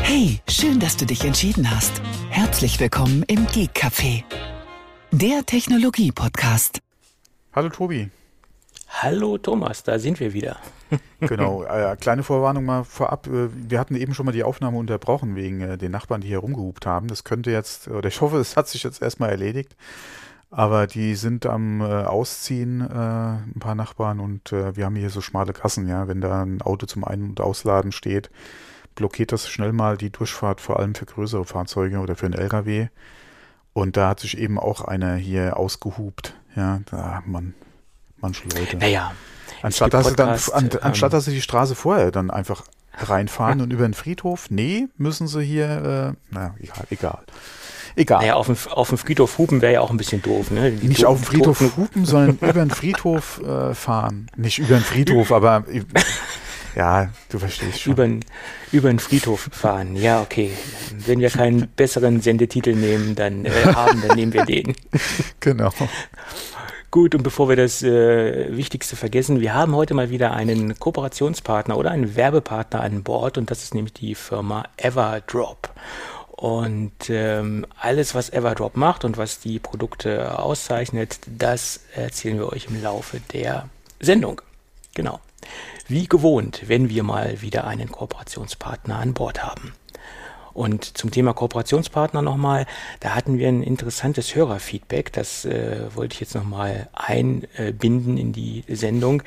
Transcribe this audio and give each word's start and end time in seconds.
Hey, 0.00 0.40
schön, 0.48 0.80
dass 0.80 0.96
du 0.96 1.04
dich 1.04 1.24
entschieden 1.24 1.70
hast. 1.70 2.00
Herzlich 2.30 2.80
willkommen 2.80 3.24
im 3.28 3.46
Geek 3.46 3.70
Café, 3.74 4.24
der 5.12 5.44
Technologie-Podcast. 5.44 6.80
Hallo 7.52 7.68
Tobi. 7.68 8.10
Hallo 8.88 9.38
Thomas, 9.38 9.82
da 9.82 9.98
sind 9.98 10.18
wir 10.18 10.32
wieder. 10.32 10.56
genau, 11.20 11.62
äh, 11.64 11.94
kleine 12.00 12.22
Vorwarnung 12.22 12.64
mal 12.64 12.84
vorab. 12.84 13.26
Äh, 13.26 13.48
wir 13.52 13.78
hatten 13.78 13.94
eben 13.96 14.14
schon 14.14 14.26
mal 14.26 14.32
die 14.32 14.44
Aufnahme 14.44 14.78
unterbrochen 14.78 15.36
wegen 15.36 15.60
äh, 15.60 15.78
den 15.78 15.92
Nachbarn, 15.92 16.22
die 16.22 16.28
hier 16.28 16.38
rumgehupt 16.38 16.86
haben. 16.86 17.08
Das 17.08 17.22
könnte 17.22 17.50
jetzt, 17.50 17.88
oder 17.88 18.08
ich 18.08 18.20
hoffe, 18.20 18.38
es 18.38 18.56
hat 18.56 18.68
sich 18.68 18.82
jetzt 18.82 19.02
erstmal 19.02 19.30
erledigt. 19.30 19.76
Aber 20.50 20.86
die 20.86 21.14
sind 21.14 21.44
am 21.44 21.80
äh, 21.82 21.84
Ausziehen, 21.84 22.80
äh, 22.80 22.84
ein 22.84 23.60
paar 23.60 23.74
Nachbarn, 23.74 24.18
und 24.18 24.52
äh, 24.52 24.76
wir 24.76 24.86
haben 24.86 24.96
hier 24.96 25.10
so 25.10 25.20
schmale 25.20 25.52
Kassen, 25.52 25.86
ja. 25.86 26.08
Wenn 26.08 26.20
da 26.20 26.42
ein 26.42 26.62
Auto 26.62 26.86
zum 26.86 27.04
Ein- 27.04 27.24
und 27.24 27.40
Ausladen 27.40 27.92
steht, 27.92 28.30
blockiert 28.94 29.32
das 29.32 29.48
schnell 29.48 29.72
mal 29.72 29.98
die 29.98 30.10
Durchfahrt, 30.10 30.60
vor 30.60 30.78
allem 30.78 30.94
für 30.94 31.04
größere 31.06 31.44
Fahrzeuge 31.44 31.98
oder 31.98 32.16
für 32.16 32.26
einen 32.26 32.34
LKW. 32.34 32.88
Und 33.74 33.96
da 33.96 34.08
hat 34.08 34.20
sich 34.20 34.38
eben 34.38 34.58
auch 34.58 34.80
einer 34.80 35.14
hier 35.16 35.56
ausgehupt. 35.56 36.34
Ja, 36.56 36.80
da, 36.86 37.22
man, 37.26 37.54
manche 38.16 38.48
Leute. 38.48 38.76
Naja. 38.78 39.12
Anstatt 39.62 39.92
dass, 39.92 40.08
Podcast, 40.08 40.46
sie 40.46 40.52
dann, 40.52 40.64
an, 40.64 40.70
ähm, 40.72 40.78
anstatt 40.82 41.12
dass 41.12 41.26
sie 41.26 41.32
die 41.32 41.42
Straße 41.42 41.74
vorher 41.74 42.10
dann 42.10 42.30
einfach 42.30 42.64
reinfahren 42.96 43.60
und 43.62 43.72
über 43.72 43.84
den 43.84 43.94
Friedhof, 43.94 44.50
nee, 44.50 44.88
müssen 44.96 45.28
sie 45.28 45.42
hier, 45.42 46.16
äh, 46.30 46.34
naja, 46.34 46.54
egal, 46.58 46.86
egal. 46.90 47.22
Egal. 47.98 48.20
Naja, 48.20 48.34
auf 48.34 48.46
dem, 48.46 48.56
auf 48.70 48.90
dem 48.90 48.98
Friedhof 48.98 49.38
hupen 49.38 49.60
wäre 49.60 49.72
ja 49.72 49.80
auch 49.80 49.90
ein 49.90 49.96
bisschen 49.96 50.22
doof, 50.22 50.52
ne? 50.52 50.70
Die 50.70 50.86
Nicht 50.86 51.04
auf 51.04 51.18
dem 51.18 51.24
Friedhof 51.24 51.60
hupen, 51.76 52.04
sondern 52.04 52.38
über 52.40 52.52
den 52.52 52.70
Friedhof 52.70 53.42
äh, 53.42 53.74
fahren. 53.74 54.30
Nicht 54.36 54.60
über 54.60 54.76
den 54.76 54.84
Friedhof, 54.84 55.32
aber 55.32 55.64
ja, 56.76 57.08
du 57.28 57.40
verstehst 57.40 57.80
schon. 57.80 57.94
Über, 57.94 58.08
über 58.70 58.88
den 58.88 59.00
Friedhof 59.00 59.48
fahren. 59.50 59.96
Ja, 59.96 60.20
okay. 60.20 60.52
Wenn 61.06 61.18
wir 61.18 61.28
keinen 61.28 61.66
besseren 61.74 62.20
Sendetitel 62.20 62.76
nehmen, 62.76 63.16
dann 63.16 63.44
äh, 63.44 63.50
haben, 63.74 64.00
dann 64.06 64.16
nehmen 64.16 64.32
wir 64.32 64.44
den. 64.44 64.74
Genau. 65.40 65.72
Gut, 66.90 67.14
und 67.14 67.22
bevor 67.22 67.48
wir 67.48 67.56
das 67.56 67.82
äh, 67.82 68.56
Wichtigste 68.56 68.94
vergessen, 68.94 69.40
wir 69.40 69.54
haben 69.54 69.74
heute 69.74 69.94
mal 69.94 70.10
wieder 70.10 70.32
einen 70.32 70.78
Kooperationspartner 70.78 71.76
oder 71.76 71.90
einen 71.90 72.14
Werbepartner 72.14 72.80
an 72.80 73.02
Bord 73.02 73.38
und 73.38 73.50
das 73.50 73.64
ist 73.64 73.74
nämlich 73.74 73.92
die 73.94 74.14
Firma 74.14 74.64
Everdrop. 74.76 75.70
Und 76.38 77.10
ähm, 77.10 77.66
alles, 77.80 78.14
was 78.14 78.32
Everdrop 78.32 78.76
macht 78.76 79.04
und 79.04 79.18
was 79.18 79.40
die 79.40 79.58
Produkte 79.58 80.38
auszeichnet, 80.38 81.18
das 81.26 81.80
erzählen 81.96 82.38
wir 82.38 82.52
euch 82.52 82.66
im 82.66 82.80
Laufe 82.80 83.18
der 83.32 83.68
Sendung. 83.98 84.40
Genau. 84.94 85.18
Wie 85.88 86.06
gewohnt, 86.06 86.68
wenn 86.68 86.90
wir 86.90 87.02
mal 87.02 87.42
wieder 87.42 87.66
einen 87.66 87.90
Kooperationspartner 87.90 89.00
an 89.00 89.14
Bord 89.14 89.42
haben. 89.42 89.72
Und 90.54 90.96
zum 90.96 91.10
Thema 91.10 91.34
Kooperationspartner 91.34 92.22
nochmal, 92.22 92.66
da 93.00 93.16
hatten 93.16 93.38
wir 93.38 93.48
ein 93.48 93.64
interessantes 93.64 94.36
Hörerfeedback, 94.36 95.12
das 95.12 95.44
äh, 95.44 95.86
wollte 95.94 96.14
ich 96.14 96.20
jetzt 96.20 96.36
nochmal 96.36 96.88
einbinden 96.92 98.16
in 98.16 98.32
die 98.32 98.62
Sendung. 98.68 99.24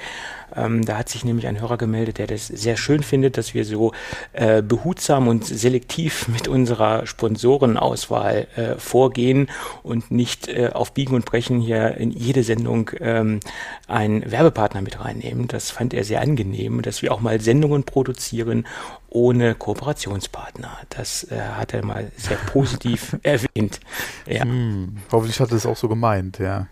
Ähm, 0.56 0.86
da 0.86 0.98
hat 0.98 1.10
sich 1.10 1.26
nämlich 1.26 1.48
ein 1.48 1.60
Hörer 1.60 1.78
gemeldet, 1.78 2.18
der 2.18 2.28
das 2.28 2.48
sehr 2.48 2.78
schön 2.78 3.04
findet, 3.04 3.38
dass 3.38 3.54
wir 3.54 3.66
so 3.66 3.94
äh, 4.34 4.62
behutsam 4.62 5.28
und 5.28 5.46
selektiv 5.46 6.28
mit 6.28 6.48
unserer 6.48 7.06
Sponsorenauswahl 7.06 8.48
äh, 8.56 8.76
vorgehen 8.76 9.50
und 9.84 10.12
nicht 10.12 10.48
äh, 10.48 10.70
auf 10.74 10.94
Biegen 10.94 11.16
und 11.16 11.26
Brechen 11.26 11.60
hier 11.60 11.96
in 11.98 12.12
jede 12.12 12.44
Sendung 12.44 12.92
ähm, 13.00 13.40
einen 13.88 14.30
Werbepartner 14.30 14.82
mit 14.82 15.00
reinnehmen. 15.00 15.48
Das 15.48 15.72
fand 15.72 15.94
er 15.94 16.04
sehr 16.04 16.22
angenehm, 16.22 16.82
dass 16.82 17.02
wir 17.02 17.14
auch 17.14 17.22
mal 17.22 17.42
Sendungen 17.42 17.84
produzieren 17.84 18.66
ohne 19.12 19.56
Kooperationspartner. 19.56 20.72
Das 20.90 21.26
äh, 21.26 21.40
hat 21.40 21.74
er 21.74 21.86
mal 21.86 22.12
sehr 22.18 22.38
positiv 22.38 23.18
erwähnt. 23.24 23.80
Ja. 24.26 24.44
Hm, 24.44 24.98
hoffentlich 25.12 25.40
hat 25.40 25.52
er 25.52 25.58
es 25.58 25.66
auch 25.66 25.78
so 25.78 25.90
gemeint, 25.90 26.40
ja. 26.40 26.68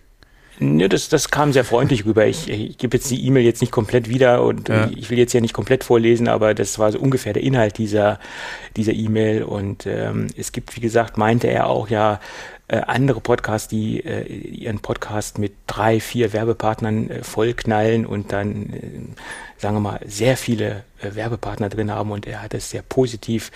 Ne, 0.62 0.90
das, 0.90 1.08
das 1.08 1.32
kam 1.32 1.54
sehr 1.54 1.64
freundlich 1.64 2.06
rüber. 2.06 2.28
Ich, 2.28 2.50
ich 2.50 2.78
gebe 2.78 2.98
jetzt 2.98 3.10
die 3.10 3.26
E-Mail 3.26 3.46
jetzt 3.46 3.62
nicht 3.62 3.72
komplett 3.72 4.10
wieder 4.10 4.44
und 4.44 4.68
ja. 4.68 4.90
ich 4.94 5.10
will 5.10 5.18
jetzt 5.18 5.32
ja 5.32 5.40
nicht 5.40 5.54
komplett 5.54 5.86
vorlesen, 5.86 6.28
aber 6.28 6.54
das 6.54 6.78
war 6.78 6.92
so 6.92 7.00
ungefähr 7.00 7.32
der 7.32 7.44
Inhalt 7.44 7.78
dieser 7.78 8.20
dieser 8.76 8.94
E-Mail. 8.94 9.44
Und 9.44 9.86
ähm, 9.86 10.28
es 10.38 10.52
gibt, 10.52 10.76
wie 10.76 10.82
gesagt, 10.82 11.18
meinte 11.18 11.48
er 11.48 11.68
auch 11.68 11.90
ja 11.90 12.20
äh, 12.68 12.82
andere 12.88 13.22
Podcasts, 13.22 13.68
die 13.68 14.00
äh, 14.06 14.26
ihren 14.26 14.80
Podcast 14.80 15.40
mit 15.40 15.54
drei, 15.66 16.00
vier 16.00 16.34
Werbepartnern 16.34 17.10
äh, 17.10 17.24
vollknallen 17.24 18.06
und 18.06 18.32
dann, 18.32 18.74
äh, 18.74 18.82
sagen 19.58 19.76
wir 19.76 19.82
mal, 19.82 20.00
sehr 20.06 20.38
viele 20.38 20.84
äh, 21.02 21.16
Werbepartner 21.16 21.70
drin 21.70 21.92
haben. 21.92 22.12
Und 22.12 22.28
er 22.28 22.44
hat 22.44 22.54
es 22.54 22.70
sehr 22.70 22.84
positiv 22.84 23.52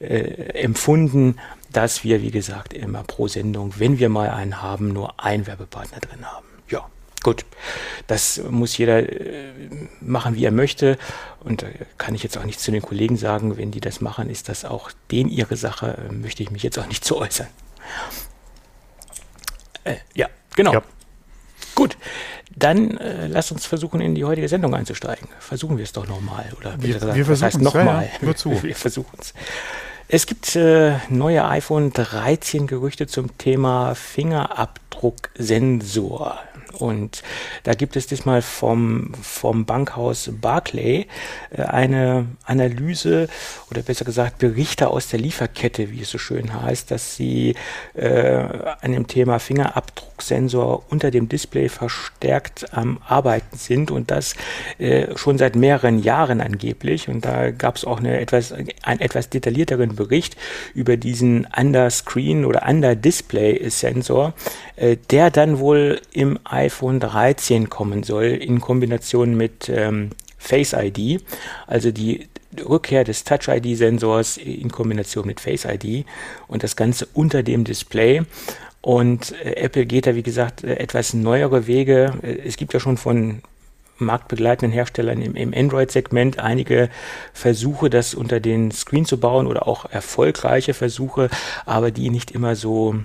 äh, 0.00 0.18
empfunden, 0.54 1.36
dass 1.74 2.04
wir, 2.04 2.22
wie 2.22 2.30
gesagt, 2.30 2.72
immer 2.72 3.02
pro 3.02 3.28
Sendung, 3.28 3.74
wenn 3.78 3.98
wir 3.98 4.08
mal 4.08 4.30
einen 4.30 4.62
haben, 4.62 4.92
nur 4.92 5.22
einen 5.22 5.46
Werbepartner 5.46 5.98
drin 5.98 6.24
haben. 6.24 6.46
Ja, 6.70 6.88
gut. 7.22 7.44
Das 8.06 8.40
muss 8.48 8.78
jeder 8.78 9.00
äh, 9.00 9.52
machen, 10.00 10.36
wie 10.36 10.44
er 10.44 10.52
möchte. 10.52 10.96
Und 11.40 11.62
da 11.62 11.66
kann 11.98 12.14
ich 12.14 12.22
jetzt 12.22 12.38
auch 12.38 12.44
nichts 12.44 12.62
zu 12.62 12.70
den 12.70 12.80
Kollegen 12.80 13.16
sagen. 13.16 13.56
Wenn 13.56 13.72
die 13.72 13.80
das 13.80 14.00
machen, 14.00 14.30
ist 14.30 14.48
das 14.48 14.64
auch 14.64 14.92
denen 15.10 15.28
ihre 15.28 15.56
Sache. 15.56 15.98
Äh, 16.08 16.12
möchte 16.12 16.44
ich 16.44 16.50
mich 16.52 16.62
jetzt 16.62 16.78
auch 16.78 16.86
nicht 16.86 17.04
zu 17.04 17.18
äußern. 17.18 17.48
Äh, 19.82 19.96
ja, 20.14 20.28
genau. 20.54 20.74
Ja. 20.74 20.82
Gut, 21.74 21.98
dann 22.54 22.96
äh, 22.98 23.26
lasst 23.26 23.50
uns 23.50 23.66
versuchen, 23.66 24.00
in 24.00 24.14
die 24.14 24.24
heutige 24.24 24.48
Sendung 24.48 24.76
einzusteigen. 24.76 25.28
Versuchen 25.40 25.76
wir 25.76 25.82
es 25.82 25.92
doch 25.92 26.06
nochmal. 26.06 26.52
Oder 26.56 26.80
wir, 26.80 27.00
wir 27.14 27.26
versuchen 27.26 27.48
es 27.48 27.58
nochmal. 27.58 28.08
Ja, 28.22 28.28
ja. 28.28 28.62
Wir 28.62 28.76
versuchen 28.76 29.18
es. 29.18 29.34
Es 30.06 30.26
gibt 30.26 30.54
äh, 30.54 30.98
neue 31.08 31.44
iPhone 31.46 31.92
13 31.92 32.66
Gerüchte 32.66 33.06
zum 33.06 33.36
Thema 33.38 33.94
Fingerabdrucksensor. 34.94 36.38
Und 36.78 37.22
da 37.62 37.74
gibt 37.74 37.96
es 37.96 38.06
diesmal 38.06 38.42
vom, 38.42 39.12
vom 39.22 39.64
Bankhaus 39.64 40.30
Barclay 40.40 41.06
äh, 41.50 41.62
eine 41.62 42.26
Analyse 42.44 43.28
oder 43.70 43.82
besser 43.82 44.04
gesagt 44.04 44.38
Berichte 44.38 44.88
aus 44.88 45.08
der 45.08 45.20
Lieferkette, 45.20 45.90
wie 45.90 46.02
es 46.02 46.10
so 46.10 46.18
schön 46.18 46.62
heißt, 46.62 46.90
dass 46.90 47.16
sie 47.16 47.54
äh, 47.94 48.08
an 48.80 48.92
dem 48.92 49.06
Thema 49.06 49.38
Fingerabdrucksensor 49.38 50.84
unter 50.88 51.10
dem 51.10 51.28
Display 51.28 51.68
verstärkt 51.68 52.74
am 52.74 52.98
Arbeiten 53.06 53.56
sind 53.56 53.90
und 53.90 54.10
das 54.10 54.34
äh, 54.78 55.16
schon 55.16 55.38
seit 55.38 55.56
mehreren 55.56 56.02
Jahren 56.02 56.40
angeblich. 56.40 57.08
Und 57.08 57.24
da 57.24 57.50
gab 57.50 57.76
es 57.76 57.84
auch 57.84 57.98
eine 57.98 58.18
etwas, 58.18 58.52
einen 58.52 59.00
etwas 59.00 59.30
detaillierteren 59.30 59.94
Bericht 59.94 60.36
über 60.74 60.96
diesen 60.96 61.46
Under-Screen 61.56 62.44
oder 62.44 62.68
Under-Display-Sensor, 62.68 64.34
äh, 64.76 64.83
der 65.10 65.30
dann 65.30 65.58
wohl 65.58 66.00
im 66.12 66.38
iPhone 66.44 67.00
13 67.00 67.70
kommen 67.70 68.02
soll 68.02 68.24
in 68.24 68.60
Kombination 68.60 69.36
mit 69.36 69.68
ähm, 69.68 70.10
Face 70.38 70.74
ID, 70.74 71.22
also 71.66 71.90
die 71.90 72.28
Rückkehr 72.62 73.04
des 73.04 73.24
Touch 73.24 73.48
ID 73.48 73.76
Sensors 73.76 74.36
in 74.36 74.70
Kombination 74.70 75.26
mit 75.26 75.40
Face 75.40 75.64
ID 75.64 76.06
und 76.46 76.62
das 76.62 76.76
Ganze 76.76 77.06
unter 77.14 77.42
dem 77.42 77.64
Display. 77.64 78.22
Und 78.80 79.32
äh, 79.42 79.56
Apple 79.56 79.86
geht 79.86 80.06
da, 80.06 80.14
wie 80.14 80.22
gesagt, 80.22 80.62
äh, 80.62 80.76
etwas 80.76 81.14
neuere 81.14 81.66
Wege. 81.66 82.12
Äh, 82.22 82.46
es 82.46 82.56
gibt 82.56 82.74
ja 82.74 82.80
schon 82.80 82.96
von 82.96 83.42
marktbegleitenden 83.96 84.72
Herstellern 84.72 85.22
im, 85.22 85.36
im 85.36 85.54
Android-Segment 85.54 86.38
einige 86.38 86.90
Versuche, 87.32 87.90
das 87.90 88.12
unter 88.12 88.40
den 88.40 88.72
Screen 88.72 89.06
zu 89.06 89.18
bauen 89.18 89.46
oder 89.46 89.66
auch 89.68 89.90
erfolgreiche 89.90 90.74
Versuche, 90.74 91.30
aber 91.64 91.90
die 91.90 92.10
nicht 92.10 92.32
immer 92.32 92.56
so 92.56 92.96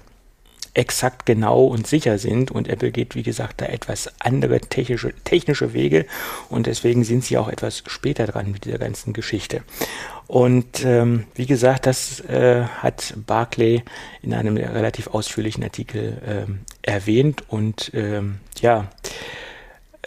exakt 0.79 1.25
genau 1.25 1.66
und 1.66 1.85
sicher 1.85 2.17
sind. 2.17 2.51
Und 2.51 2.69
Apple 2.69 2.91
geht, 2.91 3.13
wie 3.13 3.23
gesagt, 3.23 3.59
da 3.59 3.66
etwas 3.66 4.09
andere 4.19 4.62
technische, 4.62 5.13
technische 5.25 5.73
Wege 5.73 6.06
und 6.50 6.67
deswegen 6.67 7.03
sind 7.03 7.25
sie 7.25 7.38
auch 7.38 7.50
etwas 7.50 7.84
später 7.85 8.25
dran 8.25 8.51
mit 8.51 8.63
dieser 8.63 8.78
ganzen 8.78 9.12
Geschichte. 9.12 9.62
Und 10.27 10.86
ähm, 10.86 11.25
wie 11.36 11.48
gesagt, 11.48 11.86
das 11.86 12.21
äh, 12.21 12.63
hat 12.63 13.13
Barclay 13.27 13.83
in 14.21 14.33
einem 14.33 14.56
relativ 14.56 15.07
ausführlichen 15.07 15.63
Artikel 15.63 16.21
ähm, 16.25 16.59
erwähnt 16.81 17.44
und 17.50 17.92
ähm, 17.94 18.38
ja, 18.62 18.89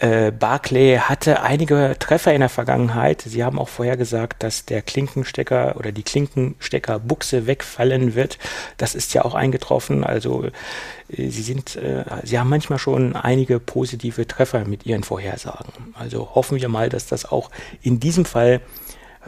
äh, 0.03 0.31
Barclay 0.31 0.97
hatte 0.97 1.43
einige 1.43 1.95
Treffer 1.97 2.33
in 2.33 2.41
der 2.41 2.49
Vergangenheit. 2.49 3.21
Sie 3.21 3.41
haben 3.41 3.57
auch 3.57 3.69
vorher 3.69 3.95
gesagt, 3.95 4.43
dass 4.43 4.65
der 4.65 4.81
Klinkenstecker 4.81 5.77
oder 5.77 5.93
die 5.93 6.03
Klinkensteckerbuchse 6.03 7.47
wegfallen 7.47 8.13
wird. 8.13 8.37
Das 8.75 8.95
ist 8.95 9.13
ja 9.13 9.23
auch 9.23 9.33
eingetroffen. 9.33 10.03
Also 10.03 10.43
äh, 10.43 11.29
sie 11.29 11.41
sind, 11.41 11.77
äh, 11.77 12.03
sie 12.23 12.37
haben 12.37 12.49
manchmal 12.49 12.79
schon 12.79 13.15
einige 13.15 13.61
positive 13.61 14.27
Treffer 14.27 14.65
mit 14.65 14.85
ihren 14.85 15.03
Vorhersagen. 15.03 15.71
Also 15.93 16.35
hoffen 16.35 16.59
wir 16.59 16.67
mal, 16.67 16.89
dass 16.89 17.07
das 17.07 17.23
auch 17.23 17.49
in 17.81 18.01
diesem 18.01 18.25
Fall 18.25 18.59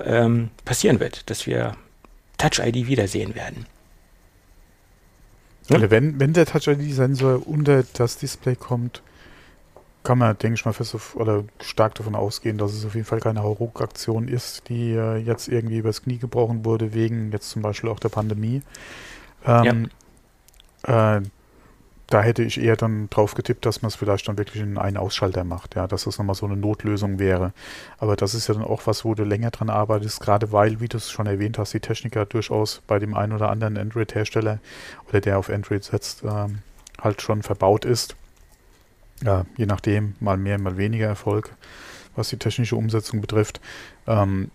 ähm, 0.04 0.50
passieren 0.66 1.00
wird, 1.00 1.30
dass 1.30 1.48
wir 1.48 1.78
Touch 2.38 2.60
ID 2.60 2.88
wiedersehen 2.88 3.34
werden. 3.34 3.66
Hm? 5.70 5.90
Wenn, 5.90 6.20
wenn 6.20 6.34
der 6.34 6.46
Touch 6.46 6.68
ID-Sensor 6.68 7.48
unter 7.48 7.86
das 7.94 8.18
Display 8.18 8.58
kommt, 8.58 9.02
kann 10.06 10.20
man, 10.20 10.38
denke 10.38 10.56
ich 10.56 10.66
mal, 10.66 10.72
fest 10.72 10.96
oder 11.16 11.44
stark 11.62 11.96
davon 11.96 12.16
ausgehen, 12.16 12.58
dass 12.58 12.74
es 12.74 12.86
auf 12.86 12.96
jeden 12.96 13.06
Fall 13.06 13.20
keine 13.20 13.44
Hauruck-Aktion 13.44 14.30
ist, 14.30 14.70
die 14.70 14.92
äh, 14.92 15.18
jetzt 15.18 15.50
irgendwie 15.50 15.78
übers 15.78 16.04
Knie 16.04 16.20
gebrochen 16.20 16.64
wurde, 16.64 16.94
wegen 16.94 17.32
jetzt 17.32 17.50
zum 17.50 17.62
Beispiel 17.62 17.90
auch 17.90 18.00
der 18.00 18.10
Pandemie. 18.10 18.62
Ähm, 19.46 19.90
ja. 20.88 21.18
äh, 21.18 21.22
da 22.08 22.22
hätte 22.22 22.44
ich 22.44 22.62
eher 22.62 22.76
dann 22.76 23.10
drauf 23.10 23.34
getippt, 23.34 23.66
dass 23.66 23.82
man 23.82 23.88
es 23.88 23.96
vielleicht 23.96 24.28
dann 24.28 24.38
wirklich 24.38 24.62
in 24.62 24.78
einen 24.78 24.98
Ausschalter 24.98 25.44
macht, 25.44 25.76
ja, 25.76 25.88
dass 25.88 26.04
das 26.04 26.20
nochmal 26.20 26.36
so 26.36 26.46
eine 26.46 26.56
Notlösung 26.56 27.18
wäre. 27.18 27.52
Aber 27.98 28.16
das 28.16 28.36
ist 28.36 28.48
ja 28.48 28.54
dann 28.54 28.64
auch 28.64 28.86
was, 28.86 29.06
wo 29.06 29.16
du 29.16 29.24
länger 29.24 29.50
dran 29.50 29.72
arbeitest, 29.72 30.22
gerade 30.22 30.52
weil, 30.52 30.80
wie 30.80 30.88
du 30.88 30.98
es 30.98 31.10
schon 31.10 31.26
erwähnt 31.26 31.58
hast, 31.58 31.74
die 31.74 31.80
Techniker 31.80 32.26
durchaus 32.28 32.84
bei 32.86 33.00
dem 33.00 33.16
einen 33.16 33.34
oder 33.34 33.50
anderen 33.50 33.76
Android-Hersteller 33.76 34.60
oder 35.10 35.20
der 35.20 35.40
auf 35.40 35.50
Android 35.50 35.84
setzt, 35.84 36.24
ähm, 36.24 36.60
halt 37.02 37.24
schon 37.24 37.42
verbaut 37.42 37.86
ist 37.86 38.16
ja, 39.24 39.46
je 39.58 39.66
nachdem, 39.66 40.16
mal 40.20 40.38
mehr, 40.38 40.58
mal 40.58 40.78
weniger 40.78 41.08
Erfolg, 41.08 41.56
was 42.16 42.30
die 42.30 42.38
technische 42.38 42.76
Umsetzung 42.76 43.22
betrifft. 43.22 43.60
Ähm, 44.08 44.52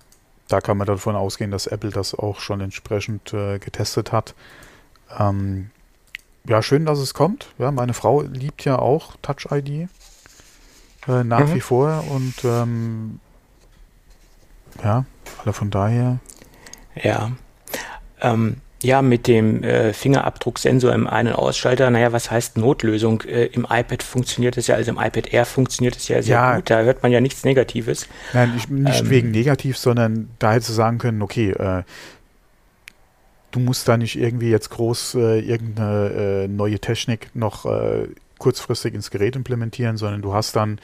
da 0.48 0.60
kann 0.60 0.76
man 0.76 0.86
davon 0.86 1.14
ausgehen, 1.14 1.50
dass 1.50 1.66
Apple 1.66 1.90
das 1.90 2.14
auch 2.14 2.40
schon 2.40 2.60
entsprechend 2.60 3.32
äh, 3.32 3.58
getestet 3.58 4.12
hat. 4.12 4.34
Ähm, 5.18 5.70
ja, 6.46 6.62
schön, 6.62 6.86
dass 6.86 6.98
es 6.98 7.14
kommt. 7.14 7.52
Ja, 7.58 7.70
meine 7.70 7.94
Frau 7.94 8.22
liebt 8.22 8.64
ja 8.64 8.78
auch 8.78 9.16
Touch 9.22 9.46
ID 9.50 9.88
äh, 11.06 11.24
nach 11.24 11.46
mhm. 11.46 11.54
wie 11.54 11.60
vor 11.60 12.04
und 12.10 12.34
ähm, 12.44 13.20
ja, 14.82 15.04
alle 15.42 15.52
von 15.52 15.70
daher. 15.70 16.18
Ja. 16.94 17.32
Ähm, 18.20 18.60
ja, 18.82 19.02
mit 19.02 19.26
dem 19.26 19.62
äh, 19.62 19.92
Fingerabdrucksensor 19.92 20.92
im 20.92 21.06
Ein- 21.06 21.26
und 21.26 21.34
Ausschalter, 21.34 21.90
naja, 21.90 22.12
was 22.12 22.30
heißt 22.30 22.56
Notlösung? 22.56 23.22
Äh, 23.22 23.46
Im 23.46 23.66
iPad 23.68 24.02
funktioniert 24.02 24.56
es 24.56 24.68
ja, 24.68 24.76
also 24.76 24.90
im 24.90 24.98
iPad 24.98 25.32
Air 25.32 25.44
funktioniert 25.44 25.96
es 25.96 26.08
ja 26.08 26.22
sehr 26.22 26.34
ja, 26.34 26.56
gut, 26.56 26.70
da 26.70 26.80
hört 26.80 27.02
man 27.02 27.12
ja 27.12 27.20
nichts 27.20 27.44
Negatives. 27.44 28.08
Nein, 28.32 28.54
ich, 28.56 28.68
nicht 28.68 29.02
ähm, 29.02 29.10
wegen 29.10 29.30
negativ, 29.30 29.76
sondern 29.76 30.30
da 30.38 30.52
hättest 30.52 30.70
du 30.70 30.74
sagen 30.74 30.98
können, 30.98 31.20
okay, 31.20 31.50
äh, 31.50 31.82
du 33.50 33.60
musst 33.60 33.86
da 33.86 33.96
nicht 33.96 34.18
irgendwie 34.18 34.50
jetzt 34.50 34.70
groß 34.70 35.16
äh, 35.16 35.40
irgendeine 35.40 36.48
neue 36.48 36.78
Technik 36.78 37.30
noch 37.34 37.66
kurzfristig 38.40 38.94
ins 38.94 39.12
Gerät 39.12 39.36
implementieren, 39.36 39.96
sondern 39.96 40.22
du 40.22 40.34
hast 40.34 40.56
dann 40.56 40.80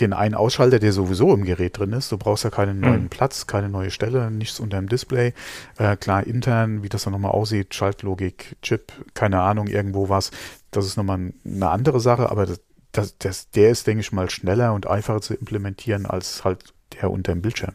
den 0.00 0.12
einen 0.12 0.34
Ausschalter, 0.34 0.78
der 0.78 0.92
sowieso 0.92 1.32
im 1.32 1.44
Gerät 1.44 1.78
drin 1.78 1.92
ist. 1.92 2.10
Du 2.10 2.18
brauchst 2.18 2.44
ja 2.44 2.50
keinen 2.50 2.80
neuen 2.80 3.04
mhm. 3.04 3.08
Platz, 3.08 3.46
keine 3.46 3.68
neue 3.68 3.90
Stelle, 3.90 4.30
nichts 4.30 4.60
unter 4.60 4.78
dem 4.78 4.88
Display. 4.88 5.32
Äh, 5.78 5.96
klar, 5.96 6.26
intern, 6.26 6.82
wie 6.82 6.88
das 6.88 7.04
dann 7.04 7.12
nochmal 7.12 7.32
aussieht, 7.32 7.74
Schaltlogik, 7.74 8.56
Chip, 8.62 8.92
keine 9.14 9.40
Ahnung, 9.40 9.68
irgendwo 9.68 10.08
was. 10.08 10.30
Das 10.70 10.86
ist 10.86 10.96
nochmal 10.96 11.32
eine 11.44 11.70
andere 11.70 12.00
Sache, 12.00 12.30
aber 12.30 12.46
das, 12.46 12.60
das, 12.92 13.16
das, 13.18 13.50
der 13.50 13.70
ist, 13.70 13.86
denke 13.86 14.00
ich 14.00 14.12
mal, 14.12 14.28
schneller 14.28 14.74
und 14.74 14.86
einfacher 14.86 15.20
zu 15.20 15.34
implementieren 15.34 16.06
als 16.06 16.44
halt 16.44 16.74
der 16.94 17.10
unter 17.10 17.32
dem 17.32 17.42
Bildschirm. 17.42 17.74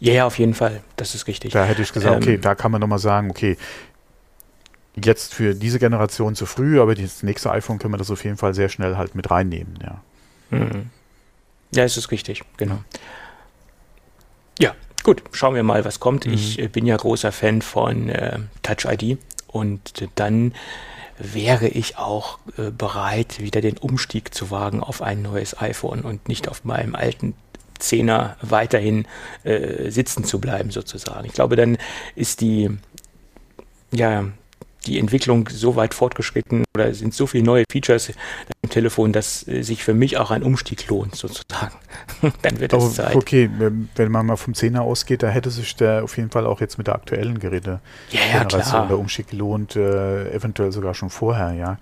Ja, 0.00 0.12
ja, 0.12 0.26
auf 0.26 0.38
jeden 0.38 0.54
Fall. 0.54 0.80
Das 0.96 1.14
ist 1.14 1.26
richtig. 1.26 1.52
Da 1.52 1.64
hätte 1.64 1.82
ich 1.82 1.92
gesagt, 1.92 2.14
ähm, 2.14 2.22
okay, 2.22 2.38
da 2.38 2.54
kann 2.54 2.70
man 2.70 2.80
nochmal 2.80 3.00
sagen, 3.00 3.30
okay, 3.30 3.56
jetzt 5.04 5.34
für 5.34 5.54
diese 5.54 5.78
Generation 5.78 6.34
zu 6.34 6.46
früh, 6.46 6.80
aber 6.80 6.94
das 6.94 7.22
nächste 7.22 7.50
iPhone 7.50 7.78
können 7.78 7.94
wir 7.94 7.98
das 7.98 8.10
auf 8.10 8.24
jeden 8.24 8.36
Fall 8.36 8.54
sehr 8.54 8.68
schnell 8.68 8.96
halt 8.96 9.14
mit 9.14 9.30
reinnehmen, 9.30 9.78
ja. 9.82 10.00
Mhm. 10.50 10.90
Ja, 11.74 11.84
es 11.84 11.96
ist 11.96 12.10
richtig, 12.10 12.42
genau. 12.56 12.78
Ja, 14.58 14.74
gut, 15.02 15.22
schauen 15.32 15.54
wir 15.54 15.62
mal, 15.62 15.84
was 15.84 16.00
kommt. 16.00 16.26
Mhm. 16.26 16.32
Ich 16.32 16.58
äh, 16.58 16.68
bin 16.68 16.86
ja 16.86 16.96
großer 16.96 17.32
Fan 17.32 17.62
von 17.62 18.08
äh, 18.08 18.38
Touch 18.62 18.86
ID 18.90 19.18
und 19.48 20.08
dann 20.14 20.54
wäre 21.18 21.68
ich 21.68 21.98
auch 21.98 22.38
äh, 22.56 22.70
bereit, 22.70 23.40
wieder 23.40 23.60
den 23.60 23.76
Umstieg 23.76 24.34
zu 24.34 24.50
wagen 24.50 24.80
auf 24.80 25.02
ein 25.02 25.22
neues 25.22 25.60
iPhone 25.60 26.02
und 26.02 26.28
nicht 26.28 26.48
auf 26.48 26.64
meinem 26.64 26.94
alten 26.94 27.34
Zehner 27.78 28.36
weiterhin 28.40 29.06
äh, 29.44 29.90
sitzen 29.90 30.24
zu 30.24 30.40
bleiben, 30.40 30.70
sozusagen. 30.70 31.26
Ich 31.26 31.32
glaube, 31.32 31.56
dann 31.56 31.78
ist 32.14 32.40
die, 32.40 32.70
ja, 33.92 34.26
die 34.86 34.98
Entwicklung 34.98 35.48
so 35.48 35.76
weit 35.76 35.94
fortgeschritten 35.94 36.64
oder 36.74 36.94
sind 36.94 37.14
so 37.14 37.26
viele 37.26 37.44
neue 37.44 37.64
Features 37.70 38.12
im 38.62 38.70
Telefon, 38.70 39.12
dass 39.12 39.46
äh, 39.46 39.62
sich 39.62 39.84
für 39.84 39.94
mich 39.94 40.16
auch 40.18 40.30
ein 40.30 40.42
Umstieg 40.42 40.88
lohnt, 40.88 41.14
sozusagen. 41.14 41.74
Dann 42.42 42.60
wird 42.60 42.72
es 42.72 42.94
Zeit. 42.94 43.16
Okay, 43.16 43.50
wenn 43.94 44.10
man 44.10 44.26
mal 44.26 44.36
vom 44.36 44.54
10er 44.54 44.80
ausgeht, 44.80 45.22
da 45.22 45.28
hätte 45.28 45.50
sich 45.50 45.76
der 45.76 46.04
auf 46.04 46.16
jeden 46.16 46.30
Fall 46.30 46.46
auch 46.46 46.60
jetzt 46.60 46.78
mit 46.78 46.86
der 46.86 46.94
aktuellen 46.94 47.38
Geräte 47.38 47.80
ja, 48.10 48.20
ja, 48.32 48.44
der 48.44 48.98
Umstieg 48.98 49.28
gelohnt, 49.28 49.76
äh, 49.76 50.32
eventuell 50.32 50.72
sogar 50.72 50.94
schon 50.94 51.10
vorher, 51.10 51.52
ja. 51.52 51.78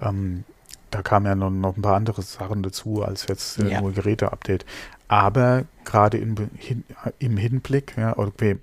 Ähm, 0.00 0.44
da 0.90 1.02
kamen 1.02 1.26
ja 1.26 1.34
noch, 1.34 1.50
noch, 1.50 1.76
ein 1.76 1.82
paar 1.82 1.96
andere 1.96 2.22
Sachen 2.22 2.62
dazu 2.62 3.02
als 3.02 3.26
jetzt 3.28 3.58
äh, 3.58 3.70
ja. 3.70 3.80
nur 3.80 3.92
Geräte-Update. 3.92 4.64
Aber 5.08 5.64
gerade 5.84 6.18
im 6.18 7.36
Hinblick, 7.36 7.94
ja, 7.96 8.16
okay, 8.16 8.58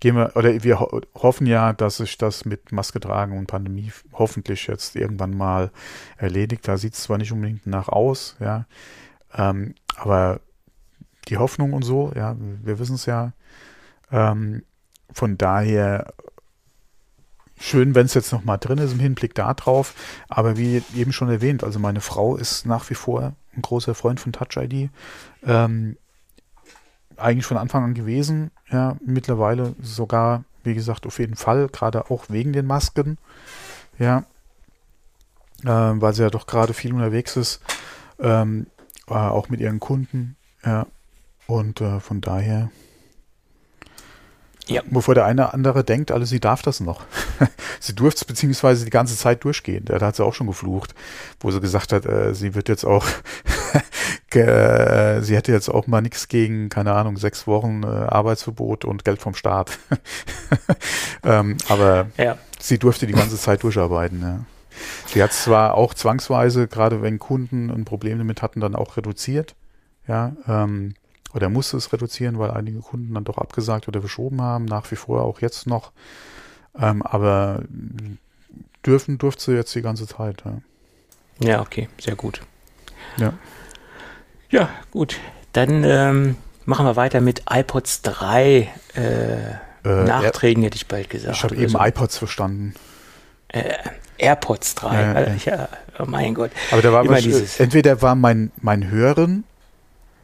gehen 0.00 0.16
wir, 0.16 0.36
oder 0.36 0.62
wir 0.62 0.80
ho 0.80 1.00
hoffen 1.14 1.46
ja, 1.46 1.72
dass 1.72 1.98
sich 1.98 2.18
das 2.18 2.44
mit 2.44 2.72
Maske 2.72 3.00
tragen 3.00 3.38
und 3.38 3.46
Pandemie 3.46 3.92
hoffentlich 4.12 4.66
jetzt 4.66 4.96
irgendwann 4.96 5.36
mal 5.36 5.70
erledigt. 6.16 6.66
Da 6.66 6.76
sieht 6.76 6.94
es 6.94 7.02
zwar 7.02 7.18
nicht 7.18 7.32
unbedingt 7.32 7.66
nach 7.66 7.88
aus, 7.88 8.36
ja, 8.40 8.66
ähm, 9.34 9.74
aber 9.96 10.40
die 11.28 11.38
Hoffnung 11.38 11.72
und 11.72 11.82
so, 11.82 12.12
ja, 12.14 12.36
wir 12.38 12.78
wissen 12.78 12.94
es 12.94 13.06
ja. 13.06 13.32
Ähm, 14.10 14.62
von 15.12 15.38
daher 15.38 16.12
schön, 17.60 17.94
wenn 17.94 18.06
es 18.06 18.14
jetzt 18.14 18.32
noch 18.32 18.44
mal 18.44 18.56
drin 18.56 18.78
ist 18.78 18.92
im 18.92 19.00
Hinblick 19.00 19.34
darauf. 19.34 19.94
Aber 20.28 20.56
wie 20.56 20.82
eben 20.96 21.12
schon 21.12 21.28
erwähnt, 21.28 21.62
also 21.62 21.78
meine 21.78 22.00
Frau 22.00 22.36
ist 22.36 22.66
nach 22.66 22.88
wie 22.90 22.94
vor 22.94 23.34
ein 23.54 23.62
großer 23.62 23.94
Freund 23.94 24.18
von 24.18 24.32
Touch 24.32 24.56
ID. 24.56 24.90
Ähm, 25.44 25.96
eigentlich 27.20 27.46
von 27.46 27.56
Anfang 27.56 27.84
an 27.84 27.94
gewesen. 27.94 28.50
Ja, 28.70 28.96
mittlerweile 29.04 29.74
sogar, 29.80 30.44
wie 30.62 30.74
gesagt, 30.74 31.06
auf 31.06 31.18
jeden 31.18 31.36
Fall, 31.36 31.68
gerade 31.68 32.10
auch 32.10 32.24
wegen 32.28 32.52
den 32.52 32.66
Masken. 32.66 33.18
Ja, 33.98 34.24
äh, 35.64 35.66
weil 35.68 36.14
sie 36.14 36.22
ja 36.22 36.30
doch 36.30 36.46
gerade 36.46 36.74
viel 36.74 36.92
unterwegs 36.92 37.36
ist, 37.36 37.60
ähm, 38.18 38.66
äh, 39.08 39.14
auch 39.14 39.48
mit 39.48 39.60
ihren 39.60 39.80
Kunden. 39.80 40.36
Ja, 40.64 40.86
und 41.46 41.80
äh, 41.80 42.00
von 42.00 42.20
daher. 42.20 42.70
Ja. 44.70 44.82
Bevor 44.88 45.14
der 45.14 45.24
eine 45.24 45.52
andere 45.52 45.84
denkt, 45.84 46.10
also 46.10 46.24
sie 46.24 46.40
darf 46.40 46.62
das 46.62 46.80
noch. 46.80 47.04
sie 47.80 47.94
durfte 47.94 48.22
es 48.22 48.24
beziehungsweise 48.24 48.84
die 48.84 48.90
ganze 48.90 49.16
Zeit 49.16 49.44
durchgehen. 49.44 49.84
Da 49.84 50.00
hat 50.00 50.16
sie 50.16 50.24
auch 50.24 50.34
schon 50.34 50.46
geflucht, 50.46 50.94
wo 51.40 51.50
sie 51.50 51.60
gesagt 51.60 51.92
hat, 51.92 52.06
äh, 52.06 52.34
sie 52.34 52.54
wird 52.54 52.68
jetzt 52.68 52.84
auch 52.84 53.06
äh, 54.34 55.20
sie 55.22 55.36
hätte 55.36 55.52
jetzt 55.52 55.68
auch 55.68 55.86
mal 55.86 56.00
nichts 56.00 56.28
gegen, 56.28 56.68
keine 56.68 56.92
Ahnung, 56.92 57.16
sechs 57.16 57.46
Wochen 57.46 57.82
äh, 57.82 57.86
Arbeitsverbot 57.86 58.84
und 58.84 59.04
Geld 59.04 59.20
vom 59.20 59.34
Staat. 59.34 59.78
ähm, 61.24 61.56
aber 61.68 62.06
ja. 62.16 62.38
sie 62.58 62.78
durfte 62.78 63.06
die 63.06 63.12
ganze 63.12 63.36
Zeit 63.36 63.62
durcharbeiten. 63.62 64.22
Ja. 64.22 64.40
Sie 65.06 65.22
hat 65.22 65.32
zwar 65.32 65.74
auch 65.74 65.94
zwangsweise, 65.94 66.68
gerade 66.68 67.02
wenn 67.02 67.18
Kunden 67.18 67.70
ein 67.70 67.84
Problem 67.84 68.18
damit 68.18 68.42
hatten, 68.42 68.60
dann 68.60 68.74
auch 68.74 68.96
reduziert. 68.96 69.54
Ja, 70.06 70.32
ähm, 70.48 70.94
oder 71.34 71.48
musste 71.48 71.76
es 71.76 71.92
reduzieren, 71.92 72.38
weil 72.38 72.50
einige 72.50 72.80
Kunden 72.80 73.14
dann 73.14 73.24
doch 73.24 73.38
abgesagt 73.38 73.88
oder 73.88 74.00
verschoben 74.00 74.40
haben, 74.40 74.64
nach 74.64 74.90
wie 74.90 74.96
vor 74.96 75.22
auch 75.22 75.40
jetzt 75.40 75.66
noch. 75.66 75.92
Ähm, 76.78 77.02
aber 77.02 77.62
dürfen 78.84 79.18
durfte 79.18 79.44
sie 79.44 79.52
jetzt 79.52 79.74
die 79.74 79.82
ganze 79.82 80.06
Zeit. 80.06 80.42
Ja, 80.44 81.48
ja 81.48 81.60
okay, 81.60 81.88
sehr 81.98 82.16
gut. 82.16 82.40
Ja. 83.16 83.32
Ja, 84.50 84.68
gut. 84.90 85.18
Dann 85.52 85.84
ähm, 85.84 86.36
machen 86.64 86.86
wir 86.86 86.96
weiter 86.96 87.20
mit 87.20 87.42
iPods 87.48 88.02
3 88.02 88.68
äh, 88.96 89.50
äh, 89.84 90.04
Nachträgen, 90.04 90.62
hätte 90.62 90.76
ich 90.76 90.86
bald 90.86 91.10
gesagt. 91.10 91.36
Ich 91.36 91.42
habe 91.44 91.56
eben 91.56 91.68
so. 91.68 91.80
iPods 91.80 92.18
verstanden. 92.18 92.74
Äh, 93.48 93.74
AirPods 94.18 94.74
3. 94.76 95.02
Ja, 95.02 95.12
also, 95.12 95.32
ja, 95.50 95.68
oh 95.98 96.04
mein 96.06 96.34
Gott. 96.34 96.50
Aber 96.70 96.82
da 96.82 96.92
war 96.92 97.08
was, 97.08 97.60
entweder 97.60 98.02
war 98.02 98.14
mein, 98.14 98.52
mein 98.60 98.90
Hören 98.90 99.44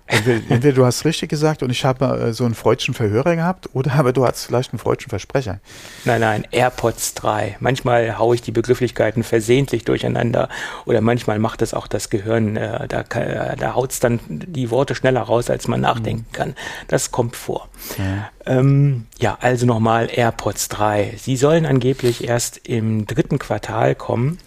Entweder, 0.07 0.41
entweder, 0.51 0.75
du 0.75 0.85
hast 0.85 1.05
richtig 1.05 1.31
gesagt 1.31 1.63
und 1.63 1.71
ich 1.71 1.85
habe 1.85 2.05
äh, 2.05 2.33
so 2.33 2.45
einen 2.45 2.55
freudschen 2.55 2.95
Verhörer 2.95 3.35
gehabt 3.37 3.69
oder 3.73 3.95
aber 3.95 4.13
du 4.13 4.25
hast 4.25 4.45
vielleicht 4.45 4.73
einen 4.73 4.79
freudschen 4.79 5.11
Versprecher. 5.11 5.59
Nein, 6.05 6.21
nein, 6.21 6.47
AirPods 6.51 7.15
3. 7.15 7.57
Manchmal 7.61 8.19
haue 8.19 8.35
ich 8.35 8.43
die 8.43 8.53
Begrifflichkeiten 8.53 9.25
versehentlich 9.25 9.85
durcheinander 9.85 10.49
oder 10.85 11.01
manchmal 11.01 11.39
macht 11.39 11.63
es 11.63 11.75
auch 11.75 11.87
das 11.87 12.11
Gehirn, 12.11 12.57
äh, 12.57 12.87
da, 12.87 13.01
äh, 13.01 13.57
da 13.57 13.75
haut 13.75 13.93
es 13.93 14.01
dann 14.01 14.21
die 14.29 14.71
Worte 14.71 14.95
schneller 14.95 15.23
raus, 15.23 15.51
als 15.51 15.67
man 15.69 15.81
nachdenken 15.81 16.27
kann. 16.33 16.55
Das 16.89 17.11
kommt 17.11 17.35
vor. 17.35 17.69
Ja, 17.99 18.31
ähm, 18.47 19.07
ja 19.19 19.37
also 19.41 19.67
nochmal 19.67 20.09
AirPods 20.13 20.69
3. 20.69 21.15
Sie 21.17 21.37
sollen 21.37 21.67
angeblich 21.67 22.25
erst 22.25 22.59
im 22.69 23.07
dritten 23.07 23.39
Quartal 23.39 23.95
kommen. 23.95 24.39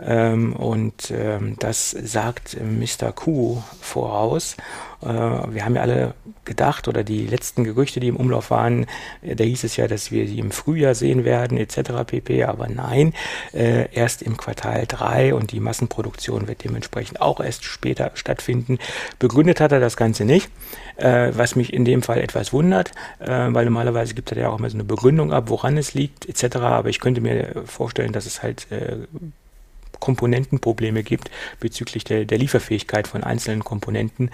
Ähm, 0.00 0.54
und 0.54 1.10
ähm, 1.10 1.56
das 1.58 1.90
sagt 1.90 2.56
Mr. 2.60 3.12
Q 3.12 3.62
voraus. 3.80 4.56
Äh, 5.02 5.06
wir 5.06 5.64
haben 5.64 5.76
ja 5.76 5.82
alle 5.82 6.14
gedacht, 6.44 6.88
oder 6.88 7.04
die 7.04 7.26
letzten 7.26 7.64
Gerüchte, 7.64 8.00
die 8.00 8.08
im 8.08 8.16
Umlauf 8.16 8.50
waren, 8.50 8.86
äh, 9.22 9.36
da 9.36 9.44
hieß 9.44 9.64
es 9.64 9.76
ja, 9.76 9.86
dass 9.86 10.10
wir 10.10 10.26
sie 10.26 10.38
im 10.38 10.50
Frühjahr 10.50 10.94
sehen 10.94 11.24
werden, 11.24 11.58
etc. 11.58 12.04
pp. 12.06 12.44
Aber 12.44 12.68
nein, 12.68 13.14
äh, 13.52 13.92
erst 13.92 14.22
im 14.22 14.36
Quartal 14.36 14.86
3 14.86 15.34
und 15.34 15.52
die 15.52 15.60
Massenproduktion 15.60 16.48
wird 16.48 16.64
dementsprechend 16.64 17.20
auch 17.20 17.40
erst 17.40 17.64
später 17.64 18.10
stattfinden. 18.14 18.78
Begründet 19.18 19.60
hat 19.60 19.72
er 19.72 19.80
das 19.80 19.96
Ganze 19.96 20.24
nicht, 20.24 20.50
was 20.96 21.54
mich 21.54 21.72
in 21.72 21.84
dem 21.84 22.02
Fall 22.02 22.18
etwas 22.18 22.52
wundert, 22.52 22.92
weil 23.18 23.64
normalerweise 23.64 24.14
gibt 24.14 24.32
er 24.32 24.38
ja 24.38 24.48
auch 24.48 24.58
immer 24.58 24.68
so 24.68 24.76
eine 24.76 24.84
Begründung 24.84 25.32
ab, 25.32 25.44
woran 25.48 25.76
es 25.76 25.94
liegt, 25.94 26.28
etc. 26.28 26.56
Aber 26.56 26.88
ich 26.88 27.00
könnte 27.00 27.20
mir 27.20 27.62
vorstellen, 27.66 28.12
dass 28.12 28.26
es 28.26 28.42
halt 28.42 28.66
Komponentenprobleme 30.00 31.02
gibt 31.02 31.30
bezüglich 31.60 32.04
der, 32.04 32.24
der 32.24 32.38
Lieferfähigkeit 32.38 33.08
von 33.08 33.24
einzelnen 33.24 33.64
Komponenten. 33.64 34.30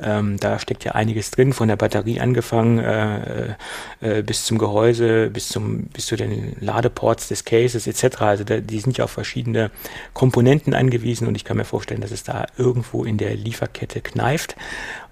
Ähm, 0.00 0.38
da 0.38 0.58
steckt 0.58 0.84
ja 0.84 0.92
einiges 0.92 1.30
drin, 1.30 1.52
von 1.52 1.68
der 1.68 1.76
Batterie 1.76 2.20
angefangen 2.20 2.78
äh, 2.78 3.54
äh, 4.00 4.22
bis 4.22 4.44
zum 4.44 4.58
Gehäuse, 4.58 5.30
bis, 5.30 5.48
zum, 5.48 5.84
bis 5.84 6.06
zu 6.06 6.16
den 6.16 6.56
Ladeports 6.60 7.28
des 7.28 7.44
Cases 7.44 7.86
etc. 7.86 8.20
Also 8.20 8.44
da, 8.44 8.58
die 8.58 8.80
sind 8.80 8.98
ja 8.98 9.04
auf 9.04 9.10
verschiedene 9.10 9.70
Komponenten 10.12 10.74
angewiesen 10.74 11.26
und 11.28 11.34
ich 11.34 11.44
kann 11.44 11.56
mir 11.56 11.64
vorstellen, 11.64 12.00
dass 12.00 12.10
es 12.10 12.22
da 12.22 12.46
irgendwo 12.56 13.04
in 13.04 13.18
der 13.18 13.34
Lieferkette 13.34 14.00
kneift. 14.00 14.56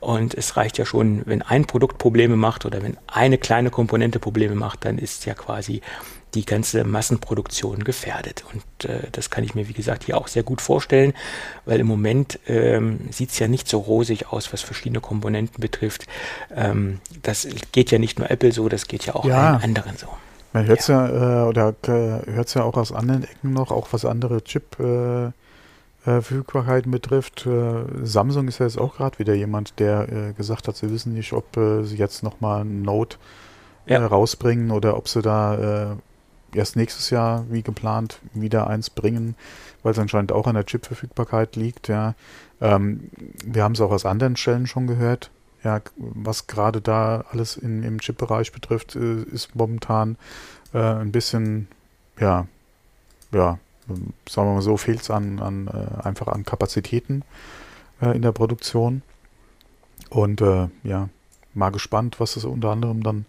Und 0.01 0.35
es 0.35 0.57
reicht 0.59 0.77
ja 0.77 0.85
schon, 0.85 1.23
wenn 1.25 1.41
ein 1.41 1.65
Produkt 1.65 1.97
Probleme 1.99 2.37
macht 2.37 2.67
oder 2.67 2.83
wenn 2.83 2.99
eine 3.07 3.39
kleine 3.39 3.71
Komponente 3.71 4.19
Probleme 4.19 4.55
macht, 4.55 4.85
dann 4.85 4.99
ist 4.99 5.25
ja 5.25 5.33
quasi 5.33 5.81
die 6.35 6.45
ganze 6.45 6.85
Massenproduktion 6.85 7.85
gefährdet. 7.85 8.45
Und 8.53 8.89
äh, 8.89 9.09
das 9.13 9.31
kann 9.31 9.45
ich 9.45 9.55
mir, 9.55 9.69
wie 9.69 9.73
gesagt, 9.73 10.05
hier 10.05 10.17
auch 10.19 10.29
sehr 10.29 10.43
gut 10.43 10.61
vorstellen, 10.61 11.15
weil 11.65 11.81
im 11.81 11.87
Moment 11.87 12.39
ähm, 12.47 13.01
sieht 13.11 13.31
es 13.31 13.39
ja 13.39 13.49
nicht 13.49 13.69
so 13.69 13.79
rosig 13.79 14.33
aus, 14.33 14.53
was 14.53 14.63
verschiedene 14.63 15.01
Komponenten 15.01 15.61
betrifft. 15.61 16.07
Ähm, 16.55 17.01
das 17.23 17.47
geht 17.73 17.91
ja 17.91 17.99
nicht 17.99 18.19
nur 18.19 18.31
Apple 18.31 18.53
so, 18.53 18.69
das 18.69 18.87
geht 18.89 19.07
ja 19.07 19.15
auch 19.15 19.25
ja. 19.25 19.55
allen 19.55 19.63
anderen 19.63 19.97
so. 19.97 20.09
Man 20.53 20.67
hört 20.67 20.81
es 20.81 20.87
ja, 20.87 21.09
ja 21.09 21.45
äh, 21.45 21.49
oder 21.49 21.75
äh, 21.87 22.31
hört 22.33 22.55
ja 22.55 22.63
auch 22.63 22.77
aus 22.77 22.93
anderen 22.93 23.25
Ecken 23.25 23.53
noch, 23.53 23.71
auch 23.71 23.89
was 23.93 24.05
andere 24.05 24.43
Chip 24.45 24.79
äh, 24.79 25.27
äh 25.27 25.31
Verfügbarkeiten 26.05 26.91
betrifft. 26.91 27.47
Äh, 27.47 27.85
Samsung 28.03 28.49
ist 28.49 28.59
ja 28.59 28.67
jetzt 28.67 28.79
auch 28.79 28.97
gerade 28.97 29.19
wieder 29.19 29.35
jemand, 29.35 29.79
der 29.81 30.09
äh, 30.09 30.33
gesagt 30.33 30.69
hat, 30.69 30.77
sie 30.77 30.91
wissen 30.91 31.15
nicht, 31.15 31.33
ob 31.33 31.45
sie 31.55 31.97
jetzt 31.97 32.23
nochmal 32.23 32.63
ein 32.63 32.83
Note 32.83 33.17
ja. 33.87 34.05
rausbringen 34.05 34.71
oder 34.71 34.97
ob 34.97 35.09
sie 35.09 35.23
da 35.23 35.97
erst 36.57 36.77
nächstes 36.77 37.11
Jahr, 37.11 37.45
wie 37.51 37.63
geplant, 37.63 38.21
wieder 38.33 38.67
eins 38.67 38.91
bringen, 38.91 39.35
weil 39.83 39.93
es 39.93 39.99
anscheinend 39.99 40.33
auch 40.33 40.47
an 40.47 40.55
der 40.55 40.67
Chip-Verfügbarkeit 40.67 41.57
liegt. 41.57 41.89
Ja. 41.89 42.15
Ähm, 42.61 43.11
wir 43.45 43.63
haben 43.63 43.73
es 43.73 43.81
auch 43.81 43.91
aus 43.91 44.07
anderen 44.07 44.37
Stellen 44.37 44.67
schon 44.67 44.87
gehört. 44.87 45.31
Ja, 45.63 45.81
was 45.97 46.47
gerade 46.47 46.81
da 46.81 47.25
alles 47.31 47.57
in, 47.57 47.83
im 47.83 48.01
Chip-Bereich 48.01 48.53
betrifft, 48.53 48.97
äh, 48.97 49.23
ist 49.23 49.55
momentan 49.55 50.17
äh, 50.75 50.79
ein 50.79 51.11
bisschen, 51.11 51.69
ja, 52.21 52.47
ja, 53.33 53.59
sagen 54.29 54.49
wir 54.49 54.55
mal 54.55 54.63
so, 54.63 54.77
fehlt 54.77 55.01
es 55.01 55.11
an, 55.11 55.41
an 55.41 55.69
äh, 55.69 56.07
einfach 56.07 56.29
an 56.29 56.45
Kapazitäten 56.45 57.23
äh, 58.01 58.15
in 58.15 58.23
der 58.23 58.33
Produktion. 58.33 59.03
Und 60.11 60.41
äh, 60.41 60.69
ja, 60.83 61.09
mal 61.55 61.71
gespannt, 61.71 62.21
was 62.21 62.37
es 62.37 62.45
unter 62.45 62.71
anderem 62.71 63.03
dann 63.03 63.27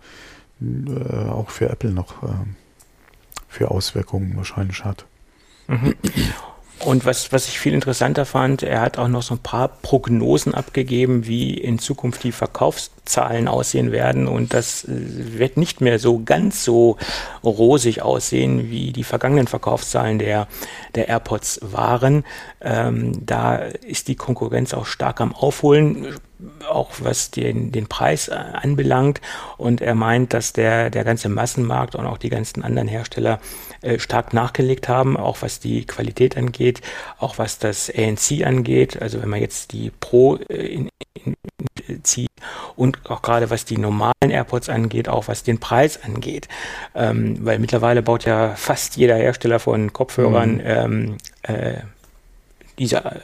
äh, 0.62 1.30
auch 1.30 1.50
für 1.50 1.70
Apple 1.70 1.92
noch 1.92 2.24
für 3.56 3.72
Auswirkungen 3.72 4.36
wahrscheinlich 4.36 4.84
hat. 4.84 5.06
Mhm. 5.68 5.96
Und 6.80 7.06
was, 7.06 7.32
was 7.32 7.48
ich 7.48 7.58
viel 7.58 7.74
interessanter 7.74 8.26
fand, 8.26 8.62
er 8.62 8.82
hat 8.82 8.98
auch 8.98 9.08
noch 9.08 9.24
so 9.24 9.36
ein 9.36 9.40
paar 9.40 9.70
Prognosen 9.70 10.54
abgegeben, 10.54 11.26
wie 11.26 11.54
in 11.54 11.80
Zukunft 11.80 12.24
die 12.24 12.34
Verkaufszahlen 12.34 13.48
aussehen 13.48 13.94
werden. 13.94 14.28
Und 14.28 14.54
das 14.54 14.84
äh, 14.84 14.90
wird 14.90 15.56
nicht 15.56 15.80
mehr 15.80 16.00
so 16.00 16.22
ganz 16.24 16.66
so 16.66 16.98
rosig 17.44 18.02
aussehen, 18.02 18.70
wie 18.70 18.92
die 18.92 19.06
vergangenen 19.06 19.48
Verkaufszahlen 19.48 20.20
der, 20.20 20.48
der 20.96 21.08
AirPods 21.08 21.62
waren. 21.64 22.26
Ähm, 22.62 23.26
da 23.26 23.56
ist 23.56 24.10
die 24.10 24.16
Konkurrenz 24.16 24.74
auch 24.74 24.86
stark 24.86 25.22
am 25.22 25.34
Aufholen 25.34 26.18
auch 26.68 26.92
was 27.00 27.32
den, 27.32 27.72
den 27.72 27.88
Preis 27.88 28.28
äh, 28.28 28.34
anbelangt. 28.34 29.22
Und 29.58 29.82
er 29.82 29.96
meint, 29.96 30.34
dass 30.34 30.54
der, 30.54 30.90
der 30.90 31.04
ganze 31.04 31.30
Massenmarkt 31.30 31.96
und 31.96 32.06
auch 32.06 32.18
die 32.18 32.30
ganzen 32.30 32.64
anderen 32.64 32.88
Hersteller 32.88 33.40
äh, 33.82 34.00
stark 34.00 34.34
nachgelegt 34.34 34.90
haben, 34.90 35.18
auch 35.18 35.42
was 35.42 35.60
die 35.60 35.86
Qualität 35.86 36.38
angeht, 36.38 36.82
auch 37.20 37.38
was 37.38 37.60
das 37.60 37.92
ANC 37.96 38.46
angeht. 38.46 39.02
Also 39.02 39.22
wenn 39.22 39.30
man 39.30 39.40
jetzt 39.40 39.72
die 39.72 39.92
Pro 40.00 40.36
äh, 40.36 40.56
in, 40.56 40.90
in, 41.14 41.36
in, 41.88 42.04
zieht 42.04 42.30
und 42.76 43.10
auch 43.10 43.22
gerade 43.22 43.50
was 43.50 43.66
die 43.66 43.78
normalen 43.78 44.14
AirPods 44.22 44.70
angeht, 44.70 45.08
auch 45.08 45.28
was 45.28 45.44
den 45.44 45.60
Preis 45.60 46.04
angeht. 46.04 46.48
Ähm, 46.96 47.38
weil 47.46 47.60
mittlerweile 47.60 48.02
baut 48.02 48.26
ja 48.26 48.56
fast 48.56 48.98
jeder 48.98 49.16
Hersteller 49.16 49.60
von 49.60 49.94
Kopfhörern 49.94 50.56
mhm. 50.56 50.62
ähm, 50.64 51.18
äh, 51.44 51.78
diese 52.78 53.22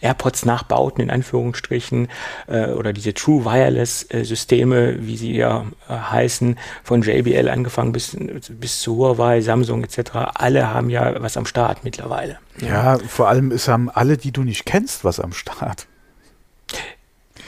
äh, 0.00 0.06
AirPods 0.06 0.44
nachbauten, 0.44 1.02
in 1.02 1.10
Anführungsstrichen, 1.10 2.08
äh, 2.46 2.66
oder 2.66 2.92
diese 2.92 3.14
True 3.14 3.44
Wireless 3.44 4.06
äh, 4.10 4.24
Systeme, 4.24 5.06
wie 5.06 5.16
sie 5.16 5.36
ja 5.36 5.66
äh, 5.88 5.92
heißen, 5.94 6.58
von 6.82 7.02
JBL 7.02 7.48
angefangen 7.48 7.92
bis, 7.92 8.16
bis 8.48 8.80
zu 8.80 8.96
Huawei, 8.96 9.40
Samsung 9.40 9.84
etc., 9.84 10.10
alle 10.34 10.72
haben 10.72 10.90
ja 10.90 11.20
was 11.22 11.36
am 11.36 11.46
Start 11.46 11.84
mittlerweile. 11.84 12.38
Ja, 12.60 12.96
ja 12.96 12.98
vor 12.98 13.28
allem 13.28 13.50
ist, 13.50 13.68
haben 13.68 13.90
alle, 13.90 14.16
die 14.16 14.32
du 14.32 14.42
nicht 14.42 14.66
kennst, 14.66 15.04
was 15.04 15.20
am 15.20 15.32
Start. 15.32 15.86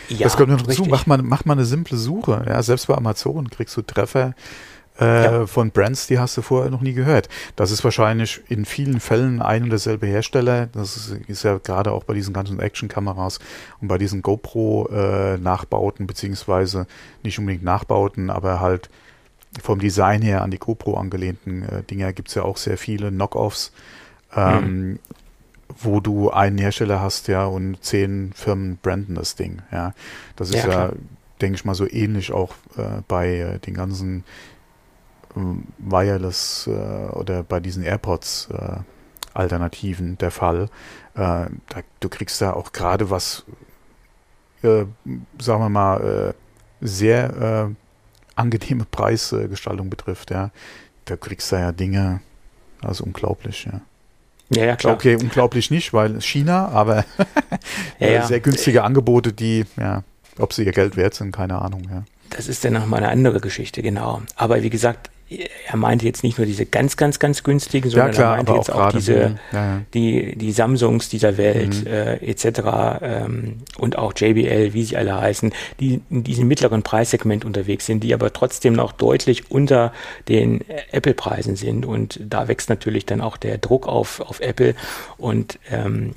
Ja, 0.08 0.24
das 0.24 0.36
kommt 0.36 0.50
noch 0.50 0.62
dazu. 0.62 0.84
Mach 0.84 1.06
mal, 1.06 1.18
mach 1.22 1.44
mal 1.44 1.54
eine 1.54 1.64
simple 1.64 1.96
Suche. 1.96 2.44
Ja, 2.46 2.62
selbst 2.62 2.86
bei 2.86 2.94
Amazon 2.94 3.48
kriegst 3.50 3.76
du 3.76 3.82
Treffer 3.82 4.34
äh, 5.00 5.24
ja. 5.24 5.46
von 5.46 5.70
Brands, 5.70 6.06
die 6.06 6.18
hast 6.18 6.36
du 6.36 6.42
vorher 6.42 6.70
noch 6.70 6.82
nie 6.82 6.92
gehört. 6.92 7.28
Das 7.56 7.70
ist 7.70 7.82
wahrscheinlich 7.82 8.42
in 8.48 8.64
vielen 8.64 9.00
Fällen 9.00 9.40
ein 9.40 9.64
und 9.64 9.70
derselbe 9.70 10.06
Hersteller. 10.06 10.66
Das 10.66 10.96
ist, 10.96 11.16
ist 11.28 11.42
ja 11.44 11.58
gerade 11.58 11.92
auch 11.92 12.04
bei 12.04 12.14
diesen 12.14 12.34
ganzen 12.34 12.60
Action-Kameras 12.60 13.38
und 13.80 13.88
bei 13.88 13.98
diesen 13.98 14.22
GoPro-Nachbauten, 14.22 16.04
äh, 16.04 16.06
beziehungsweise 16.06 16.86
nicht 17.22 17.38
unbedingt 17.38 17.64
Nachbauten, 17.64 18.30
aber 18.30 18.60
halt 18.60 18.90
vom 19.62 19.78
Design 19.78 20.22
her 20.22 20.42
an 20.42 20.50
die 20.50 20.58
GoPro 20.58 20.96
angelehnten 20.96 21.62
äh, 21.62 21.82
Dinger 21.82 22.12
gibt 22.12 22.28
es 22.28 22.34
ja 22.34 22.42
auch 22.42 22.56
sehr 22.56 22.78
viele 22.78 23.10
Knockoffs, 23.10 23.72
ähm, 24.34 24.92
mhm. 24.92 24.98
wo 25.78 26.00
du 26.00 26.30
einen 26.30 26.58
Hersteller 26.58 27.00
hast, 27.00 27.28
ja, 27.28 27.44
und 27.44 27.82
zehn 27.82 28.32
Firmen 28.34 28.78
branden 28.82 29.14
das 29.14 29.36
Ding, 29.36 29.60
ja. 29.70 29.92
Das 30.36 30.50
ist 30.50 30.64
ja, 30.64 30.70
ja 30.70 30.92
denke 31.42 31.56
ich 31.56 31.64
mal, 31.64 31.74
so 31.74 31.90
ähnlich 31.90 32.32
auch 32.32 32.54
äh, 32.76 33.02
bei 33.08 33.36
äh, 33.36 33.58
den 33.58 33.74
ganzen 33.74 34.24
Wireless 35.34 36.66
äh, 36.66 36.70
oder 36.70 37.42
bei 37.42 37.60
diesen 37.60 37.82
AirPods 37.82 38.48
äh, 38.52 38.76
Alternativen 39.34 40.18
der 40.18 40.30
Fall. 40.30 40.64
Äh, 41.14 41.16
da, 41.16 41.50
du 42.00 42.08
kriegst 42.08 42.40
da 42.40 42.52
auch 42.52 42.72
gerade 42.72 43.10
was, 43.10 43.44
äh, 44.62 44.84
sagen 45.40 45.62
wir 45.62 45.68
mal, 45.68 46.34
äh, 46.34 46.86
sehr 46.86 47.70
äh, 47.70 47.74
angenehme 48.34 48.84
Preisgestaltung 48.90 49.90
betrifft. 49.90 50.30
Ja, 50.30 50.50
da 51.04 51.16
kriegst 51.16 51.50
du 51.52 51.56
ja 51.56 51.72
Dinge, 51.72 52.20
also 52.82 53.04
unglaublich. 53.04 53.64
Ja. 53.64 53.80
Ja, 54.54 54.66
ja, 54.66 54.76
klar. 54.76 54.94
Okay, 54.94 55.16
unglaublich 55.16 55.70
nicht, 55.70 55.94
weil 55.94 56.20
China, 56.20 56.68
aber 56.68 57.04
ja, 57.98 58.08
ja. 58.08 58.26
sehr 58.26 58.40
günstige 58.40 58.84
Angebote, 58.84 59.32
die, 59.32 59.64
ja, 59.78 60.02
ob 60.38 60.52
sie 60.52 60.64
ihr 60.64 60.72
Geld 60.72 60.96
wert 60.96 61.14
sind, 61.14 61.32
keine 61.32 61.60
Ahnung, 61.62 61.88
ja. 61.90 62.04
Das 62.28 62.48
ist 62.48 62.64
dann 62.64 62.72
nochmal 62.74 63.00
eine 63.00 63.10
andere 63.10 63.40
Geschichte, 63.40 63.82
genau. 63.82 64.22
Aber 64.36 64.62
wie 64.62 64.70
gesagt, 64.70 65.10
er 65.66 65.76
meinte 65.76 66.06
jetzt 66.06 66.22
nicht 66.22 66.38
nur 66.38 66.46
diese 66.46 66.66
ganz, 66.66 66.96
ganz, 66.96 67.18
ganz 67.18 67.42
günstigen, 67.42 67.90
sondern 67.90 68.08
ja, 68.08 68.14
klar, 68.14 68.32
er 68.32 68.36
meinte 68.36 68.52
jetzt 68.52 68.72
auch, 68.72 68.86
auch 68.86 68.92
diese, 68.92 69.38
ja, 69.52 69.80
die, 69.94 70.36
die 70.36 70.52
Samsungs 70.52 71.08
dieser 71.08 71.36
Welt 71.36 71.84
mhm. 71.84 71.86
äh, 71.86 72.14
etc. 72.16 73.00
Ähm, 73.02 73.58
und 73.78 73.98
auch 73.98 74.12
JBL, 74.16 74.72
wie 74.72 74.84
sie 74.84 74.96
alle 74.96 75.20
heißen, 75.20 75.52
die 75.80 76.00
in 76.10 76.24
diesem 76.24 76.48
mittleren 76.48 76.82
Preissegment 76.82 77.44
unterwegs 77.44 77.86
sind, 77.86 78.02
die 78.04 78.14
aber 78.14 78.32
trotzdem 78.32 78.74
noch 78.74 78.92
deutlich 78.92 79.50
unter 79.50 79.92
den 80.28 80.64
Apple-Preisen 80.90 81.56
sind. 81.56 81.86
Und 81.86 82.20
da 82.22 82.48
wächst 82.48 82.68
natürlich 82.68 83.06
dann 83.06 83.20
auch 83.20 83.36
der 83.36 83.58
Druck 83.58 83.86
auf, 83.86 84.20
auf 84.20 84.40
Apple. 84.40 84.74
Und 85.18 85.58
ähm, 85.70 86.12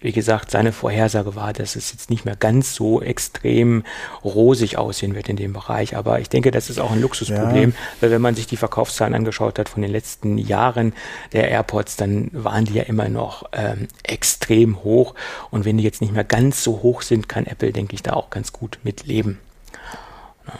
wie 0.00 0.12
gesagt, 0.12 0.50
seine 0.50 0.72
Vorhersage 0.72 1.34
war, 1.34 1.52
dass 1.52 1.76
es 1.76 1.92
jetzt 1.92 2.08
nicht 2.08 2.24
mehr 2.24 2.36
ganz 2.36 2.74
so 2.74 3.02
extrem 3.02 3.84
rosig 4.24 4.78
aussehen 4.78 5.14
wird 5.14 5.28
in 5.28 5.36
dem 5.36 5.52
Bereich. 5.52 5.94
Aber 5.96 6.20
ich 6.20 6.30
denke, 6.30 6.50
das 6.50 6.70
ist 6.70 6.80
auch 6.80 6.90
ein 6.90 7.02
Luxusproblem, 7.02 7.70
ja. 7.70 7.76
weil 8.00 8.10
wenn 8.10 8.22
man 8.22 8.34
sich 8.34 8.46
die 8.46 8.56
Verkaufszahlen 8.56 9.14
angeschaut 9.14 9.58
hat 9.58 9.68
von 9.68 9.82
den 9.82 9.90
letzten 9.90 10.38
Jahren 10.38 10.94
der 11.32 11.50
AirPods, 11.50 11.96
dann 11.96 12.30
waren 12.32 12.64
die 12.64 12.74
ja 12.74 12.84
immer 12.84 13.08
noch 13.08 13.44
ähm, 13.52 13.88
extrem 14.02 14.82
hoch. 14.82 15.14
Und 15.50 15.66
wenn 15.66 15.76
die 15.76 15.84
jetzt 15.84 16.00
nicht 16.00 16.14
mehr 16.14 16.24
ganz 16.24 16.64
so 16.64 16.82
hoch 16.82 17.02
sind, 17.02 17.28
kann 17.28 17.46
Apple, 17.46 17.72
denke 17.72 17.94
ich, 17.94 18.02
da 18.02 18.14
auch 18.14 18.30
ganz 18.30 18.52
gut 18.52 18.78
mit 18.82 19.06
leben. 19.06 19.38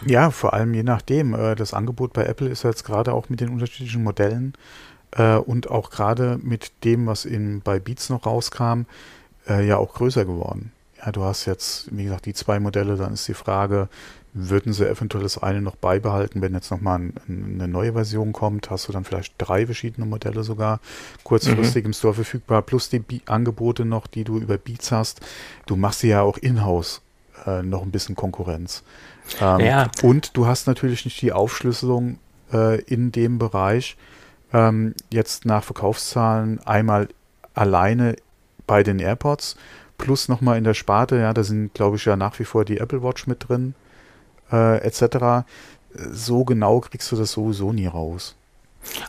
Ja, 0.05 0.29
vor 0.29 0.53
allem 0.53 0.73
je 0.73 0.83
nachdem. 0.83 1.33
Äh, 1.33 1.55
das 1.55 1.73
Angebot 1.73 2.13
bei 2.13 2.25
Apple 2.25 2.47
ist 2.47 2.63
jetzt 2.63 2.83
gerade 2.83 3.13
auch 3.13 3.29
mit 3.29 3.41
den 3.41 3.49
unterschiedlichen 3.49 4.03
Modellen 4.03 4.53
äh, 5.11 5.35
und 5.35 5.69
auch 5.69 5.89
gerade 5.89 6.39
mit 6.41 6.83
dem, 6.83 7.07
was 7.07 7.25
in, 7.25 7.61
bei 7.61 7.79
Beats 7.79 8.09
noch 8.09 8.25
rauskam, 8.25 8.83
äh, 9.51 9.65
ja 9.65 9.77
auch 9.77 9.93
größer 9.93 10.25
geworden. 10.25 10.71
Ja, 11.03 11.11
du 11.11 11.23
hast 11.23 11.45
jetzt, 11.45 11.95
wie 11.95 12.03
gesagt, 12.03 12.25
die 12.25 12.33
zwei 12.33 12.59
Modelle, 12.59 12.95
dann 12.95 13.13
ist 13.13 13.27
die 13.27 13.33
Frage, 13.33 13.89
würden 14.33 14.71
sie 14.71 14.87
eventuell 14.87 15.23
das 15.23 15.37
eine 15.37 15.61
noch 15.61 15.75
beibehalten, 15.75 16.41
wenn 16.41 16.53
jetzt 16.53 16.71
nochmal 16.71 16.99
ein, 16.99 17.13
eine 17.27 17.67
neue 17.67 17.93
Version 17.93 18.31
kommt, 18.31 18.69
hast 18.69 18.87
du 18.87 18.93
dann 18.93 19.03
vielleicht 19.03 19.33
drei 19.37 19.65
verschiedene 19.65 20.05
Modelle 20.05 20.43
sogar 20.43 20.79
kurzfristig 21.23 21.83
mhm. 21.83 21.89
im 21.89 21.93
Store 21.93 22.13
verfügbar, 22.13 22.61
plus 22.61 22.89
die 22.89 22.99
Be 22.99 23.19
Angebote 23.25 23.83
noch, 23.83 24.07
die 24.07 24.23
du 24.23 24.37
über 24.37 24.57
Beats 24.57 24.91
hast. 24.91 25.21
Du 25.65 25.75
machst 25.75 25.99
sie 25.99 26.09
ja 26.09 26.21
auch 26.21 26.37
in-house 26.37 27.01
äh, 27.45 27.61
noch 27.61 27.81
ein 27.81 27.91
bisschen 27.91 28.15
Konkurrenz. 28.15 28.83
Ähm, 29.41 29.59
ja. 29.59 29.91
Und 30.01 30.37
du 30.37 30.45
hast 30.45 30.67
natürlich 30.67 31.03
nicht 31.03 31.21
die 31.21 31.33
Aufschlüsselung 31.33 32.19
äh, 32.53 32.81
in 32.81 33.11
dem 33.11 33.37
Bereich, 33.37 33.97
ähm, 34.53 34.93
jetzt 35.11 35.45
nach 35.45 35.63
Verkaufszahlen 35.63 36.59
einmal 36.65 37.09
alleine 37.53 38.15
bei 38.71 38.83
den 38.83 38.99
AirPods, 38.99 39.57
plus 39.97 40.29
nochmal 40.29 40.57
in 40.57 40.63
der 40.63 40.73
Sparte, 40.73 41.17
ja, 41.17 41.33
da 41.33 41.43
sind, 41.43 41.73
glaube 41.73 41.97
ich, 41.97 42.05
ja 42.05 42.15
nach 42.15 42.39
wie 42.39 42.45
vor 42.45 42.63
die 42.63 42.77
Apple 42.77 43.03
Watch 43.03 43.27
mit 43.27 43.49
drin 43.49 43.75
äh, 44.49 44.77
etc. 44.77 45.45
So 45.93 46.45
genau 46.45 46.79
kriegst 46.79 47.11
du 47.11 47.17
das 47.17 47.33
sowieso 47.33 47.73
nie 47.73 47.87
raus. 47.87 48.33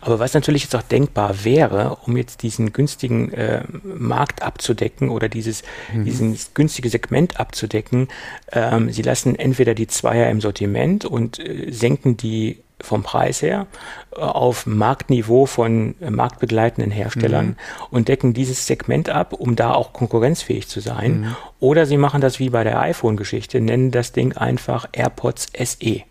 Aber 0.00 0.18
was 0.18 0.34
natürlich 0.34 0.64
jetzt 0.64 0.74
auch 0.74 0.82
denkbar 0.82 1.44
wäre, 1.44 1.96
um 2.06 2.16
jetzt 2.16 2.42
diesen 2.42 2.72
günstigen 2.72 3.32
äh, 3.34 3.62
Markt 3.84 4.42
abzudecken 4.42 5.10
oder 5.10 5.28
dieses, 5.28 5.62
mhm. 5.92 6.06
dieses 6.06 6.54
günstige 6.54 6.88
Segment 6.88 7.38
abzudecken, 7.38 8.08
ähm, 8.50 8.90
sie 8.90 9.02
lassen 9.02 9.36
entweder 9.36 9.74
die 9.74 9.86
Zweier 9.86 10.28
im 10.28 10.40
Sortiment 10.40 11.04
und 11.04 11.38
äh, 11.38 11.70
senken 11.70 12.16
die 12.16 12.64
vom 12.82 13.02
Preis 13.02 13.42
her 13.42 13.66
äh, 14.14 14.20
auf 14.20 14.66
Marktniveau 14.66 15.46
von 15.46 15.94
äh, 16.00 16.10
marktbegleitenden 16.10 16.90
Herstellern 16.90 17.46
mhm. 17.46 17.56
und 17.90 18.08
decken 18.08 18.34
dieses 18.34 18.66
Segment 18.66 19.08
ab, 19.08 19.32
um 19.32 19.56
da 19.56 19.72
auch 19.72 19.92
konkurrenzfähig 19.92 20.68
zu 20.68 20.80
sein. 20.80 21.20
Mhm. 21.20 21.36
Oder 21.60 21.86
sie 21.86 21.96
machen 21.96 22.20
das 22.20 22.38
wie 22.38 22.50
bei 22.50 22.64
der 22.64 22.80
iPhone-Geschichte, 22.80 23.60
nennen 23.60 23.90
das 23.90 24.12
Ding 24.12 24.36
einfach 24.36 24.88
AirPods 24.92 25.52
SE 25.58 26.02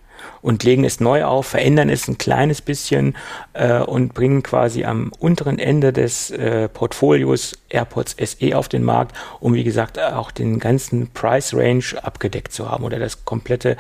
und 0.41 0.63
legen 0.63 0.83
es 0.83 0.99
neu 0.99 1.23
auf, 1.23 1.47
verändern 1.47 1.89
es 1.89 2.07
ein 2.07 2.17
kleines 2.17 2.61
bisschen 2.61 3.15
äh, 3.53 3.79
und 3.79 4.13
bringen 4.13 4.43
quasi 4.43 4.85
am 4.85 5.11
unteren 5.19 5.59
Ende 5.59 5.93
des 5.93 6.31
äh, 6.31 6.67
Portfolios 6.67 7.57
AirPods 7.69 8.15
SE 8.19 8.57
auf 8.57 8.69
den 8.69 8.83
Markt, 8.83 9.15
um 9.39 9.53
wie 9.53 9.63
gesagt 9.63 9.99
auch 9.99 10.31
den 10.31 10.59
ganzen 10.59 11.09
Price 11.09 11.53
Range 11.53 11.83
abgedeckt 12.01 12.53
zu 12.53 12.69
haben 12.69 12.83
oder 12.83 12.99
das 12.99 13.25
komplette 13.25 13.77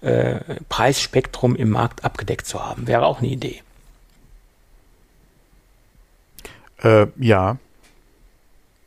äh, 0.00 0.36
Preisspektrum 0.68 1.56
im 1.56 1.70
Markt 1.70 2.04
abgedeckt 2.04 2.46
zu 2.46 2.64
haben. 2.64 2.86
Wäre 2.86 3.06
auch 3.06 3.18
eine 3.18 3.28
Idee. 3.28 3.62
Äh, 6.82 7.06
ja, 7.16 7.56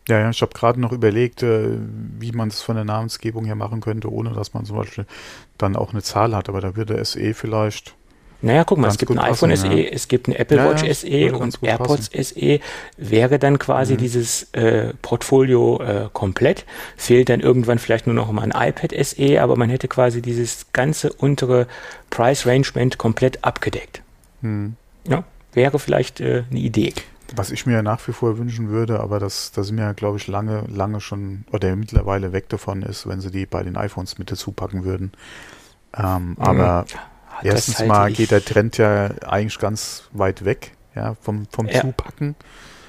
ja, 0.08 0.20
ja, 0.20 0.30
ich 0.30 0.42
habe 0.42 0.54
gerade 0.54 0.80
noch 0.80 0.94
überlegt, 0.94 1.44
äh, 1.44 1.78
wie 2.20 2.32
man 2.32 2.48
es 2.48 2.62
von 2.62 2.76
der 2.76 2.86
Namensgebung 2.86 3.46
her 3.46 3.56
machen 3.56 3.82
könnte, 3.82 4.12
ohne 4.12 4.32
dass 4.32 4.54
man 4.54 4.66
zum 4.66 4.78
Beispiel 4.78 5.06
dann 5.58 5.76
auch 5.76 5.92
eine 5.92 6.02
Zahl 6.02 6.36
hat. 6.36 6.48
Aber 6.48 6.62
da 6.62 6.76
würde 6.76 7.04
SE 7.04 7.34
vielleicht. 7.34 7.94
Naja, 8.42 8.64
guck 8.64 8.78
mal, 8.78 8.88
es 8.88 9.00
gibt 9.00 9.12
ein 9.12 9.18
iPhone 9.18 9.50
passen, 9.50 9.72
SE, 9.72 9.76
ja. 9.76 9.90
es 9.90 10.08
gibt 10.08 10.28
ein 10.28 10.34
Apple 10.34 10.64
Watch 10.64 10.84
ja, 10.84 10.94
SE 10.94 11.36
und 11.36 11.58
AirPods 11.62 12.10
passen. 12.10 12.24
SE. 12.24 12.60
Wäre 12.96 13.40
dann 13.40 13.58
quasi 13.58 13.94
mhm. 13.94 13.98
dieses 13.98 14.44
äh, 14.54 14.94
Portfolio 15.02 15.82
äh, 15.82 16.10
komplett. 16.14 16.66
Fehlt 16.96 17.30
dann 17.30 17.40
irgendwann 17.40 17.80
vielleicht 17.80 18.06
nur 18.06 18.14
noch 18.14 18.32
mal 18.32 18.50
ein 18.50 18.70
iPad 18.70 18.94
SE, 19.06 19.42
aber 19.42 19.56
man 19.56 19.70
hätte 19.70 19.88
quasi 19.88 20.22
dieses 20.22 20.68
ganze 20.72 21.12
untere 21.12 21.68
Price 22.12 22.46
Rangement 22.46 23.00
komplett 23.00 23.44
abgedeckt. 23.44 24.04
Mhm. 24.42 24.76
Ja, 25.08 25.24
wäre 25.54 25.80
vielleicht 25.80 26.22
äh, 26.22 26.44
eine 26.50 26.60
Idee. 26.60 26.94
Was 27.36 27.52
ich 27.52 27.66
mir 27.66 27.84
nach 27.84 28.08
wie 28.08 28.14
vor 28.14 28.38
wünschen 28.38 28.70
würde, 28.70 29.00
aber 29.00 29.20
das, 29.20 29.52
da 29.52 29.64
sind 29.64 29.78
wir 29.78 29.84
ja, 29.84 29.94
glaube 29.94 30.18
ich, 30.18 30.28
lange, 30.28 30.64
lange 30.68 31.02
schon, 31.02 31.46
oder 31.52 31.76
mittlerweile 31.76 32.32
weg 32.32 32.50
davon 32.50 32.82
ist, 32.82 33.08
wenn 33.08 33.20
sie 33.20 33.32
die 33.32 33.46
bei 33.46 33.64
den 33.64 33.76
iPhones 33.76 34.18
mit 34.18 34.32
dazu 34.32 34.52
packen 34.52 34.86
würden. 34.86 35.12
Ähm, 35.96 36.30
mhm. 36.30 36.36
Aber 36.40 36.86
erstens 37.44 37.86
mal 37.86 38.12
geht 38.12 38.32
der 38.32 38.44
Trend 38.44 38.78
ja 38.78 39.12
eigentlich 39.26 39.60
ganz 39.60 40.04
weit 40.12 40.46
weg, 40.46 40.72
ja, 40.96 41.16
vom, 41.22 41.48
vom 41.52 41.68
ja. 41.68 41.82
Zupacken. 41.82 42.36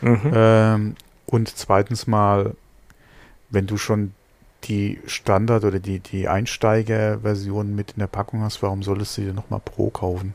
Mhm. 0.00 0.32
Ähm, 0.32 0.94
und 1.26 1.48
zweitens 1.56 2.06
mal, 2.06 2.54
wenn 3.50 3.66
du 3.66 3.76
schon 3.76 4.14
die 4.64 5.00
Standard- 5.06 5.64
oder 5.64 5.78
die, 5.78 6.00
die 6.00 6.28
Einsteiger-Version 6.28 7.74
mit 7.74 7.92
in 7.92 8.00
der 8.00 8.06
Packung 8.06 8.42
hast, 8.42 8.62
warum 8.62 8.82
solltest 8.82 9.16
du 9.16 9.22
dir 9.22 9.32
nochmal 9.32 9.60
Pro 9.60 9.90
kaufen? 9.90 10.34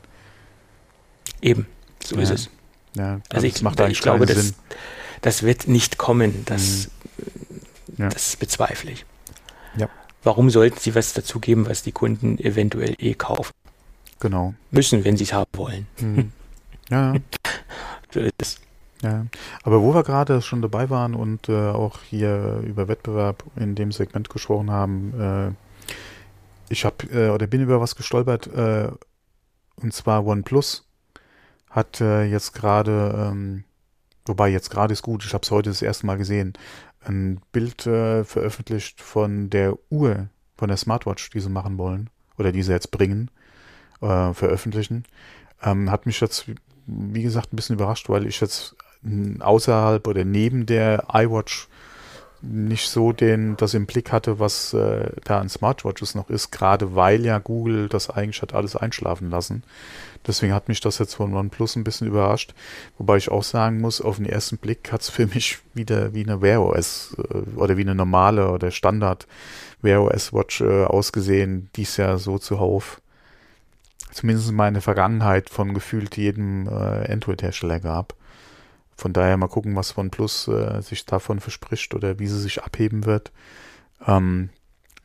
Eben, 1.42 1.68
so 2.04 2.16
ja. 2.16 2.22
ist 2.22 2.30
es. 2.30 2.50
Ja, 2.96 3.14
also, 3.14 3.22
also 3.30 3.48
ich, 3.48 3.62
macht 3.62 3.80
ich 3.80 4.02
glaube, 4.02 4.26
das, 4.26 4.54
das 5.22 5.44
wird 5.44 5.68
nicht 5.68 5.98
kommen. 5.98 6.44
Das, 6.46 6.90
mhm. 7.18 7.96
ja. 7.98 8.10
das 8.10 8.36
bezweifle 8.36 8.92
ich. 8.92 9.06
Ja. 9.78 9.90
Warum 10.24 10.50
sollten 10.50 10.80
sie 10.80 10.96
was 10.96 11.14
dazugeben, 11.14 11.68
was 11.68 11.84
die 11.84 11.92
Kunden 11.92 12.38
eventuell 12.38 12.96
eh 13.00 13.14
kaufen? 13.14 13.52
Genau. 14.20 14.54
Müssen, 14.72 15.04
wenn 15.04 15.18
sie 15.18 15.26
es 15.26 15.34
haben 15.34 15.50
wollen. 15.54 15.88
Mhm. 16.00 16.32
Ja. 16.90 17.14
es. 18.38 18.58
Ja, 19.02 19.26
aber 19.64 19.82
wo 19.82 19.94
wir 19.94 20.04
gerade 20.04 20.42
schon 20.42 20.62
dabei 20.62 20.90
waren 20.90 21.14
und 21.14 21.50
äh, 21.50 21.72
auch 21.72 22.00
hier 22.10 22.62
über 22.66 22.88
Wettbewerb 22.88 23.44
in 23.58 23.76
dem 23.76 23.92
Segment 23.92 24.30
gesprochen 24.30 24.72
haben, 24.72 25.14
äh, 25.20 25.94
ich 26.70 26.86
habe 26.86 27.06
äh, 27.12 27.30
oder 27.30 27.46
bin 27.48 27.62
über 27.62 27.82
was 27.82 27.98
gestolpert 27.98 28.48
äh, 28.48 28.88
und 29.76 29.94
zwar 29.94 30.26
OnePlus 30.26 30.86
hat 31.74 32.00
äh, 32.02 32.24
jetzt 32.24 32.54
gerade, 32.54 33.30
ähm, 33.32 33.64
wobei 34.26 34.50
jetzt 34.50 34.70
gerade 34.70 34.94
ist 34.94 35.02
gut, 35.02 35.26
ich 35.26 35.34
habe 35.34 35.44
es 35.44 35.52
heute 35.52 35.70
das 35.72 35.82
erste 35.82 36.06
Mal 36.06 36.18
gesehen, 36.18 36.54
ein 37.02 37.42
Bild 37.52 37.86
äh, 37.88 38.24
veröffentlicht 38.24 39.02
von 39.02 39.50
der 39.50 39.78
Uhr, 39.90 40.30
von 40.56 40.68
der 40.68 40.78
Smartwatch, 40.78 41.32
die 41.32 41.40
sie 41.40 41.50
machen 41.50 41.78
wollen 41.78 42.10
oder 42.38 42.52
die 42.52 42.64
sie 42.64 42.72
jetzt 42.72 42.92
bringen, 42.92 43.32
äh, 44.02 44.34
veröffentlichen. 44.34 45.04
Ähm, 45.64 45.90
hat 45.90 46.06
mich 46.06 46.22
jetzt, 46.22 46.46
wie 46.86 47.24
gesagt, 47.24 47.52
ein 47.52 47.56
bisschen 47.56 47.76
überrascht, 47.76 48.08
weil 48.08 48.28
ich 48.28 48.40
jetzt 48.40 48.76
außerhalb 49.40 50.08
oder 50.08 50.24
neben 50.24 50.66
der 50.66 51.08
iWatch 51.12 51.68
nicht 52.44 52.90
so 52.90 53.14
den, 53.14 53.56
das 53.56 53.74
im 53.74 53.86
Blick 53.86 54.12
hatte, 54.12 54.38
was 54.38 54.74
äh, 54.74 55.10
da 55.24 55.40
an 55.40 55.48
Smartwatches 55.48 56.14
noch 56.14 56.30
ist, 56.30 56.52
gerade 56.52 56.94
weil 56.94 57.26
ja 57.26 57.40
Google 57.40 57.88
das 57.88 58.10
eigentlich 58.10 58.42
hat 58.42 58.54
alles 58.54 58.76
einschlafen 58.76 59.30
lassen. 59.30 59.64
Deswegen 60.28 60.54
hat 60.54 60.68
mich 60.68 60.82
das 60.82 61.00
jetzt 61.00 61.16
von 61.16 61.34
OnePlus 61.34 61.76
ein 61.76 61.86
bisschen 61.86 62.08
überrascht. 62.08 62.54
Wobei 62.98 63.18
ich 63.18 63.32
auch 63.32 63.44
sagen 63.44 63.80
muss, 63.80 64.02
auf 64.02 64.18
den 64.18 64.26
ersten 64.26 64.58
Blick 64.58 64.92
hat 64.92 65.02
es 65.02 65.10
für 65.10 65.28
mich 65.34 65.60
wieder 65.74 66.14
wie 66.14 66.24
eine 66.24 66.42
Wear 66.42 66.62
OS 66.62 67.16
äh, 67.18 67.38
oder 67.58 67.78
wie 67.78 67.82
eine 67.82 67.96
normale 67.96 68.50
oder 68.50 68.72
Standard 68.72 69.26
Wear 69.82 70.04
OS 70.04 70.34
Watch 70.34 70.62
äh, 70.62 70.84
ausgesehen, 70.84 71.70
die 71.76 71.84
es 71.84 71.98
ja 71.98 72.18
so 72.18 72.38
zuhauf 72.38 73.02
zumindest 74.12 74.50
in 74.50 74.56
meiner 74.56 74.82
Vergangenheit 74.82 75.50
von 75.50 75.74
gefühlt 75.74 76.18
jedem 76.18 76.68
äh, 76.68 77.12
Android-Hersteller 77.12 77.80
gab. 77.80 78.14
Von 78.96 79.14
daher 79.14 79.38
mal 79.38 79.48
gucken, 79.48 79.76
was 79.76 79.98
OnePlus 79.98 80.48
äh, 80.48 80.82
sich 80.82 81.06
davon 81.06 81.40
verspricht 81.40 81.94
oder 81.94 82.20
wie 82.20 82.28
sie 82.28 82.40
sich 82.40 82.64
abheben 82.64 83.06
wird. 83.06 83.32
Ähm, 84.06 84.50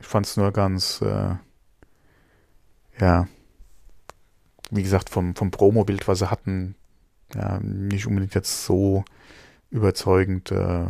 ich 0.00 0.06
fand 0.06 0.26
es 0.26 0.36
nur 0.36 0.52
ganz, 0.52 1.00
äh, 1.00 1.34
ja, 3.00 3.28
wie 4.70 4.82
gesagt, 4.82 5.10
vom, 5.10 5.34
vom 5.34 5.50
Promo-Bild, 5.50 6.06
was 6.08 6.18
sie 6.18 6.30
hatten, 6.30 6.74
ja, 7.34 7.58
nicht 7.60 8.06
unbedingt 8.06 8.34
jetzt 8.34 8.64
so 8.64 9.04
überzeugend, 9.70 10.50
äh, 10.52 10.86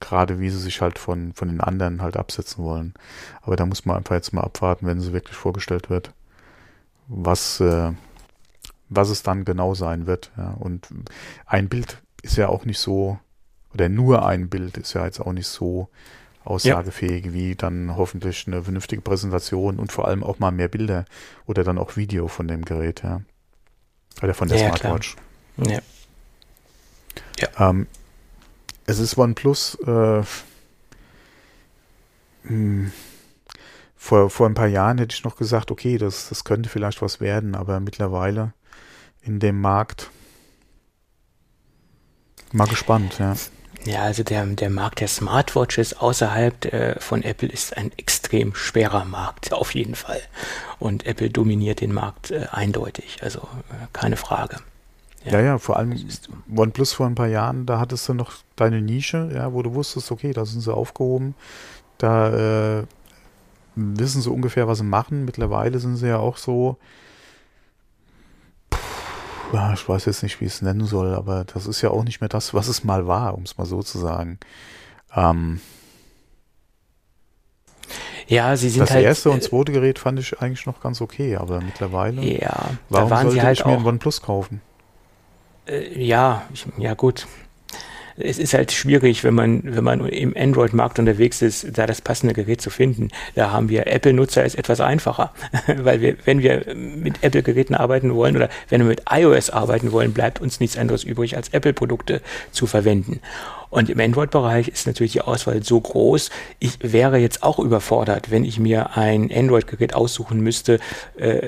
gerade 0.00 0.40
wie 0.40 0.50
sie 0.50 0.58
sich 0.58 0.80
halt 0.80 0.98
von, 0.98 1.32
von 1.32 1.48
den 1.48 1.60
anderen 1.60 2.02
halt 2.02 2.16
absetzen 2.16 2.62
wollen. 2.64 2.94
Aber 3.42 3.56
da 3.56 3.66
muss 3.66 3.84
man 3.84 3.96
einfach 3.96 4.14
jetzt 4.14 4.32
mal 4.32 4.42
abwarten, 4.42 4.86
wenn 4.86 5.00
sie 5.00 5.12
wirklich 5.12 5.36
vorgestellt 5.36 5.90
wird, 5.90 6.12
was, 7.08 7.60
äh, 7.60 7.92
was 8.88 9.08
es 9.08 9.22
dann 9.22 9.44
genau 9.44 9.74
sein 9.74 10.06
wird. 10.06 10.32
Ja. 10.36 10.50
Und 10.50 10.88
ein 11.46 11.68
Bild 11.68 12.02
ist 12.26 12.36
ja 12.36 12.48
auch 12.48 12.64
nicht 12.64 12.78
so, 12.78 13.18
oder 13.72 13.88
nur 13.88 14.26
ein 14.26 14.48
Bild 14.48 14.76
ist 14.76 14.92
ja 14.94 15.04
jetzt 15.04 15.20
auch 15.20 15.32
nicht 15.32 15.46
so 15.46 15.88
aussagefähig 16.44 17.26
ja. 17.26 17.32
wie 17.32 17.54
dann 17.54 17.96
hoffentlich 17.96 18.46
eine 18.46 18.62
vernünftige 18.62 19.02
Präsentation 19.02 19.78
und 19.78 19.92
vor 19.92 20.06
allem 20.06 20.22
auch 20.22 20.38
mal 20.38 20.52
mehr 20.52 20.68
Bilder 20.68 21.04
oder 21.46 21.64
dann 21.64 21.78
auch 21.78 21.96
Video 21.96 22.28
von 22.28 22.46
dem 22.48 22.64
Gerät, 22.64 23.02
ja. 23.02 23.22
Oder 24.22 24.34
von 24.34 24.48
der 24.48 24.58
ja, 24.58 24.68
Smartwatch. 24.68 25.16
Ja. 25.56 25.80
ja. 27.38 27.70
Ähm, 27.70 27.86
es 28.86 28.98
ist 28.98 29.18
OnePlus 29.18 29.78
äh, 29.86 30.20
mh, 30.20 30.24
hm, 32.44 32.92
vor, 33.96 34.30
vor 34.30 34.46
ein 34.46 34.54
paar 34.54 34.68
Jahren 34.68 34.98
hätte 34.98 35.14
ich 35.14 35.24
noch 35.24 35.36
gesagt, 35.36 35.70
okay, 35.70 35.98
das, 35.98 36.28
das 36.28 36.44
könnte 36.44 36.68
vielleicht 36.68 37.02
was 37.02 37.20
werden, 37.20 37.56
aber 37.56 37.80
mittlerweile 37.80 38.52
in 39.20 39.40
dem 39.40 39.60
Markt 39.60 40.10
Mal 42.52 42.66
gespannt, 42.66 43.18
ja. 43.18 43.34
Ja, 43.84 44.02
also 44.02 44.24
der, 44.24 44.44
der 44.46 44.70
Markt 44.70 45.00
der 45.00 45.08
Smartwatches 45.08 45.94
außerhalb 45.94 46.64
äh, 46.66 47.00
von 47.00 47.22
Apple 47.22 47.48
ist 47.48 47.76
ein 47.76 47.92
extrem 47.96 48.54
schwerer 48.54 49.04
Markt, 49.04 49.52
auf 49.52 49.74
jeden 49.74 49.94
Fall. 49.94 50.20
Und 50.80 51.06
Apple 51.06 51.30
dominiert 51.30 51.80
den 51.80 51.92
Markt 51.92 52.32
äh, 52.32 52.46
eindeutig, 52.50 53.18
also 53.22 53.40
äh, 53.70 53.86
keine 53.92 54.16
Frage. 54.16 54.58
Ja, 55.24 55.40
ja, 55.40 55.58
vor 55.58 55.76
allem 55.76 55.96
OnePlus 56.54 56.92
vor 56.92 57.06
ein 57.06 57.14
paar 57.14 57.28
Jahren, 57.28 57.66
da 57.66 57.78
hattest 57.78 58.08
du 58.08 58.14
noch 58.14 58.32
deine 58.56 58.80
Nische, 58.80 59.30
ja, 59.34 59.52
wo 59.52 59.62
du 59.62 59.74
wusstest, 59.74 60.10
okay, 60.12 60.32
da 60.32 60.44
sind 60.46 60.60
sie 60.60 60.72
aufgehoben, 60.72 61.34
da 61.98 62.86
wissen 63.76 64.22
sie 64.22 64.30
ungefähr, 64.30 64.66
was 64.66 64.78
sie 64.78 64.84
machen. 64.84 65.24
Mittlerweile 65.24 65.78
sind 65.78 65.96
sie 65.96 66.08
ja 66.08 66.18
auch 66.18 66.36
so, 66.36 66.76
ja, 69.52 69.72
ich 69.72 69.88
weiß 69.88 70.04
jetzt 70.06 70.22
nicht, 70.22 70.40
wie 70.40 70.46
ich 70.46 70.54
es 70.54 70.62
nennen 70.62 70.86
soll, 70.86 71.14
aber 71.14 71.44
das 71.44 71.66
ist 71.66 71.82
ja 71.82 71.90
auch 71.90 72.04
nicht 72.04 72.20
mehr 72.20 72.28
das, 72.28 72.54
was 72.54 72.68
es 72.68 72.84
mal 72.84 73.06
war, 73.06 73.34
um 73.34 73.42
es 73.42 73.56
mal 73.58 73.66
so 73.66 73.82
zu 73.82 73.98
sagen. 73.98 74.38
Ähm, 75.14 75.60
ja, 78.28 78.56
sie 78.56 78.68
sind 78.68 78.82
das 78.82 78.90
halt. 78.90 79.04
erste 79.04 79.30
und 79.30 79.38
äh, 79.38 79.40
zweite 79.40 79.72
Gerät 79.72 79.98
fand 79.98 80.18
ich 80.18 80.40
eigentlich 80.40 80.66
noch 80.66 80.80
ganz 80.80 81.00
okay, 81.00 81.36
aber 81.36 81.60
mittlerweile, 81.60 82.22
Ja, 82.22 82.70
warum 82.88 83.08
sollte 83.08 83.30
sie 83.30 83.42
halt 83.42 83.58
ich 83.58 83.64
mir 83.64 83.74
ein 83.74 83.86
OnePlus 83.86 84.20
kaufen? 84.20 84.60
Äh, 85.66 86.02
ja, 86.02 86.42
ich, 86.52 86.66
ja 86.78 86.94
gut. 86.94 87.26
Es 88.18 88.38
ist 88.38 88.54
halt 88.54 88.72
schwierig, 88.72 89.24
wenn 89.24 89.34
man, 89.34 89.62
wenn 89.64 89.84
man 89.84 90.06
im 90.06 90.34
Android-Markt 90.36 90.98
unterwegs 90.98 91.42
ist, 91.42 91.76
da 91.76 91.86
das 91.86 92.00
passende 92.00 92.34
Gerät 92.34 92.60
zu 92.60 92.70
finden. 92.70 93.08
Da 93.34 93.50
haben 93.50 93.68
wir 93.68 93.86
Apple-Nutzer 93.86 94.44
ist 94.44 94.56
etwas 94.56 94.80
einfacher, 94.80 95.32
weil 95.76 96.00
wir, 96.00 96.16
wenn 96.24 96.40
wir 96.40 96.74
mit 96.74 97.22
Apple-Geräten 97.22 97.74
arbeiten 97.74 98.14
wollen 98.14 98.36
oder 98.36 98.48
wenn 98.68 98.80
wir 98.80 98.88
mit 98.88 99.02
iOS 99.10 99.50
arbeiten 99.50 99.92
wollen, 99.92 100.12
bleibt 100.12 100.40
uns 100.40 100.60
nichts 100.60 100.78
anderes 100.78 101.04
übrig, 101.04 101.36
als 101.36 101.50
Apple-Produkte 101.50 102.22
zu 102.52 102.66
verwenden. 102.66 103.20
Und 103.70 103.90
im 103.90 103.98
Android-Bereich 104.00 104.68
ist 104.68 104.86
natürlich 104.86 105.12
die 105.12 105.20
Auswahl 105.22 105.62
so 105.62 105.80
groß. 105.80 106.30
Ich 106.58 106.78
wäre 106.82 107.18
jetzt 107.18 107.42
auch 107.42 107.58
überfordert, 107.58 108.30
wenn 108.30 108.44
ich 108.44 108.58
mir 108.58 108.96
ein 108.96 109.30
Android-Gerät 109.32 109.94
aussuchen 109.94 110.40
müsste, 110.40 110.78
äh, 111.16 111.40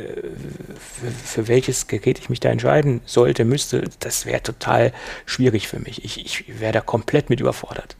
für, 0.78 1.10
für 1.24 1.48
welches 1.48 1.86
Gerät 1.86 2.18
ich 2.18 2.28
mich 2.30 2.40
da 2.40 2.50
entscheiden 2.50 3.00
sollte, 3.06 3.44
müsste. 3.44 3.84
Das 4.00 4.26
wäre 4.26 4.42
total 4.42 4.92
schwierig 5.26 5.68
für 5.68 5.78
mich. 5.78 6.04
Ich, 6.04 6.24
ich 6.24 6.60
wäre 6.60 6.72
da 6.72 6.80
komplett 6.80 7.30
mit 7.30 7.40
überfordert. 7.40 7.96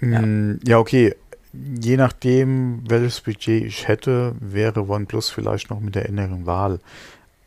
Ja. 0.00 0.20
Mm, 0.22 0.60
Ja, 0.66 0.78
okay. 0.78 1.14
Je 1.52 1.96
nachdem, 1.96 2.82
welches 2.88 3.20
Budget 3.22 3.64
ich 3.64 3.88
hätte, 3.88 4.34
wäre 4.40 4.88
OnePlus 4.88 5.30
vielleicht 5.30 5.70
noch 5.70 5.80
mit 5.80 5.94
der 5.94 6.06
inneren 6.06 6.46
Wahl. 6.46 6.78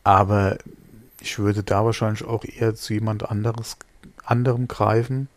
Aber 0.03 0.57
ich 1.21 1.37
würde 1.39 1.63
da 1.63 1.85
wahrscheinlich 1.85 2.23
auch 2.23 2.43
eher 2.43 2.73
zu 2.75 2.93
jemand 2.93 3.29
anderes, 3.29 3.77
anderem 4.23 4.67
greifen. 4.67 5.29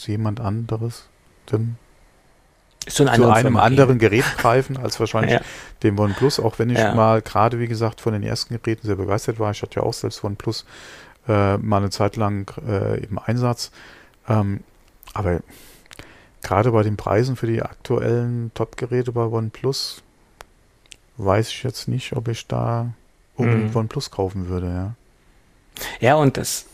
Zu 0.00 0.12
jemand 0.12 0.40
anderes. 0.40 1.04
Dem, 1.52 1.76
zu 2.88 3.06
einem 3.06 3.58
anderen 3.58 3.98
Gerät 3.98 4.24
greifen, 4.38 4.78
als 4.78 4.98
wahrscheinlich 4.98 5.32
Ja. 5.34 5.40
dem 5.82 5.98
OnePlus. 5.98 6.40
Auch 6.40 6.58
wenn 6.58 6.70
ich 6.70 6.78
Ja. 6.78 6.94
mal 6.94 7.20
gerade, 7.20 7.58
wie 7.60 7.66
gesagt, 7.68 8.00
von 8.00 8.14
den 8.14 8.22
ersten 8.22 8.54
Geräten 8.58 8.86
sehr 8.86 8.96
begeistert 8.96 9.38
war. 9.38 9.50
Ich 9.50 9.60
hatte 9.60 9.76
ja 9.80 9.82
auch 9.82 9.92
selbst 9.92 10.24
OnePlus 10.24 10.64
äh, 11.28 11.58
mal 11.58 11.76
eine 11.76 11.90
Zeit 11.90 12.16
lang 12.16 12.50
äh, 12.66 12.98
im 13.04 13.18
Einsatz. 13.18 13.72
Ähm, 14.26 14.60
aber 15.12 15.40
gerade 16.42 16.72
bei 16.72 16.82
den 16.82 16.96
Preisen 16.96 17.36
für 17.36 17.46
die 17.46 17.60
aktuellen 17.60 18.50
Top-Geräte 18.54 19.12
bei 19.12 19.24
OnePlus 19.26 20.02
weiß 21.18 21.50
ich 21.50 21.62
jetzt 21.62 21.88
nicht, 21.88 22.14
ob 22.16 22.28
ich 22.28 22.46
da 22.46 22.88
unbedingt 23.36 23.74
Mhm. 23.74 23.80
OnePlus 23.80 24.10
kaufen 24.10 24.48
würde, 24.48 24.66
ja. 24.68 24.94
Ja, 26.00 26.14
und 26.14 26.38
das, 26.38 26.64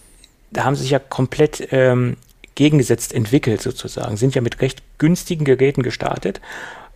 da 0.52 0.62
haben 0.62 0.76
sie 0.76 0.82
sich 0.82 0.92
ja 0.92 1.00
komplett 1.00 1.68
ähm, 1.72 2.16
gegengesetzt 2.56 3.14
entwickelt 3.14 3.62
sozusagen, 3.62 4.16
sind 4.16 4.34
ja 4.34 4.40
mit 4.40 4.60
recht 4.60 4.82
günstigen 4.98 5.44
Geräten 5.44 5.82
gestartet. 5.82 6.40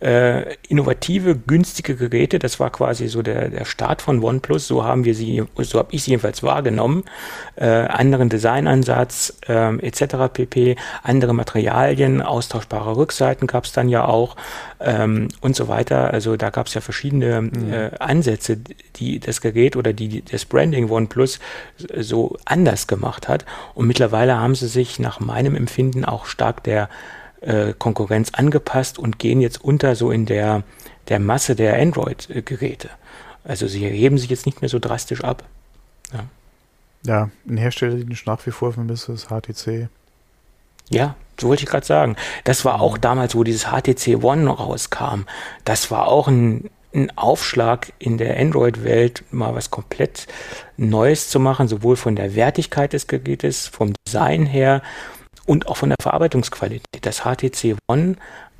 Äh, 0.01 0.55
innovative, 0.67 1.35
günstige 1.35 1.95
Geräte, 1.95 2.39
das 2.39 2.59
war 2.59 2.71
quasi 2.71 3.07
so 3.07 3.21
der, 3.21 3.49
der 3.49 3.65
Start 3.65 4.01
von 4.01 4.23
OnePlus, 4.23 4.65
so 4.65 4.83
haben 4.83 5.05
wir 5.05 5.13
sie, 5.13 5.43
so 5.57 5.77
habe 5.77 5.89
ich 5.91 6.03
sie 6.03 6.09
jedenfalls 6.09 6.41
wahrgenommen. 6.41 7.03
Äh, 7.55 7.67
anderen 7.67 8.27
Designansatz 8.27 9.37
ähm, 9.47 9.79
etc. 9.79 10.33
pp, 10.33 10.75
andere 11.03 11.35
Materialien, 11.35 12.23
austauschbare 12.23 12.97
Rückseiten 12.97 13.45
gab 13.45 13.65
es 13.65 13.73
dann 13.73 13.89
ja 13.89 14.05
auch 14.05 14.37
ähm, 14.79 15.27
und 15.39 15.55
so 15.55 15.67
weiter. 15.67 16.11
Also 16.11 16.35
da 16.35 16.49
gab 16.49 16.65
es 16.65 16.73
ja 16.73 16.81
verschiedene 16.81 17.51
äh, 17.71 17.95
Ansätze, 17.99 18.57
die 18.95 19.19
das 19.19 19.39
Gerät 19.39 19.75
oder 19.75 19.93
die 19.93 20.23
das 20.23 20.45
Branding 20.45 20.89
OnePlus 20.89 21.39
so 21.95 22.37
anders 22.45 22.87
gemacht 22.87 23.27
hat. 23.27 23.45
Und 23.75 23.85
mittlerweile 23.85 24.39
haben 24.39 24.55
sie 24.55 24.67
sich 24.67 24.97
nach 24.97 25.19
meinem 25.19 25.55
Empfinden 25.55 26.05
auch 26.05 26.25
stark 26.25 26.63
der 26.63 26.89
äh, 27.41 27.73
Konkurrenz 27.77 28.31
angepasst 28.33 28.97
und 28.97 29.19
gehen 29.19 29.41
jetzt 29.41 29.63
unter 29.63 29.95
so 29.95 30.11
in 30.11 30.25
der, 30.25 30.63
der 31.09 31.19
Masse 31.19 31.55
der 31.55 31.79
Android-Geräte. 31.79 32.89
Also 33.43 33.67
sie 33.67 33.87
heben 33.87 34.17
sich 34.17 34.29
jetzt 34.29 34.45
nicht 34.45 34.61
mehr 34.61 34.69
so 34.69 34.79
drastisch 34.79 35.23
ab. 35.23 35.43
Ja, 37.03 37.29
ein 37.47 37.57
Hersteller, 37.57 37.95
den 37.95 38.11
ich 38.11 38.25
nach 38.25 38.45
wie 38.45 38.51
vor 38.51 38.73
vermisse, 38.73 39.13
ist 39.13 39.29
HTC. 39.29 39.89
Ja, 40.89 41.15
so 41.39 41.47
wollte 41.47 41.63
ich 41.63 41.69
gerade 41.69 41.85
sagen. 41.85 42.15
Das 42.43 42.65
war 42.65 42.81
auch 42.81 42.97
damals, 42.97 43.33
wo 43.35 43.43
dieses 43.43 43.65
HTC 43.65 44.23
One 44.23 44.49
rauskam. 44.49 45.23
Das 45.65 45.89
war 45.89 46.07
auch 46.07 46.27
ein, 46.27 46.69
ein 46.93 47.17
Aufschlag 47.17 47.93
in 47.97 48.17
der 48.17 48.37
Android-Welt, 48.39 49.23
mal 49.31 49.55
was 49.55 49.71
komplett 49.71 50.27
Neues 50.77 51.29
zu 51.29 51.39
machen, 51.39 51.67
sowohl 51.67 51.95
von 51.95 52.15
der 52.15 52.35
Wertigkeit 52.35 52.93
des 52.93 53.07
Gerätes, 53.07 53.67
vom 53.67 53.93
Design 54.05 54.45
her 54.45 54.81
und 55.51 55.67
auch 55.67 55.75
von 55.75 55.89
der 55.89 55.97
Verarbeitungsqualität. 56.01 56.85
Das 57.05 57.19
HTC 57.25 57.75
One 57.89 58.15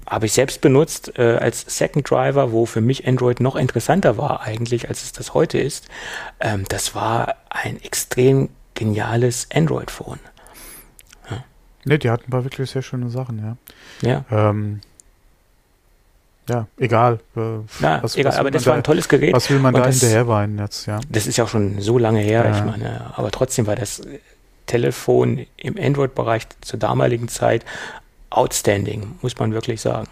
habe 0.10 0.26
ich 0.26 0.34
selbst 0.34 0.60
benutzt 0.60 1.18
äh, 1.18 1.38
als 1.38 1.62
Second 1.68 2.10
Driver, 2.10 2.52
wo 2.52 2.66
für 2.66 2.82
mich 2.82 3.08
Android 3.08 3.40
noch 3.40 3.56
interessanter 3.56 4.18
war 4.18 4.42
eigentlich, 4.42 4.90
als 4.90 5.04
es 5.04 5.14
das 5.14 5.34
heute 5.34 5.58
ist. 5.58 5.88
Ähm, 6.42 6.66
das 6.68 6.94
war 6.96 7.36
ein 7.50 7.82
extrem 7.82 8.50
geniales 8.74 9.48
Android-Phone. 9.54 10.20
Ne, 11.86 11.98
die 11.98 12.10
hatten 12.12 12.26
ein 12.28 12.30
paar 12.30 12.44
wirklich 12.44 12.70
sehr 12.70 12.82
schöne 12.84 13.10
Sachen, 13.10 13.58
ja. 14.04 14.18
Ja. 14.30 14.50
Ähm, 14.50 14.82
ja, 16.50 16.68
egal. 16.78 17.20
Äh, 17.36 17.40
Ja, 17.80 18.04
was- 18.04 18.16
egal, 18.16 18.32
was 18.34 18.38
aber 18.40 18.52
das 18.52 18.64
da- 18.66 18.72
war 18.72 18.78
ein 18.78 18.84
tolles 18.84 19.08
Gerät. 19.10 19.34
Was 19.34 19.50
will 19.50 19.60
man 19.60 19.74
Und 19.74 19.80
da 19.82 19.88
das- 19.88 20.00
hinterher 20.00 20.28
weinen 20.28 20.60
jetzt, 20.60 20.86
ja? 20.88 21.00
Das 21.10 21.26
ist 21.26 21.38
ja 21.38 21.46
auch 21.46 21.50
schon 21.50 21.80
so 21.82 21.98
lange 21.98 22.20
her, 22.20 22.46
Ja. 22.46 22.58
ich 22.58 22.64
meine, 22.66 23.12
aber 23.18 23.32
trotzdem 23.32 23.66
war 23.66 23.76
das 23.76 24.02
Telefon 24.72 25.46
im 25.58 25.78
Android-Bereich 25.78 26.48
zur 26.62 26.80
damaligen 26.80 27.28
Zeit 27.28 27.66
outstanding, 28.30 29.16
muss 29.22 29.38
man 29.38 29.54
wirklich 29.54 29.82
sagen. 29.82 30.08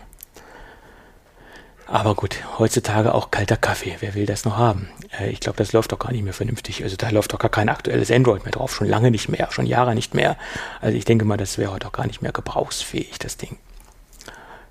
Aber 1.87 2.13
gut, 2.13 2.37
heutzutage 2.59 3.15
auch 3.15 3.31
kalter 3.31 3.55
Kaffee. 3.55 3.95
Wer 4.01 4.15
will 4.15 4.25
das 4.25 4.43
noch 4.43 4.57
haben? 4.57 4.89
Äh, 5.17 5.29
ich 5.29 5.39
glaube, 5.39 5.57
das 5.57 5.71
läuft 5.71 5.93
doch 5.93 5.97
gar 5.97 6.11
nicht 6.11 6.23
mehr 6.23 6.33
vernünftig. 6.33 6.83
Also 6.83 6.97
da 6.97 7.09
läuft 7.09 7.31
doch 7.31 7.39
gar 7.39 7.49
kein 7.49 7.69
aktuelles 7.69 8.11
Android 8.11 8.43
mehr 8.43 8.51
drauf. 8.51 8.75
Schon 8.75 8.87
lange 8.87 9.11
nicht 9.11 9.29
mehr, 9.29 9.47
schon 9.51 9.65
Jahre 9.65 9.95
nicht 9.95 10.13
mehr. 10.13 10.35
Also 10.81 10.97
ich 10.97 11.05
denke 11.05 11.23
mal, 11.23 11.37
das 11.37 11.57
wäre 11.57 11.71
heute 11.71 11.87
auch 11.87 11.93
gar 11.93 12.05
nicht 12.05 12.21
mehr 12.21 12.33
gebrauchsfähig, 12.33 13.17
das 13.17 13.37
Ding. 13.37 13.57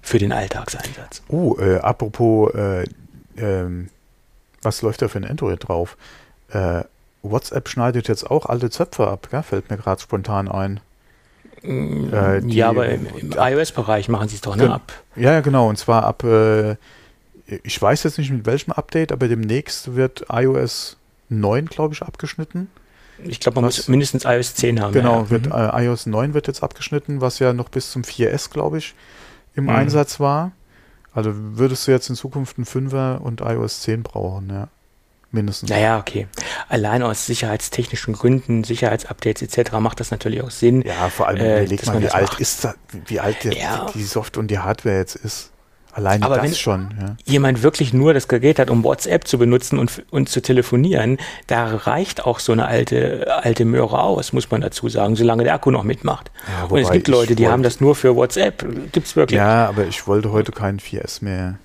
Für 0.03 0.19
den 0.19 0.33
Alltagseinsatz. 0.33 1.23
Oh, 1.29 1.57
äh, 1.59 1.79
apropos, 1.79 2.55
äh, 2.55 2.85
ähm, 3.39 3.89
was 4.63 4.83
läuft 4.83 5.01
da 5.01 5.09
für 5.09 5.19
ein 5.19 5.25
Android 5.25 5.67
drauf? 5.67 5.97
WhatsApp 7.31 7.69
schneidet 7.69 8.09
jetzt 8.09 8.31
auch 8.31 8.47
alte 8.47 8.71
Zöpfe 8.71 9.09
ab, 9.09 9.29
gell? 9.31 9.43
fällt 9.43 9.71
mir 9.71 9.77
gerade 9.77 10.01
spontan 10.01 10.49
ein. 10.49 10.81
Äh, 11.63 12.41
die- 12.43 12.55
ja, 12.57 12.69
aber 12.69 12.89
im, 12.89 13.07
im 13.17 13.33
iOS-Bereich 13.37 14.09
machen 14.09 14.29
sie 14.29 14.37
es 14.37 14.41
doch 14.43 14.57
ne, 14.57 14.73
ab. 14.73 14.93
Ja, 15.17 15.33
ja, 15.33 15.41
genau. 15.41 15.69
Und 15.69 15.77
zwar 15.77 16.05
ab, 16.05 16.23
äh, 16.25 16.77
ich 17.65 17.81
weiß 17.81 18.05
jetzt 18.05 18.19
nicht 18.19 18.31
mit 18.31 18.47
welchem 18.47 18.73
Update, 18.73 19.11
aber 19.11 19.27
demnächst 19.29 19.95
wird 19.97 20.27
iOS 20.33 20.97
9, 21.31 21.67
glaube 21.67 21.95
ich, 21.95 22.03
abgeschnitten. 22.03 22.69
Ich 23.25 23.41
glaube, 23.41 23.57
man 23.57 23.65
Was? 23.69 23.77
muss 23.79 23.89
mindestens 23.89 24.25
iOS 24.25 24.55
10 24.55 24.81
haben. 24.81 24.93
Genau, 24.93 25.23
ja. 25.23 25.31
wird, 25.31 25.47
Mhm. 25.47 25.53
äh, 25.53 25.85
iOS 25.87 26.07
9 26.07 26.35
wird 26.35 26.47
jetzt 26.47 26.63
abgeschnitten, 26.63 27.21
was 27.21 27.41
ja 27.41 27.53
noch 27.53 27.69
bis 27.69 27.91
zum 27.91 28.03
4S, 28.05 28.51
glaube 28.51 28.79
ich, 28.79 28.95
im 29.57 29.65
Mhm. 29.65 29.71
Einsatz 29.71 30.21
war. 30.21 30.53
Also 31.13 31.33
würdest 31.35 31.89
du 31.89 31.91
jetzt 31.91 32.09
in 32.09 32.15
Zukunft 32.15 32.59
einen 32.59 32.67
5er 32.67 33.19
und 33.19 33.41
iOS 33.41 33.81
10 33.81 34.05
brauchen, 34.05 34.51
ja. 34.51 34.69
Mindestens. 35.31 35.69
Naja, 35.69 35.99
okay. 35.99 36.27
Allein 36.71 37.03
aus 37.03 37.27
sicherheitstechnischen 37.27 38.15
Gründen, 38.15 38.65
Sicherheitsupdates 38.65 39.43
etc. 39.43 39.73
macht 39.79 40.01
das 40.01 40.11
natürlich 40.11 40.43
auch 40.43 40.51
Sinn. 40.51 40.83
Ja, 40.83 41.11
vor 41.11 41.29
allem 41.29 41.39
Äh, 41.41 41.61
überleg 41.63 41.79
dass 41.81 41.87
mal, 41.89 41.95
man 41.95 42.03
wie 42.05 42.09
alt 42.11 42.29
macht. 42.31 42.41
ist 42.41 42.65
das, 42.65 42.75
wie 43.07 43.21
alt 43.21 43.45
der, 43.45 43.53
Ja. 43.53 43.87
die 43.95 44.05
Software 44.05 44.41
und 44.41 44.51
die 44.51 44.59
Hardware 44.59 44.97
jetzt 44.97 45.17
ist. 45.17 45.51
Alleine 45.93 46.25
Aber 46.25 46.37
das 46.37 46.45
wenn- 46.45 46.55
schon, 46.55 46.95
ja. 47.01 47.17
Jemand 47.25 47.63
wirklich 47.63 47.93
nur 47.93 48.15
das 48.15 48.29
Gerät 48.29 48.59
hat, 48.61 48.71
um 48.71 48.85
WhatsApp 48.85 49.27
zu 49.27 49.37
benutzen 49.37 49.79
und, 49.79 50.05
und 50.11 50.29
zu 50.29 50.41
telefonieren, 50.41 51.19
da 51.49 51.67
reicht 51.75 52.25
auch 52.25 52.39
so 52.39 52.53
eine 52.53 52.67
alte, 52.67 53.27
alte 53.43 53.65
Möhre 53.65 54.01
aus, 54.01 54.33
muss 54.33 54.49
man 54.51 54.61
dazu 54.61 54.89
sagen, 54.89 55.17
solange 55.17 55.43
der 55.45 55.55
Akku 55.55 55.71
noch 55.73 55.83
mitmacht. 55.83 56.31
Ja, 56.61 56.67
und 56.69 56.79
es 56.79 56.91
gibt 56.91 57.09
Leute, 57.09 57.35
die 57.35 57.43
wollte- 57.43 57.53
haben 57.53 57.63
das 57.65 57.81
nur 57.81 57.97
für 57.97 58.15
WhatsApp. 58.15 58.65
Gibt's 58.93 59.17
wirklich? 59.17 59.39
Ja, 59.39 59.69
aber 59.69 59.87
ich 59.87 60.07
wollte 60.07 60.31
heute 60.31 60.53
keinen 60.53 60.79
4S 60.79 61.21
mehr. 61.23 61.59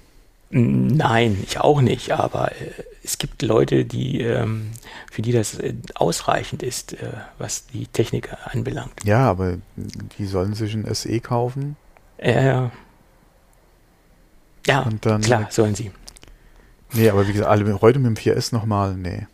Nein, 0.55 1.39
ich 1.41 1.59
auch 1.59 1.81
nicht, 1.81 2.11
aber 2.11 2.51
äh, 2.51 2.71
es 3.03 3.17
gibt 3.17 3.41
Leute, 3.41 3.85
die, 3.85 4.21
ähm, 4.21 4.69
für 5.11 5.23
die 5.23 5.31
das 5.31 5.57
äh, 5.57 5.73
ausreichend 5.95 6.61
ist, 6.61 6.93
äh, 6.93 7.11
was 7.39 7.65
die 7.67 7.87
Technik 7.87 8.29
anbelangt. 8.45 8.93
Ja, 9.03 9.29
aber 9.29 9.57
die 9.75 10.25
sollen 10.27 10.53
sich 10.53 10.75
ein 10.75 10.85
SE 10.93 11.19
kaufen 11.21 11.75
ja, 14.65 14.81
und 14.83 15.05
dann. 15.05 15.21
klar, 15.21 15.47
sollen 15.49 15.75
sie. 15.75 15.91
Nee, 16.93 17.09
aber 17.09 17.27
wie 17.27 17.33
gesagt, 17.33 17.49
alle, 17.49 17.81
heute 17.81 17.99
mit 17.99 18.15
dem 18.15 18.15
4S 18.15 18.53
nochmal, 18.53 18.95
nee. 18.95 19.27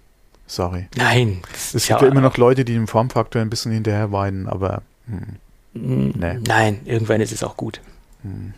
Sorry. 0.47 0.87
Nein. 0.95 1.41
Es 1.53 1.73
gibt 1.85 2.01
ja, 2.01 2.07
immer 2.07 2.21
noch 2.21 2.37
Leute, 2.37 2.65
die 2.65 2.73
dem 2.73 2.87
Formfaktor 2.87 3.41
ein 3.41 3.49
bisschen 3.49 3.71
hinterher 3.71 4.11
weinen, 4.11 4.47
aber 4.47 4.81
hm, 5.05 6.13
nee. 6.17 6.39
Nein, 6.47 6.79
irgendwann 6.85 7.21
ist 7.21 7.31
es 7.31 7.43
auch 7.43 7.57
gut. 7.57 7.81
Hm. 8.23 8.53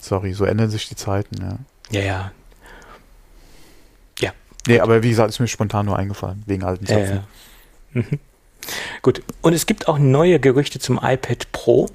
Sorry, 0.00 0.32
so 0.32 0.44
ändern 0.44 0.70
sich 0.70 0.88
die 0.88 0.96
Zeiten, 0.96 1.42
ja. 1.42 1.58
Ja, 1.90 2.00
ja. 2.00 2.32
Ja. 4.20 4.32
Nee, 4.66 4.80
aber 4.80 5.02
wie 5.02 5.10
gesagt, 5.10 5.30
ist 5.30 5.40
mir 5.40 5.48
spontan 5.48 5.86
nur 5.86 5.98
eingefallen, 5.98 6.42
wegen 6.46 6.64
alten 6.64 6.86
Zöpfen. 6.86 7.04
Ja, 7.04 7.14
ja. 7.14 8.02
Mhm. 8.02 8.18
Gut. 9.02 9.22
Und 9.40 9.52
es 9.52 9.66
gibt 9.66 9.88
auch 9.88 9.98
neue 9.98 10.38
Gerüchte 10.40 10.78
zum 10.78 10.98
iPad 11.02 11.50
Pro. 11.52 11.88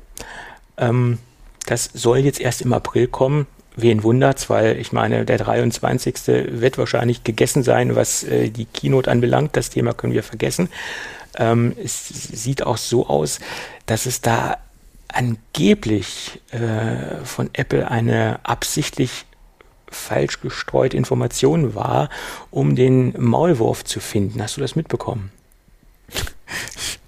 Ähm, 0.78 1.20
das 1.66 1.90
soll 1.94 2.20
jetzt 2.20 2.40
erst 2.40 2.62
im 2.62 2.74
April 2.74 3.08
kommen. 3.08 3.48
Wen 3.76 4.04
wundert's, 4.04 4.50
weil 4.50 4.78
ich 4.78 4.92
meine, 4.92 5.26
der 5.26 5.38
23. 5.38 6.16
wird 6.28 6.78
wahrscheinlich 6.78 7.24
gegessen 7.24 7.64
sein, 7.64 7.96
was 7.96 8.24
äh, 8.24 8.50
die 8.50 8.66
Keynote 8.66 9.10
anbelangt. 9.10 9.56
Das 9.56 9.70
Thema 9.70 9.94
können 9.94 10.14
wir 10.14 10.24
vergessen. 10.24 10.70
Ähm, 11.38 11.76
es 11.84 12.08
sieht 12.08 12.64
auch 12.64 12.78
so 12.78 13.08
aus, 13.08 13.40
dass 13.86 14.06
es 14.06 14.22
da 14.22 14.58
angeblich 15.08 16.42
äh, 16.52 17.24
von 17.24 17.50
Apple 17.54 17.90
eine 17.90 18.40
absichtlich 18.44 19.26
falsch 19.94 20.42
gestreute 20.42 20.98
Information 20.98 21.76
war, 21.76 22.10
um 22.52 22.76
den 22.76 23.14
Maulwurf 23.18 23.84
zu 23.84 24.00
finden. 24.00 24.42
Hast 24.42 24.58
du 24.58 24.62
das 24.62 24.76
mitbekommen? 24.76 25.32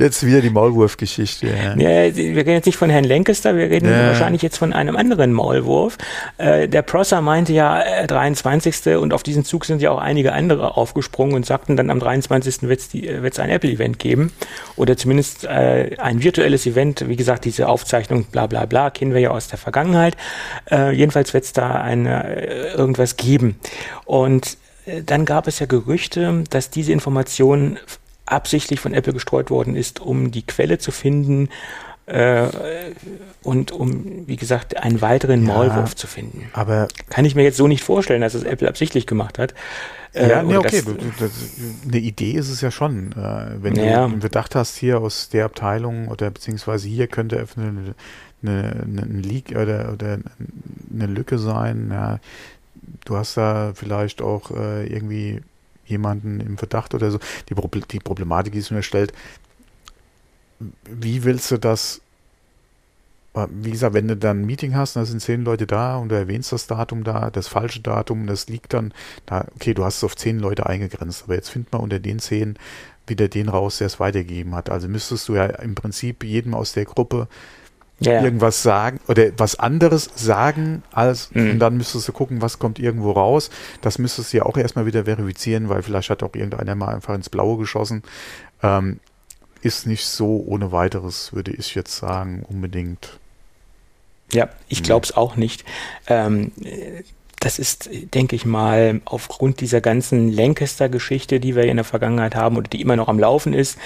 Jetzt 0.00 0.24
wieder 0.24 0.40
die 0.40 0.48
Maulwurf-Geschichte. 0.48 1.46
Ja. 1.46 1.76
ja. 1.76 2.16
wir 2.16 2.36
reden 2.36 2.52
jetzt 2.52 2.64
nicht 2.64 2.78
von 2.78 2.88
Herrn 2.88 3.04
Lancaster, 3.04 3.54
wir 3.54 3.68
reden 3.68 3.90
ja. 3.90 4.06
wahrscheinlich 4.06 4.40
jetzt 4.40 4.56
von 4.56 4.72
einem 4.72 4.96
anderen 4.96 5.30
Maulwurf. 5.30 5.98
Äh, 6.38 6.68
der 6.68 6.80
Prosser 6.80 7.20
meinte 7.20 7.52
ja 7.52 7.82
äh, 7.82 8.06
23. 8.06 8.96
und 8.96 9.12
auf 9.12 9.22
diesen 9.22 9.44
Zug 9.44 9.66
sind 9.66 9.82
ja 9.82 9.90
auch 9.90 9.98
einige 9.98 10.32
andere 10.32 10.78
aufgesprungen 10.78 11.34
und 11.34 11.44
sagten 11.44 11.76
dann 11.76 11.90
am 11.90 12.00
23. 12.00 12.62
wird 12.62 12.80
es 12.80 12.94
äh, 12.94 13.42
ein 13.42 13.50
Apple-Event 13.50 13.98
geben 13.98 14.32
oder 14.76 14.96
zumindest 14.96 15.44
äh, 15.44 15.94
ein 15.98 16.22
virtuelles 16.22 16.64
Event. 16.64 17.06
Wie 17.06 17.16
gesagt, 17.16 17.44
diese 17.44 17.68
Aufzeichnung, 17.68 18.24
bla 18.24 18.46
bla 18.46 18.64
bla, 18.64 18.88
kennen 18.88 19.12
wir 19.12 19.20
ja 19.20 19.32
aus 19.32 19.48
der 19.48 19.58
Vergangenheit. 19.58 20.16
Äh, 20.70 20.92
jedenfalls 20.92 21.34
wird 21.34 21.44
es 21.44 21.52
da 21.52 21.72
eine, 21.72 22.36
äh, 22.36 22.72
irgendwas 22.72 23.16
geben. 23.16 23.60
Und 24.06 24.56
dann 25.04 25.24
gab 25.26 25.46
es 25.46 25.58
ja 25.58 25.66
Gerüchte, 25.66 26.42
dass 26.48 26.70
diese 26.70 26.90
Informationen 26.90 27.78
absichtlich 28.30 28.80
von 28.80 28.94
Apple 28.94 29.12
gestreut 29.12 29.50
worden 29.50 29.76
ist, 29.76 30.00
um 30.00 30.30
die 30.30 30.46
Quelle 30.46 30.78
zu 30.78 30.90
finden 30.90 31.48
äh, 32.10 32.48
und 33.42 33.72
um, 33.72 34.26
wie 34.26 34.36
gesagt, 34.36 34.76
einen 34.76 35.00
weiteren 35.00 35.46
ja, 35.46 35.52
Maulwurf 35.52 35.94
zu 35.94 36.06
finden. 36.06 36.48
Aber 36.52 36.88
kann 37.08 37.24
ich 37.24 37.34
mir 37.34 37.42
jetzt 37.42 37.56
so 37.56 37.68
nicht 37.68 37.84
vorstellen, 37.84 38.20
dass 38.20 38.34
es 38.34 38.42
Apple 38.42 38.68
absichtlich 38.68 39.06
gemacht 39.06 39.38
hat. 39.38 39.54
Äh, 40.12 40.28
ja, 40.28 40.42
nee, 40.42 40.56
okay. 40.56 40.82
Das, 40.84 40.96
das, 41.18 41.30
eine 41.86 41.98
Idee 41.98 42.32
ist 42.32 42.50
es 42.50 42.60
ja 42.60 42.70
schon. 42.70 43.12
Äh, 43.12 43.62
wenn 43.62 43.76
ja. 43.76 44.08
du 44.08 44.20
Verdacht 44.20 44.56
hast, 44.56 44.76
hier 44.76 45.00
aus 45.00 45.28
der 45.28 45.44
Abteilung 45.44 46.08
oder 46.08 46.30
beziehungsweise 46.30 46.88
hier 46.88 47.06
könnte 47.06 47.46
eine, 47.56 47.94
eine, 48.42 48.82
eine, 48.82 49.02
ein 49.02 49.22
Leak 49.22 49.50
oder, 49.50 49.92
oder 49.92 50.18
eine 50.92 51.06
Lücke 51.06 51.38
sein. 51.38 51.90
Ja, 51.92 52.18
du 53.04 53.16
hast 53.16 53.36
da 53.36 53.72
vielleicht 53.74 54.20
auch 54.20 54.50
äh, 54.50 54.86
irgendwie 54.86 55.42
jemanden 55.90 56.40
im 56.40 56.56
Verdacht 56.58 56.94
oder 56.94 57.10
so. 57.10 57.18
Die, 57.48 57.54
Proble 57.54 57.82
die 57.90 57.98
Problematik, 57.98 58.52
die 58.52 58.60
es 58.60 58.70
mir 58.70 58.82
stellt, 58.82 59.12
wie 60.84 61.24
willst 61.24 61.50
du 61.50 61.58
das, 61.58 62.00
äh, 63.34 63.46
wie 63.50 63.70
gesagt, 63.70 63.94
wenn 63.94 64.08
du 64.08 64.16
dann 64.16 64.42
ein 64.42 64.46
Meeting 64.46 64.74
hast, 64.74 64.96
da 64.96 65.04
sind 65.04 65.20
zehn 65.20 65.44
Leute 65.44 65.66
da 65.66 65.96
und 65.96 66.10
du 66.10 66.14
erwähnst 66.14 66.52
das 66.52 66.66
Datum 66.66 67.04
da, 67.04 67.30
das 67.30 67.48
falsche 67.48 67.80
Datum, 67.80 68.26
das 68.26 68.48
liegt 68.48 68.72
dann 68.72 68.92
da, 69.26 69.46
okay, 69.54 69.74
du 69.74 69.84
hast 69.84 69.98
es 69.98 70.04
auf 70.04 70.16
zehn 70.16 70.38
Leute 70.38 70.66
eingegrenzt, 70.66 71.24
aber 71.24 71.34
jetzt 71.34 71.50
find 71.50 71.72
mal 71.72 71.78
unter 71.78 71.98
den 71.98 72.18
zehn 72.18 72.58
wieder 73.06 73.28
den 73.28 73.48
raus, 73.48 73.78
der 73.78 73.88
es 73.88 74.00
weitergegeben 74.00 74.54
hat. 74.54 74.70
Also 74.70 74.88
müsstest 74.88 75.28
du 75.28 75.34
ja 75.34 75.46
im 75.46 75.74
Prinzip 75.74 76.24
jedem 76.24 76.54
aus 76.54 76.72
der 76.72 76.84
Gruppe 76.84 77.28
ja. 78.00 78.22
irgendwas 78.22 78.62
sagen 78.62 79.00
oder 79.08 79.30
was 79.36 79.58
anderes 79.58 80.10
sagen 80.14 80.82
als 80.92 81.30
mhm. 81.32 81.52
und 81.52 81.58
dann 81.58 81.76
müsstest 81.76 82.08
du 82.08 82.12
gucken, 82.12 82.42
was 82.42 82.58
kommt 82.58 82.78
irgendwo 82.78 83.12
raus. 83.12 83.50
Das 83.82 83.98
müsstest 83.98 84.32
du 84.32 84.38
ja 84.38 84.46
auch 84.46 84.56
erstmal 84.56 84.86
wieder 84.86 85.04
verifizieren, 85.04 85.68
weil 85.68 85.82
vielleicht 85.82 86.10
hat 86.10 86.22
auch 86.22 86.34
irgendeiner 86.34 86.74
mal 86.74 86.94
einfach 86.94 87.14
ins 87.14 87.28
Blaue 87.28 87.58
geschossen. 87.58 88.02
Ähm, 88.62 89.00
ist 89.62 89.86
nicht 89.86 90.06
so 90.06 90.42
ohne 90.46 90.72
weiteres, 90.72 91.32
würde 91.32 91.52
ich 91.52 91.74
jetzt 91.74 91.96
sagen, 91.96 92.44
unbedingt. 92.48 93.18
Ja, 94.32 94.48
ich 94.68 94.82
glaube 94.82 95.04
es 95.04 95.16
auch 95.16 95.36
nicht. 95.36 95.64
Ähm, 96.06 96.52
das 97.40 97.58
ist, 97.58 97.88
denke 98.14 98.36
ich 98.36 98.44
mal, 98.44 99.00
aufgrund 99.06 99.60
dieser 99.60 99.80
ganzen 99.80 100.30
Lancaster-Geschichte, 100.30 101.40
die 101.40 101.56
wir 101.56 101.64
in 101.64 101.76
der 101.76 101.84
Vergangenheit 101.84 102.34
haben 102.34 102.56
oder 102.58 102.68
die 102.68 102.82
immer 102.82 102.96
noch 102.96 103.08
am 103.08 103.18
Laufen 103.18 103.54
ist, 103.54 103.78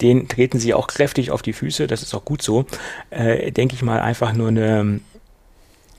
den 0.00 0.28
treten 0.28 0.58
sie 0.58 0.72
auch 0.72 0.86
kräftig 0.86 1.30
auf 1.30 1.42
die 1.42 1.52
Füße. 1.52 1.86
Das 1.86 2.02
ist 2.02 2.14
auch 2.14 2.24
gut 2.24 2.42
so. 2.42 2.64
Äh, 3.10 3.52
denke 3.52 3.74
ich 3.74 3.82
mal, 3.82 4.00
einfach 4.00 4.32
nur 4.32 4.48
eine 4.48 5.00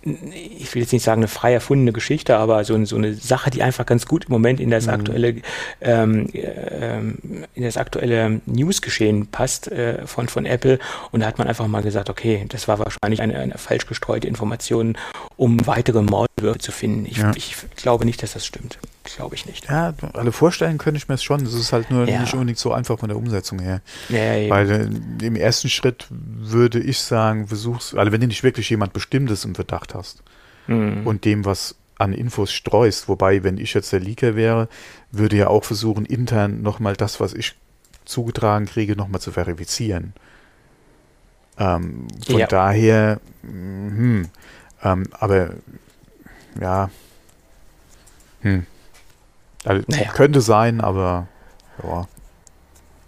ich 0.06 0.74
will 0.74 0.82
jetzt 0.82 0.92
nicht 0.92 1.04
sagen 1.04 1.22
eine 1.22 1.28
frei 1.28 1.54
erfundene 1.54 1.94
Geschichte, 1.94 2.36
aber 2.38 2.64
so, 2.64 2.84
so 2.86 2.96
eine 2.96 3.14
Sache, 3.14 3.50
die 3.50 3.64
einfach 3.64 3.86
ganz 3.86 4.06
gut 4.06 4.26
im 4.26 4.32
Moment 4.32 4.60
in 4.60 4.70
das 4.70 4.88
mhm. 4.88 4.94
aktuelle 4.94 5.36
ähm, 5.82 6.30
ähm, 6.34 7.18
in 7.54 7.64
das 7.64 7.78
aktuelle 7.78 8.42
Newsgeschehen 8.46 9.28
passt 9.28 9.72
äh, 9.72 10.06
von 10.06 10.28
von 10.28 10.46
Apple 10.46 10.80
und 11.12 11.22
da 11.22 11.28
hat 11.28 11.38
man 11.38 11.48
einfach 11.48 11.68
mal 11.68 11.82
gesagt, 11.82 12.10
okay, 12.10 12.46
das 12.50 12.68
war 12.68 12.80
wahrscheinlich 12.80 13.22
eine, 13.22 13.38
eine 13.38 13.58
falsch 13.58 13.86
gestreute 13.86 14.28
Information, 14.28 14.98
um 15.38 15.66
weitere 15.66 16.02
Maulwürfe 16.02 16.60
zu 16.60 16.72
finden. 16.72 17.06
Ich, 17.06 17.18
ja. 17.18 17.32
ich 17.36 17.56
glaube 17.76 18.06
nicht, 18.06 18.22
dass 18.24 18.34
das 18.34 18.46
stimmt. 18.46 18.78
Glaube 19.04 19.36
ich 19.36 19.46
nicht. 19.46 19.70
Ja, 19.70 19.94
alle 20.14 20.32
vorstellen 20.32 20.78
könnte 20.78 20.98
ich 20.98 21.10
mir 21.10 21.16
es 21.16 21.24
schon. 21.24 21.44
Das 21.44 21.54
ist 21.54 21.74
halt 21.74 21.92
nur 21.92 22.08
ja. 22.08 22.22
nicht 22.22 22.34
unbedingt 22.34 22.58
so 22.58 22.72
einfach 22.72 23.00
von 23.00 23.10
der 23.10 23.18
Umsetzung 23.18 23.60
her. 23.60 23.82
Ja, 24.08 24.50
Weil 24.50 24.72
äh, 24.72 25.26
im 25.26 25.36
ersten 25.36 25.70
Schritt 25.70 26.08
würde 26.10 26.80
ich 26.80 27.00
sagen, 27.00 27.48
versuchst, 27.48 27.96
also 27.96 28.12
wenn 28.12 28.22
du 28.22 28.28
nicht 28.28 28.44
wirklich 28.44 28.70
jemand 28.70 28.94
Bestimmtes 28.94 29.44
im 29.44 29.56
Verdacht 29.56 29.94
hast 29.94 30.24
mhm. 30.68 31.06
und 31.06 31.26
dem 31.26 31.44
was 31.44 31.76
an 31.98 32.14
Infos 32.14 32.52
streust, 32.52 33.10
wobei, 33.10 33.44
wenn 33.44 33.58
ich 33.58 33.74
jetzt 33.74 33.92
der 33.92 34.00
Leaker 34.00 34.36
wäre, 34.36 34.70
würde 35.12 35.36
ja 35.36 35.48
auch 35.48 35.66
versuchen, 35.66 36.06
intern 36.06 36.62
nochmal 36.62 36.96
das, 36.96 37.20
was 37.20 37.34
ich 37.34 37.56
zugetragen 38.06 38.66
kriege, 38.66 38.96
nochmal 38.96 39.22
zu 39.22 39.32
verifizieren. 39.32 40.14
Ähm, 41.58 42.08
von 42.26 42.40
ja. 42.40 42.48
daher, 42.48 43.20
hm, 43.42 44.30
ähm, 44.82 45.04
aber 45.12 45.52
ja, 46.60 46.90
hm. 48.42 48.66
Also, 49.66 49.84
naja. 49.88 50.12
Könnte 50.12 50.42
sein, 50.42 50.82
aber 50.82 51.28
ja. 51.84 52.08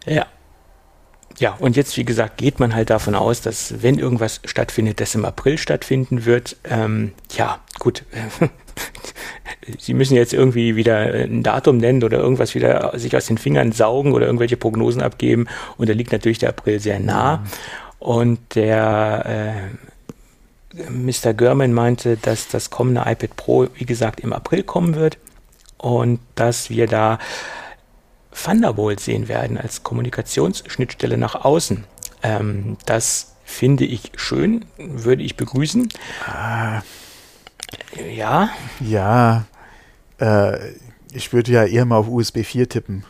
Ja. 0.06 0.26
Ja, 1.38 1.56
und 1.60 1.76
jetzt, 1.76 1.98
wie 1.98 2.06
gesagt, 2.06 2.38
geht 2.38 2.62
man 2.62 2.74
halt 2.74 2.90
davon 2.90 3.14
aus, 3.14 3.42
dass 3.42 3.82
wenn 3.84 4.00
irgendwas 4.00 4.40
stattfindet, 4.46 5.02
das 5.02 5.16
im 5.16 5.26
April 5.26 5.58
stattfinden 5.58 6.24
wird. 6.24 6.56
Ähm, 6.64 7.12
ja, 7.36 7.60
gut. 7.78 8.04
Sie 9.80 9.94
müssen 9.94 10.16
jetzt 10.16 10.34
irgendwie 10.34 10.78
wieder 10.78 10.98
ein 10.98 11.44
Datum 11.44 11.78
nennen 11.78 12.04
oder 12.04 12.20
irgendwas 12.20 12.56
wieder 12.56 12.98
sich 12.98 13.18
aus 13.18 13.26
den 13.26 13.38
Fingern 13.38 13.74
saugen 13.74 14.14
oder 14.14 14.28
irgendwelche 14.28 14.56
Prognosen 14.56 15.02
abgeben. 15.02 15.48
Und 15.76 15.90
da 15.90 15.94
liegt 15.94 16.14
natürlich 16.14 16.40
der 16.40 16.50
April 16.50 16.80
sehr 16.80 17.02
nah. 17.02 17.38
Mhm. 17.38 17.44
Und 18.00 18.56
der 18.56 19.68
äh, 20.78 20.90
Mr. 20.90 21.34
Görman 21.34 21.74
meinte, 21.74 22.16
dass 22.16 22.48
das 22.48 22.70
kommende 22.70 23.02
iPad 23.02 23.36
Pro, 23.36 23.68
wie 23.74 23.86
gesagt, 23.86 24.22
im 24.22 24.32
April 24.32 24.64
kommen 24.64 24.96
wird 24.96 25.18
und 25.78 26.20
dass 26.36 26.70
wir 26.70 26.88
da 26.88 27.20
Thunderbolt 28.32 29.00
sehen 29.00 29.28
werden 29.28 29.58
als 29.58 29.84
Kommunikationsschnittstelle 29.84 31.18
nach 31.18 31.36
außen. 31.36 31.86
Ähm, 32.22 32.78
das 32.86 33.36
finde 33.44 33.86
ich 33.86 34.12
schön, 34.16 34.66
würde 34.78 35.24
ich 35.24 35.38
begrüßen. 35.38 35.90
Ah, 36.26 36.82
ja. 38.14 38.50
Ja. 38.82 39.46
Äh, 40.20 40.74
ich 41.14 41.32
würde 41.32 41.52
ja 41.52 41.66
eher 41.66 41.86
mal 41.86 41.98
auf 41.98 42.10
USB 42.10 42.44
4 42.44 42.68
tippen. 42.68 43.06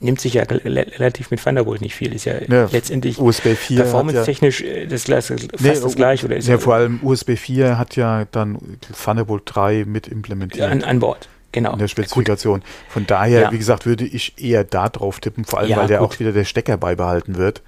Nimmt 0.00 0.20
sich 0.20 0.34
ja 0.34 0.42
relativ 0.42 1.30
mit 1.30 1.42
Thunderbolt 1.42 1.80
nicht 1.80 1.94
viel, 1.94 2.14
ist 2.14 2.24
ja, 2.24 2.34
ja 2.40 2.68
letztendlich 2.70 3.18
USB 3.18 3.54
4 3.54 3.82
performance-technisch 3.82 4.60
ja, 4.60 4.66
äh, 4.66 4.86
das, 4.86 5.04
fast 5.04 5.30
nee, 5.60 5.70
das 5.80 5.94
gleiche. 5.94 6.26
Oder 6.26 6.36
ist 6.36 6.48
ja, 6.48 6.58
vor 6.58 6.74
allem 6.74 7.00
USB 7.02 7.36
4 7.36 7.78
hat 7.78 7.96
ja 7.96 8.26
dann 8.30 8.58
Thunderbolt 9.02 9.42
3 9.46 9.84
mit 9.86 10.08
implementiert. 10.08 10.68
An, 10.68 10.82
an 10.82 10.98
Bord. 10.98 11.28
Genau. 11.52 11.72
In 11.72 11.78
der 11.78 11.88
Spezifikation. 11.88 12.62
Von 12.88 13.06
daher, 13.06 13.42
ja. 13.42 13.52
wie 13.52 13.58
gesagt, 13.58 13.86
würde 13.86 14.04
ich 14.04 14.34
eher 14.42 14.64
da 14.64 14.88
drauf 14.88 15.20
tippen, 15.20 15.44
vor 15.44 15.60
allem, 15.60 15.70
ja, 15.70 15.76
weil 15.76 15.86
der 15.86 16.00
gut. 16.00 16.08
auch 16.08 16.20
wieder 16.20 16.32
der 16.32 16.44
Stecker 16.44 16.76
beibehalten 16.76 17.36
wird. 17.36 17.62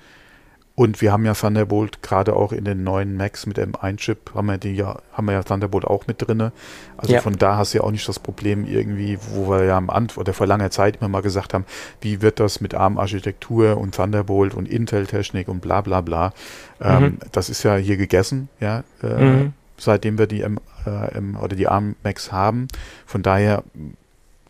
Und 0.77 1.01
wir 1.01 1.11
haben 1.11 1.25
ja 1.25 1.33
Thunderbolt 1.33 2.03
gerade 2.03 2.37
auch 2.37 2.53
in 2.53 2.65
den 2.65 2.85
neuen 2.85 3.17
Macs 3.17 3.47
mit 3.47 3.59
M1-Chip, 3.59 4.35
haben 4.35 4.47
wir 4.47 4.59
die 4.59 4.75
ja, 4.75 4.99
haben 5.11 5.27
wir 5.27 5.33
ja 5.33 5.43
Thunderbolt 5.43 5.87
auch 5.87 6.07
mit 6.07 6.21
drin. 6.21 6.53
Also 6.99 7.15
ja. 7.15 7.23
von 7.23 7.33
da 7.33 7.57
hast 7.57 7.73
du 7.73 7.79
ja 7.79 7.85
auch 7.85 7.91
nicht 7.91 8.07
das 8.07 8.19
Problem 8.19 8.67
irgendwie, 8.67 9.19
wo 9.31 9.49
wir 9.49 9.65
ja 9.65 9.79
am 9.79 9.89
Anfang 9.89 10.21
oder 10.21 10.35
vor 10.35 10.47
langer 10.47 10.71
Zeit 10.71 10.97
immer 10.97 11.09
mal 11.09 11.23
gesagt 11.23 11.55
haben, 11.55 11.65
wie 12.03 12.21
wird 12.21 12.41
das 12.41 12.61
mit 12.61 12.75
ARM-Architektur 12.75 13.79
und 13.79 13.95
Thunderbolt 13.95 14.53
und 14.53 14.69
Intel-Technik 14.69 15.49
und 15.49 15.61
bla 15.61 15.81
bla 15.81 16.03
bla. 16.03 16.35
Ähm, 16.79 16.99
mhm. 16.99 17.05
Ähm, 17.05 17.19
das 17.33 17.49
ist 17.49 17.63
ja 17.63 17.77
hier 17.77 17.97
gegessen, 17.97 18.51
ja. 18.61 18.85
Äh, 19.03 19.25
mhm. 19.25 19.53
Seitdem 19.79 20.19
wir 20.19 20.27
die 20.27 20.43
M, 20.43 20.61
äh, 20.87 21.17
M 21.17 21.39
oder 21.41 21.57
die 21.57 21.69
ARM 21.69 21.97
Macs 22.05 22.33
haben. 22.33 22.69
Von 23.07 23.23
daher 23.23 23.63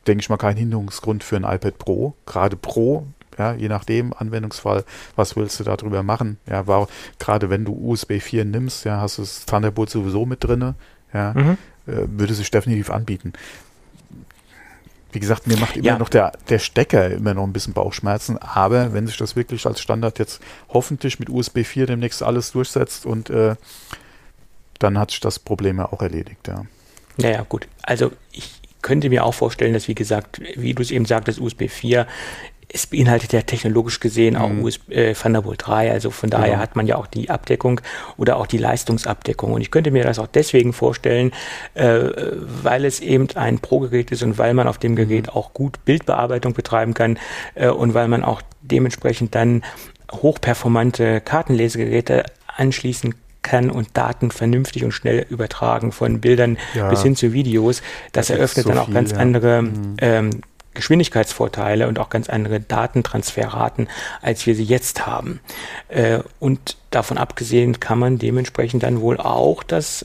denke 0.09 0.23
ich 0.23 0.29
mal, 0.29 0.37
kein 0.37 0.57
Hinderungsgrund 0.57 1.23
für 1.23 1.37
ein 1.37 1.45
iPad 1.45 1.79
Pro. 1.79 2.15
Gerade 2.27 2.57
Pro, 2.57 3.07
ja, 3.39 3.55
je 3.55 3.69
nachdem, 3.69 4.13
Anwendungsfall, 4.13 4.85
was 5.15 5.37
willst 5.37 5.61
du 5.61 5.65
darüber 5.65 6.03
machen? 6.03 6.39
Ja, 6.49 6.67
war, 6.67 6.89
gerade 7.19 7.51
wenn 7.51 7.65
du 7.65 7.73
USB 7.73 8.21
4 8.21 8.45
nimmst, 8.45 8.85
ja, 8.85 9.01
hast 9.01 9.19
du 9.19 9.23
das 9.23 9.47
Thunderbolt 9.47 9.91
sowieso 9.91 10.27
mit 10.27 10.45
drin, 10.45 10.75
ja, 11.13 11.33
mhm. 11.35 11.59
äh, 11.87 12.07
würde 12.07 12.35
sich 12.35 12.51
definitiv 12.51 12.91
anbieten. 12.91 13.33
Wie 15.13 15.21
gesagt, 15.21 15.47
mir 15.47 15.57
macht 15.57 15.77
immer 15.77 15.87
ja. 15.87 15.99
noch 15.99 16.11
der, 16.11 16.33
der 16.51 16.59
Stecker 16.59 17.11
immer 17.11 17.33
noch 17.33 17.45
ein 17.45 17.53
bisschen 17.53 17.73
Bauchschmerzen, 17.73 18.37
aber 18.39 18.93
wenn 18.93 19.07
sich 19.07 19.17
das 19.17 19.35
wirklich 19.35 19.67
als 19.67 19.81
Standard 19.81 20.19
jetzt 20.19 20.43
hoffentlich 20.69 21.19
mit 21.19 21.31
USB 21.31 21.61
4 21.65 21.87
demnächst 21.87 22.23
alles 22.23 22.53
durchsetzt 22.53 23.07
und 23.07 23.31
äh, 23.31 23.57
dann 24.79 24.99
hat 24.99 25.11
sich 25.11 25.21
das 25.21 25.39
Problem 25.39 25.79
ja 25.79 25.91
auch 25.91 26.03
erledigt, 26.03 26.49
ja. 26.49 26.67
Naja, 27.17 27.47
gut. 27.49 27.67
Also 27.83 28.13
ich 28.31 28.61
könnte 28.83 29.09
mir 29.09 29.25
auch 29.25 29.33
vorstellen, 29.33 29.73
dass, 29.73 29.89
wie 29.89 29.95
gesagt, 29.95 30.41
wie 30.55 30.75
du 30.75 30.83
es 30.83 30.91
eben 30.91 31.07
sagtest, 31.07 31.41
USB 31.41 31.69
4 31.69 32.07
es 32.77 32.87
beinhaltet 32.87 33.33
ja 33.33 33.43
technologisch 33.43 34.01
gesehen 34.01 34.37
auch 34.37 34.51
mhm. 34.51 34.63
USB, 34.63 34.91
äh, 34.91 35.15
Thunderbolt 35.15 35.67
3, 35.67 35.91
also 35.91 36.11
von 36.11 36.31
daher 36.31 36.51
genau. 36.51 36.61
hat 36.61 36.77
man 36.77 36.87
ja 36.87 36.97
auch 36.97 37.07
die 37.07 37.31
Abdeckung 37.31 37.81
oder 38.17 38.37
auch 38.37 38.47
die 38.47 38.59
Leistungsabdeckung. 38.59 39.53
Und 39.53 39.63
ich 39.63 39.71
könnte 39.71 39.91
mir 39.91 40.05
das 40.05 40.19
auch 40.19 40.27
deswegen 40.27 40.73
vorstellen, 40.73 41.33
äh, 41.75 42.11
weil 42.63 42.85
es 42.85 43.01
eben 43.01 43.29
ein 43.35 43.59
Pro-Gerät 43.59 44.13
ist 44.13 44.23
und 44.23 44.39
weil 44.39 44.55
man 44.55 44.69
auf 44.69 44.79
dem 44.79 44.93
mhm. 44.93 44.97
Gerät 44.97 45.29
auch 45.31 45.55
gut 45.55 45.85
Bildbearbeitung 45.85 46.53
betreiben 46.53 46.95
kann 46.95 47.19
äh, 47.55 47.69
und 47.69 47.95
weil 47.95 48.09
man 48.09 48.23
auch 48.23 48.43
dementsprechend 48.61 49.35
dann 49.35 49.63
hochperformante 50.13 51.21
Kartenlesegeräte 51.23 52.25
anschließen 52.57 53.11
kann 53.13 53.21
kann 53.47 53.71
und 53.71 53.97
Daten 53.97 54.33
vernünftig 54.33 54.83
und 54.83 54.91
schnell 54.91 55.25
übertragen 55.31 55.93
von 55.93 56.21
Bildern 56.21 56.59
ja, 56.75 56.91
bis 56.91 57.05
hin 57.05 57.15
zu 57.15 57.33
Videos. 57.33 57.81
Das, 58.11 58.27
das 58.27 58.37
eröffnet 58.37 58.65
so 58.65 58.71
dann 58.71 58.79
auch 58.79 58.87
viel, 58.87 58.95
ganz 58.95 59.13
ja. 59.13 59.19
andere 59.19 59.63
mhm. 59.63 59.97
ähm, 59.99 60.31
Geschwindigkeitsvorteile 60.77 61.89
und 61.89 61.99
auch 61.99 62.11
ganz 62.11 62.29
andere 62.29 62.61
Datentransferraten, 62.61 63.89
als 64.23 64.47
wir 64.47 64.55
sie 64.55 64.65
jetzt 64.65 65.07
haben. 65.07 65.41
Äh, 65.89 66.21
und 66.39 66.77
davon 66.91 67.19
abgesehen 67.19 67.81
kann 67.81 67.99
man 67.99 68.19
dementsprechend 68.19 68.83
dann 68.83 69.01
wohl 69.01 69.19
auch 69.19 69.63
das 69.63 70.03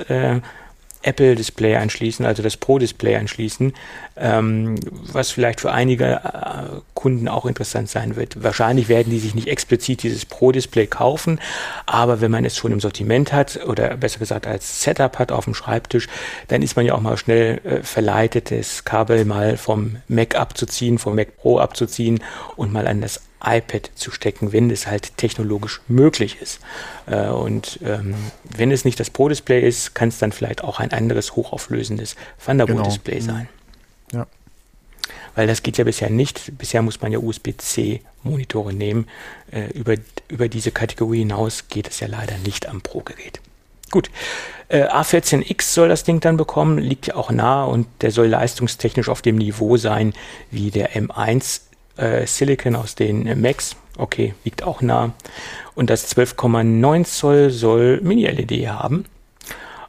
äh, 1.02 1.10
Apple 1.10 1.36
Display 1.36 1.76
anschließen, 1.76 2.26
also 2.26 2.44
das 2.44 2.58
Pro 2.58 2.80
Display 2.80 3.16
anschließen, 3.16 3.74
ähm, 4.18 4.76
was 5.12 5.32
vielleicht 5.32 5.62
für 5.62 5.72
einige 5.72 6.22
äh, 6.24 6.80
Kunden 6.94 7.28
auch 7.28 7.46
interessant 7.46 7.90
sein 7.90 8.16
wird. 8.16 8.44
Wahrscheinlich 8.44 8.88
werden 8.88 9.10
die 9.10 9.20
sich 9.20 9.36
nicht 9.36 9.48
explizit 9.48 10.04
dieses 10.04 10.26
Pro 10.26 10.52
Display 10.52 10.88
kaufen, 10.88 11.40
aber 11.86 12.22
wenn 12.22 12.32
man 12.32 12.46
es 12.46 12.58
schon 12.58 12.72
im 12.72 12.80
Sortiment 12.80 13.34
hat 13.34 13.60
oder 13.66 13.98
besser 13.98 14.20
gesagt 14.20 14.48
als 14.48 14.84
Setup 14.84 15.20
hat 15.20 15.32
auf 15.32 15.46
dem 15.46 15.54
Schreibtisch, 15.54 16.08
dann 16.48 16.62
ist 16.62 16.76
man 16.76 16.86
ja 16.86 16.94
auch 16.94 17.02
mal 17.02 17.18
schnell 17.18 17.60
äh, 17.64 17.84
verleitet, 17.84 18.52
das 18.52 18.86
Kabel 18.86 19.26
mal 19.26 19.58
vom 19.58 19.98
Mac 20.08 20.36
abzuziehen, 20.36 20.98
vom 20.98 21.16
Mac 21.16 21.38
Pro 21.38 21.60
abzuziehen 21.60 22.24
und 22.56 22.72
mal 22.72 22.88
an 22.88 23.02
das 23.02 23.22
iPad 23.44 23.92
zu 23.96 24.12
stecken, 24.12 24.52
wenn 24.52 24.70
es 24.70 24.88
halt 24.88 25.18
technologisch 25.18 25.82
möglich 25.88 26.38
ist. 26.42 26.60
Äh, 27.08 27.28
und 27.28 27.80
ähm, 27.84 28.16
wenn 28.44 28.72
es 28.72 28.86
nicht 28.86 29.00
das 29.00 29.10
Pro-Display 29.10 29.68
ist, 29.68 29.96
kann 29.96 30.10
es 30.10 30.20
dann 30.20 30.32
vielleicht 30.32 30.64
auch 30.64 30.80
ein 30.80 30.92
anderes 30.92 31.36
hochauflösendes 31.36 32.16
Thunderbolt-Display 32.46 33.20
genau. 33.20 33.34
sein. 33.34 33.50
Ja. 34.12 34.28
Weil 35.36 35.48
das 35.48 35.64
geht 35.64 35.78
ja 35.78 35.84
bisher 35.84 36.10
nicht. 36.10 36.58
Bisher 36.58 36.82
muss 36.82 37.02
man 37.02 37.12
ja 37.12 37.20
USB-C-Monitore 37.20 38.74
nehmen. 38.74 39.08
Äh, 39.52 39.68
über, 39.74 39.96
über 40.28 40.50
diese 40.50 40.72
Kategorie 40.72 41.20
hinaus 41.20 41.68
geht 41.70 41.90
es 41.90 42.00
ja 42.00 42.08
leider 42.08 42.38
nicht 42.40 42.68
am 42.68 42.82
Pro-Gerät. 42.82 43.40
Gut. 43.92 44.10
Äh, 44.70 44.86
A14X 44.86 45.74
soll 45.74 45.90
das 45.90 46.04
Ding 46.04 46.22
dann 46.22 46.38
bekommen, 46.38 46.78
liegt 46.78 47.08
ja 47.08 47.16
auch 47.16 47.30
nah 47.30 47.66
und 47.66 47.88
der 48.02 48.12
soll 48.12 48.28
leistungstechnisch 48.28 49.10
auf 49.10 49.22
dem 49.22 49.36
Niveau 49.36 49.76
sein 49.78 50.14
wie 50.50 50.72
der 50.72 50.94
M1 50.96 51.62
äh, 51.98 52.26
Silicon 52.26 52.76
aus 52.76 52.96
den 52.96 53.42
Macs. 53.42 53.76
Okay, 53.98 54.34
liegt 54.44 54.64
auch 54.64 54.82
nah. 54.82 55.12
Und 55.76 55.90
das 55.90 56.16
12,9 56.16 57.06
Zoll 57.06 57.50
soll 57.50 58.02
Mini-LED 58.02 58.68
haben. 58.70 59.06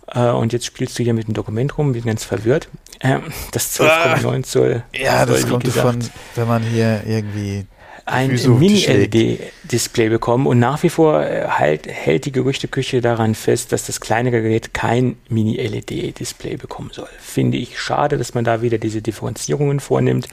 Äh, 0.08 0.30
und 0.30 0.52
jetzt 0.52 0.66
spielst 0.66 0.98
du 0.98 1.02
hier 1.02 1.14
mit 1.14 1.28
dem 1.28 1.34
Dokument 1.34 1.76
rum, 1.78 1.92
bin 1.92 2.04
ganz 2.04 2.24
verwirrt. 2.24 2.68
Äh, 3.00 3.18
das 3.52 3.80
12,9 3.80 4.38
ah, 4.38 4.42
Zoll. 4.42 4.82
Ja, 4.94 5.26
das 5.26 5.48
kommt 5.48 5.66
davon, 5.66 5.98
wenn 6.34 6.48
man 6.48 6.62
hier 6.62 7.02
irgendwie 7.06 7.66
ein 8.04 8.30
Mini-LED-Display 8.30 10.08
bekommen 10.08 10.46
und 10.46 10.58
nach 10.58 10.82
wie 10.82 10.88
vor 10.88 11.22
äh, 11.22 11.46
halt, 11.46 11.86
hält 11.86 12.24
die 12.24 12.32
Gerüchteküche 12.32 13.00
daran 13.00 13.34
fest, 13.34 13.72
dass 13.72 13.86
das 13.86 14.00
kleinere 14.00 14.42
Gerät 14.42 14.74
kein 14.74 15.16
Mini-LED-Display 15.28 16.56
bekommen 16.56 16.90
soll. 16.92 17.08
Finde 17.20 17.58
ich 17.58 17.78
schade, 17.78 18.18
dass 18.18 18.34
man 18.34 18.44
da 18.44 18.60
wieder 18.60 18.78
diese 18.78 19.02
Differenzierungen 19.02 19.80
vornimmt. 19.80 20.28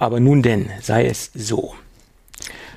Aber 0.00 0.18
nun 0.18 0.42
denn, 0.42 0.70
sei 0.80 1.04
es 1.04 1.30
so. 1.34 1.74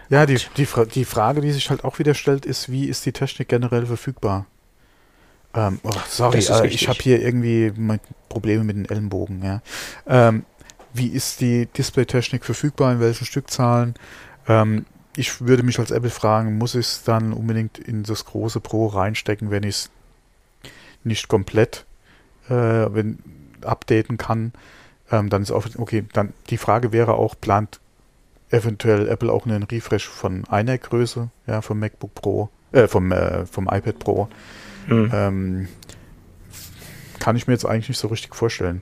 Ja, 0.09 0.25
die, 0.25 0.37
die, 0.57 0.67
die 0.93 1.05
Frage, 1.05 1.39
die 1.39 1.53
sich 1.53 1.69
halt 1.69 1.85
auch 1.85 1.97
wieder 1.97 2.15
stellt, 2.15 2.45
ist, 2.45 2.69
wie 2.69 2.85
ist 2.85 3.05
die 3.05 3.13
Technik 3.13 3.47
generell 3.47 3.85
verfügbar? 3.85 4.45
Ähm, 5.53 5.79
oh, 5.83 5.91
sorry, 6.09 6.39
äh, 6.39 6.67
ich 6.67 6.89
habe 6.89 6.99
hier 7.01 7.21
irgendwie 7.21 7.71
Probleme 8.27 8.65
mit 8.65 8.75
den 8.75 8.89
Ellenbogen. 8.89 9.41
Ja. 9.41 9.61
Ähm, 10.05 10.43
wie 10.93 11.07
ist 11.07 11.39
die 11.39 11.65
Displaytechnik 11.67 12.43
verfügbar, 12.43 12.91
in 12.91 12.99
welchen 12.99 13.25
Stückzahlen? 13.25 13.93
Ähm, 14.49 14.85
ich 15.15 15.39
würde 15.39 15.63
mich 15.63 15.79
als 15.79 15.91
Apple 15.91 16.09
fragen, 16.09 16.57
muss 16.57 16.75
ich 16.75 16.87
es 16.87 17.03
dann 17.03 17.31
unbedingt 17.31 17.79
in 17.79 18.03
das 18.03 18.25
große 18.25 18.59
Pro 18.59 18.87
reinstecken, 18.87 19.49
wenn 19.49 19.63
ich 19.63 19.75
es 19.75 19.89
nicht 21.05 21.29
komplett 21.29 21.85
äh, 22.49 22.53
wenn, 22.53 23.19
updaten 23.61 24.17
kann? 24.17 24.51
Ähm, 25.13 25.29
dann 25.29 25.43
ist 25.43 25.51
auch, 25.51 25.65
okay, 25.77 26.05
dann 26.13 26.33
die 26.49 26.57
Frage 26.57 26.91
wäre 26.91 27.13
auch, 27.13 27.35
plant 27.39 27.79
eventuell 28.49 29.07
Apple 29.07 29.31
auch 29.31 29.45
einen 29.45 29.63
Refresh 29.63 30.07
von 30.07 30.45
einer 30.45 30.77
Größe, 30.77 31.29
ja, 31.45 31.61
vom 31.61 31.79
MacBook 31.79 32.15
Pro, 32.15 32.49
äh, 32.71 32.87
vom, 32.87 33.11
äh, 33.11 33.45
vom 33.45 33.65
iPad 33.65 33.99
Pro. 33.99 34.27
Mhm. 34.87 35.11
Ähm, 35.13 35.67
kann 37.19 37.35
ich 37.35 37.47
mir 37.47 37.53
jetzt 37.53 37.65
eigentlich 37.65 37.89
nicht 37.89 37.99
so 37.99 38.07
richtig 38.07 38.35
vorstellen. 38.35 38.81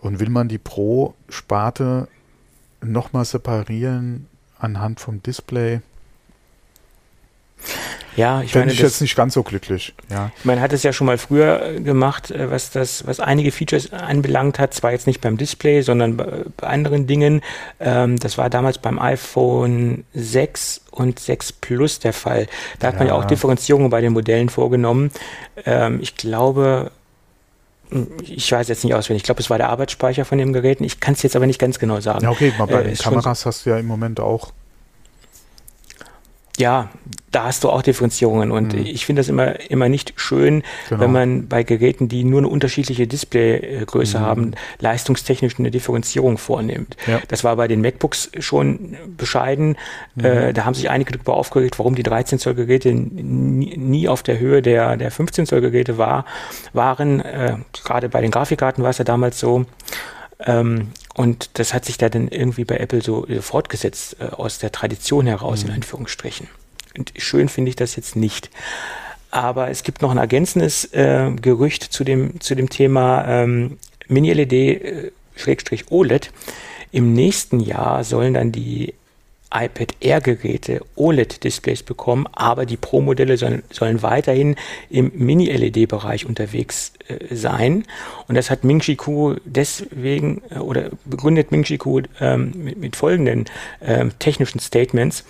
Und 0.00 0.20
will 0.20 0.28
man 0.28 0.48
die 0.48 0.58
Pro-Sparte 0.58 2.08
nochmal 2.82 3.24
separieren 3.24 4.26
anhand 4.58 5.00
vom 5.00 5.22
Display? 5.22 5.80
Ja, 8.16 8.42
ich 8.42 8.52
Bin 8.52 8.62
meine, 8.62 8.72
ich 8.72 8.78
das, 8.78 8.92
jetzt 8.92 9.00
nicht 9.00 9.16
ganz 9.16 9.34
so 9.34 9.42
glücklich. 9.42 9.94
Ja. 10.10 10.30
Man 10.44 10.60
hat 10.60 10.72
es 10.72 10.82
ja 10.82 10.92
schon 10.92 11.06
mal 11.06 11.16
früher 11.16 11.62
äh, 11.62 11.80
gemacht, 11.80 12.30
äh, 12.30 12.50
was 12.50 12.70
das, 12.70 13.06
was 13.06 13.20
einige 13.20 13.52
Features 13.52 13.92
anbelangt 13.92 14.58
hat, 14.58 14.74
zwar 14.74 14.92
jetzt 14.92 15.06
nicht 15.06 15.20
beim 15.20 15.36
Display, 15.36 15.82
sondern 15.82 16.16
bei, 16.16 16.44
anderen 16.60 17.06
Dingen. 17.06 17.40
Ähm, 17.78 18.18
das 18.18 18.36
war 18.36 18.50
damals 18.50 18.78
beim 18.78 18.98
iPhone 18.98 20.04
6 20.14 20.82
und 20.90 21.18
6 21.18 21.52
Plus 21.52 22.00
der 22.00 22.12
Fall. 22.12 22.46
Da 22.78 22.88
hat 22.88 22.94
ja. 22.94 22.98
man 22.98 23.08
ja 23.08 23.14
auch 23.14 23.24
Differenzierungen 23.24 23.90
bei 23.90 24.00
den 24.00 24.12
Modellen 24.12 24.48
vorgenommen. 24.48 25.10
Ähm, 25.64 26.00
ich 26.02 26.16
glaube, 26.16 26.90
hm, 27.90 28.08
ich 28.22 28.50
weiß 28.50 28.68
jetzt 28.68 28.84
nicht 28.84 28.94
auswendig. 28.94 29.22
Ich 29.22 29.26
glaube, 29.26 29.40
es 29.40 29.50
war 29.50 29.58
der 29.58 29.68
Arbeitsspeicher 29.68 30.24
von 30.24 30.38
dem 30.38 30.52
Gerät. 30.52 30.80
Ich 30.80 31.00
kann 31.00 31.14
es 31.14 31.22
jetzt 31.22 31.36
aber 31.36 31.46
nicht 31.46 31.60
ganz 31.60 31.78
genau 31.78 32.00
sagen. 32.00 32.24
Ja, 32.24 32.30
okay, 32.30 32.52
mal 32.58 32.66
bei 32.66 32.80
äh, 32.80 32.84
den 32.84 32.96
Kameras 32.96 33.46
hast 33.46 33.66
du 33.66 33.70
ja 33.70 33.78
im 33.78 33.86
Moment 33.86 34.18
auch 34.18 34.52
ja, 36.60 36.90
da 37.32 37.44
hast 37.44 37.64
du 37.64 37.70
auch 37.70 37.82
Differenzierungen 37.82 38.50
und 38.50 38.74
mhm. 38.74 38.84
ich 38.84 39.06
finde 39.06 39.20
das 39.20 39.28
immer, 39.28 39.58
immer 39.70 39.88
nicht 39.88 40.14
schön, 40.16 40.62
genau. 40.88 41.00
wenn 41.00 41.12
man 41.12 41.48
bei 41.48 41.62
Geräten, 41.62 42.08
die 42.08 42.24
nur 42.24 42.40
eine 42.40 42.48
unterschiedliche 42.48 43.06
Displaygröße 43.06 44.18
mhm. 44.18 44.22
haben, 44.22 44.52
leistungstechnisch 44.78 45.58
eine 45.58 45.70
Differenzierung 45.70 46.38
vornimmt. 46.38 46.96
Ja. 47.06 47.20
Das 47.28 47.44
war 47.44 47.56
bei 47.56 47.68
den 47.68 47.80
MacBooks 47.80 48.30
schon 48.38 48.96
bescheiden. 49.16 49.76
Mhm. 50.16 50.24
Äh, 50.24 50.52
da 50.52 50.64
haben 50.64 50.74
sich 50.74 50.90
einige 50.90 51.12
darüber 51.12 51.34
aufgeregt, 51.34 51.78
warum 51.78 51.94
die 51.94 52.02
13 52.02 52.38
Zoll 52.38 52.54
Geräte 52.54 52.92
nie, 52.92 53.76
nie 53.76 54.08
auf 54.08 54.22
der 54.22 54.38
Höhe 54.38 54.60
der, 54.60 54.96
der 54.96 55.10
15 55.10 55.46
Zoll 55.46 55.60
Geräte 55.60 55.98
war, 55.98 56.24
waren. 56.72 57.20
Äh, 57.20 57.56
gerade 57.84 58.08
bei 58.08 58.20
den 58.20 58.30
Grafikkarten 58.30 58.82
war 58.82 58.90
es 58.90 58.98
ja 58.98 59.04
damals 59.04 59.38
so. 59.38 59.66
Ähm, 60.44 60.88
und 61.14 61.50
das 61.54 61.74
hat 61.74 61.84
sich 61.84 61.98
da 61.98 62.08
dann 62.08 62.28
irgendwie 62.28 62.64
bei 62.64 62.76
Apple 62.76 63.02
so 63.02 63.26
fortgesetzt, 63.40 64.16
äh, 64.20 64.24
aus 64.24 64.58
der 64.58 64.72
Tradition 64.72 65.26
heraus, 65.26 65.62
mhm. 65.62 65.70
in 65.70 65.74
Anführungsstrichen. 65.76 66.48
Und 66.96 67.12
schön 67.16 67.48
finde 67.48 67.70
ich 67.70 67.76
das 67.76 67.96
jetzt 67.96 68.16
nicht. 68.16 68.50
Aber 69.30 69.70
es 69.70 69.84
gibt 69.84 70.02
noch 70.02 70.10
ein 70.10 70.18
ergänzendes 70.18 70.84
äh, 70.92 71.30
Gerücht 71.40 71.84
zu 71.84 72.02
dem, 72.04 72.40
zu 72.40 72.54
dem 72.54 72.68
Thema 72.68 73.24
ähm, 73.26 73.78
Mini-LED 74.08 74.52
äh, 74.52 75.12
OLED. 75.90 76.32
Im 76.92 77.12
nächsten 77.12 77.60
Jahr 77.60 78.02
sollen 78.02 78.34
dann 78.34 78.50
die 78.50 78.94
iPad 79.52 79.94
Air-Geräte 80.00 80.80
OLED-Displays 80.96 81.82
bekommen, 81.82 82.26
aber 82.32 82.66
die 82.66 82.76
Pro-Modelle 82.76 83.36
sollen, 83.36 83.62
sollen 83.70 84.02
weiterhin 84.02 84.56
im 84.88 85.10
Mini-LED-Bereich 85.14 86.26
unterwegs 86.26 86.92
äh, 87.08 87.34
sein. 87.34 87.84
Und 88.28 88.36
das 88.36 88.50
hat 88.50 88.64
Ming-Chi 88.64 88.96
Kuo 88.96 89.36
deswegen 89.44 90.42
äh, 90.50 90.58
oder 90.58 90.90
begründet 91.04 91.50
Ming-Chi 91.50 91.78
Kuo 91.78 92.02
ähm, 92.20 92.52
mit, 92.54 92.78
mit, 92.78 92.96
folgenden 92.96 93.46
ähm, 93.82 94.12
technischen 94.18 94.60
Statements, 94.60 95.24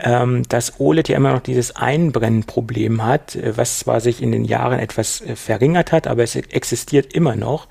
ähm, 0.00 0.42
dass 0.48 0.80
OLED 0.80 1.08
ja 1.08 1.16
immer 1.16 1.32
noch 1.32 1.42
dieses 1.42 1.74
Einbrennenproblem 1.74 3.04
hat, 3.04 3.36
äh, 3.36 3.56
was 3.56 3.78
zwar 3.78 4.00
sich 4.00 4.22
in 4.22 4.32
den 4.32 4.44
Jahren 4.44 4.78
etwas 4.78 5.20
äh, 5.22 5.36
verringert 5.36 5.92
hat, 5.92 6.06
aber 6.06 6.22
es 6.22 6.36
existiert 6.36 7.14
immer 7.14 7.36
noch 7.36 7.68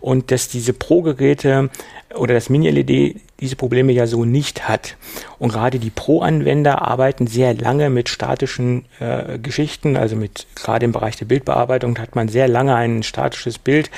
und 0.00 0.30
dass 0.30 0.48
diese 0.48 0.72
Pro-Geräte 0.72 1.70
oder 2.14 2.34
das 2.34 2.50
Mini-LED 2.50 3.20
diese 3.40 3.56
Probleme 3.56 3.92
ja 3.92 4.06
so 4.06 4.24
nicht 4.24 4.68
hat. 4.68 4.96
Und 5.38 5.50
gerade 5.50 5.78
die 5.78 5.90
Pro-Anwender 5.90 6.82
arbeiten 6.82 7.26
sehr 7.26 7.52
lange 7.54 7.90
mit 7.90 8.08
statischen 8.08 8.84
äh, 9.00 9.38
Geschichten, 9.38 9.96
also 9.96 10.16
mit 10.16 10.46
gerade 10.54 10.84
im 10.84 10.92
Bereich 10.92 11.16
der 11.16 11.26
Bildbearbeitung 11.26 11.98
hat 11.98 12.14
man 12.14 12.28
sehr 12.28 12.48
lange 12.48 12.74
ein 12.74 13.02
statisches 13.02 13.58
Bild 13.58 13.90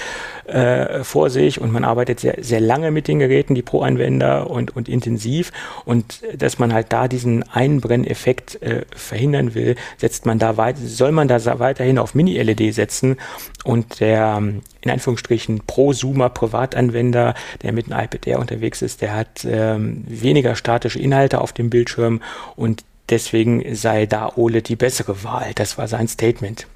äh, 0.47 1.05
vor 1.05 1.31
sich 1.31 1.61
und 1.61 1.73
man 1.73 1.85
arbeitet 1.85 2.21
sehr, 2.21 2.37
sehr 2.41 2.61
lange 2.61 2.91
mit 2.91 3.09
den 3.09 3.19
Geräten, 3.19 3.55
die 3.55 3.63
Pro-Anwender 3.63 4.51
und, 4.51 4.75
und 4.75 4.89
intensiv. 4.89 5.53
Und 5.85 6.23
dass 6.35 6.59
man 6.59 6.73
halt 6.73 6.93
da 6.93 7.07
diesen 7.07 7.43
Einbrenneffekt 7.49 8.61
äh, 8.63 8.85
verhindern 8.95 9.55
will, 9.55 9.77
setzt 9.99 10.27
man 10.27 10.39
da 10.39 10.57
weit, 10.57 10.79
soll 10.79 11.13
man 11.13 11.29
da 11.29 11.59
weiterhin 11.59 11.99
auf 11.99 12.15
Mini-LED 12.15 12.75
setzen 12.75 13.17
und 13.65 14.01
der 14.01 14.43
in 14.87 14.91
Anführungsstrichen 14.91 15.63
Prosumer 15.67 16.29
Privatanwender, 16.29 17.35
der 17.63 17.73
mit 17.73 17.91
einem 17.91 18.05
iPad 18.05 18.27
Air 18.27 18.39
unterwegs 18.39 18.83
ist, 18.83 19.03
der 19.03 19.17
hat 19.17 19.26
ähm, 19.45 20.05
weniger 20.07 20.57
statische 20.57 20.99
Inhalte 20.99 21.41
auf 21.41 21.53
dem 21.53 21.71
Bildschirm 21.71 22.23
und 22.57 22.85
deswegen 23.09 23.75
sei 23.75 24.07
da 24.07 24.33
OLED 24.37 24.69
die 24.69 24.77
bessere 24.77 25.23
Wahl. 25.25 25.53
Das 25.55 25.79
war 25.79 25.89
sein 25.89 26.09
Statement. 26.09 26.67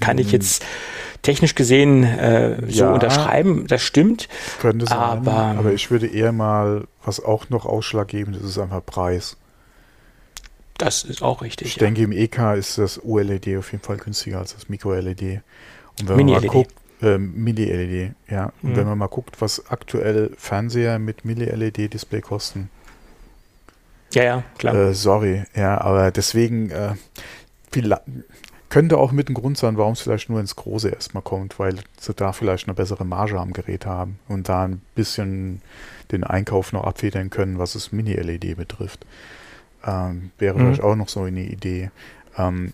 Kann 0.00 0.18
ich 0.18 0.28
mhm. 0.28 0.32
jetzt 0.32 0.64
technisch 1.22 1.54
gesehen 1.54 2.04
äh, 2.04 2.56
so 2.68 2.84
ja, 2.84 2.92
unterschreiben, 2.92 3.66
das 3.66 3.82
stimmt. 3.82 4.28
Könnte 4.60 4.86
sein, 4.86 4.96
aber, 4.96 5.32
aber 5.32 5.72
ich 5.72 5.90
würde 5.90 6.06
eher 6.06 6.32
mal, 6.32 6.84
was 7.04 7.22
auch 7.22 7.50
noch 7.50 7.66
ausschlaggebend 7.66 8.36
ist, 8.36 8.44
ist 8.44 8.58
einfach 8.58 8.84
Preis. 8.84 9.36
Das 10.78 11.04
ist 11.04 11.22
auch 11.22 11.42
richtig. 11.42 11.68
Ich 11.68 11.76
ja. 11.76 11.80
denke, 11.80 12.02
im 12.02 12.12
EK 12.12 12.56
ist 12.56 12.78
das 12.78 13.04
OLED 13.04 13.58
auf 13.58 13.70
jeden 13.72 13.84
Fall 13.84 13.98
günstiger 13.98 14.38
als 14.38 14.54
das 14.54 14.70
Micro-LED. 14.70 15.42
Und 16.00 16.08
wenn 16.08 16.16
man 16.16 16.26
mal 16.26 16.40
-LED. 16.40 16.46
guckt, 16.46 16.74
äh, 17.02 17.18
Mini-LED, 17.18 18.14
ja. 18.28 18.52
Und 18.62 18.72
mhm. 18.72 18.76
wenn 18.76 18.86
man 18.86 18.98
mal 18.98 19.08
guckt, 19.08 19.40
was 19.40 19.70
aktuell 19.70 20.30
Fernseher 20.36 20.98
mit 20.98 21.24
Mini-LED-Display 21.24 22.20
kosten. 22.20 22.70
Ja, 24.12 24.24
ja, 24.24 24.44
klar. 24.58 24.74
Äh, 24.74 24.94
sorry, 24.94 25.44
ja, 25.54 25.80
aber 25.80 26.10
deswegen 26.10 26.70
äh, 26.70 26.94
viel, 27.70 27.94
könnte 28.68 28.98
auch 28.98 29.12
mit 29.12 29.28
ein 29.28 29.34
Grund 29.34 29.58
sein, 29.58 29.76
warum 29.76 29.92
es 29.92 30.00
vielleicht 30.00 30.30
nur 30.30 30.40
ins 30.40 30.56
Große 30.56 30.88
erstmal 30.88 31.22
kommt, 31.22 31.58
weil 31.58 31.76
sie 31.98 32.14
da 32.14 32.32
vielleicht 32.32 32.66
eine 32.66 32.74
bessere 32.74 33.04
Marge 33.04 33.38
am 33.38 33.52
Gerät 33.52 33.86
haben 33.86 34.18
und 34.28 34.48
da 34.48 34.64
ein 34.64 34.80
bisschen 34.94 35.60
den 36.12 36.24
Einkauf 36.24 36.72
noch 36.72 36.84
abfedern 36.84 37.30
können, 37.30 37.58
was 37.58 37.74
das 37.74 37.92
Mini-LED 37.92 38.56
betrifft. 38.56 39.06
Ähm, 39.86 40.30
wäre 40.38 40.54
mhm. 40.54 40.60
vielleicht 40.60 40.82
auch 40.82 40.96
noch 40.96 41.08
so 41.08 41.22
eine 41.22 41.42
Idee. 41.42 41.90
Ähm, 42.36 42.72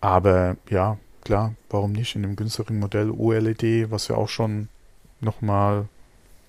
aber 0.00 0.56
ja, 0.70 0.98
klar, 1.26 1.54
warum 1.70 1.90
nicht 1.90 2.14
in 2.14 2.22
dem 2.22 2.36
günstigeren 2.36 2.78
Modell 2.78 3.10
OLED, 3.10 3.90
was 3.90 4.06
ja 4.06 4.14
auch 4.14 4.28
schon 4.28 4.68
nochmal 5.20 5.88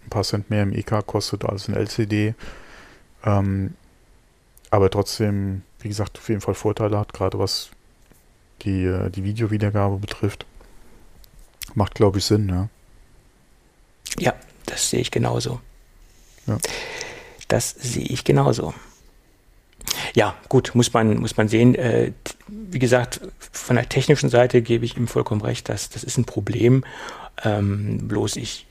ein 0.05 0.09
paar 0.09 0.23
Cent 0.23 0.51
mehr 0.51 0.61
im 0.61 0.71
EK 0.71 1.03
kostet 1.05 1.43
als 1.45 1.67
ein 1.67 1.73
LCD. 1.73 2.35
Ähm, 3.23 3.73
aber 4.69 4.91
trotzdem, 4.91 5.63
wie 5.79 5.87
gesagt, 5.87 6.19
auf 6.19 6.29
jeden 6.29 6.41
Fall 6.41 6.53
Vorteile 6.53 6.99
hat, 6.99 7.11
gerade 7.11 7.39
was 7.39 7.71
die, 8.61 8.83
äh, 8.83 9.09
die 9.09 9.23
Videowiedergabe 9.23 9.97
betrifft. 9.97 10.45
Macht, 11.73 11.95
glaube 11.95 12.19
ich, 12.19 12.25
Sinn, 12.25 12.47
ja. 12.47 12.69
Ja, 14.19 14.35
das 14.67 14.91
sehe 14.91 14.99
ich 14.99 15.09
genauso. 15.09 15.59
Ja. 16.45 16.59
Das 17.47 17.71
sehe 17.71 18.05
ich 18.05 18.23
genauso. 18.23 18.75
Ja, 20.17 20.33
gut, 20.49 20.71
muss 20.73 20.93
man, 20.93 21.19
muss 21.19 21.37
man 21.37 21.47
sehen. 21.47 21.75
Äh, 21.75 22.11
wie 22.47 22.79
gesagt, 22.79 23.21
von 23.51 23.75
der 23.75 23.87
technischen 23.87 24.29
Seite 24.29 24.63
gebe 24.63 24.83
ich 24.83 24.97
ihm 24.97 25.07
vollkommen 25.07 25.41
recht, 25.41 25.69
dass 25.69 25.89
das 25.89 26.03
ist 26.03 26.17
ein 26.17 26.25
Problem. 26.25 26.83
Ähm, 27.43 28.07
bloß 28.07 28.37
ich 28.37 28.65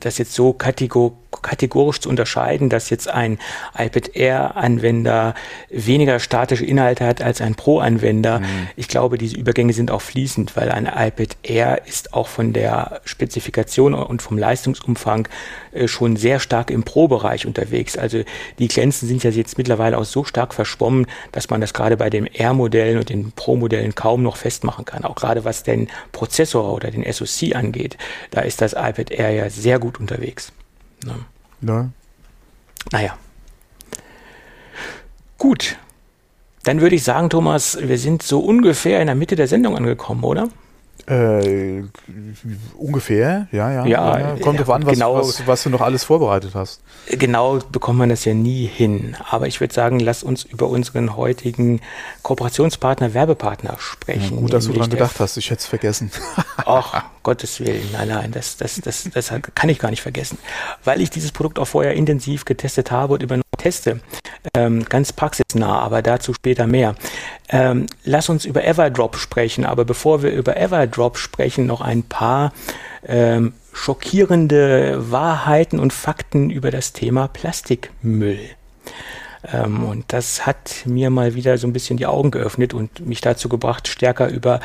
das 0.00 0.18
jetzt 0.18 0.32
so 0.32 0.52
kategor 0.52 1.12
kategorisch 1.42 2.00
zu 2.00 2.08
unterscheiden, 2.08 2.68
dass 2.68 2.90
jetzt 2.90 3.08
ein 3.08 3.38
iPad 3.76 4.14
Air-Anwender 4.14 5.34
weniger 5.70 6.18
statische 6.18 6.64
Inhalte 6.64 7.04
hat 7.04 7.22
als 7.22 7.40
ein 7.40 7.54
Pro-Anwender. 7.54 8.40
Mhm. 8.40 8.68
Ich 8.76 8.88
glaube, 8.88 9.18
diese 9.18 9.36
Übergänge 9.36 9.72
sind 9.72 9.90
auch 9.90 10.02
fließend, 10.02 10.56
weil 10.56 10.70
ein 10.70 10.86
iPad 10.86 11.36
Air 11.42 11.82
ist 11.86 12.14
auch 12.14 12.28
von 12.28 12.52
der 12.52 13.00
Spezifikation 13.04 13.94
und 13.94 14.22
vom 14.22 14.38
Leistungsumfang 14.38 15.28
äh, 15.72 15.88
schon 15.88 16.16
sehr 16.16 16.40
stark 16.40 16.70
im 16.70 16.82
Pro-Bereich 16.82 17.46
unterwegs. 17.46 17.96
Also 17.96 18.22
die 18.58 18.68
Grenzen 18.68 19.06
sind 19.06 19.24
ja 19.24 19.30
jetzt 19.30 19.58
mittlerweile 19.58 19.98
auch 19.98 20.04
so 20.04 20.24
stark 20.24 20.54
verschwommen, 20.54 21.06
dass 21.32 21.50
man 21.50 21.60
das 21.60 21.74
gerade 21.74 21.96
bei 21.96 22.10
den 22.10 22.26
Air-Modellen 22.26 22.98
und 22.98 23.08
den 23.08 23.32
Pro-Modellen 23.32 23.94
kaum 23.94 24.22
noch 24.22 24.36
festmachen 24.36 24.84
kann. 24.84 25.04
Auch 25.04 25.14
gerade 25.14 25.44
was 25.44 25.62
den 25.62 25.88
Prozessor 26.12 26.72
oder 26.72 26.90
den 26.90 27.04
SoC 27.10 27.54
angeht, 27.54 27.96
da 28.30 28.40
ist 28.40 28.60
das 28.60 28.72
iPad 28.72 29.10
Air 29.10 29.30
ja 29.30 29.50
sehr 29.56 29.78
gut 29.78 29.98
unterwegs. 30.00 30.52
Ne? 31.04 31.14
Ja. 31.62 31.88
Naja. 32.92 33.18
Gut. 35.38 35.76
Dann 36.62 36.80
würde 36.80 36.96
ich 36.96 37.04
sagen, 37.04 37.30
Thomas, 37.30 37.78
wir 37.80 37.98
sind 37.98 38.22
so 38.22 38.40
ungefähr 38.40 39.00
in 39.00 39.06
der 39.06 39.14
Mitte 39.14 39.36
der 39.36 39.46
Sendung 39.46 39.76
angekommen, 39.76 40.24
oder? 40.24 40.48
Äh, 41.08 41.84
ungefähr, 42.76 43.46
ja, 43.52 43.70
ja. 43.70 43.86
ja, 43.86 44.18
ja. 44.18 44.36
Kommt 44.42 44.58
ja, 44.58 44.64
drauf 44.64 44.74
an, 44.74 44.86
was, 44.86 44.92
genau, 44.94 45.14
was, 45.14 45.46
was, 45.46 45.62
du 45.62 45.70
noch 45.70 45.80
alles 45.80 46.02
vorbereitet 46.02 46.56
hast. 46.56 46.80
Genau 47.08 47.60
bekommt 47.70 48.00
man 48.00 48.08
das 48.08 48.24
ja 48.24 48.34
nie 48.34 48.66
hin. 48.66 49.16
Aber 49.30 49.46
ich 49.46 49.60
würde 49.60 49.72
sagen, 49.72 50.00
lass 50.00 50.24
uns 50.24 50.42
über 50.42 50.68
unseren 50.68 51.16
heutigen 51.16 51.80
Kooperationspartner, 52.22 53.14
Werbepartner 53.14 53.76
sprechen. 53.78 54.34
Ja, 54.34 54.40
gut, 54.40 54.52
dass 54.52 54.66
du 54.66 54.72
daran 54.72 54.90
gedacht 54.90 55.20
hast, 55.20 55.36
ich 55.36 55.48
hätte 55.50 55.60
es 55.60 55.66
vergessen. 55.66 56.10
Ach, 56.56 57.04
Gottes 57.26 57.58
Willen, 57.58 57.82
nein, 57.92 58.06
nein, 58.06 58.30
das, 58.30 58.56
das, 58.56 58.80
das, 58.80 59.10
das 59.12 59.32
kann 59.56 59.68
ich 59.68 59.80
gar 59.80 59.90
nicht 59.90 60.00
vergessen. 60.00 60.38
Weil 60.84 61.00
ich 61.00 61.10
dieses 61.10 61.32
Produkt 61.32 61.58
auch 61.58 61.64
vorher 61.64 61.94
intensiv 61.94 62.44
getestet 62.44 62.92
habe 62.92 63.14
und 63.14 63.22
immer 63.24 63.40
teste. 63.58 63.98
Ähm, 64.54 64.84
ganz 64.84 65.12
praxisnah, 65.12 65.80
aber 65.80 66.02
dazu 66.02 66.34
später 66.34 66.68
mehr. 66.68 66.94
Ähm, 67.48 67.86
lass 68.04 68.28
uns 68.28 68.44
über 68.44 68.64
Everdrop 68.64 69.16
sprechen, 69.16 69.66
aber 69.66 69.84
bevor 69.84 70.22
wir 70.22 70.30
über 70.30 70.56
Everdrop 70.56 71.18
sprechen, 71.18 71.66
noch 71.66 71.80
ein 71.80 72.04
paar 72.04 72.52
ähm, 73.04 73.54
schockierende 73.72 75.10
Wahrheiten 75.10 75.80
und 75.80 75.92
Fakten 75.92 76.50
über 76.50 76.70
das 76.70 76.92
Thema 76.92 77.26
Plastikmüll. 77.26 78.38
Ähm, 79.52 79.84
und 79.84 80.04
das 80.08 80.46
hat 80.46 80.82
mir 80.84 81.10
mal 81.10 81.34
wieder 81.34 81.58
so 81.58 81.66
ein 81.66 81.72
bisschen 81.72 81.96
die 81.96 82.06
Augen 82.06 82.30
geöffnet 82.30 82.74
und 82.74 83.06
mich 83.06 83.20
dazu 83.20 83.48
gebracht, 83.48 83.88
stärker 83.88 84.28
über 84.28 84.60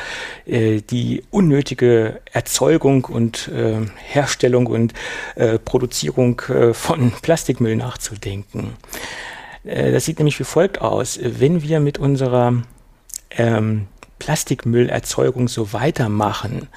äh, 0.46 0.82
die 0.82 1.24
unnötige 1.32 2.22
Erzeugung 2.32 3.06
und 3.06 3.48
äh, 3.50 3.86
Herstellung 3.98 4.68
und 4.68 4.94
äh, 5.36 5.60
Produzierung 5.60 6.42
äh, 6.50 6.74
von 6.74 7.12
Plastikmüll 7.22 7.76
nachzudenken. 7.76 8.74
Äh, 9.64 9.92
das 9.92 10.06
sieht 10.06 10.20
nämlich 10.20 10.40
wie 10.40 10.46
folgt 10.46 10.82
aus. 10.82 11.20
Wenn 11.22 11.62
wir 11.62 11.80
mit 11.80 11.98
unserer 11.98 12.54
ähm, 13.32 13.88
Plastikmüllerzeugung 14.20 15.48
so 15.48 15.74
weitermachen, 15.74 16.68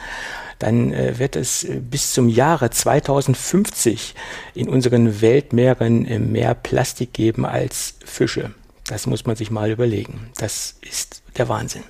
dann 0.64 0.92
äh, 0.92 1.18
wird 1.18 1.36
es 1.36 1.64
äh, 1.64 1.78
bis 1.78 2.14
zum 2.14 2.28
Jahre 2.28 2.70
2050 2.70 4.14
in 4.54 4.70
unseren 4.70 5.20
Weltmeeren 5.20 6.06
äh, 6.06 6.18
mehr 6.18 6.54
Plastik 6.54 7.12
geben 7.12 7.44
als 7.44 7.96
Fische. 8.04 8.54
Das 8.86 9.06
muss 9.06 9.26
man 9.26 9.36
sich 9.36 9.50
mal 9.50 9.70
überlegen. 9.70 10.30
Das 10.36 10.76
ist 10.80 11.22
der 11.36 11.50
Wahnsinn. 11.50 11.82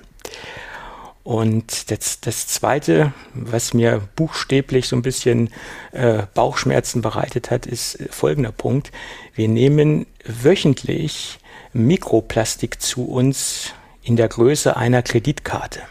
Und 1.23 1.89
das, 1.89 2.19
das 2.19 2.47
Zweite, 2.47 3.13
was 3.33 3.73
mir 3.73 4.01
buchstäblich 4.15 4.87
so 4.89 4.95
ein 4.97 5.01
bisschen 5.01 5.49
äh, 5.93 6.23
Bauchschmerzen 6.33 7.01
bereitet 7.01 7.51
hat, 7.51 7.65
ist 7.65 7.97
folgender 8.11 8.51
Punkt. 8.51 8.91
Wir 9.33 9.47
nehmen 9.47 10.05
wöchentlich 10.25 11.39
Mikroplastik 11.71 12.81
zu 12.81 13.05
uns 13.05 13.71
in 14.03 14.17
der 14.17 14.27
Größe 14.27 14.75
einer 14.75 15.01
Kreditkarte. 15.01 15.81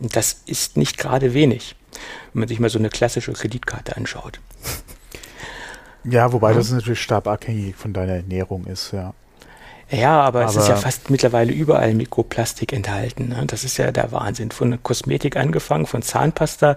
Das 0.00 0.42
ist 0.46 0.76
nicht 0.76 0.98
gerade 0.98 1.32
wenig, 1.32 1.74
wenn 2.32 2.40
man 2.40 2.48
sich 2.48 2.60
mal 2.60 2.70
so 2.70 2.78
eine 2.78 2.90
klassische 2.90 3.32
Kreditkarte 3.32 3.96
anschaut. 3.96 4.40
Ja, 6.04 6.32
wobei 6.32 6.52
ja. 6.52 6.56
das 6.56 6.70
natürlich 6.70 7.02
stark 7.02 7.26
abhängig 7.26 7.76
von 7.76 7.92
deiner 7.92 8.14
Ernährung 8.14 8.64
ist, 8.66 8.92
ja. 8.92 9.12
Ja, 9.90 10.20
aber, 10.20 10.40
aber, 10.40 10.50
es 10.50 10.56
ist 10.56 10.68
ja 10.68 10.76
fast 10.76 11.08
mittlerweile 11.08 11.52
überall 11.52 11.94
Mikroplastik 11.94 12.74
enthalten. 12.74 13.28
Ne? 13.28 13.44
Das 13.46 13.64
ist 13.64 13.78
ja 13.78 13.90
der 13.90 14.12
Wahnsinn. 14.12 14.50
Von 14.50 14.82
Kosmetik 14.82 15.36
angefangen, 15.36 15.86
von 15.86 16.02
Zahnpasta 16.02 16.76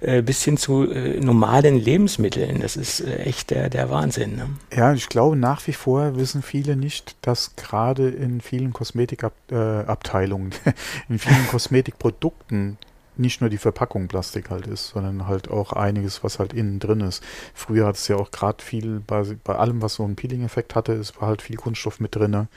äh, 0.00 0.20
bis 0.20 0.44
hin 0.44 0.58
zu 0.58 0.90
äh, 0.90 1.18
normalen 1.20 1.78
Lebensmitteln. 1.78 2.60
Das 2.60 2.76
ist 2.76 3.00
äh, 3.00 3.20
echt 3.20 3.50
der, 3.50 3.70
der 3.70 3.88
Wahnsinn. 3.88 4.36
Ne? 4.36 4.50
Ja, 4.76 4.92
ich 4.92 5.08
glaube, 5.08 5.36
nach 5.36 5.66
wie 5.66 5.72
vor 5.72 6.16
wissen 6.16 6.42
viele 6.42 6.76
nicht, 6.76 7.16
dass 7.22 7.56
gerade 7.56 8.10
in 8.10 8.42
vielen 8.42 8.74
Kosmetikabteilungen, 8.74 10.52
äh, 10.66 10.72
in 11.08 11.18
vielen 11.18 11.48
Kosmetikprodukten 11.50 12.76
nicht 13.20 13.40
nur 13.40 13.50
die 13.50 13.58
Verpackung 13.58 14.08
Plastik 14.08 14.50
halt 14.50 14.66
ist, 14.66 14.88
sondern 14.88 15.26
halt 15.26 15.48
auch 15.50 15.72
einiges, 15.72 16.24
was 16.24 16.38
halt 16.38 16.52
innen 16.52 16.78
drin 16.80 17.00
ist. 17.00 17.22
Früher 17.54 17.86
hat 17.86 17.96
es 17.96 18.08
ja 18.08 18.16
auch 18.16 18.30
gerade 18.30 18.62
viel, 18.64 19.00
bei, 19.00 19.22
bei 19.44 19.54
allem, 19.54 19.82
was 19.82 19.94
so 19.94 20.04
einen 20.04 20.16
Peeling-Effekt 20.16 20.74
hatte, 20.74 20.92
es 20.94 21.20
war 21.20 21.28
halt 21.28 21.42
viel 21.42 21.56
Kunststoff 21.56 22.00
mit 22.00 22.16
drin. 22.16 22.48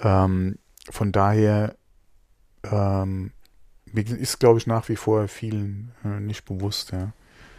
Ähm, 0.00 0.58
von 0.90 1.12
daher 1.12 1.76
ähm, 2.64 3.32
ist, 3.94 4.40
glaube 4.40 4.58
ich, 4.58 4.66
nach 4.66 4.88
wie 4.88 4.96
vor 4.96 5.28
vielen 5.28 5.92
äh, 6.04 6.20
nicht 6.20 6.44
bewusst, 6.44 6.92
ja. 6.92 7.12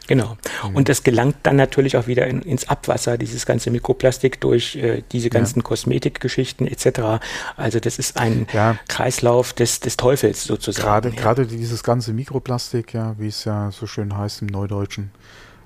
Genau. 0.08 0.38
Mhm. 0.68 0.76
Und 0.76 0.89
das 0.89 1.04
gelangt 1.04 1.38
dann 1.43 1.56
natürlich 1.56 1.95
auch 1.97 2.08
wieder 2.08 2.28
in, 2.28 2.41
ins 2.41 2.68
Abwasser, 2.68 3.18
dieses 3.18 3.45
ganze 3.45 3.72
Mikroplastik 3.72 4.41
durch 4.41 4.76
äh, 4.76 5.04
diese 5.12 5.30
ganzen 5.30 5.60
ja. 5.60 5.64
Kosmetikgeschichten 5.64 6.68
etc. 6.68 7.24
Also 7.56 7.80
das 7.80 7.99
ist 7.99 8.18
ein 8.18 8.47
ja. 8.54 8.78
Kreislauf 8.88 9.54
des, 9.54 9.80
des 9.80 9.97
Teufels 9.97 10.43
sozusagen. 10.43 10.86
Gerade, 10.86 11.10
ja. 11.10 11.16
gerade 11.16 11.47
dieses 11.47 11.84
ganze 11.84 12.14
Mikroplastik, 12.14 12.93
ja, 12.93 13.16
wie 13.18 13.28
es 13.28 13.45
ja 13.45 13.72
so 13.72 13.88
schön 13.88 14.18
heißt 14.18 14.41
im 14.41 14.47
Neudeutschen, 14.47 15.12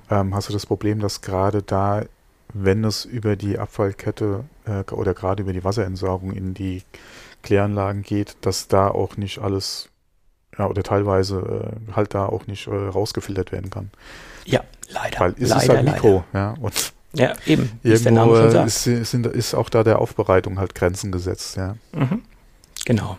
ähm, 0.09 0.35
hast 0.35 0.49
du 0.49 0.53
das 0.53 0.65
Problem, 0.65 0.99
dass 0.99 1.21
gerade 1.21 1.63
da, 1.63 2.03
wenn 2.53 2.83
es 2.83 3.05
über 3.05 3.35
die 3.35 3.57
Abfallkette 3.57 4.45
äh, 4.65 4.91
oder 4.93 5.13
gerade 5.13 5.43
über 5.43 5.53
die 5.53 5.63
Wasserentsorgung 5.63 6.31
in 6.31 6.53
die 6.53 6.83
Kläranlagen 7.43 8.03
geht, 8.03 8.38
dass 8.41 8.67
da 8.67 8.88
auch 8.88 9.17
nicht 9.17 9.39
alles 9.39 9.89
ja, 10.57 10.67
oder 10.67 10.83
teilweise 10.83 11.71
äh, 11.89 11.93
halt 11.93 12.13
da 12.13 12.25
auch 12.25 12.47
nicht 12.47 12.67
äh, 12.67 12.71
rausgefiltert 12.71 13.51
werden 13.51 13.69
kann. 13.69 13.91
Ja, 14.45 14.61
leider. 14.89 15.19
Weil 15.19 15.35
es 15.39 15.49
leider, 15.49 15.63
ist 15.63 15.69
halt 15.69 15.85
Mikro, 15.85 16.23
ja. 16.33 16.55
Und 16.59 16.93
ja, 17.13 17.33
eben, 17.45 17.79
wie 17.83 17.91
es 17.91 18.03
der 18.03 18.11
Name 18.11 18.35
schon 18.35 18.51
sagt. 18.51 18.67
Ist, 18.67 19.11
sind, 19.11 19.27
ist 19.27 19.53
auch 19.53 19.69
da 19.69 19.83
der 19.83 19.99
Aufbereitung 19.99 20.59
halt 20.59 20.75
Grenzen 20.75 21.11
gesetzt, 21.11 21.57
ja. 21.57 21.75
Mhm. 21.93 22.21
Genau. 22.85 23.17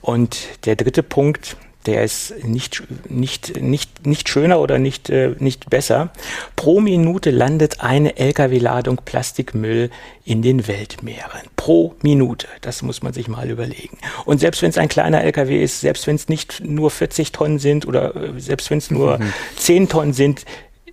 Und 0.00 0.66
der 0.66 0.76
dritte 0.76 1.02
Punkt, 1.02 1.56
der 1.86 2.04
ist 2.04 2.34
nicht, 2.44 2.82
nicht, 3.08 3.60
nicht, 3.60 4.06
nicht 4.06 4.28
schöner 4.28 4.60
oder 4.60 4.78
nicht, 4.78 5.08
äh, 5.10 5.34
nicht 5.38 5.70
besser. 5.70 6.10
Pro 6.56 6.80
Minute 6.80 7.30
landet 7.30 7.80
eine 7.80 8.16
Lkw-Ladung 8.16 9.00
Plastikmüll 9.04 9.90
in 10.24 10.42
den 10.42 10.66
Weltmeeren. 10.66 11.42
Pro 11.56 11.94
Minute. 12.02 12.48
Das 12.60 12.82
muss 12.82 13.02
man 13.02 13.12
sich 13.12 13.28
mal 13.28 13.48
überlegen. 13.48 13.98
Und 14.24 14.40
selbst 14.40 14.62
wenn 14.62 14.70
es 14.70 14.78
ein 14.78 14.88
kleiner 14.88 15.22
Lkw 15.22 15.62
ist, 15.62 15.80
selbst 15.80 16.06
wenn 16.06 16.16
es 16.16 16.28
nicht 16.28 16.62
nur 16.64 16.90
40 16.90 17.32
Tonnen 17.32 17.58
sind 17.58 17.86
oder 17.86 18.16
äh, 18.16 18.40
selbst 18.40 18.70
wenn 18.70 18.78
es 18.78 18.90
nur 18.90 19.18
mhm. 19.18 19.32
10 19.56 19.88
Tonnen 19.88 20.12
sind, 20.12 20.44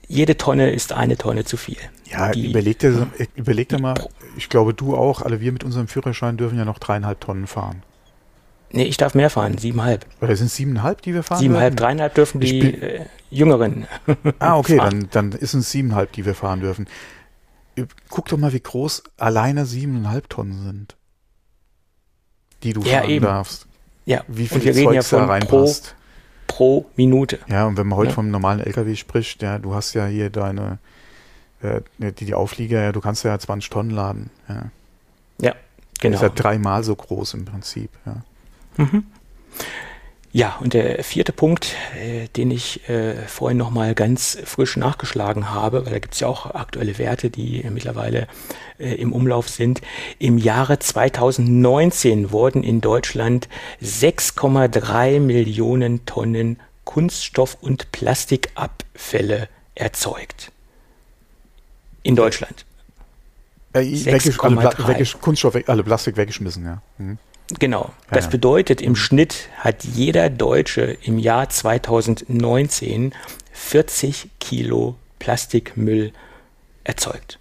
jede 0.08 0.38
Tonne 0.38 0.72
ist 0.72 0.94
eine 0.94 1.18
Tonne 1.18 1.44
zu 1.44 1.58
viel. 1.58 1.78
Ja, 2.10 2.32
Die, 2.32 2.52
überleg 2.52 2.78
dir, 2.80 3.08
überleg 3.36 3.70
dir 3.70 3.80
mal, 3.80 3.96
ich 4.38 4.50
glaube 4.50 4.74
du 4.74 4.96
auch, 4.96 5.22
alle 5.22 5.42
wir 5.42 5.52
mit 5.52 5.64
unserem 5.64 5.88
Führerschein 5.88 6.38
dürfen 6.38 6.58
ja 6.58 6.66
noch 6.66 6.78
dreieinhalb 6.78 7.20
Tonnen 7.20 7.48
fahren. 7.48 7.82
Nee, 8.76 8.86
ich 8.86 8.98
darf 8.98 9.14
mehr 9.14 9.30
fahren, 9.30 9.60
siebenhalb. 9.60 10.08
Oder 10.20 10.36
sind 10.36 10.48
es 10.48 10.56
siebenhalb, 10.56 11.04
die 11.04 11.14
wir 11.14 11.22
fahren 11.22 11.40
Siebenhalb, 11.40 11.78
dreieinhalb 11.78 12.16
dürfen 12.16 12.42
die 12.42 12.60
äh, 12.60 13.06
Jüngeren. 13.30 13.88
Ah, 14.40 14.58
okay, 14.58 14.78
dann, 14.78 15.08
dann 15.12 15.32
ist 15.32 15.54
es 15.54 15.70
siebenhalb, 15.70 16.12
die 16.14 16.26
wir 16.26 16.34
fahren 16.34 16.60
dürfen. 16.60 16.88
Guck 18.10 18.30
doch 18.30 18.38
mal, 18.38 18.52
wie 18.52 18.60
groß 18.60 19.04
alleine 19.18 19.68
siebeneinhalb 19.68 20.28
Tonnen 20.28 20.64
sind. 20.64 20.96
Die 22.64 22.74
du 22.74 22.82
ja, 22.82 23.00
fahren 23.00 23.10
eben. 23.12 23.26
darfst. 23.26 23.68
Ja, 24.06 24.24
wie 24.28 24.48
viel 24.48 24.64
wir 24.64 24.74
Zeugs 24.74 25.12
ja 25.12 25.20
da 25.20 25.26
reinpasst. 25.26 25.96
Pro, 26.48 26.82
pro, 26.82 26.90
Minute. 26.96 27.40
Ja, 27.48 27.68
und 27.68 27.78
wenn 27.78 27.88
man 27.88 27.98
heute 27.98 28.10
ja. 28.10 28.16
vom 28.16 28.32
normalen 28.32 28.60
LKW 28.60 28.96
spricht, 28.96 29.44
ja, 29.44 29.60
du 29.60 29.76
hast 29.76 29.94
ja 29.94 30.08
hier 30.08 30.32
deine, 30.32 30.80
äh, 31.62 31.82
die, 32.00 32.26
die 32.26 32.34
Auflieger, 32.34 32.82
ja, 32.82 32.92
du 32.92 33.02
kannst 33.02 33.24
ja 33.24 33.38
20 33.38 33.70
Tonnen 33.70 33.92
laden. 33.92 34.32
Ja, 34.50 34.64
ja 35.40 35.56
genau. 36.00 36.14
Das 36.14 36.22
ist 36.22 36.22
ja 36.22 36.30
dreimal 36.30 36.84
so 36.84 36.96
groß 36.96 37.36
im 37.36 37.46
Prinzip, 37.46 37.92
ja. 38.08 38.24
Mhm. 38.78 39.06
Ja, 40.36 40.58
und 40.62 40.74
der 40.74 41.04
vierte 41.04 41.32
Punkt, 41.32 41.76
äh, 41.96 42.28
den 42.30 42.50
ich 42.50 42.90
äh, 42.90 43.14
vorhin 43.28 43.60
nochmal 43.60 43.94
ganz 43.94 44.36
frisch 44.44 44.78
nachgeschlagen 44.78 45.52
habe, 45.52 45.86
weil 45.86 45.94
da 45.94 46.00
gibt 46.00 46.16
es 46.16 46.22
ja 46.22 46.28
auch 46.28 46.56
aktuelle 46.56 46.98
Werte, 46.98 47.30
die 47.30 47.64
äh, 47.64 47.70
mittlerweile 47.70 48.28
äh, 48.80 48.96
im 48.96 49.14
Umlauf 49.14 49.48
sind. 49.48 49.82
Im 50.18 50.40
Jahre 50.40 50.80
2019 50.80 52.32
wurden 52.32 52.64
in 52.64 52.82
Deutschland 52.82 53.48
6,3 53.84 55.20
Millionen 55.20 56.04
Tonnen 56.08 56.60
Kunststoff- 56.84 57.58
und 57.62 57.92
Plastikabfälle 57.92 59.50
erzeugt. 59.76 60.52
In 62.02 62.16
Deutschland. 62.16 62.66
Äh, 63.74 63.82
weggesch 64.06 64.40
alle, 64.40 64.64
weggesch 64.88 65.16
Kunststoff, 65.22 65.56
alle 65.68 65.84
Plastik 65.84 66.18
weggeschmissen, 66.18 66.66
ja. 66.66 66.82
Mhm. 66.98 67.20
Genau. 67.60 67.92
Das 68.10 68.30
bedeutet, 68.30 68.82
im 68.82 68.96
Schnitt 68.96 69.50
hat 69.58 69.84
jeder 69.84 70.30
Deutsche 70.30 70.98
im 71.04 71.20
Jahr 71.20 71.50
2019 71.50 73.14
40 73.52 74.30
Kilo 74.40 74.96
Plastikmüll 75.20 76.12
erzeugt. 76.84 77.40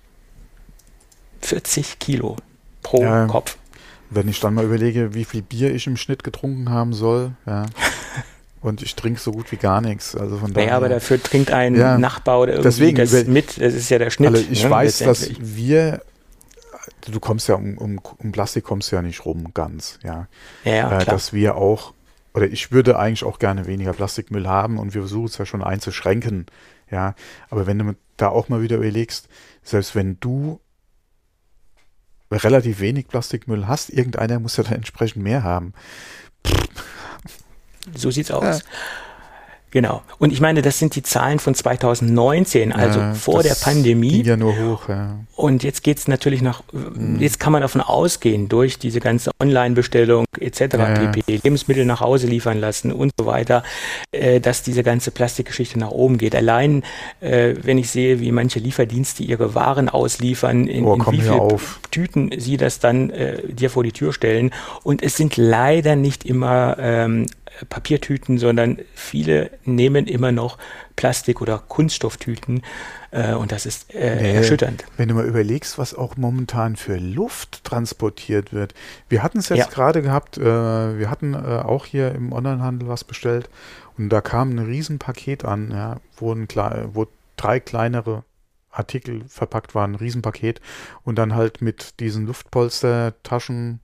40 1.40 1.98
Kilo 1.98 2.36
pro 2.82 3.02
ja, 3.02 3.26
Kopf. 3.26 3.56
Wenn 4.10 4.28
ich 4.28 4.40
dann 4.40 4.54
mal 4.54 4.64
überlege, 4.64 5.14
wie 5.14 5.24
viel 5.24 5.42
Bier 5.42 5.74
ich 5.74 5.86
im 5.86 5.96
Schnitt 5.96 6.22
getrunken 6.22 6.70
haben 6.70 6.92
soll, 6.92 7.32
ja. 7.46 7.66
Und 8.60 8.80
ich 8.80 8.94
trinke 8.94 9.20
so 9.20 9.32
gut 9.32 9.50
wie 9.50 9.56
gar 9.56 9.80
nichts. 9.80 10.14
Also 10.14 10.36
von 10.36 10.52
daher, 10.52 10.66
naja, 10.66 10.76
aber 10.76 10.88
dafür 10.88 11.20
trinkt 11.20 11.50
ein 11.50 11.74
ja, 11.74 11.98
Nachbar 11.98 12.40
oder 12.40 12.52
irgendwie 12.52 12.68
deswegen, 12.68 12.96
das 12.96 13.24
mit. 13.24 13.60
Das 13.60 13.74
ist 13.74 13.90
ja 13.90 13.98
der 13.98 14.10
Schnitt. 14.10 14.28
Also 14.30 14.44
ich 14.48 14.62
ne, 14.62 14.70
weiß, 14.70 14.98
dass 14.98 15.30
wir 15.40 16.00
du 17.10 17.20
kommst 17.20 17.48
ja 17.48 17.54
um, 17.54 17.78
um, 17.78 18.00
um 18.18 18.32
Plastik 18.32 18.64
kommst 18.64 18.90
ja 18.92 19.02
nicht 19.02 19.24
rum 19.24 19.52
ganz, 19.54 19.98
ja. 20.02 20.28
ja 20.64 21.00
äh, 21.00 21.04
dass 21.04 21.32
wir 21.32 21.56
auch, 21.56 21.94
oder 22.34 22.46
ich 22.46 22.72
würde 22.72 22.98
eigentlich 22.98 23.24
auch 23.24 23.38
gerne 23.38 23.66
weniger 23.66 23.92
Plastikmüll 23.92 24.46
haben 24.46 24.78
und 24.78 24.94
wir 24.94 25.02
versuchen 25.02 25.26
es 25.26 25.38
ja 25.38 25.46
schon 25.46 25.62
einzuschränken, 25.62 26.46
ja. 26.90 27.14
Aber 27.50 27.66
wenn 27.66 27.78
du 27.78 27.96
da 28.16 28.28
auch 28.28 28.48
mal 28.48 28.62
wieder 28.62 28.76
überlegst, 28.76 29.28
selbst 29.62 29.94
wenn 29.94 30.18
du 30.20 30.60
relativ 32.30 32.80
wenig 32.80 33.08
Plastikmüll 33.08 33.66
hast, 33.66 33.90
irgendeiner 33.90 34.38
muss 34.38 34.56
ja 34.56 34.64
dann 34.64 34.74
entsprechend 34.74 35.22
mehr 35.22 35.42
haben. 35.42 35.74
So 37.94 38.10
sieht's 38.10 38.30
aus. 38.30 38.60
Ja. 38.60 38.64
Genau. 39.72 40.02
Und 40.18 40.34
ich 40.34 40.42
meine, 40.42 40.60
das 40.60 40.78
sind 40.78 40.94
die 40.96 41.02
Zahlen 41.02 41.38
von 41.38 41.54
2019, 41.54 42.72
also 42.72 43.00
ja, 43.00 43.14
vor 43.14 43.42
der 43.42 43.54
Pandemie. 43.54 44.10
Ging 44.18 44.26
ja 44.26 44.36
nur 44.36 44.54
hoch, 44.54 44.90
ja. 44.90 45.18
Und 45.34 45.64
jetzt 45.64 45.82
geht's 45.82 46.08
natürlich 46.08 46.42
nach, 46.42 46.62
mhm. 46.72 47.18
jetzt 47.18 47.40
kann 47.40 47.52
man 47.52 47.62
davon 47.62 47.80
ausgehen, 47.80 48.50
durch 48.50 48.78
diese 48.78 49.00
ganze 49.00 49.30
Online-Bestellung 49.40 50.26
etc., 50.38 50.60
ja, 50.60 50.94
pp, 50.94 51.22
Lebensmittel 51.26 51.86
nach 51.86 52.02
Hause 52.02 52.26
liefern 52.26 52.60
lassen 52.60 52.92
und 52.92 53.12
so 53.18 53.24
weiter, 53.24 53.62
äh, 54.12 54.40
dass 54.40 54.62
diese 54.62 54.82
ganze 54.82 55.10
Plastikgeschichte 55.10 55.78
nach 55.78 55.90
oben 55.90 56.18
geht. 56.18 56.36
Allein, 56.36 56.82
äh, 57.20 57.54
wenn 57.62 57.78
ich 57.78 57.88
sehe, 57.88 58.20
wie 58.20 58.30
manche 58.30 58.58
Lieferdienste 58.58 59.22
ihre 59.22 59.54
Waren 59.54 59.88
ausliefern, 59.88 60.66
in, 60.66 60.84
oh, 60.84 60.96
in 60.96 61.12
wie 61.12 61.22
viele 61.22 61.56
Tüten 61.90 62.30
sie 62.36 62.58
das 62.58 62.78
dann 62.78 63.08
äh, 63.08 63.38
dir 63.48 63.70
vor 63.70 63.84
die 63.84 63.92
Tür 63.92 64.12
stellen. 64.12 64.50
Und 64.82 65.02
es 65.02 65.16
sind 65.16 65.38
leider 65.38 65.96
nicht 65.96 66.26
immer 66.26 66.76
ähm, 66.78 67.26
Papiertüten, 67.68 68.38
sondern 68.38 68.78
viele 68.94 69.50
nehmen 69.64 70.06
immer 70.06 70.32
noch 70.32 70.58
Plastik- 70.96 71.40
oder 71.40 71.58
Kunststofftüten 71.58 72.62
äh, 73.10 73.34
und 73.34 73.52
das 73.52 73.66
ist 73.66 73.94
äh, 73.94 74.16
nee, 74.16 74.34
erschütternd. 74.34 74.84
Wenn 74.96 75.08
du 75.08 75.14
mal 75.14 75.26
überlegst, 75.26 75.78
was 75.78 75.94
auch 75.94 76.16
momentan 76.16 76.76
für 76.76 76.96
Luft 76.96 77.64
transportiert 77.64 78.52
wird. 78.52 78.74
Wir 79.08 79.22
hatten 79.22 79.38
es 79.38 79.48
jetzt 79.48 79.58
ja. 79.58 79.66
gerade 79.66 80.02
gehabt, 80.02 80.38
äh, 80.38 80.42
wir 80.42 81.10
hatten 81.10 81.34
äh, 81.34 81.36
auch 81.36 81.86
hier 81.86 82.14
im 82.14 82.32
Onlinehandel 82.32 82.88
was 82.88 83.04
bestellt 83.04 83.48
und 83.96 84.08
da 84.10 84.20
kam 84.20 84.50
ein 84.50 84.58
Riesenpaket 84.58 85.44
an, 85.44 85.70
ja, 85.70 86.00
wo, 86.16 86.32
ein, 86.32 86.48
wo 86.92 87.06
drei 87.36 87.60
kleinere 87.60 88.24
Artikel 88.70 89.24
verpackt 89.28 89.74
waren, 89.74 89.92
ein 89.92 89.96
Riesenpaket 89.96 90.60
und 91.04 91.16
dann 91.16 91.34
halt 91.34 91.60
mit 91.60 92.00
diesen 92.00 92.26
Luftpolstertaschen 92.26 93.80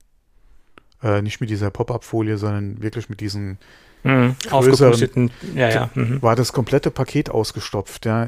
äh, 1.03 1.21
nicht 1.21 1.41
mit 1.41 1.49
dieser 1.49 1.69
Pop-Up-Folie, 1.69 2.37
sondern 2.37 2.81
wirklich 2.81 3.09
mit 3.09 3.19
diesen 3.19 3.57
mhm, 4.03 4.35
aufgepusteten, 4.49 5.31
ja, 5.55 5.69
ja. 5.69 5.89
Mhm. 5.93 6.21
war 6.21 6.35
das 6.35 6.53
komplette 6.53 6.91
Paket 6.91 7.29
ausgestopft, 7.29 8.05
ja. 8.05 8.27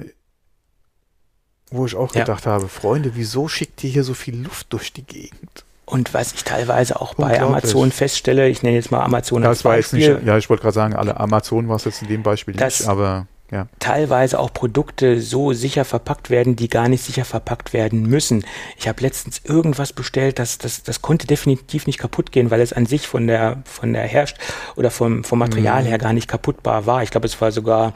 Wo 1.70 1.86
ich 1.86 1.96
auch 1.96 2.14
ja. 2.14 2.22
gedacht 2.22 2.46
habe, 2.48 2.68
Freunde, 2.68 3.12
wieso 3.16 3.48
schickt 3.48 3.84
ihr 3.84 3.90
hier 3.90 4.04
so 4.04 4.14
viel 4.14 4.36
Luft 4.36 4.74
durch 4.74 4.92
die 4.92 5.04
Gegend? 5.04 5.64
Und 5.86 6.14
was 6.14 6.34
ich 6.34 6.44
teilweise 6.46 7.02
auch 7.02 7.16
bei 7.16 7.42
Amazon 7.42 7.92
feststelle, 7.92 8.48
ich 8.48 8.64
nenne 8.64 8.76
jetzt 8.76 8.92
mal 8.92 9.02
Amazon 9.02 9.44
ja, 9.44 9.50
als 9.50 9.64
Beispiel. 9.64 10.16
Nicht, 10.16 10.26
ja, 10.26 10.38
ich 10.38 10.50
wollte 10.50 10.64
gerade 10.64 10.74
sagen, 10.74 10.96
alle 10.96 11.20
Amazon 11.20 11.68
war 11.68 11.76
es 11.76 11.84
jetzt 11.84 12.02
in 12.02 12.08
dem 12.08 12.24
Beispiel 12.24 12.56
nicht, 12.56 12.88
aber 12.88 13.28
ja. 13.52 13.68
teilweise 13.80 14.40
auch 14.40 14.54
Produkte 14.54 15.22
so 15.22 15.54
sicher 15.54 15.86
verpackt 15.86 16.30
werden, 16.30 16.56
die 16.56 16.70
gar 16.70 16.88
nicht 16.88 17.04
sicher 17.04 17.26
verpackt 17.26 17.74
werden 17.74 18.04
müssen. 18.04 18.46
Ich 18.78 18.88
habe 18.88 19.02
letztens 19.02 19.42
irgendwas 19.44 19.94
bestellt, 19.94 20.40
das, 20.40 20.58
das, 20.58 20.84
das 20.84 21.02
konnte 21.02 21.28
definitiv 21.28 21.86
nicht 21.86 22.00
kaputt 22.00 22.32
gehen, 22.32 22.50
weil 22.50 22.62
es 22.62 22.74
an 22.74 22.86
sich 22.86 23.08
von 23.08 23.28
der, 23.28 23.62
von 23.66 23.94
der 23.94 24.04
Herrscht 24.04 24.38
oder 24.76 24.90
vom, 24.90 25.24
vom 25.24 25.40
Material 25.40 25.84
mhm. 25.84 25.88
her 25.88 25.98
gar 25.98 26.14
nicht 26.14 26.28
kaputtbar 26.28 26.86
war. 26.86 27.04
Ich 27.04 27.12
glaube, 27.12 27.28
es 27.28 27.40
war 27.42 27.52
sogar 27.52 27.94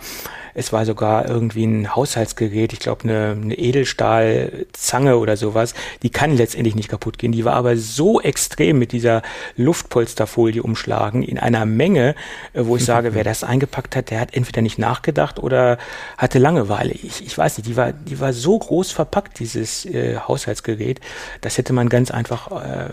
es 0.56 0.72
war 0.72 0.86
sogar 0.86 1.28
irgendwie 1.28 1.66
ein 1.66 1.96
Haushaltsgerät, 1.96 2.72
ich 2.72 2.80
glaube 2.80 3.04
eine, 3.04 3.38
eine 3.40 3.56
Edelstahlzange 3.56 5.18
oder 5.18 5.36
sowas. 5.36 5.74
Die 6.02 6.10
kann 6.10 6.36
letztendlich 6.36 6.76
nicht 6.76 6.88
kaputt 6.88 7.18
gehen. 7.18 7.34
Die 7.34 7.44
war 7.44 7.56
aber 7.56 7.76
so 7.76 8.22
extrem 8.22 8.80
mit 8.80 8.94
dieser 8.94 9.22
Luftpolsterfolie 9.58 10.64
umschlagen 10.64 11.24
in 11.24 11.38
einer 11.38 11.66
Menge, 11.66 12.16
äh, 12.54 12.62
wo 12.66 12.78
ich 12.78 12.86
sage, 12.94 13.14
wer 13.14 13.26
das 13.26 13.44
eingepackt 13.44 13.98
hat, 13.98 14.10
der 14.10 14.22
hat 14.22 14.34
entweder 14.34 14.62
nicht 14.62 14.80
nachgedacht 14.80 15.40
oder 15.40 15.78
hatte 16.18 16.40
Langeweile. 16.40 16.94
Ich, 16.94 17.26
ich 17.26 17.38
weiß 17.38 17.58
nicht, 17.58 17.68
die 17.68 17.76
war, 17.76 17.92
die 17.92 18.20
war 18.22 18.32
so 18.32 18.58
groß 18.58 18.92
verpackt, 18.92 19.40
dieses 19.40 19.86
äh, 19.86 20.18
Haushaltsgerät. 20.18 21.02
Das 21.42 21.58
hätte 21.58 21.74
man 21.74 21.90
ganz 21.90 22.12
einfach 22.12 22.52
äh, 22.52 22.90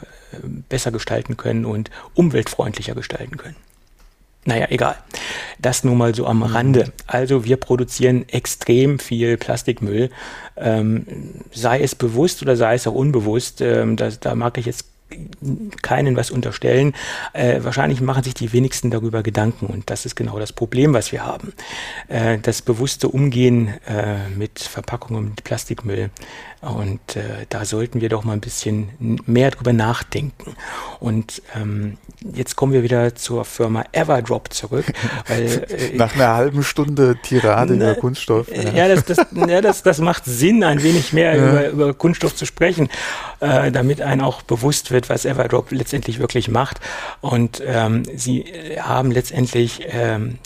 besser 0.68 0.90
gestalten 0.90 1.36
können 1.36 1.64
und 1.64 1.90
umweltfreundlicher 2.14 2.96
gestalten 2.96 3.36
können. 3.36 3.56
Naja, 4.44 4.66
egal. 4.70 4.96
Das 5.60 5.84
nur 5.84 5.94
mal 5.94 6.14
so 6.14 6.26
am 6.26 6.42
Rande. 6.42 6.92
Also 7.06 7.44
wir 7.44 7.56
produzieren 7.56 8.28
extrem 8.28 8.98
viel 8.98 9.36
Plastikmüll, 9.36 10.10
ähm, 10.56 11.06
sei 11.52 11.80
es 11.80 11.94
bewusst 11.94 12.42
oder 12.42 12.56
sei 12.56 12.74
es 12.74 12.86
auch 12.88 12.94
unbewusst. 12.94 13.60
Ähm, 13.60 13.96
das, 13.96 14.18
da 14.18 14.34
mag 14.34 14.58
ich 14.58 14.66
jetzt 14.66 14.86
keinen 15.82 16.16
was 16.16 16.30
unterstellen. 16.30 16.94
Äh, 17.32 17.62
wahrscheinlich 17.62 18.00
machen 18.00 18.24
sich 18.24 18.34
die 18.34 18.52
wenigsten 18.52 18.90
darüber 18.90 19.22
Gedanken 19.22 19.66
und 19.66 19.90
das 19.90 20.06
ist 20.06 20.16
genau 20.16 20.38
das 20.38 20.52
Problem, 20.52 20.94
was 20.94 21.12
wir 21.12 21.24
haben. 21.24 21.52
Äh, 22.08 22.38
das 22.38 22.62
bewusste 22.62 23.08
Umgehen 23.08 23.68
äh, 23.86 24.28
mit 24.36 24.58
Verpackungen, 24.58 25.30
mit 25.30 25.44
Plastikmüll. 25.44 26.10
Und 26.62 27.16
äh, 27.16 27.46
da 27.48 27.64
sollten 27.64 28.00
wir 28.00 28.08
doch 28.08 28.22
mal 28.22 28.34
ein 28.34 28.40
bisschen 28.40 29.20
mehr 29.26 29.50
drüber 29.50 29.72
nachdenken. 29.72 30.54
Und 31.00 31.42
ähm, 31.56 31.98
jetzt 32.20 32.54
kommen 32.54 32.72
wir 32.72 32.84
wieder 32.84 33.16
zur 33.16 33.44
Firma 33.44 33.84
Everdrop 33.90 34.52
zurück. 34.52 34.86
Weil, 35.26 35.66
äh, 35.68 35.96
Nach 35.96 36.14
einer 36.14 36.36
halben 36.36 36.62
Stunde 36.62 37.16
Tirade 37.20 37.74
na, 37.74 37.90
über 37.90 38.00
Kunststoff. 38.00 38.46
Ja, 38.54 38.70
ja 38.70 38.94
das, 38.94 39.04
das, 39.04 39.26
ja 39.48 39.60
das, 39.60 39.82
das 39.82 39.98
macht 39.98 40.24
Sinn, 40.24 40.62
ein 40.62 40.84
wenig 40.84 41.12
mehr 41.12 41.34
ja. 41.34 41.48
über, 41.48 41.68
über 41.68 41.94
Kunststoff 41.94 42.36
zu 42.36 42.46
sprechen, 42.46 42.88
äh, 43.40 43.72
damit 43.72 44.00
einem 44.00 44.22
auch 44.22 44.42
bewusst 44.42 44.92
wird, 44.92 45.08
was 45.08 45.24
Everdrop 45.24 45.72
letztendlich 45.72 46.20
wirklich 46.20 46.48
macht. 46.48 46.78
Und 47.20 47.60
ähm, 47.66 48.04
sie 48.14 48.44
haben 48.80 49.10
letztendlich 49.10 49.80
ähm, 49.88 50.38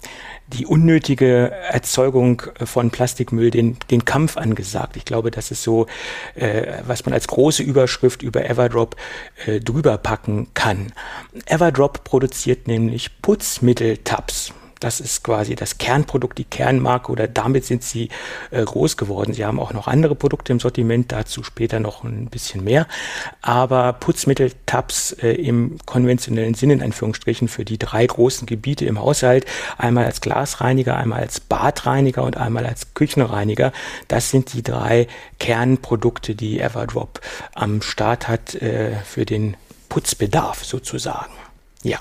die 0.49 0.67
unnötige 0.67 1.51
Erzeugung 1.71 2.43
von 2.65 2.91
Plastikmüll 2.91 3.51
den, 3.51 3.77
den 3.91 4.05
Kampf 4.05 4.37
angesagt. 4.37 4.97
Ich 4.97 5.05
glaube, 5.05 5.31
das 5.31 5.51
ist 5.51 5.63
so, 5.63 5.87
äh, 6.35 6.83
was 6.87 7.05
man 7.05 7.13
als 7.13 7.27
große 7.27 7.63
Überschrift 7.63 8.23
über 8.23 8.49
Everdrop 8.49 8.97
äh, 9.47 9.61
drüber 9.61 9.99
packen 9.99 10.49
kann. 10.55 10.93
Everdrop 11.47 12.05
produziert 12.05 12.69
nämlich 12.69 13.21
Putzmitteltabs. 13.23 14.53
Das 14.81 15.01
ist 15.01 15.25
quasi 15.25 15.55
das 15.55 15.79
Kernprodukt, 15.79 16.37
die 16.37 16.45
Kernmarke 16.45 17.11
oder 17.11 17.29
damit 17.29 17.65
sind 17.65 17.83
sie 17.83 18.11
äh, 18.51 18.63
groß 18.63 18.99
geworden. 18.99 19.33
Sie 19.33 19.45
haben 19.45 19.59
auch 19.59 19.73
noch 19.73 19.89
andere 19.89 20.15
Produkte 20.15 20.53
im 20.53 20.61
Sortiment, 20.61 21.13
dazu 21.13 21.43
später 21.43 21.81
noch 21.81 22.05
ein 22.05 22.27
bisschen 22.27 22.63
mehr. 22.63 22.87
Aber 23.41 23.95
Putzmittel-Tabs 23.95 25.13
äh, 25.13 25.33
im 25.33 25.79
konventionellen 25.87 26.55
Sinne, 26.55 26.75
in 26.75 26.83
Anführungsstrichen, 26.83 27.49
für 27.49 27.65
die 27.65 27.79
drei 27.79 28.07
großen 28.07 28.47
Gebiete 28.47 28.85
im 28.85 29.01
Haushalt, 29.01 29.47
einmal 29.79 30.05
als 30.05 30.21
Glasreiniger, 30.21 30.97
einmal 30.97 31.21
als 31.21 31.41
Badreiniger 31.41 32.23
und 32.23 32.37
einmal 32.37 32.67
als 32.67 32.93
Küchenreiniger, 32.93 33.73
das 34.09 34.31
sind 34.31 34.53
die 34.53 34.63
drei 34.63 35.07
Kernprodukte, 35.39 36.35
die 36.35 36.61
Everdrop 36.61 37.21
am 37.55 37.81
Start 37.81 38.29
hat 38.29 38.55
äh, 38.57 38.97
für 39.05 39.25
den 39.25 39.57
Putzbedarf 39.89 40.65
sozusagen. 40.65 41.33
Ja. 41.83 41.99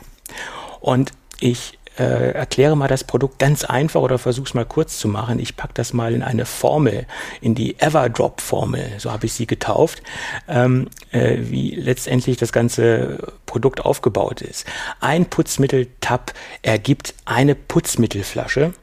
Und 0.82 1.12
ich 1.40 1.78
äh, 1.98 2.32
erkläre 2.32 2.76
mal 2.76 2.88
das 2.88 3.04
Produkt 3.04 3.40
ganz 3.40 3.64
einfach 3.64 4.02
oder 4.02 4.18
versuche 4.18 4.48
es 4.48 4.54
mal 4.54 4.66
kurz 4.66 5.00
zu 5.00 5.08
machen. 5.08 5.40
Ich 5.40 5.56
packe 5.56 5.74
das 5.74 5.94
mal 5.94 6.14
in 6.14 6.24
eine 6.24 6.46
Formel, 6.46 7.08
in 7.42 7.56
die 7.56 7.80
Everdrop-Formel, 7.80 8.94
so 8.98 9.12
habe 9.12 9.26
ich 9.26 9.34
sie 9.34 9.48
getauft, 9.48 10.02
ähm, 10.48 10.90
äh, 11.12 11.38
wie 11.40 11.76
letztendlich 11.76 12.38
das 12.38 12.52
ganze 12.52 13.34
Produkt 13.46 13.82
aufgebaut 13.82 14.42
ist. 14.42 14.66
Ein 15.00 15.26
Putzmittel-Tab 15.26 16.34
ergibt 16.62 17.14
eine 17.26 17.56
Putzmittelflasche. 17.56 18.74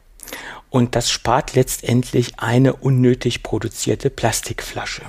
Und 0.71 0.97
das 0.97 1.11
spart 1.11 1.55
letztendlich 1.55 2.39
eine 2.39 2.73
unnötig 2.73 3.43
produzierte 3.43 4.09
Plastikflasche. 4.09 5.03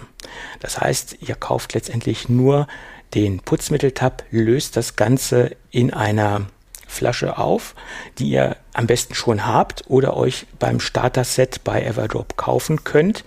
Das 0.59 0.81
heißt, 0.81 1.19
ihr 1.21 1.35
kauft 1.35 1.73
letztendlich 1.73 2.27
nur 2.27 2.67
den 3.13 3.39
Putzmitteltab, 3.39 4.23
löst 4.29 4.75
das 4.75 4.97
Ganze 4.97 5.55
in 5.71 5.93
einer 5.93 6.47
Flasche 6.93 7.37
auf, 7.37 7.75
die 8.19 8.29
ihr 8.29 8.55
am 8.73 8.87
besten 8.87 9.15
schon 9.15 9.45
habt 9.45 9.83
oder 9.87 10.15
euch 10.15 10.45
beim 10.59 10.79
Starter-Set 10.79 11.63
bei 11.63 11.83
Everdrop 11.83 12.37
kaufen 12.37 12.83
könnt. 12.83 13.23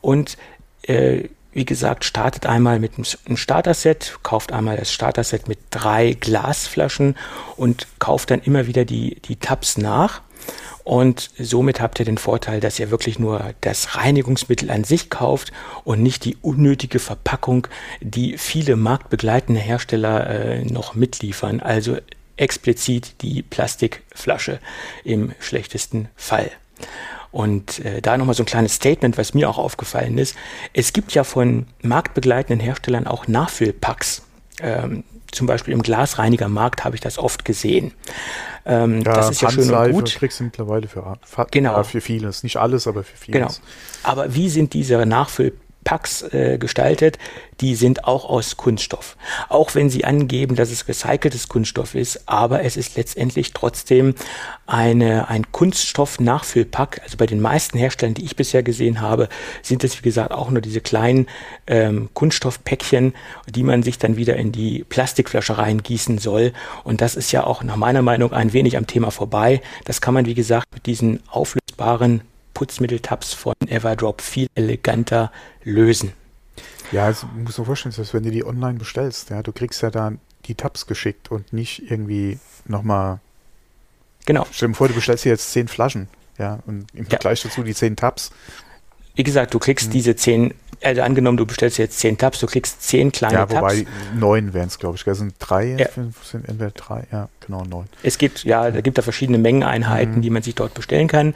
Und 0.00 0.36
äh, 0.82 1.28
wie 1.52 1.64
gesagt, 1.64 2.04
startet 2.04 2.46
einmal 2.46 2.80
mit 2.80 2.92
einem 2.96 3.36
Starter-Set, 3.36 4.18
kauft 4.22 4.52
einmal 4.52 4.76
das 4.76 4.92
Starter-Set 4.92 5.46
mit 5.46 5.58
drei 5.70 6.12
Glasflaschen 6.12 7.16
und 7.56 7.86
kauft 8.00 8.32
dann 8.32 8.42
immer 8.42 8.66
wieder 8.66 8.84
die, 8.84 9.20
die 9.20 9.36
Tabs 9.36 9.78
nach. 9.78 10.20
Und 10.82 11.30
somit 11.38 11.80
habt 11.80 11.98
ihr 11.98 12.04
den 12.04 12.18
Vorteil, 12.18 12.60
dass 12.60 12.78
ihr 12.78 12.90
wirklich 12.90 13.18
nur 13.18 13.54
das 13.62 13.96
Reinigungsmittel 13.96 14.70
an 14.70 14.84
sich 14.84 15.08
kauft 15.08 15.50
und 15.84 16.02
nicht 16.02 16.26
die 16.26 16.36
unnötige 16.42 16.98
Verpackung, 16.98 17.68
die 18.02 18.36
viele 18.36 18.76
marktbegleitende 18.76 19.60
Hersteller 19.60 20.28
äh, 20.28 20.64
noch 20.64 20.94
mitliefern. 20.94 21.60
Also 21.60 21.96
explizit 22.36 23.22
die 23.22 23.42
Plastikflasche 23.42 24.60
im 25.04 25.32
schlechtesten 25.40 26.08
Fall. 26.16 26.50
Und 27.30 27.84
äh, 27.84 28.00
da 28.00 28.16
nochmal 28.16 28.34
so 28.34 28.44
ein 28.44 28.46
kleines 28.46 28.74
Statement, 28.74 29.18
was 29.18 29.34
mir 29.34 29.50
auch 29.50 29.58
aufgefallen 29.58 30.18
ist. 30.18 30.36
Es 30.72 30.92
gibt 30.92 31.12
ja 31.14 31.24
von 31.24 31.66
marktbegleitenden 31.82 32.64
Herstellern 32.64 33.06
auch 33.06 33.26
Nachfüllpacks. 33.26 34.22
Ähm, 34.60 35.02
zum 35.32 35.48
Beispiel 35.48 35.74
im 35.74 35.82
Glasreinigermarkt 35.82 36.84
habe 36.84 36.94
ich 36.94 37.00
das 37.00 37.18
oft 37.18 37.44
gesehen. 37.44 37.92
Ähm, 38.64 39.02
ja, 39.02 39.14
das 39.14 39.30
ist 39.30 39.42
ja 39.42 39.50
schön 39.50 39.68
und 39.68 39.92
gut. 39.92 40.14
kriegst 40.14 40.38
du 40.38 40.44
mittlerweile 40.44 40.86
für, 40.86 41.18
genau. 41.50 41.82
für 41.82 42.00
vieles. 42.00 42.44
Nicht 42.44 42.56
alles, 42.56 42.86
aber 42.86 43.02
für 43.02 43.16
vieles. 43.16 43.40
Genau. 43.40 43.50
Aber 44.04 44.34
wie 44.34 44.48
sind 44.48 44.72
diese 44.72 45.04
Nachfüllpacks 45.04 45.63
Packs 45.84 46.22
äh, 46.22 46.58
gestaltet, 46.58 47.18
die 47.60 47.74
sind 47.74 48.04
auch 48.04 48.24
aus 48.24 48.56
Kunststoff. 48.56 49.16
Auch 49.48 49.74
wenn 49.74 49.90
sie 49.90 50.04
angeben, 50.04 50.56
dass 50.56 50.70
es 50.70 50.88
recyceltes 50.88 51.48
Kunststoff 51.48 51.94
ist, 51.94 52.28
aber 52.28 52.64
es 52.64 52.76
ist 52.76 52.96
letztendlich 52.96 53.52
trotzdem 53.52 54.14
eine, 54.66 55.28
ein 55.28 55.52
Kunststoff-Nachfüllpack. 55.52 57.00
Also 57.04 57.16
bei 57.16 57.26
den 57.26 57.40
meisten 57.40 57.78
Herstellern, 57.78 58.14
die 58.14 58.24
ich 58.24 58.36
bisher 58.36 58.62
gesehen 58.62 59.00
habe, 59.00 59.28
sind 59.62 59.84
es 59.84 59.98
wie 59.98 60.02
gesagt 60.02 60.32
auch 60.32 60.50
nur 60.50 60.62
diese 60.62 60.80
kleinen 60.80 61.26
ähm, 61.66 62.08
Kunststoffpäckchen, 62.14 63.14
die 63.48 63.62
man 63.62 63.82
sich 63.82 63.98
dann 63.98 64.16
wieder 64.16 64.36
in 64.36 64.52
die 64.52 64.84
Plastikflasche 64.84 65.58
reingießen 65.58 66.18
soll. 66.18 66.52
Und 66.82 67.00
das 67.00 67.14
ist 67.14 67.30
ja 67.32 67.44
auch 67.44 67.62
nach 67.62 67.76
meiner 67.76 68.02
Meinung 68.02 68.32
ein 68.32 68.52
wenig 68.52 68.76
am 68.76 68.86
Thema 68.86 69.10
vorbei. 69.10 69.60
Das 69.84 70.00
kann 70.00 70.14
man 70.14 70.26
wie 70.26 70.34
gesagt 70.34 70.66
mit 70.74 70.86
diesen 70.86 71.20
auflösbaren 71.28 72.22
Putzmitteltabs 72.54 73.34
von 73.34 73.54
Everdrop 73.66 74.22
viel 74.22 74.48
eleganter 74.54 75.30
lösen. 75.62 76.12
Ja, 76.92 77.06
also 77.06 77.26
muss 77.36 77.58
man 77.58 77.66
vorstellen, 77.66 77.94
dass 77.96 78.14
wenn 78.14 78.22
du 78.22 78.30
die 78.30 78.44
online 78.44 78.78
bestellst, 78.78 79.30
ja, 79.30 79.42
du 79.42 79.52
kriegst 79.52 79.82
ja 79.82 79.90
da 79.90 80.12
die 80.46 80.54
Tabs 80.54 80.86
geschickt 80.86 81.30
und 81.30 81.52
nicht 81.52 81.90
irgendwie 81.90 82.38
nochmal. 82.66 83.20
Genau. 84.26 84.46
Stell 84.52 84.68
dir 84.68 84.74
vor, 84.74 84.88
du 84.88 84.94
bestellst 84.94 85.24
hier 85.24 85.32
jetzt 85.32 85.50
zehn 85.52 85.68
Flaschen, 85.68 86.08
ja, 86.38 86.60
und 86.66 86.86
im 86.94 87.06
Vergleich 87.06 87.42
ja. 87.42 87.50
dazu 87.50 87.62
die 87.62 87.74
zehn 87.74 87.96
Tabs. 87.96 88.30
Wie 89.16 89.22
gesagt, 89.22 89.54
du 89.54 89.58
kriegst 89.58 89.86
hm. 89.86 89.92
diese 89.92 90.16
zehn 90.16 90.54
also 90.84 91.02
angenommen, 91.02 91.38
du 91.38 91.46
bestellst 91.46 91.78
jetzt 91.78 91.98
zehn 91.98 92.18
Tabs, 92.18 92.40
du 92.40 92.46
kriegst 92.46 92.82
zehn 92.82 93.10
kleine 93.10 93.34
Tabs. 93.34 93.52
Ja, 93.52 93.60
wobei 93.60 93.82
Tabs. 93.82 93.90
neun 94.14 94.52
wären 94.52 94.68
es, 94.68 94.78
glaube 94.78 94.96
ich. 94.96 95.04
Das 95.04 95.18
sind 95.18 95.34
drei, 95.38 95.76
ja. 95.76 95.88
sind 95.94 96.48
entweder 96.48 96.70
drei, 96.70 97.06
ja, 97.10 97.28
genau, 97.46 97.64
neun. 97.64 97.86
Es 98.02 98.18
gibt, 98.18 98.44
ja, 98.44 98.70
da 98.70 98.80
gibt 98.82 98.98
da 98.98 99.02
verschiedene 99.02 99.38
Mengeneinheiten, 99.38 100.16
mhm. 100.16 100.22
die 100.22 100.30
man 100.30 100.42
sich 100.42 100.54
dort 100.54 100.74
bestellen 100.74 101.08
kann. 101.08 101.34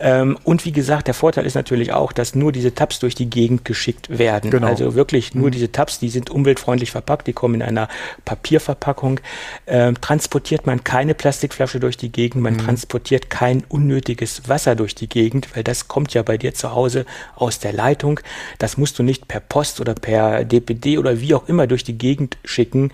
Ähm, 0.00 0.38
und 0.44 0.64
wie 0.64 0.72
gesagt, 0.72 1.08
der 1.08 1.14
Vorteil 1.14 1.44
ist 1.44 1.54
natürlich 1.54 1.92
auch, 1.92 2.12
dass 2.12 2.34
nur 2.34 2.52
diese 2.52 2.74
Tabs 2.74 3.00
durch 3.00 3.14
die 3.14 3.28
Gegend 3.28 3.64
geschickt 3.64 4.18
werden. 4.18 4.50
Genau. 4.50 4.68
Also 4.68 4.94
wirklich 4.94 5.34
nur 5.34 5.48
mhm. 5.48 5.52
diese 5.52 5.72
Tabs, 5.72 5.98
die 5.98 6.08
sind 6.08 6.30
umweltfreundlich 6.30 6.90
verpackt, 6.92 7.26
die 7.26 7.32
kommen 7.32 7.56
in 7.56 7.62
einer 7.62 7.88
Papierverpackung. 8.24 9.20
Ähm, 9.66 10.00
transportiert 10.00 10.66
man 10.66 10.84
keine 10.84 11.14
Plastikflasche 11.14 11.80
durch 11.80 11.96
die 11.96 12.12
Gegend, 12.12 12.42
man 12.42 12.54
mhm. 12.54 12.58
transportiert 12.58 13.28
kein 13.28 13.64
unnötiges 13.68 14.48
Wasser 14.48 14.76
durch 14.76 14.94
die 14.94 15.08
Gegend, 15.08 15.48
weil 15.56 15.64
das 15.64 15.88
kommt 15.88 16.14
ja 16.14 16.22
bei 16.22 16.38
dir 16.38 16.54
zu 16.54 16.72
Hause 16.72 17.06
aus 17.34 17.58
der 17.58 17.72
Leitung. 17.72 18.20
Das 18.58 18.76
muss 18.76 18.84
musst 18.84 18.98
du 18.98 19.02
nicht 19.02 19.28
per 19.28 19.40
Post 19.40 19.80
oder 19.80 19.94
per 19.94 20.44
DPD 20.44 20.98
oder 20.98 21.18
wie 21.18 21.32
auch 21.32 21.48
immer 21.48 21.66
durch 21.66 21.84
die 21.84 21.96
Gegend 21.96 22.36
schicken. 22.44 22.92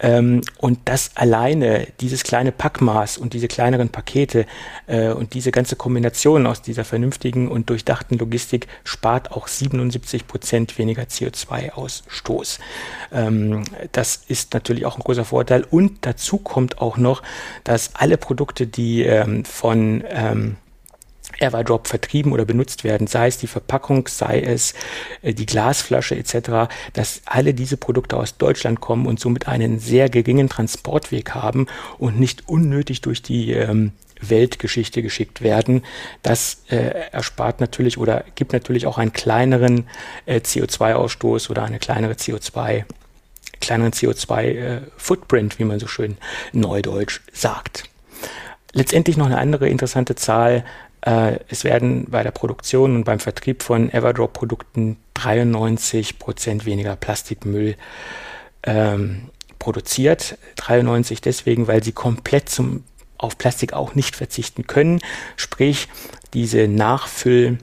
Ähm, 0.00 0.42
und 0.58 0.78
das 0.84 1.10
alleine, 1.16 1.86
dieses 2.00 2.22
kleine 2.22 2.52
Packmaß 2.52 3.18
und 3.18 3.32
diese 3.32 3.48
kleineren 3.48 3.88
Pakete 3.88 4.46
äh, 4.86 5.10
und 5.10 5.34
diese 5.34 5.50
ganze 5.50 5.76
Kombination 5.76 6.46
aus 6.46 6.62
dieser 6.62 6.84
vernünftigen 6.84 7.48
und 7.48 7.68
durchdachten 7.70 8.18
Logistik 8.18 8.68
spart 8.84 9.32
auch 9.32 9.48
77 9.48 10.26
Prozent 10.26 10.78
weniger 10.78 11.02
CO2-Ausstoß. 11.02 12.58
Ähm, 13.12 13.64
das 13.92 14.22
ist 14.28 14.54
natürlich 14.54 14.86
auch 14.86 14.96
ein 14.96 15.02
großer 15.02 15.24
Vorteil. 15.24 15.64
Und 15.68 15.98
dazu 16.02 16.38
kommt 16.38 16.80
auch 16.80 16.96
noch, 16.96 17.22
dass 17.64 17.94
alle 17.94 18.16
Produkte, 18.16 18.66
die 18.66 19.02
ähm, 19.02 19.44
von 19.44 20.04
ähm, 20.08 20.56
Everdrop 21.38 21.86
vertrieben 21.86 22.32
oder 22.32 22.44
benutzt 22.44 22.84
werden, 22.84 23.06
sei 23.06 23.28
es 23.28 23.38
die 23.38 23.46
Verpackung, 23.46 24.08
sei 24.08 24.40
es 24.40 24.74
äh, 25.22 25.34
die 25.34 25.46
Glasflasche 25.46 26.16
etc., 26.16 26.70
dass 26.92 27.22
alle 27.26 27.54
diese 27.54 27.76
Produkte 27.76 28.16
aus 28.16 28.38
Deutschland 28.38 28.80
kommen 28.80 29.06
und 29.06 29.20
somit 29.20 29.48
einen 29.48 29.78
sehr 29.78 30.08
geringen 30.08 30.48
Transportweg 30.48 31.34
haben 31.34 31.66
und 31.98 32.18
nicht 32.18 32.48
unnötig 32.48 33.00
durch 33.02 33.22
die 33.22 33.52
ähm, 33.52 33.92
Weltgeschichte 34.20 35.02
geschickt 35.02 35.42
werden. 35.42 35.84
Das 36.22 36.62
äh, 36.70 37.10
erspart 37.12 37.60
natürlich 37.60 37.98
oder 37.98 38.24
gibt 38.34 38.52
natürlich 38.52 38.86
auch 38.86 38.98
einen 38.98 39.12
kleineren 39.12 39.86
äh, 40.26 40.38
CO2-Ausstoß 40.38 41.50
oder 41.50 41.64
eine 41.64 41.78
kleinere 41.78 42.14
CO2 42.14 42.84
kleineren 43.60 43.92
CO2-Footprint, 43.92 45.54
äh, 45.54 45.58
wie 45.58 45.64
man 45.64 45.80
so 45.80 45.88
schön 45.88 46.16
neudeutsch 46.52 47.20
sagt. 47.32 47.84
letztendlich 48.72 49.16
noch 49.16 49.26
eine 49.26 49.38
andere 49.38 49.68
interessante 49.68 50.14
Zahl. 50.14 50.64
Äh, 51.08 51.38
es 51.48 51.64
werden 51.64 52.06
bei 52.10 52.22
der 52.22 52.32
Produktion 52.32 52.94
und 52.94 53.04
beim 53.04 53.18
Vertrieb 53.18 53.62
von 53.62 53.90
Everdrop-Produkten 53.90 54.98
93 55.14 56.18
Prozent 56.18 56.66
weniger 56.66 56.96
Plastikmüll 56.96 57.76
ähm, 58.62 59.30
produziert. 59.58 60.36
93 60.56 61.22
deswegen, 61.22 61.66
weil 61.66 61.82
sie 61.82 61.92
komplett 61.92 62.50
zum, 62.50 62.84
auf 63.16 63.38
Plastik 63.38 63.72
auch 63.72 63.94
nicht 63.94 64.16
verzichten 64.16 64.66
können. 64.66 65.00
Sprich, 65.36 65.88
diese 66.34 66.66
Nachfüll- 66.66 67.56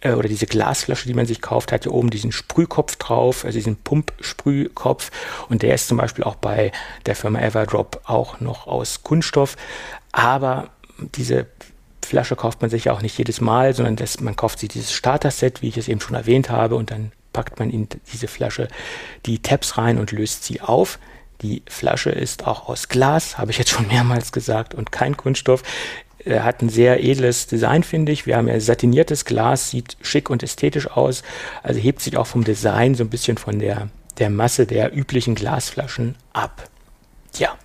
äh, 0.00 0.14
oder 0.14 0.28
diese 0.28 0.46
Glasflasche, 0.46 1.06
die 1.06 1.14
man 1.14 1.26
sich 1.26 1.40
kauft, 1.40 1.70
hat 1.70 1.84
hier 1.84 1.92
oben 1.92 2.10
diesen 2.10 2.32
Sprühkopf 2.32 2.96
drauf, 2.96 3.44
also 3.44 3.56
diesen 3.56 3.76
Pumpsprühkopf. 3.76 5.12
Und 5.48 5.62
der 5.62 5.76
ist 5.76 5.86
zum 5.86 5.98
Beispiel 5.98 6.24
auch 6.24 6.36
bei 6.36 6.72
der 7.06 7.14
Firma 7.14 7.40
Everdrop 7.40 8.00
auch 8.02 8.40
noch 8.40 8.66
aus 8.66 9.04
Kunststoff. 9.04 9.56
Aber 10.10 10.70
diese 10.98 11.46
Flasche 12.04 12.36
kauft 12.36 12.60
man 12.60 12.70
sich 12.70 12.84
ja 12.84 12.92
auch 12.92 13.02
nicht 13.02 13.18
jedes 13.18 13.40
Mal, 13.40 13.74
sondern 13.74 13.96
das, 13.96 14.20
man 14.20 14.36
kauft 14.36 14.58
sich 14.58 14.68
dieses 14.68 14.92
Starter-Set, 14.92 15.62
wie 15.62 15.68
ich 15.68 15.76
es 15.76 15.88
eben 15.88 16.00
schon 16.00 16.16
erwähnt 16.16 16.50
habe, 16.50 16.76
und 16.76 16.90
dann 16.90 17.12
packt 17.32 17.58
man 17.58 17.70
in 17.70 17.88
diese 18.12 18.28
Flasche 18.28 18.68
die 19.26 19.40
Tabs 19.40 19.76
rein 19.76 19.98
und 19.98 20.12
löst 20.12 20.44
sie 20.44 20.60
auf. 20.60 20.98
Die 21.42 21.62
Flasche 21.66 22.10
ist 22.10 22.46
auch 22.46 22.68
aus 22.68 22.88
Glas, 22.88 23.36
habe 23.36 23.50
ich 23.50 23.58
jetzt 23.58 23.70
schon 23.70 23.88
mehrmals 23.88 24.32
gesagt, 24.32 24.74
und 24.74 24.92
kein 24.92 25.16
Kunststoff. 25.16 25.62
Er 26.18 26.44
hat 26.44 26.62
ein 26.62 26.70
sehr 26.70 27.04
edles 27.04 27.48
Design, 27.48 27.82
finde 27.82 28.12
ich. 28.12 28.24
Wir 28.24 28.38
haben 28.38 28.48
ja 28.48 28.58
satiniertes 28.58 29.26
Glas, 29.26 29.70
sieht 29.70 29.98
schick 30.00 30.30
und 30.30 30.42
ästhetisch 30.42 30.90
aus. 30.90 31.22
Also 31.62 31.78
hebt 31.80 32.00
sich 32.00 32.16
auch 32.16 32.26
vom 32.26 32.44
Design 32.44 32.94
so 32.94 33.04
ein 33.04 33.10
bisschen 33.10 33.36
von 33.36 33.58
der, 33.58 33.88
der 34.18 34.30
Masse 34.30 34.64
der 34.64 34.96
üblichen 34.96 35.34
Glasflaschen 35.34 36.16
ab. 36.32 36.70
Ja. 37.36 37.56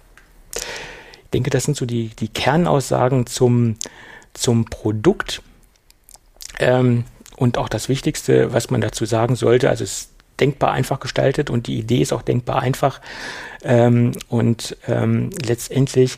Ich 0.56 1.32
denke, 1.32 1.52
das 1.52 1.64
sind 1.64 1.78
so 1.78 1.86
die, 1.86 2.10
die 2.10 2.28
Kernaussagen 2.28 3.28
zum, 3.28 3.78
zum 4.34 4.66
Produkt. 4.66 5.42
Ähm, 6.60 7.06
und 7.36 7.58
auch 7.58 7.70
das 7.70 7.88
Wichtigste, 7.88 8.52
was 8.52 8.70
man 8.70 8.82
dazu 8.82 9.06
sagen 9.06 9.36
sollte, 9.36 9.70
also 9.70 9.84
es 9.84 9.94
ist 9.94 10.10
denkbar 10.40 10.72
einfach 10.72 11.00
gestaltet 11.00 11.50
und 11.50 11.68
die 11.68 11.78
Idee 11.78 12.02
ist 12.02 12.14
auch 12.14 12.22
denkbar 12.22 12.62
einfach. 12.62 13.02
Ähm, 13.64 14.14
und 14.28 14.78
ähm, 14.88 15.30
letztendlich 15.46 16.18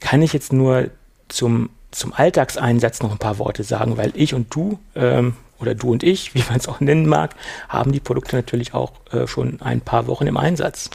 kann 0.00 0.22
ich 0.22 0.32
jetzt 0.32 0.52
nur 0.52 0.90
zum, 1.28 1.70
zum 1.90 2.12
Alltagseinsatz 2.12 3.02
noch 3.02 3.12
ein 3.12 3.18
paar 3.18 3.38
Worte 3.38 3.64
sagen, 3.64 3.96
weil 3.96 4.12
ich 4.14 4.34
und 4.34 4.54
du 4.54 4.78
ähm, 4.94 5.34
oder 5.58 5.74
du 5.74 5.90
und 5.92 6.02
ich, 6.02 6.34
wie 6.34 6.44
man 6.48 6.58
es 6.58 6.68
auch 6.68 6.80
nennen 6.80 7.06
mag, 7.06 7.34
haben 7.68 7.92
die 7.92 8.00
Produkte 8.00 8.36
natürlich 8.36 8.74
auch 8.74 8.92
äh, 9.12 9.26
schon 9.26 9.60
ein 9.60 9.80
paar 9.80 10.06
Wochen 10.06 10.26
im 10.26 10.36
Einsatz. 10.36 10.90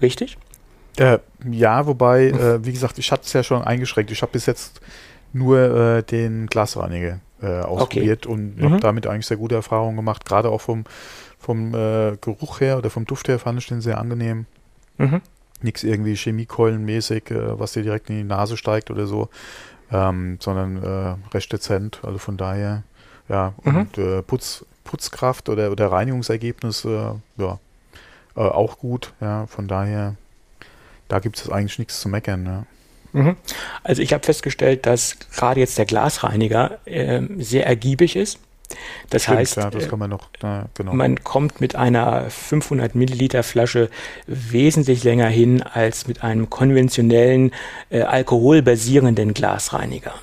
Richtig? 0.00 0.36
Äh, 0.96 1.18
ja, 1.50 1.86
wobei, 1.86 2.26
äh, 2.26 2.64
wie 2.64 2.72
gesagt, 2.72 2.98
ich 2.98 3.12
hatte 3.12 3.24
es 3.24 3.32
ja 3.32 3.42
schon 3.42 3.62
eingeschränkt. 3.62 4.10
Ich 4.10 4.20
habe 4.22 4.32
bis 4.32 4.46
jetzt 4.46 4.80
nur 5.32 5.58
äh, 5.58 6.02
den 6.02 6.46
Glasreiniger 6.46 7.20
äh, 7.42 7.60
ausprobiert 7.60 8.26
okay. 8.26 8.34
und 8.34 8.56
mhm. 8.56 8.64
habe 8.64 8.80
damit 8.80 9.06
eigentlich 9.06 9.26
sehr 9.26 9.36
gute 9.36 9.54
Erfahrungen 9.54 9.96
gemacht. 9.96 10.24
Gerade 10.24 10.50
auch 10.50 10.60
vom, 10.60 10.84
vom 11.38 11.74
äh, 11.74 12.16
Geruch 12.20 12.60
her 12.60 12.78
oder 12.78 12.90
vom 12.90 13.04
Duft 13.04 13.28
her 13.28 13.38
fand 13.38 13.58
ich 13.58 13.66
den 13.66 13.80
sehr 13.80 13.98
angenehm. 13.98 14.46
Mhm. 14.98 15.20
Nichts 15.60 15.82
irgendwie 15.82 16.14
Chemiekeulenmäßig, 16.14 17.30
äh, 17.30 17.58
was 17.58 17.72
dir 17.72 17.82
direkt 17.82 18.10
in 18.10 18.16
die 18.16 18.24
Nase 18.24 18.56
steigt 18.56 18.90
oder 18.90 19.06
so, 19.06 19.28
ähm, 19.90 20.38
sondern 20.40 20.82
äh, 20.82 21.34
recht 21.34 21.52
dezent. 21.52 22.00
Also 22.02 22.18
von 22.18 22.36
daher, 22.36 22.84
ja, 23.28 23.54
mhm. 23.64 23.76
und 23.76 23.98
äh, 23.98 24.22
Putz, 24.22 24.64
Putzkraft 24.84 25.48
oder, 25.48 25.70
oder 25.70 25.90
Reinigungsergebnis, 25.90 26.86
ja, 27.38 27.58
auch 28.34 28.78
gut. 28.78 29.12
Ja, 29.20 29.46
von 29.46 29.68
daher, 29.68 30.16
da 31.08 31.18
gibt 31.18 31.36
es 31.36 31.50
eigentlich 31.50 31.78
nichts 31.78 32.00
zu 32.00 32.08
meckern. 32.08 32.46
Ja. 32.46 32.66
Mhm. 33.12 33.36
Also 33.82 34.02
ich 34.02 34.12
habe 34.12 34.24
festgestellt, 34.24 34.86
dass 34.86 35.16
gerade 35.34 35.60
jetzt 35.60 35.78
der 35.78 35.86
Glasreiniger 35.86 36.78
äh, 36.86 37.22
sehr 37.38 37.66
ergiebig 37.66 38.16
ist. 38.16 38.38
Das 39.10 39.24
Stimmt, 39.24 39.38
heißt, 39.38 39.56
ja, 39.56 39.70
das 39.70 39.86
äh, 39.86 39.96
man, 39.96 40.10
noch, 40.10 40.28
na, 40.40 40.66
genau. 40.74 40.94
man 40.94 41.22
kommt 41.22 41.60
mit 41.60 41.76
einer 41.76 42.30
500 42.30 42.94
Milliliter 42.94 43.42
Flasche 43.42 43.90
wesentlich 44.26 45.04
länger 45.04 45.28
hin 45.28 45.62
als 45.62 46.06
mit 46.06 46.22
einem 46.22 46.48
konventionellen 46.48 47.52
äh, 47.90 48.02
alkoholbasierenden 48.02 49.34
Glasreiniger. 49.34 50.14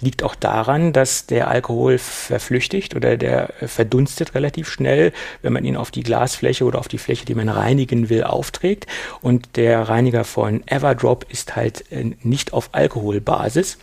Liegt 0.00 0.22
auch 0.22 0.34
daran, 0.34 0.92
dass 0.92 1.26
der 1.26 1.48
Alkohol 1.48 1.98
verflüchtigt 1.98 2.94
oder 2.94 3.16
der 3.16 3.52
verdunstet 3.66 4.34
relativ 4.34 4.68
schnell, 4.68 5.12
wenn 5.42 5.52
man 5.52 5.64
ihn 5.64 5.76
auf 5.76 5.90
die 5.90 6.02
Glasfläche 6.02 6.64
oder 6.64 6.78
auf 6.78 6.88
die 6.88 6.98
Fläche, 6.98 7.24
die 7.24 7.34
man 7.34 7.48
reinigen 7.48 8.10
will, 8.10 8.24
aufträgt. 8.24 8.86
Und 9.22 9.56
der 9.56 9.88
Reiniger 9.88 10.24
von 10.24 10.66
Everdrop 10.66 11.26
ist 11.30 11.56
halt 11.56 11.90
äh, 11.90 12.12
nicht 12.22 12.52
auf 12.52 12.68
Alkoholbasis. 12.72 13.78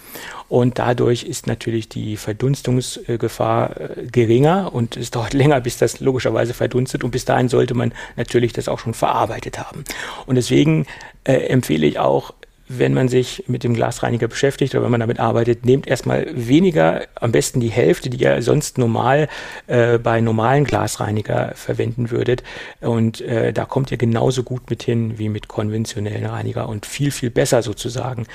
Und 0.52 0.80
dadurch 0.80 1.24
ist 1.24 1.48
natürlich 1.48 1.88
die 1.88 2.18
Verdunstungsgefahr 2.18 3.80
äh, 3.80 4.06
geringer 4.12 4.74
und 4.74 4.98
es 4.98 5.10
dauert 5.10 5.34
länger, 5.42 5.62
bis 5.62 5.78
das 5.78 6.02
logischerweise 6.02 6.54
verdunstet. 6.54 7.06
Und 7.06 7.12
bis 7.12 7.24
dahin 7.24 7.48
sollte 7.48 7.74
man 7.74 7.94
natürlich 8.18 8.52
das 8.52 8.68
auch 8.68 8.78
schon 8.78 8.94
verarbeitet 8.94 9.60
haben. 9.60 9.86
Und 10.26 10.36
deswegen 10.36 10.88
äh, 11.24 11.36
empfehle 11.36 11.88
ich 11.88 12.00
auch, 12.00 12.34
wenn 12.68 12.94
man 12.94 13.08
sich 13.08 13.46
mit 13.48 13.64
dem 13.64 13.74
Glasreiniger 13.74 14.28
beschäftigt 14.28 14.76
oder 14.76 14.84
wenn 14.84 14.92
man 14.92 15.00
damit 15.00 15.22
arbeitet, 15.22 15.66
nehmt 15.66 15.88
erstmal 15.88 16.28
weniger, 16.34 17.04
am 17.16 17.32
besten 17.32 17.62
die 17.62 17.72
Hälfte, 17.72 18.10
die 18.10 18.22
ihr 18.22 18.42
sonst 18.42 18.78
normal 18.78 19.30
äh, 19.68 20.00
bei 20.00 20.20
normalen 20.20 20.66
Glasreiniger 20.66 21.54
verwenden 21.56 22.12
würdet. 22.12 22.44
Und 22.82 23.22
äh, 23.22 23.54
da 23.54 23.64
kommt 23.64 23.90
ihr 23.92 23.98
genauso 23.98 24.44
gut 24.44 24.70
mit 24.70 24.84
hin 24.84 25.18
wie 25.18 25.30
mit 25.30 25.48
konventionellen 25.48 26.26
Reiniger 26.26 26.68
und 26.68 26.86
viel, 26.86 27.12
viel 27.12 27.30
besser 27.30 27.62
sozusagen. 27.62 28.28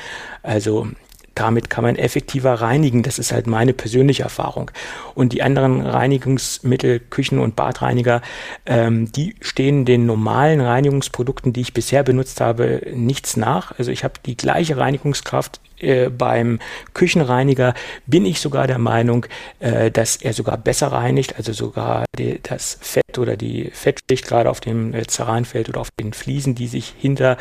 Also 0.42 0.88
damit 1.36 1.70
kann 1.70 1.84
man 1.84 1.96
effektiver 1.96 2.54
reinigen. 2.54 3.02
Das 3.02 3.18
ist 3.18 3.30
halt 3.30 3.46
meine 3.46 3.72
persönliche 3.72 4.24
Erfahrung. 4.24 4.70
Und 5.14 5.32
die 5.32 5.42
anderen 5.42 5.82
Reinigungsmittel, 5.82 6.98
Küchen- 6.98 7.38
und 7.38 7.54
Badreiniger, 7.54 8.22
ähm, 8.64 9.12
die 9.12 9.36
stehen 9.40 9.84
den 9.84 10.06
normalen 10.06 10.60
Reinigungsprodukten, 10.60 11.52
die 11.52 11.60
ich 11.60 11.74
bisher 11.74 12.02
benutzt 12.02 12.40
habe, 12.40 12.82
nichts 12.94 13.36
nach. 13.36 13.78
Also 13.78 13.90
ich 13.90 14.02
habe 14.02 14.14
die 14.24 14.36
gleiche 14.36 14.76
Reinigungskraft 14.76 15.60
äh, 15.78 16.08
beim 16.08 16.58
Küchenreiniger 16.94 17.74
bin 18.06 18.24
ich 18.24 18.40
sogar 18.40 18.66
der 18.66 18.78
Meinung, 18.78 19.26
äh, 19.60 19.90
dass 19.90 20.16
er 20.16 20.32
sogar 20.32 20.56
besser 20.56 20.88
reinigt, 20.88 21.36
also 21.36 21.52
sogar 21.52 22.06
die, 22.18 22.40
das 22.42 22.78
Fett 22.80 23.05
oder 23.18 23.36
die 23.36 23.70
Fettschicht 23.72 24.26
gerade 24.26 24.50
auf 24.50 24.60
dem 24.60 24.94
äh, 24.94 25.04
Ceranfeld 25.06 25.68
oder 25.68 25.80
auf 25.80 25.90
den 25.98 26.12
Fliesen, 26.12 26.54
die 26.54 26.66
sich 26.66 26.94
hinter 26.98 27.36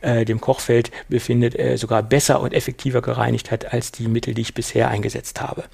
äh, 0.00 0.24
dem 0.24 0.40
Kochfeld 0.40 0.90
befindet, 1.08 1.58
äh, 1.58 1.76
sogar 1.76 2.02
besser 2.02 2.40
und 2.40 2.54
effektiver 2.54 3.02
gereinigt 3.02 3.50
hat 3.50 3.72
als 3.72 3.92
die 3.92 4.08
Mittel, 4.08 4.34
die 4.34 4.42
ich 4.42 4.54
bisher 4.54 4.88
eingesetzt 4.88 5.40
habe. 5.40 5.64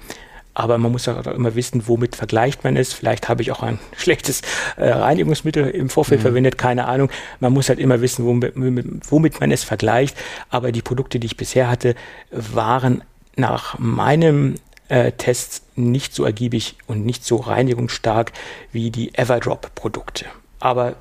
Aber 0.57 0.77
man 0.77 0.91
muss 0.91 1.07
auch 1.09 1.27
immer 1.27 1.53
wissen, 1.55 1.83
womit 1.85 2.15
vergleicht 2.15 2.63
man 2.63 2.77
es. 2.77 2.93
Vielleicht 2.93 3.27
habe 3.27 3.41
ich 3.41 3.51
auch 3.51 3.61
ein 3.61 3.77
schlechtes 3.97 4.41
äh, 4.77 4.89
Reinigungsmittel 4.89 5.67
im 5.67 5.89
Vorfeld 5.89 6.21
mhm. 6.21 6.23
verwendet, 6.23 6.57
keine 6.57 6.85
Ahnung. 6.85 7.11
Man 7.41 7.53
muss 7.53 7.69
halt 7.69 7.79
immer 7.79 8.01
wissen, 8.01 8.25
womit, 8.25 8.53
womit 9.11 9.39
man 9.39 9.51
es 9.51 9.63
vergleicht. 9.63 10.17
Aber 10.49 10.71
die 10.71 10.81
Produkte, 10.81 11.19
die 11.19 11.27
ich 11.27 11.37
bisher 11.37 11.69
hatte, 11.69 11.95
waren 12.31 13.03
nach 13.35 13.77
meinem 13.79 14.55
äh, 14.89 15.11
Test 15.11 15.63
nicht 15.75 16.13
so 16.13 16.23
ergiebig 16.25 16.75
und 16.87 17.05
nicht 17.05 17.23
so 17.25 17.37
reinigungsstark 17.37 18.31
wie 18.71 18.91
die 18.91 19.13
Everdrop-Produkte. 19.15 20.25
Aber 20.59 20.95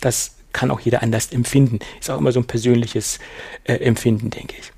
das 0.00 0.36
kann 0.52 0.70
auch 0.70 0.80
jeder 0.80 1.02
anders 1.02 1.32
empfinden. 1.32 1.78
Ist 2.00 2.10
auch 2.10 2.18
immer 2.18 2.32
so 2.32 2.40
ein 2.40 2.46
persönliches 2.46 3.18
äh, 3.64 3.74
Empfinden, 3.74 4.30
denke 4.30 4.54
ich. 4.58 4.72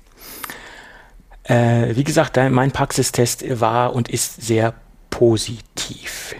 Äh, 1.43 1.95
wie 1.95 2.03
gesagt, 2.03 2.37
mein 2.37 2.71
Praxistest 2.71 3.59
war 3.59 3.93
und 3.95 4.09
ist 4.09 4.41
sehr 4.41 4.73
positiv. 5.09 6.35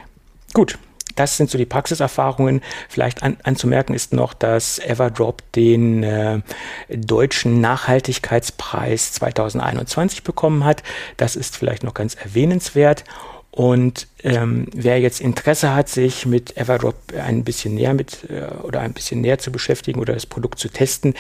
Gut, 0.53 0.77
das 1.15 1.37
sind 1.37 1.49
so 1.49 1.57
die 1.57 1.65
Praxiserfahrungen. 1.65 2.61
Vielleicht 2.89 3.23
an, 3.23 3.37
anzumerken 3.43 3.93
ist 3.93 4.13
noch, 4.13 4.33
dass 4.33 4.79
Everdrop 4.79 5.43
den 5.53 6.03
äh, 6.03 6.41
deutschen 6.89 7.61
Nachhaltigkeitspreis 7.61 9.13
2021 9.13 10.23
bekommen 10.23 10.65
hat. 10.65 10.83
Das 11.17 11.35
ist 11.35 11.57
vielleicht 11.57 11.83
noch 11.83 11.93
ganz 11.93 12.15
erwähnenswert. 12.15 13.03
Und 13.51 14.07
ähm, 14.23 14.67
wer 14.73 15.01
jetzt 15.01 15.19
Interesse 15.19 15.75
hat, 15.75 15.89
sich 15.89 16.25
mit 16.25 16.55
Everdrop 16.55 16.95
ein 17.21 17.43
bisschen 17.43 17.75
näher 17.75 17.93
mit 17.93 18.29
äh, 18.29 18.45
oder 18.63 18.79
ein 18.79 18.93
bisschen 18.93 19.19
näher 19.19 19.39
zu 19.39 19.51
beschäftigen 19.51 19.99
oder 19.99 20.13
das 20.13 20.25
Produkt 20.25 20.57
zu 20.57 20.69
testen, 20.69 21.15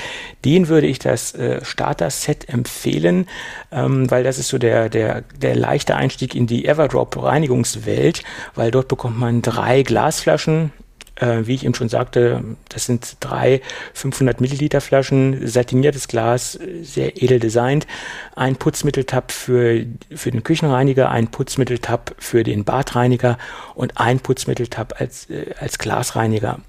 den 0.45 0.69
würde 0.69 0.87
ich 0.87 0.97
das 0.97 1.35
äh, 1.35 1.63
Starter-Set 1.63 2.47
empfehlen, 2.47 3.27
ähm, 3.71 4.09
weil 4.09 4.23
das 4.23 4.39
ist 4.39 4.47
so 4.47 4.57
der, 4.57 4.87
der, 4.87 5.23
der 5.41 5.55
leichte 5.57 5.97
Einstieg 5.97 6.33
in 6.33 6.47
die 6.47 6.65
Everdrop-Reinigungswelt, 6.65 8.23
weil 8.55 8.71
dort 8.71 8.87
bekommt 8.87 9.19
man 9.19 9.41
drei 9.41 9.83
Glasflaschen, 9.83 10.71
äh, 11.21 11.47
wie 11.47 11.55
ich 11.55 11.63
eben 11.63 11.75
schon 11.75 11.89
sagte, 11.89 12.43
das 12.69 12.85
sind 12.85 13.17
drei 13.19 13.61
500 13.93 14.41
Milliliter 14.41 14.81
Flaschen, 14.81 15.47
satiniertes 15.47 16.07
Glas, 16.07 16.59
sehr 16.81 17.21
edel 17.21 17.39
designt, 17.39 17.87
ein 18.35 18.55
Putzmitteltab 18.55 19.31
für, 19.31 19.85
für 20.13 20.31
den 20.31 20.43
Küchenreiniger, 20.43 21.09
ein 21.09 21.27
Putzmitteltab 21.27 22.15
für 22.17 22.43
den 22.43 22.65
Badreiniger 22.65 23.37
und 23.75 23.97
ein 23.97 24.19
Putzmitteltab 24.19 24.99
als, 24.99 25.29
äh, 25.29 25.53
als 25.59 25.77
Glasreiniger. 25.77 26.59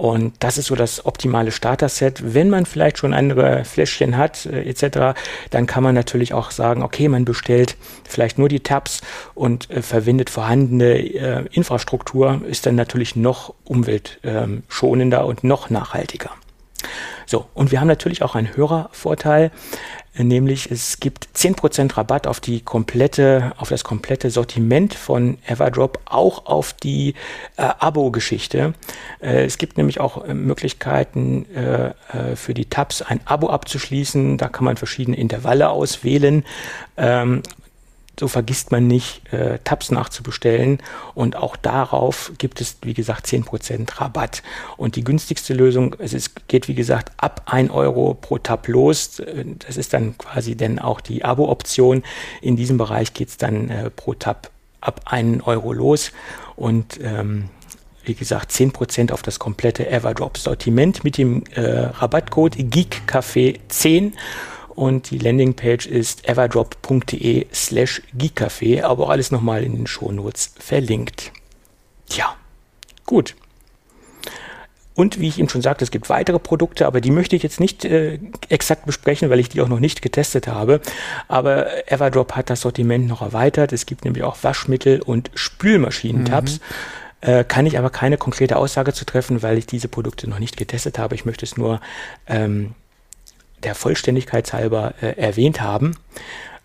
Und 0.00 0.32
das 0.38 0.56
ist 0.56 0.68
so 0.68 0.76
das 0.76 1.04
optimale 1.04 1.50
Starter-Set. 1.50 2.34
Wenn 2.34 2.48
man 2.48 2.64
vielleicht 2.64 2.96
schon 2.96 3.12
andere 3.12 3.66
Fläschchen 3.66 4.16
hat, 4.16 4.46
äh, 4.46 4.62
etc., 4.62 5.14
dann 5.50 5.66
kann 5.66 5.82
man 5.82 5.94
natürlich 5.94 6.32
auch 6.32 6.52
sagen, 6.52 6.82
okay, 6.82 7.06
man 7.08 7.26
bestellt 7.26 7.76
vielleicht 8.08 8.38
nur 8.38 8.48
die 8.48 8.60
Tabs 8.60 9.02
und 9.34 9.68
äh, 9.68 9.82
verwendet 9.82 10.30
vorhandene 10.30 11.00
äh, 11.00 11.44
Infrastruktur, 11.52 12.40
ist 12.48 12.64
dann 12.64 12.76
natürlich 12.76 13.14
noch 13.14 13.52
umweltschonender 13.64 15.26
und 15.26 15.44
noch 15.44 15.68
nachhaltiger. 15.68 16.30
So, 17.26 17.46
und 17.54 17.70
wir 17.70 17.80
haben 17.80 17.88
natürlich 17.88 18.22
auch 18.22 18.34
einen 18.34 18.56
Hörervorteil, 18.56 19.50
nämlich 20.16 20.70
es 20.70 21.00
gibt 21.00 21.28
10% 21.34 21.96
Rabatt 21.96 22.26
auf 22.26 22.40
die 22.40 22.60
komplette, 22.60 23.52
auf 23.58 23.68
das 23.68 23.84
komplette 23.84 24.30
Sortiment 24.30 24.94
von 24.94 25.38
Everdrop, 25.46 26.00
auch 26.06 26.46
auf 26.46 26.72
die 26.72 27.14
äh, 27.56 27.62
Abo-Geschichte. 27.62 28.74
Äh, 29.20 29.44
es 29.44 29.58
gibt 29.58 29.76
nämlich 29.78 30.00
auch 30.00 30.24
äh, 30.24 30.34
Möglichkeiten 30.34 31.46
äh, 31.54 31.88
äh, 31.88 32.36
für 32.36 32.54
die 32.54 32.66
Tabs 32.66 33.02
ein 33.02 33.20
Abo 33.24 33.48
abzuschließen. 33.48 34.36
Da 34.36 34.48
kann 34.48 34.64
man 34.64 34.76
verschiedene 34.76 35.16
Intervalle 35.16 35.70
auswählen. 35.70 36.44
Ähm, 36.96 37.42
so 38.18 38.28
vergisst 38.28 38.70
man 38.70 38.86
nicht, 38.86 39.32
äh, 39.32 39.58
Tabs 39.64 39.90
nachzubestellen. 39.90 40.78
Und 41.14 41.36
auch 41.36 41.56
darauf 41.56 42.32
gibt 42.38 42.60
es, 42.60 42.76
wie 42.82 42.94
gesagt, 42.94 43.26
10% 43.26 44.00
Rabatt. 44.00 44.42
Und 44.76 44.96
die 44.96 45.04
günstigste 45.04 45.54
Lösung, 45.54 45.96
es 45.98 46.12
ist, 46.12 46.48
geht, 46.48 46.68
wie 46.68 46.74
gesagt, 46.74 47.12
ab 47.16 47.42
1 47.46 47.70
Euro 47.70 48.14
pro 48.14 48.38
Tab 48.38 48.68
los. 48.68 49.22
Das 49.66 49.76
ist 49.76 49.92
dann 49.92 50.18
quasi 50.18 50.56
dann 50.56 50.78
auch 50.78 51.00
die 51.00 51.24
Abo-Option. 51.24 52.02
In 52.42 52.56
diesem 52.56 52.76
Bereich 52.76 53.14
geht 53.14 53.28
es 53.28 53.36
dann 53.36 53.70
äh, 53.70 53.90
pro 53.90 54.14
Tab 54.14 54.50
ab 54.80 55.02
1 55.06 55.42
Euro 55.46 55.72
los. 55.72 56.12
Und 56.56 57.00
ähm, 57.02 57.48
wie 58.04 58.14
gesagt, 58.14 58.50
10% 58.50 59.12
auf 59.12 59.22
das 59.22 59.38
komplette 59.38 59.88
Everdrop-Sortiment 59.88 61.04
mit 61.04 61.16
dem 61.16 61.44
äh, 61.54 61.60
Rabattcode 61.60 62.56
GeekCafé10 62.56 64.12
und 64.80 65.10
die 65.10 65.18
Landingpage 65.18 65.84
ist 65.84 66.26
everdrop.de 66.26 67.48
slash 67.52 68.00
geekcafé, 68.16 68.82
aber 68.82 69.04
auch 69.04 69.10
alles 69.10 69.30
nochmal 69.30 69.62
in 69.62 69.76
den 69.76 69.86
Shownotes 69.86 70.54
verlinkt. 70.58 71.32
Tja, 72.08 72.34
gut. 73.04 73.36
Und 74.94 75.20
wie 75.20 75.28
ich 75.28 75.38
eben 75.38 75.50
schon 75.50 75.60
sagte, 75.60 75.84
es 75.84 75.90
gibt 75.90 76.08
weitere 76.08 76.38
Produkte, 76.38 76.86
aber 76.86 77.02
die 77.02 77.10
möchte 77.10 77.36
ich 77.36 77.42
jetzt 77.42 77.60
nicht 77.60 77.84
äh, 77.84 78.20
exakt 78.48 78.86
besprechen, 78.86 79.28
weil 79.28 79.38
ich 79.38 79.50
die 79.50 79.60
auch 79.60 79.68
noch 79.68 79.80
nicht 79.80 80.00
getestet 80.00 80.48
habe. 80.48 80.80
Aber 81.28 81.92
Everdrop 81.92 82.32
hat 82.32 82.48
das 82.48 82.62
Sortiment 82.62 83.06
noch 83.06 83.20
erweitert. 83.20 83.74
Es 83.74 83.84
gibt 83.84 84.06
nämlich 84.06 84.24
auch 84.24 84.38
Waschmittel 84.42 85.02
und 85.02 85.30
Spülmaschinentabs. 85.34 86.54
Mhm. 86.54 87.28
Äh, 87.32 87.44
kann 87.44 87.66
ich 87.66 87.76
aber 87.78 87.90
keine 87.90 88.16
konkrete 88.16 88.56
Aussage 88.56 88.94
zu 88.94 89.04
treffen, 89.04 89.42
weil 89.42 89.58
ich 89.58 89.66
diese 89.66 89.88
Produkte 89.88 90.26
noch 90.26 90.38
nicht 90.38 90.56
getestet 90.56 90.98
habe. 90.98 91.14
Ich 91.14 91.26
möchte 91.26 91.44
es 91.44 91.58
nur 91.58 91.82
ähm, 92.26 92.74
der 93.62 93.74
Vollständigkeit 93.74 94.52
halber 94.52 94.94
äh, 95.00 95.16
erwähnt 95.16 95.60
haben. 95.60 95.96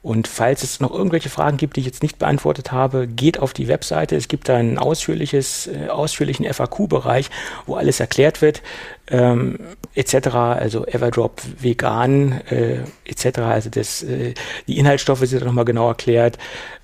Und 0.06 0.28
falls 0.28 0.62
es 0.62 0.80
noch 0.80 0.93
irgendwelche 0.93 1.30
Fragen 1.30 1.58
gibt, 1.58 1.78
die 1.78 1.80
ich 1.80 1.88
jetzt 1.88 2.04
nicht 2.04 2.20
beantwortet 2.20 2.72
habe, 2.72 3.08
geht 3.08 3.39
auf 3.39 3.54
die 3.54 3.68
Webseite. 3.68 4.16
Es 4.16 4.28
gibt 4.28 4.48
da 4.48 4.56
einen 4.56 4.78
ausführliches, 4.78 5.66
äh, 5.66 5.88
ausführlichen 5.88 6.46
FAQ-Bereich, 6.46 7.32
wo 7.66 7.74
alles 7.74 8.00
erklärt 8.00 8.43
wird, 8.43 8.62
ähm, 9.08 9.58
etc. 9.96 10.28
Also 10.36 10.86
Everdrop 10.86 11.41
vegan, 11.60 12.34
äh, 12.52 12.82
etc. 13.04 13.39
Also 13.39 13.72
das, 13.72 14.04
äh, 14.04 14.36
die 14.68 14.78
Inhaltsstoffe 14.78 15.26
sind 15.26 15.41
da 15.41 15.46
nochmal 15.48 15.66
genau 15.66 15.88
erklärt. 15.88 16.38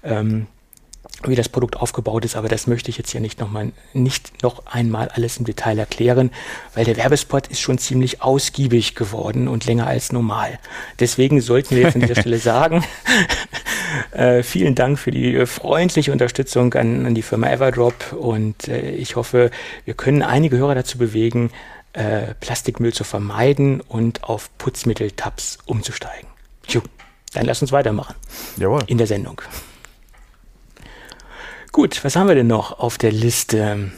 Ähm, 0.04 0.48
wie 1.28 1.36
das 1.36 1.50
Produkt 1.50 1.78
aufgebaut 1.78 2.26
ist, 2.26 2.36
aber 2.36 2.48
das 2.48 2.68
möchte 2.68 2.90
ich 2.90 2.98
jetzt 2.98 3.12
hier 3.12 3.22
nicht 3.22 3.40
noch 3.40 3.50
mal 3.50 3.72
nicht 3.94 4.44
noch 4.44 4.66
einmal 4.66 5.10
alles 5.10 5.38
im 5.38 5.46
Detail 5.46 5.78
erklären, 5.80 6.32
weil 6.76 6.86
der 6.86 6.98
Werbespot 6.98 7.48
ist 7.48 7.60
schon 7.60 7.78
ziemlich 7.78 8.22
ausgiebig 8.22 8.96
geworden 8.96 9.48
und 9.48 9.66
länger 9.66 9.88
als 9.88 10.12
normal. 10.12 10.60
Deswegen 11.00 11.42
sollten 11.42 11.76
wir 11.76 11.84
jetzt 11.84 11.96
an 11.96 12.02
dieser 12.02 12.16
Stelle 12.22 12.40
sagen, 12.40 12.84
äh, 14.12 14.44
vielen 14.44 14.76
Dank 14.76 15.00
für 15.00 15.12
die 15.12 15.36
äh, 15.36 15.46
freundliche 15.46 16.12
Unterstützung 16.12 16.74
an, 16.74 17.06
an 17.06 17.16
die 17.16 17.22
Firma 17.22 17.50
Everdrop 17.50 18.14
und 18.14 18.68
äh, 18.68 18.92
ich 18.92 19.16
hoffe, 19.16 19.52
wir 19.86 19.94
können 19.94 20.22
einige 20.22 20.58
Hörer 20.58 20.76
dazu 20.76 20.98
bewegen, 20.98 21.52
äh, 21.94 22.34
Plastikmüll 22.40 22.94
zu 22.94 23.04
vermeiden 23.04 23.82
und 23.82 24.24
auf 24.24 24.50
Putzmitteltabs 24.58 25.58
umzusteigen. 25.66 26.30
Juh, 26.68 26.82
dann 27.34 27.46
lass 27.46 27.62
uns 27.62 27.72
weitermachen. 27.72 28.16
Jawohl. 28.58 28.84
In 28.88 28.98
der 28.98 29.08
Sendung. 29.08 29.42
Gut, 31.72 32.04
was 32.04 32.16
haben 32.16 32.28
wir 32.28 32.36
denn 32.36 32.48
noch 32.48 32.80
auf 32.80 32.98
der 32.98 33.12
Liste? 33.12 33.92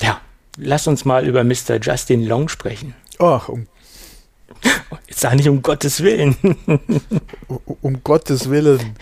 Ja, 0.00 0.20
lass 0.56 0.86
uns 0.86 1.04
mal 1.04 1.26
über 1.26 1.44
Mr. 1.44 1.78
Justin 1.80 2.24
Long 2.24 2.48
sprechen. 2.48 2.94
Ach, 3.18 3.48
um 3.48 3.66
Jetzt 5.06 5.20
sag 5.20 5.34
nicht 5.34 5.48
um 5.48 5.62
Gottes 5.62 6.02
Willen. 6.02 6.36
um, 7.46 7.60
um 7.82 8.04
Gottes 8.04 8.50
Willen. 8.50 8.96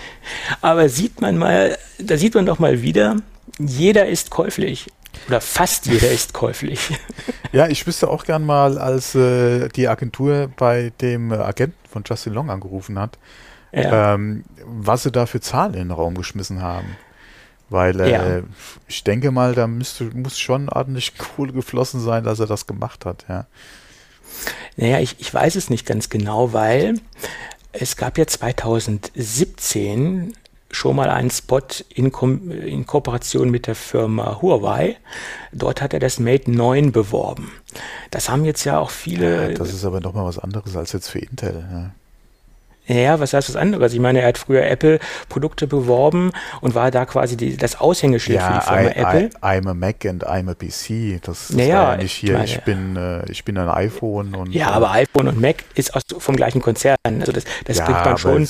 Aber 0.61 0.89
sieht 0.89 1.21
man 1.21 1.39
mal, 1.39 1.77
da 1.99 2.17
sieht 2.17 2.35
man 2.35 2.47
doch 2.47 2.59
mal 2.59 2.83
wieder, 2.83 3.17
jeder 3.59 4.07
ist 4.07 4.31
käuflich. 4.31 4.89
Oder 5.29 5.41
fast 5.41 5.87
jeder 5.87 6.11
ist 6.11 6.33
käuflich. 6.33 6.91
Ja, 7.53 7.69
ich 7.69 7.87
wüsste 7.87 8.09
auch 8.09 8.25
gern 8.25 8.47
mal, 8.47 8.79
als 8.79 9.15
äh, 9.15 9.69
die 9.69 9.87
Agentur 9.87 10.51
bei 10.57 10.91
dem 11.03 11.33
äh, 11.33 11.37
Agenten 11.37 11.77
von 11.87 12.03
Justin 12.03 12.33
Long 12.33 12.49
angerufen 12.49 12.99
hat, 12.99 13.19
ja. 13.73 14.15
ähm, 14.15 14.45
was 14.65 15.03
sie 15.03 15.13
da 15.13 15.27
für 15.27 15.43
Zahlen 15.43 15.75
in 15.75 15.81
den 15.81 15.91
Raum 15.91 16.15
geschmissen 16.15 16.63
haben. 16.63 16.97
Weil 17.73 18.01
äh, 18.01 18.11
ja. 18.11 18.43
ich 18.87 19.03
denke 19.03 19.31
mal, 19.31 19.55
da 19.55 19.67
müsste, 19.67 20.05
muss 20.05 20.39
schon 20.39 20.69
ordentlich 20.69 21.17
Kohle 21.17 21.53
geflossen 21.53 22.01
sein, 22.01 22.25
dass 22.25 22.41
er 22.41 22.47
das 22.47 22.67
gemacht 22.67 23.07
hat, 23.07 23.25
ja. 23.29 23.47
Naja, 24.77 25.01
ich, 25.01 25.17
ich 25.19 25.33
weiß 25.33 25.57
es 25.57 25.71
nicht 25.71 25.87
ganz 25.87 26.09
genau, 26.09 26.53
weil 26.53 27.01
es 27.73 27.97
gab 27.97 28.19
ja 28.19 28.27
2017 28.27 30.35
schon 30.71 30.97
mal 30.97 31.11
einen 31.11 31.31
Spot 31.31 31.61
in, 31.95 32.13
Ko 32.13 32.29
in 32.29 32.87
Kooperation 32.87 33.51
mit 33.51 33.67
der 33.67 33.75
Firma 33.75 34.41
Huawei. 34.41 34.97
Dort 35.53 35.83
hat 35.83 35.93
er 35.93 36.01
das 36.01 36.19
Mate 36.19 36.51
9 36.51 36.93
beworben. 36.93 37.53
Das 38.11 38.31
haben 38.31 38.45
jetzt 38.45 38.65
ja 38.65 38.79
auch 38.79 38.91
viele. 38.91 39.51
Ja, 39.51 39.59
das 39.59 39.73
ist 39.73 39.85
aber 39.85 40.01
nochmal 40.01 40.25
was 40.25 40.39
anderes 40.39 40.77
als 40.77 40.93
jetzt 40.93 41.09
für 41.09 41.19
Intel. 41.19 41.67
Ja. 41.71 41.91
Ja, 42.87 43.21
was 43.21 43.33
heißt 43.33 43.49
was 43.49 43.57
anderes? 43.57 43.93
Ich 43.93 44.01
meine, 44.01 44.21
er 44.21 44.29
hat 44.29 44.39
früher 44.39 44.65
Apple-Produkte 44.65 45.67
beworben 45.67 46.33
und 46.61 46.75
war 46.75 46.91
da 46.91 47.07
quasi 47.07 47.37
die, 47.37 47.57
das 47.57 47.81
Aushängeschild 47.81 48.39
ja, 48.39 48.47
für 48.47 48.55
die 48.55 48.67
Firma 48.67 48.91
I, 48.91 49.01
Apple. 49.01 49.31
I, 49.43 49.47
I'm 49.47 49.69
a 49.69 49.75
Mac 49.75 50.05
and 50.05 50.27
I'm 50.27 50.51
a 50.51 50.55
PC. 50.55 51.23
Das, 51.23 51.49
das 51.49 51.57
naja, 51.57 51.93
ja 51.93 51.97
nicht 51.97 52.13
hier, 52.13 52.31
ich, 52.31 52.35
meine, 52.35 52.45
ich 52.45 52.61
bin, 52.63 52.97
äh, 52.97 53.31
ich 53.31 53.45
bin 53.45 53.57
ein 53.57 53.69
iPhone 53.69 54.35
und. 54.35 54.53
Ja, 54.53 54.71
äh, 54.71 54.73
aber 54.73 54.91
iPhone 54.91 55.29
und 55.29 55.41
Mac 55.41 55.65
ist 55.75 55.95
aus, 55.95 56.03
vom 56.19 56.35
gleichen 56.35 56.61
Konzern. 56.61 56.97
Also 57.05 57.31
das, 57.33 57.45
das 57.65 57.79
ja, 57.79 57.85
bringt 57.85 58.05
man 58.05 58.19
schon 58.19 58.49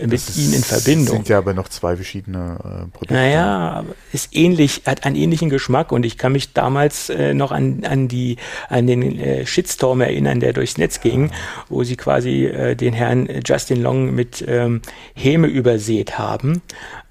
mit 0.00 0.12
das 0.12 0.36
ihnen 0.36 0.54
in 0.54 0.62
Verbindung. 0.62 1.04
Das 1.06 1.14
sind 1.14 1.28
ja 1.28 1.38
aber 1.38 1.54
noch 1.54 1.68
zwei 1.68 1.96
verschiedene 1.96 2.56
äh, 2.58 2.90
Produkte. 2.90 3.14
Naja, 3.14 3.84
ist 4.12 4.34
ähnlich, 4.34 4.82
hat 4.86 5.04
einen 5.04 5.16
ähnlichen 5.16 5.50
Geschmack 5.50 5.92
und 5.92 6.04
ich 6.04 6.18
kann 6.18 6.32
mich 6.32 6.52
damals 6.52 7.10
äh, 7.10 7.34
noch 7.34 7.52
an, 7.52 7.84
an, 7.84 8.08
die, 8.08 8.36
an 8.68 8.86
den 8.86 9.18
äh, 9.18 9.46
Shitstorm 9.46 10.00
erinnern, 10.00 10.40
der 10.40 10.52
durchs 10.52 10.78
Netz 10.78 11.00
ging, 11.00 11.28
ja. 11.28 11.34
wo 11.68 11.84
sie 11.84 11.96
quasi 11.96 12.46
äh, 12.46 12.74
den 12.74 12.94
Herrn 12.94 13.28
Justin 13.44 13.82
Long 13.82 14.14
mit 14.14 14.44
ähm, 14.46 14.82
Häme 15.14 15.46
übersät 15.46 16.18
haben. 16.18 16.62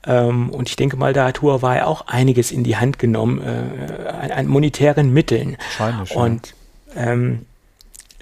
Ähm, 0.06 0.50
und 0.50 0.70
ich 0.70 0.76
denke 0.76 0.98
mal, 0.98 1.14
da 1.14 1.28
hat 1.28 1.42
Huawei 1.42 1.84
auch 1.86 2.08
einiges 2.08 2.52
in 2.52 2.64
die 2.64 2.78
Hand 2.78 3.00
genommen 3.00 3.42
äh, 3.42 4.10
an, 4.10 4.32
an 4.32 4.48
monetären 4.48 5.14
Mitteln. 5.14 5.58
Wahrscheinlich. 5.78 6.16
Und 6.16 6.54
ähm, 6.96 7.46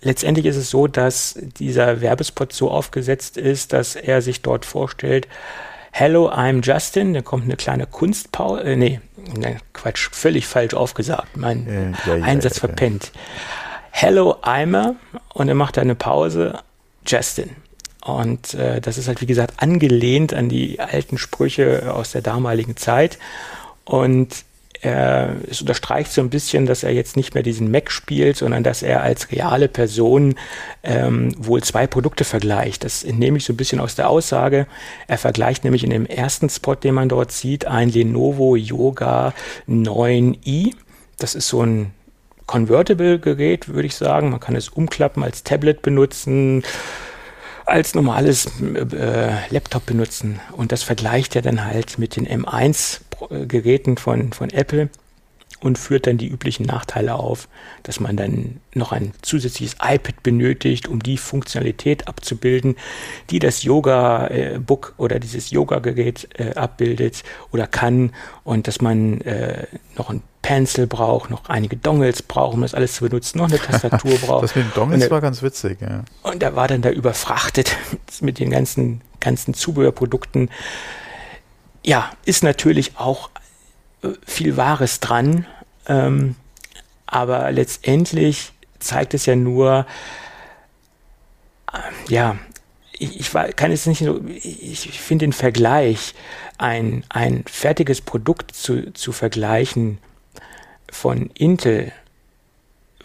letztendlich 0.02 0.46
ist 0.46 0.58
es 0.58 0.70
so, 0.70 0.88
dass 0.88 1.40
dieser 1.60 2.02
Werbespot 2.02 2.54
so 2.54 2.70
aufgesetzt 2.70 3.38
ist, 3.38 3.74
dass 3.74 3.96
er 3.96 4.22
sich 4.22 4.42
dort 4.42 4.66
vorstellt, 4.66 5.28
Hello, 5.94 6.30
I'm 6.30 6.66
Justin. 6.66 7.14
Da 7.14 7.22
kommt 7.22 7.44
eine 7.44 7.58
kleine 7.58 7.86
Kunstpause. 7.86 8.64
Äh, 8.64 8.76
nee, 8.78 9.00
Quatsch, 9.74 10.10
völlig 10.12 10.48
falsch 10.48 10.74
aufgesagt. 10.74 11.36
Mein 11.36 11.94
ja, 12.08 12.16
ja, 12.16 12.24
Einsatz 12.24 12.56
ja, 12.56 12.60
verpennt. 12.62 13.12
Hello, 13.92 14.38
I'm 14.42 14.96
und 15.34 15.50
er 15.50 15.56
macht 15.56 15.78
eine 15.78 15.96
Pause. 15.96 16.60
Justin. 17.06 17.50
Und 18.04 18.54
äh, 18.54 18.80
das 18.80 18.98
ist 18.98 19.08
halt, 19.08 19.22
wie 19.22 19.26
gesagt, 19.26 19.62
angelehnt 19.62 20.34
an 20.34 20.50
die 20.50 20.80
alten 20.80 21.18
Sprüche 21.18 21.94
aus 21.94 22.12
der 22.12 22.22
damaligen 22.22 22.78
Zeit. 22.78 23.20
Und 23.84 24.46
er, 24.82 25.36
es 25.50 25.62
unterstreicht 25.62 26.12
so 26.12 26.22
ein 26.22 26.30
bisschen, 26.30 26.66
dass 26.66 26.84
er 26.84 26.92
jetzt 26.92 27.16
nicht 27.16 27.34
mehr 27.34 27.44
diesen 27.44 27.70
Mac 27.70 27.92
spielt, 27.92 28.38
sondern 28.38 28.64
dass 28.64 28.82
er 28.82 29.04
als 29.04 29.32
reale 29.32 29.68
Person 29.68 30.36
ähm, 30.84 31.34
wohl 31.38 31.62
zwei 31.64 31.88
Produkte 31.88 32.24
vergleicht. 32.24 32.84
Das 32.84 33.04
entnehme 33.04 33.38
ich 33.38 33.46
so 33.46 33.54
ein 33.54 33.58
bisschen 33.58 33.80
aus 33.80 33.96
der 33.96 34.10
Aussage. 34.10 34.66
Er 35.08 35.18
vergleicht 35.18 35.64
nämlich 35.64 35.84
in 35.84 35.92
dem 35.92 36.06
ersten 36.06 36.50
Spot, 36.50 36.76
den 36.76 36.96
man 36.96 37.10
dort 37.10 37.32
sieht, 37.32 37.66
ein 37.66 37.90
Lenovo 37.90 38.56
Yoga 38.56 39.34
9i. 39.70 40.74
Das 41.18 41.36
ist 41.36 41.48
so 41.48 41.64
ein 41.64 41.92
Convertible-Gerät, 42.48 43.70
würde 43.70 43.86
ich 43.86 43.96
sagen. 43.96 44.32
Man 44.32 44.40
kann 44.40 44.56
es 44.56 44.70
umklappen, 44.70 45.24
als 45.24 45.44
Tablet 45.44 45.82
benutzen 45.82 46.64
als 47.66 47.96
normales 47.96 48.50
äh, 48.62 49.32
Laptop 49.50 49.86
benutzen. 49.86 50.42
Und 50.52 50.74
das 50.74 50.84
vergleicht 50.84 51.36
er 51.36 51.42
dann 51.42 51.64
halt 51.64 52.00
mit 52.00 52.18
den 52.18 52.28
M1 52.28 53.00
Geräten 53.30 53.98
von, 53.98 54.34
von 54.34 54.50
Apple. 54.50 54.90
und 55.60 55.78
führt 55.78 56.08
dann 56.08 56.18
die 56.18 56.28
üblichen 56.28 56.66
Nachteile 56.66 57.16
auf, 57.16 57.48
dass 57.84 58.00
man 58.00 58.18
dann 58.18 58.60
noch 58.74 58.92
ein 58.92 59.12
zusätzliches 59.22 59.76
iPad 59.76 60.24
benötigt, 60.24 60.88
um 60.88 61.04
die 61.04 61.18
Funktionalität 61.18 62.08
abzubilden, 62.08 62.76
die 63.30 63.38
das 63.38 63.62
Yoga-Book 63.62 64.96
oder 64.98 65.20
dieses 65.20 65.52
Yoga-Gerät 65.52 66.30
äh, 66.40 66.56
abbildet 66.56 67.24
oder 67.52 67.68
kann 67.68 68.12
und 68.44 68.68
dass 68.68 68.82
man 68.82 69.22
äh, 69.22 69.68
noch 69.96 70.10
ein 70.10 70.24
Pencil 70.42 70.88
braucht, 70.88 71.30
noch 71.30 71.48
einige 71.50 71.78
Dongles 71.78 72.24
braucht, 72.24 72.56
um 72.56 72.62
das 72.62 72.74
alles 72.74 72.96
zu 72.96 73.04
benutzen, 73.04 73.38
noch 73.38 73.50
eine 73.50 73.60
Tastatur 73.60 74.18
braucht. 74.18 74.44
das 74.44 74.56
mit 74.56 74.66
den 74.66 74.74
Dongles 74.74 75.00
der, 75.02 75.12
war 75.12 75.22
ganz 75.22 75.44
witzig, 75.44 75.80
ja. 75.82 76.04
Und 76.24 76.42
da 76.42 76.56
war 76.56 76.68
dann 76.68 76.82
da 76.82 76.90
überfrachtet 76.90 77.76
mit 78.22 78.40
den 78.40 78.50
ganzen, 78.50 79.02
ganzen 79.20 79.54
Zubehörprodukten. 79.54 80.50
Ja, 81.84 82.12
ist 82.26 82.44
natürlich 82.44 82.98
auch 82.98 83.30
äh, 84.04 84.10
viel 84.26 84.58
Wahres 84.58 85.00
dran, 85.00 85.48
ähm, 85.88 86.36
aber 87.08 87.52
letztendlich 87.52 88.54
zeigt 88.80 89.14
es 89.14 89.26
ja 89.26 89.36
nur, 89.36 89.86
äh, 91.74 91.78
ja, 92.08 92.38
ich, 92.94 93.20
ich 93.20 93.34
war, 93.34 93.48
kann 93.50 93.72
es 93.72 93.88
nicht 93.88 94.04
so, 94.04 94.22
ich, 94.28 94.88
ich 94.88 95.02
finde 95.02 95.26
den 95.26 95.34
Vergleich, 95.34 96.14
ein, 96.60 97.04
ein 97.10 97.44
fertiges 97.48 98.02
Produkt 98.02 98.54
zu, 98.54 98.94
zu 98.94 99.12
vergleichen 99.12 99.98
von 100.92 101.32
Intel, 101.34 101.92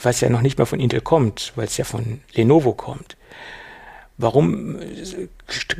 was 0.03 0.21
ja 0.21 0.29
noch 0.29 0.43
nicht 0.43 0.59
mal 0.59 0.67
von 0.67 0.81
Intel 0.81 1.01
kommt, 1.01 1.53
weil 1.57 1.67
es 1.67 1.79
ja 1.79 1.85
von 1.85 2.21
Lenovo 2.35 2.75
kommt. 2.75 3.16
Warum 4.19 4.79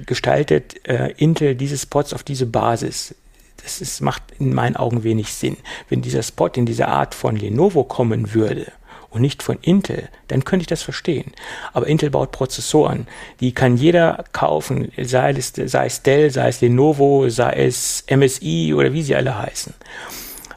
gestaltet 0.05 0.87
äh, 0.87 1.13
Intel 1.17 1.55
diese 1.55 1.79
Spots 1.79 2.13
auf 2.13 2.23
diese 2.23 2.47
Basis? 2.47 3.15
Das 3.63 3.81
ist, 3.81 4.01
macht 4.01 4.23
in 4.39 4.55
meinen 4.55 4.77
Augen 4.77 5.03
wenig 5.03 5.33
Sinn. 5.33 5.57
Wenn 5.89 6.03
dieser 6.03 6.23
Spot 6.23 6.49
in 6.49 6.67
dieser 6.67 6.89
Art 6.89 7.15
von 7.15 7.37
Lenovo 7.37 7.85
kommen 7.85 8.35
würde 8.35 8.71
und 9.11 9.23
nicht 9.23 9.43
von 9.43 9.59
Intel, 9.63 10.09
dann 10.29 10.45
könnte 10.45 10.63
ich 10.65 10.69
das 10.69 10.83
verstehen. 10.83 11.33
Aber 11.73 11.87
Intel 11.87 12.11
baut 12.11 12.31
Prozessoren, 12.31 13.07
die 13.41 13.53
kann 13.53 13.79
jeder 13.79 14.25
kaufen, 14.33 14.93
sei 15.03 15.31
es, 15.31 15.55
sei 15.55 15.87
es 15.87 16.03
Dell, 16.03 16.31
sei 16.31 16.49
es 16.49 16.61
Lenovo, 16.61 17.31
sei 17.31 17.53
es 17.53 18.05
MSI 18.11 18.75
oder 18.75 18.93
wie 18.93 19.03
sie 19.03 19.17
alle 19.17 19.39
heißen. 19.39 19.73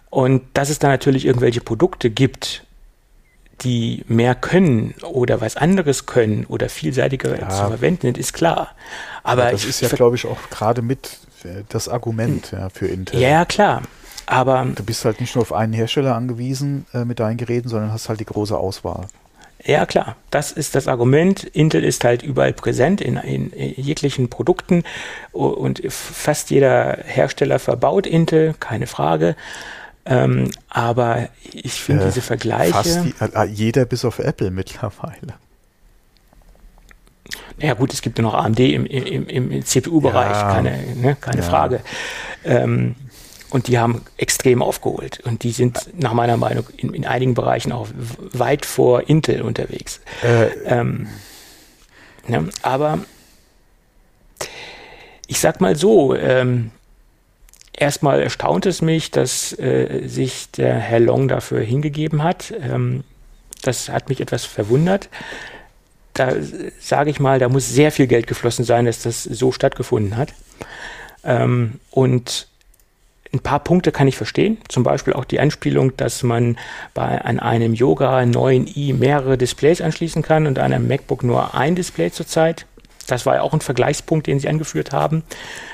Und 0.09 0.43
dass 0.53 0.69
es 0.69 0.79
da 0.79 0.89
natürlich 0.89 1.25
irgendwelche 1.25 1.61
Produkte 1.61 2.09
gibt, 2.09 2.65
die 3.63 4.03
mehr 4.07 4.35
können 4.35 4.93
oder 5.03 5.41
was 5.41 5.57
anderes 5.57 6.05
können 6.05 6.45
oder 6.45 6.69
vielseitiger 6.69 7.39
ja. 7.39 7.49
zu 7.49 7.67
verwenden 7.67 8.01
sind, 8.01 8.17
ist 8.17 8.33
klar. 8.33 8.69
Aber 9.23 9.45
ja, 9.45 9.51
das 9.51 9.65
ist 9.65 9.81
ja, 9.81 9.89
glaube 9.89 10.15
ich, 10.15 10.25
auch 10.25 10.37
gerade 10.49 10.81
mit 10.81 11.19
äh, 11.43 11.63
das 11.69 11.89
Argument 11.89 12.51
ja, 12.51 12.69
für 12.69 12.87
Intel. 12.87 13.19
Ja, 13.19 13.45
klar. 13.45 13.83
Aber 14.25 14.65
du 14.75 14.83
bist 14.83 15.05
halt 15.05 15.19
nicht 15.19 15.35
nur 15.35 15.41
auf 15.41 15.53
einen 15.53 15.73
Hersteller 15.73 16.15
angewiesen 16.15 16.85
äh, 16.93 17.03
mit 17.03 17.19
deinen 17.19 17.37
Geräten, 17.37 17.67
sondern 17.67 17.91
hast 17.91 18.09
halt 18.09 18.19
die 18.19 18.25
große 18.25 18.55
Auswahl. 18.55 19.07
Ja, 19.63 19.85
klar. 19.85 20.15
Das 20.31 20.51
ist 20.51 20.75
das 20.75 20.87
Argument. 20.87 21.43
Intel 21.43 21.83
ist 21.83 22.03
halt 22.03 22.23
überall 22.23 22.53
präsent 22.53 23.01
in, 23.01 23.17
in, 23.17 23.51
in 23.51 23.73
jeglichen 23.83 24.29
Produkten 24.29 24.83
und 25.31 25.81
fast 25.89 26.49
jeder 26.49 26.99
Hersteller 27.03 27.59
verbaut 27.59 28.07
Intel, 28.07 28.55
keine 28.59 28.87
Frage. 28.87 29.35
Ähm, 30.09 30.49
aber 30.69 31.29
ich 31.53 31.73
finde 31.73 32.03
äh, 32.03 32.07
diese 32.07 32.21
Vergleiche. 32.21 32.73
Fast 32.73 32.99
die, 33.05 33.13
äh, 33.19 33.45
jeder 33.45 33.85
bis 33.85 34.03
auf 34.03 34.17
Apple 34.17 34.49
mittlerweile. 34.51 35.35
Ja 37.59 37.75
gut, 37.75 37.93
es 37.93 38.01
gibt 38.01 38.17
ja 38.17 38.23
noch 38.23 38.33
AMD 38.33 38.59
im, 38.59 38.85
im, 38.85 39.27
im 39.27 39.65
CPU-Bereich, 39.65 40.31
ja, 40.31 40.53
keine, 40.53 40.95
ne, 40.95 41.15
keine 41.19 41.41
ja. 41.41 41.43
Frage. 41.43 41.81
Ähm, 42.43 42.95
und 43.51 43.67
die 43.67 43.77
haben 43.77 44.03
extrem 44.17 44.61
aufgeholt. 44.63 45.19
Und 45.25 45.43
die 45.43 45.51
sind 45.51 45.89
nach 45.99 46.13
meiner 46.13 46.37
Meinung 46.37 46.65
in, 46.77 46.93
in 46.93 47.05
einigen 47.05 47.33
Bereichen 47.33 47.71
auch 47.71 47.87
weit 48.31 48.65
vor 48.65 49.09
Intel 49.09 49.41
unterwegs. 49.41 50.01
Äh, 50.23 50.47
ähm, 50.65 51.07
ne, 52.27 52.49
aber 52.61 52.99
ich 55.27 55.39
sag 55.39 55.61
mal 55.61 55.75
so, 55.75 56.15
ähm, 56.15 56.71
Erstmal 57.73 58.21
erstaunt 58.21 58.65
es 58.65 58.81
mich, 58.81 59.11
dass 59.11 59.57
äh, 59.57 60.07
sich 60.07 60.51
der 60.51 60.75
Herr 60.75 60.99
Long 60.99 61.27
dafür 61.27 61.61
hingegeben 61.61 62.23
hat. 62.23 62.53
Ähm, 62.61 63.03
das 63.61 63.89
hat 63.89 64.09
mich 64.09 64.21
etwas 64.21 64.45
verwundert. 64.45 65.09
Da 66.13 66.33
sage 66.79 67.09
ich 67.09 67.19
mal, 67.19 67.39
da 67.39 67.47
muss 67.49 67.69
sehr 67.69 67.91
viel 67.91 68.07
Geld 68.07 68.27
geflossen 68.27 68.65
sein, 68.65 68.85
dass 68.85 69.03
das 69.03 69.23
so 69.23 69.51
stattgefunden 69.51 70.17
hat. 70.17 70.33
Ähm, 71.23 71.79
und 71.91 72.47
ein 73.31 73.39
paar 73.39 73.59
Punkte 73.59 73.91
kann 73.91 74.07
ich 74.07 74.17
verstehen. 74.17 74.57
Zum 74.69 74.83
Beispiel 74.83 75.13
auch 75.13 75.25
die 75.25 75.39
Anspielung, 75.39 75.95
dass 75.97 76.23
man 76.23 76.57
bei 76.93 77.21
an 77.21 77.39
einem 77.39 77.73
Yoga 77.73 78.19
9i 78.19 78.95
mehrere 78.95 79.37
Displays 79.37 79.81
anschließen 79.81 80.23
kann 80.23 80.47
und 80.47 80.57
an 80.57 80.73
einem 80.73 80.87
MacBook 80.87 81.23
nur 81.23 81.53
ein 81.53 81.75
Display 81.75 82.11
zurzeit. 82.11 82.65
Das 83.07 83.25
war 83.25 83.35
ja 83.35 83.41
auch 83.41 83.53
ein 83.53 83.61
Vergleichspunkt, 83.61 84.27
den 84.27 84.39
Sie 84.39 84.47
angeführt 84.47 84.91
haben 84.91 85.23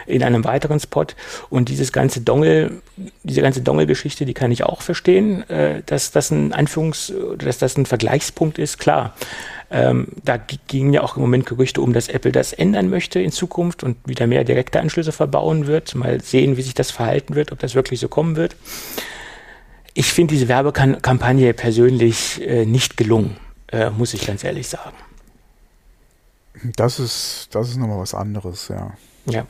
in 0.06 0.24
einem 0.24 0.44
weiteren 0.44 0.80
Spot. 0.80 1.06
Und 1.50 1.70
dieses 1.70 1.92
ganze 1.92 2.22
Dongle, 2.22 2.82
diese 3.24 3.42
ganze 3.42 3.62
Dongle-Geschichte, 3.62 4.26
die 4.26 4.34
kann 4.34 4.52
ich 4.52 4.64
auch 4.64 4.82
verstehen, 4.82 5.48
äh, 5.50 5.82
dass 5.86 6.12
das 6.12 6.32
ein 6.32 6.54
Anführungs-, 6.54 7.14
dass 7.38 7.58
das 7.58 7.78
ein 7.78 7.86
Vergleichspunkt 7.86 8.58
ist, 8.58 8.80
klar. 8.80 9.14
Ähm, 9.72 10.08
da 10.24 10.38
gingen 10.38 10.94
ja 10.94 11.02
auch 11.02 11.16
im 11.16 11.22
Moment 11.22 11.46
Gerüchte 11.48 11.82
um, 11.82 11.92
dass 11.92 12.08
Apple 12.08 12.32
das 12.32 12.54
ändern 12.54 12.90
möchte 12.90 13.20
in 13.20 13.32
Zukunft 13.32 13.84
und 13.84 13.98
wieder 14.06 14.28
mehr 14.28 14.44
direkte 14.44 14.80
Anschlüsse 14.80 15.12
verbauen 15.12 15.68
wird. 15.68 15.96
Mal 15.96 16.22
sehen, 16.22 16.56
wie 16.56 16.62
sich 16.62 16.76
das 16.76 16.92
verhalten 16.92 17.36
wird, 17.36 17.52
ob 17.52 17.60
das 17.60 17.74
wirklich 17.74 18.00
so 18.00 18.08
kommen 18.08 18.36
wird. 18.36 18.56
Ich 19.94 20.08
finde 20.08 20.34
diese 20.34 20.48
Werbekampagne 20.48 21.54
persönlich 21.54 22.46
äh, 22.46 22.66
nicht 22.66 22.98
gelungen, 22.98 23.38
äh, 23.72 23.90
muss 23.90 24.14
ich 24.14 24.28
ganz 24.28 24.44
ehrlich 24.44 24.68
sagen. 24.68 24.96
Das 26.76 27.00
ist, 27.00 27.50
das 27.52 27.70
ist 27.70 27.78
nochmal 27.78 28.00
was 28.00 28.14
anderes, 28.14 28.68
ja. 28.70 28.94
ja. 29.26 29.46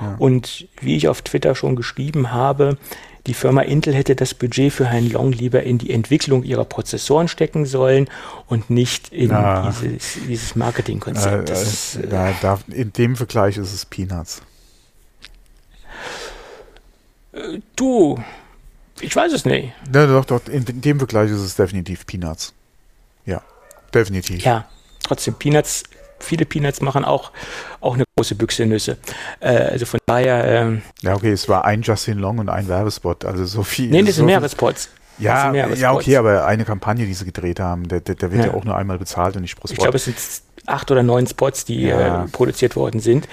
Ja. 0.00 0.16
Und 0.18 0.68
wie 0.80 0.96
ich 0.96 1.08
auf 1.08 1.22
Twitter 1.22 1.54
schon 1.54 1.76
geschrieben 1.76 2.32
habe, 2.32 2.78
die 3.26 3.34
Firma 3.34 3.62
Intel 3.62 3.94
hätte 3.94 4.14
das 4.14 4.34
Budget 4.34 4.72
für 4.72 4.86
Herrn 4.86 5.10
Long 5.10 5.32
lieber 5.32 5.62
in 5.62 5.78
die 5.78 5.90
Entwicklung 5.90 6.42
ihrer 6.42 6.66
Prozessoren 6.66 7.28
stecken 7.28 7.64
sollen 7.64 8.08
und 8.46 8.68
nicht 8.68 9.12
in 9.12 9.28
na, 9.30 9.70
dieses, 9.70 10.18
dieses 10.28 10.56
Marketingkonzept. 10.56 11.50
Äh, 11.50 12.06
äh, 12.06 12.34
da, 12.42 12.58
in 12.68 12.92
dem 12.92 13.16
Vergleich 13.16 13.56
ist 13.56 13.72
es 13.72 13.86
Peanuts. 13.86 14.42
Äh, 17.32 17.60
du, 17.76 18.22
ich 19.00 19.16
weiß 19.16 19.32
es 19.32 19.46
nicht. 19.46 19.72
Ja, 19.92 20.06
doch, 20.06 20.26
doch, 20.26 20.46
in 20.48 20.82
dem 20.82 20.98
Vergleich 20.98 21.30
ist 21.30 21.40
es 21.40 21.56
definitiv 21.56 22.04
Peanuts. 22.04 22.52
Ja, 23.24 23.42
definitiv. 23.94 24.44
Ja, 24.44 24.68
trotzdem 25.02 25.34
Peanuts 25.34 25.84
viele 26.24 26.44
Peanuts 26.44 26.80
machen 26.80 27.04
auch, 27.04 27.30
auch 27.80 27.94
eine 27.94 28.04
große 28.16 28.34
Büchse 28.34 28.66
Nüsse. 28.66 28.96
Äh, 29.40 29.56
also 29.56 29.86
von 29.86 30.00
daher. 30.06 30.44
Ähm, 30.44 30.82
ja, 31.02 31.14
okay, 31.14 31.32
es 31.32 31.48
war 31.48 31.64
ein 31.64 31.82
Justin 31.82 32.18
Long 32.18 32.38
und 32.38 32.48
ein 32.48 32.68
Werbespot, 32.68 33.24
also 33.24 33.44
so 33.44 33.62
viel. 33.62 33.90
Nee, 33.90 34.00
das 34.00 34.10
so 34.10 34.16
sind 34.16 34.26
mehrere 34.26 34.48
Spots. 34.48 34.88
Ja, 35.18 35.52
ja, 35.52 35.92
okay, 35.92 36.16
aber 36.16 36.44
eine 36.44 36.64
Kampagne, 36.64 37.06
die 37.06 37.14
sie 37.14 37.24
gedreht 37.24 37.60
haben, 37.60 37.86
der, 37.86 38.00
der, 38.00 38.16
der 38.16 38.32
wird 38.32 38.46
ja. 38.46 38.50
ja. 38.50 38.54
auch 38.54 38.64
nur 38.64 38.76
einmal 38.76 38.98
bezahlt 38.98 39.36
und 39.36 39.42
nicht 39.42 39.56
pro 39.56 39.68
Spot. 39.68 39.74
Ich 39.74 39.78
glaube, 39.78 39.96
es 39.96 40.06
sind 40.06 40.16
acht 40.66 40.90
oder 40.90 41.02
neun 41.02 41.26
Spots, 41.26 41.64
die 41.64 41.82
ja. 41.82 42.24
äh, 42.24 42.28
produziert 42.28 42.74
worden 42.76 43.00
sind. 43.00 43.28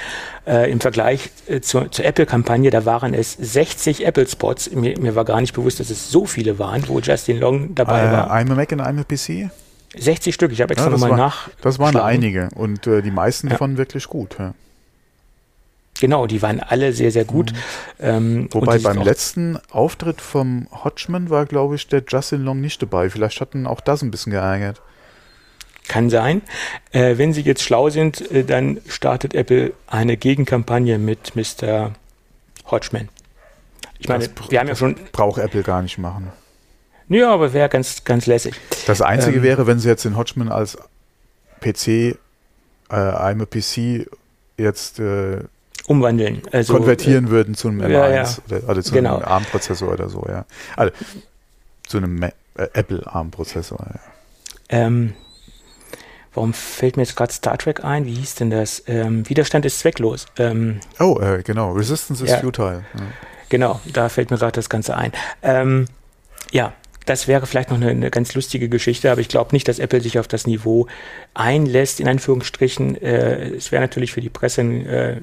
Äh, 0.45 0.71
Im 0.71 0.79
Vergleich 0.79 1.31
äh, 1.47 1.61
zur, 1.61 1.91
zur 1.91 2.05
Apple-Kampagne, 2.05 2.69
da 2.69 2.85
waren 2.85 3.13
es 3.13 3.33
60 3.33 4.05
Apple-Spots. 4.05 4.71
Mir, 4.71 4.99
mir, 4.99 5.15
war 5.15 5.25
gar 5.25 5.41
nicht 5.41 5.53
bewusst, 5.53 5.79
dass 5.79 5.89
es 5.89 6.11
so 6.11 6.25
viele 6.25 6.59
waren, 6.59 6.87
wo 6.87 6.99
Justin 6.99 7.39
Long 7.39 7.73
dabei 7.73 8.03
äh, 8.03 8.11
war. 8.11 8.31
Einmal 8.31 8.57
Mac 8.57 8.71
und 8.71 8.81
einmal 8.81 9.05
PC? 9.05 9.49
60 9.97 10.33
Stück, 10.33 10.51
ich 10.51 10.61
habe 10.61 10.73
extra 10.73 10.89
ja, 10.89 10.97
nochmal 10.97 11.17
nach. 11.17 11.49
Das 11.61 11.79
waren 11.79 11.95
einige 11.97 12.49
und 12.55 12.87
äh, 12.87 13.01
die 13.01 13.11
meisten 13.11 13.47
ja. 13.47 13.53
davon 13.53 13.77
wirklich 13.77 14.07
gut. 14.07 14.37
Ja. 14.39 14.53
Genau, 15.99 16.25
die 16.25 16.41
waren 16.41 16.59
alle 16.59 16.93
sehr, 16.93 17.11
sehr 17.11 17.25
gut. 17.25 17.51
Mhm. 17.51 17.57
Ähm, 17.99 18.47
Wobei 18.51 18.79
beim 18.79 19.01
letzten 19.03 19.59
Auftritt 19.69 20.19
vom 20.19 20.67
Hodgman 20.71 21.29
war, 21.29 21.45
glaube 21.45 21.75
ich, 21.75 21.87
der 21.87 22.03
Justin 22.07 22.43
Long 22.43 22.59
nicht 22.59 22.81
dabei. 22.81 23.09
Vielleicht 23.09 23.39
hatten 23.39 23.67
auch 23.67 23.81
das 23.81 24.01
ein 24.01 24.09
bisschen 24.09 24.31
geärgert. 24.31 24.81
Kann 25.87 26.09
sein. 26.09 26.41
Äh, 26.91 27.17
wenn 27.17 27.33
Sie 27.33 27.41
jetzt 27.41 27.61
schlau 27.61 27.89
sind, 27.89 28.31
äh, 28.31 28.43
dann 28.43 28.79
startet 28.87 29.35
Apple 29.35 29.73
eine 29.87 30.17
Gegenkampagne 30.17 30.97
mit 30.97 31.35
Mr. 31.35 31.91
Hodgman. 32.65 33.09
Ich 33.99 34.07
meine, 34.07 34.27
das 34.27 34.49
wir 34.49 34.59
haben 34.59 34.67
ja 34.67 34.75
schon. 34.75 34.95
Braucht 35.11 35.39
Apple 35.39 35.61
gar 35.61 35.83
nicht 35.83 35.99
machen. 35.99 36.31
Ja, 37.11 37.33
aber 37.33 37.51
wäre 37.51 37.67
ganz, 37.67 38.05
ganz 38.05 38.25
lässig. 38.25 38.55
Das 38.87 39.01
Einzige 39.01 39.37
ähm, 39.37 39.43
wäre, 39.43 39.67
wenn 39.67 39.79
sie 39.79 39.89
jetzt 39.89 40.05
den 40.05 40.15
Hodgman 40.15 40.49
als 40.49 40.77
PC, 41.59 41.87
äh, 41.87 42.15
I'm 42.89 43.41
a 43.41 43.45
PC 43.45 44.09
jetzt 44.57 44.99
äh, 44.99 45.39
umwandeln, 45.87 46.41
also 46.53 46.73
konvertieren 46.73 47.27
äh, 47.27 47.31
würden 47.31 47.55
zu 47.55 47.67
einem 47.67 47.81
M1 47.81 47.89
ja, 47.89 48.09
ja. 48.09 48.29
Oder, 48.47 48.69
oder, 48.69 48.81
zu 48.81 48.93
genau. 48.93 49.17
einem 49.17 49.25
ARM-Prozessor 49.25 49.91
oder 49.91 50.07
so, 50.07 50.25
ja. 50.29 50.45
Also 50.77 50.93
zu 51.85 51.97
einem 51.97 52.23
äh, 52.23 52.31
Apple 52.55 53.05
ARM-Prozessor, 53.05 53.79
ja. 53.79 53.99
Ähm, 54.69 55.13
warum 56.33 56.53
fällt 56.53 56.95
mir 56.95 57.03
jetzt 57.03 57.17
gerade 57.17 57.33
Star 57.33 57.57
Trek 57.57 57.83
ein? 57.83 58.05
Wie 58.05 58.13
hieß 58.13 58.35
denn 58.35 58.51
das? 58.51 58.83
Ähm, 58.87 59.27
Widerstand 59.27 59.65
ist 59.65 59.79
zwecklos. 59.79 60.27
Ähm, 60.37 60.79
oh, 60.97 61.19
äh, 61.19 61.43
genau. 61.43 61.73
Resistance 61.73 62.23
is 62.23 62.31
ja. 62.31 62.37
futile. 62.37 62.85
Genau, 63.49 63.81
da 63.91 64.07
fällt 64.07 64.31
mir 64.31 64.37
gerade 64.37 64.53
das 64.53 64.69
Ganze 64.69 64.95
ein. 64.95 65.11
Ähm, 65.41 65.87
ja, 66.51 66.73
das 67.05 67.27
wäre 67.27 67.45
vielleicht 67.47 67.69
noch 67.69 67.77
eine, 67.77 67.89
eine 67.89 68.11
ganz 68.11 68.35
lustige 68.35 68.69
Geschichte, 68.69 69.11
aber 69.11 69.21
ich 69.21 69.27
glaube 69.27 69.53
nicht, 69.53 69.67
dass 69.67 69.79
Apple 69.79 70.01
sich 70.01 70.19
auf 70.19 70.27
das 70.27 70.45
Niveau 70.45 70.87
einlässt, 71.33 71.99
in 71.99 72.07
Anführungsstrichen. 72.07 73.01
Äh, 73.01 73.49
es 73.55 73.71
wäre 73.71 73.81
natürlich 73.81 74.11
für 74.11 74.21
die 74.21 74.29
Presse 74.29 74.61
ein, 74.61 74.85
äh, 74.85 75.17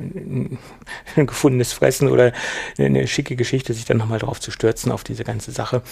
ein 1.16 1.26
gefundenes 1.26 1.72
Fressen 1.72 2.09
oder 2.09 2.33
eine, 2.79 3.07
schicke 3.07 3.37
Geschichte, 3.37 3.74
sich 3.74 3.85
dann 3.85 3.97
nochmal 3.97 4.18
drauf 4.18 4.41
zu 4.41 4.51
stürzen 4.51 4.91
auf 4.91 5.05
diese 5.05 5.24
ganze 5.24 5.53
Sache. 5.53 5.83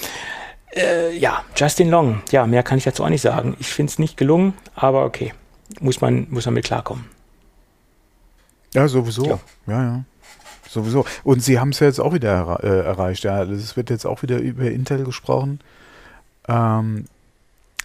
Äh, 0.75 1.17
ja, 1.17 1.45
Justin 1.57 1.91
Long. 1.91 2.23
Ja, 2.31 2.47
mehr 2.47 2.63
kann 2.63 2.79
ich 2.79 2.85
dazu 2.85 3.05
auch 3.05 3.09
nicht 3.09 3.23
sagen. 3.23 3.57
Ich 3.61 3.69
finde 3.69 3.91
es 3.91 3.99
nicht 3.99 4.17
gelungen, 4.17 4.55
aber 4.75 5.05
okay. 5.05 5.33
Muss 5.81 6.01
man, 6.01 6.27
muss 6.31 6.45
man 6.47 6.55
mit 6.55 6.65
klarkommen. 6.65 7.05
Ja, 8.75 8.89
sowieso. 8.89 9.27
Ja, 9.27 9.39
ja. 9.67 9.83
ja. 9.83 10.05
Sowieso. 10.69 11.07
Und 11.25 11.43
sie 11.43 11.59
haben 11.59 11.71
es 11.71 11.81
ja 11.81 11.87
jetzt 11.87 12.01
auch 12.01 12.13
wieder 12.13 12.61
äh, 12.63 12.85
erreicht. 12.85 13.25
Ja, 13.25 13.43
es 13.45 13.77
wird 13.77 13.91
jetzt 13.91 14.05
auch 14.05 14.23
wieder 14.23 14.39
über 14.39 14.71
Intel 14.71 15.05
gesprochen. 15.05 15.61
Ähm, 16.49 17.05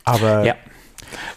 aber 0.03 0.45
ja. 0.45 0.55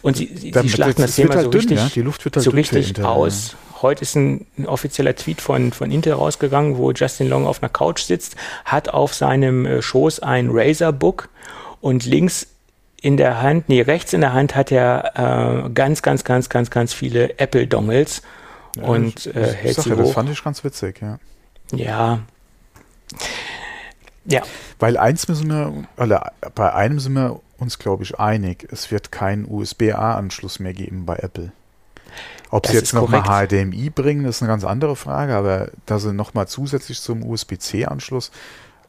Und 0.01 0.17
sie, 0.17 0.27
sie, 0.33 0.53
sie 0.53 0.69
schlachten 0.69 1.01
das 1.01 1.15
Thema 1.15 1.35
halt 1.35 1.45
so 1.45 1.49
dünn, 1.49 1.61
richtig, 1.61 1.77
ja? 1.77 1.89
Die 1.93 2.01
Luft 2.01 2.23
wird 2.23 2.35
halt 2.35 2.43
so 2.43 2.51
richtig 2.51 2.89
Intel, 2.89 3.05
aus. 3.05 3.51
Ja. 3.51 3.81
Heute 3.81 4.03
ist 4.03 4.15
ein, 4.15 4.45
ein, 4.57 4.67
offizieller 4.67 5.15
Tweet 5.15 5.41
von, 5.41 5.73
von 5.73 5.91
Intel 5.91 6.13
rausgegangen, 6.13 6.77
wo 6.77 6.91
Justin 6.91 7.27
Long 7.27 7.45
auf 7.45 7.61
einer 7.61 7.69
Couch 7.69 8.01
sitzt, 8.01 8.35
hat 8.63 8.89
auf 8.89 9.13
seinem 9.13 9.65
äh, 9.65 9.81
Schoß 9.81 10.21
ein 10.21 10.49
Razer 10.51 10.93
Book 10.93 11.29
und 11.81 12.05
links 12.05 12.47
in 13.01 13.17
der 13.17 13.41
Hand, 13.41 13.69
nee, 13.69 13.81
rechts 13.81 14.13
in 14.13 14.21
der 14.21 14.33
Hand 14.33 14.55
hat 14.55 14.71
er 14.71 15.65
äh, 15.65 15.69
ganz, 15.69 16.01
ganz, 16.01 16.23
ganz, 16.23 16.49
ganz, 16.49 16.71
ganz 16.71 16.93
viele 16.93 17.37
Apple 17.37 17.67
Dongles 17.67 18.21
ja, 18.77 18.83
und 18.83 19.27
äh, 19.27 19.53
hält 19.53 19.81
sie 19.81 19.89
ja, 19.89 19.95
hoch. 19.95 20.05
Das 20.05 20.11
fand 20.13 20.29
ich 20.29 20.43
ganz 20.43 20.63
witzig, 20.63 21.01
ja. 21.01 21.19
Ja. 21.71 22.19
Ja. 24.25 24.41
Weil 24.79 24.97
eins 24.97 25.27
müssen 25.27 25.49
wir, 25.49 25.85
also 25.97 26.17
bei 26.55 26.73
einem 26.73 26.99
sind 26.99 27.13
wir 27.13 27.39
uns, 27.57 27.79
glaube 27.79 28.03
ich, 28.03 28.19
einig. 28.19 28.67
Es 28.71 28.91
wird 28.91 29.11
keinen 29.11 29.45
USB-A-Anschluss 29.45 30.59
mehr 30.59 30.73
geben 30.73 31.05
bei 31.05 31.17
Apple. 31.17 31.51
Ob 32.49 32.63
das 32.63 32.71
sie 32.71 32.77
jetzt 32.77 32.93
nochmal 32.93 33.23
HDMI 33.23 33.89
bringen, 33.89 34.25
ist 34.25 34.41
eine 34.41 34.49
ganz 34.49 34.63
andere 34.63 34.95
Frage, 34.95 35.35
aber 35.35 35.69
dass 35.85 36.03
sie 36.03 36.13
nochmal 36.13 36.47
zusätzlich 36.47 37.01
zum 37.01 37.23
USB-C-Anschluss, 37.23 38.31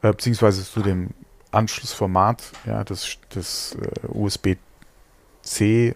äh, 0.02 0.10
beziehungsweise 0.10 0.64
zu 0.64 0.82
dem 0.82 1.10
Anschlussformat, 1.52 2.42
ja, 2.66 2.84
das, 2.84 3.16
das 3.30 3.76
äh, 3.80 4.06
USB-C 4.08 5.94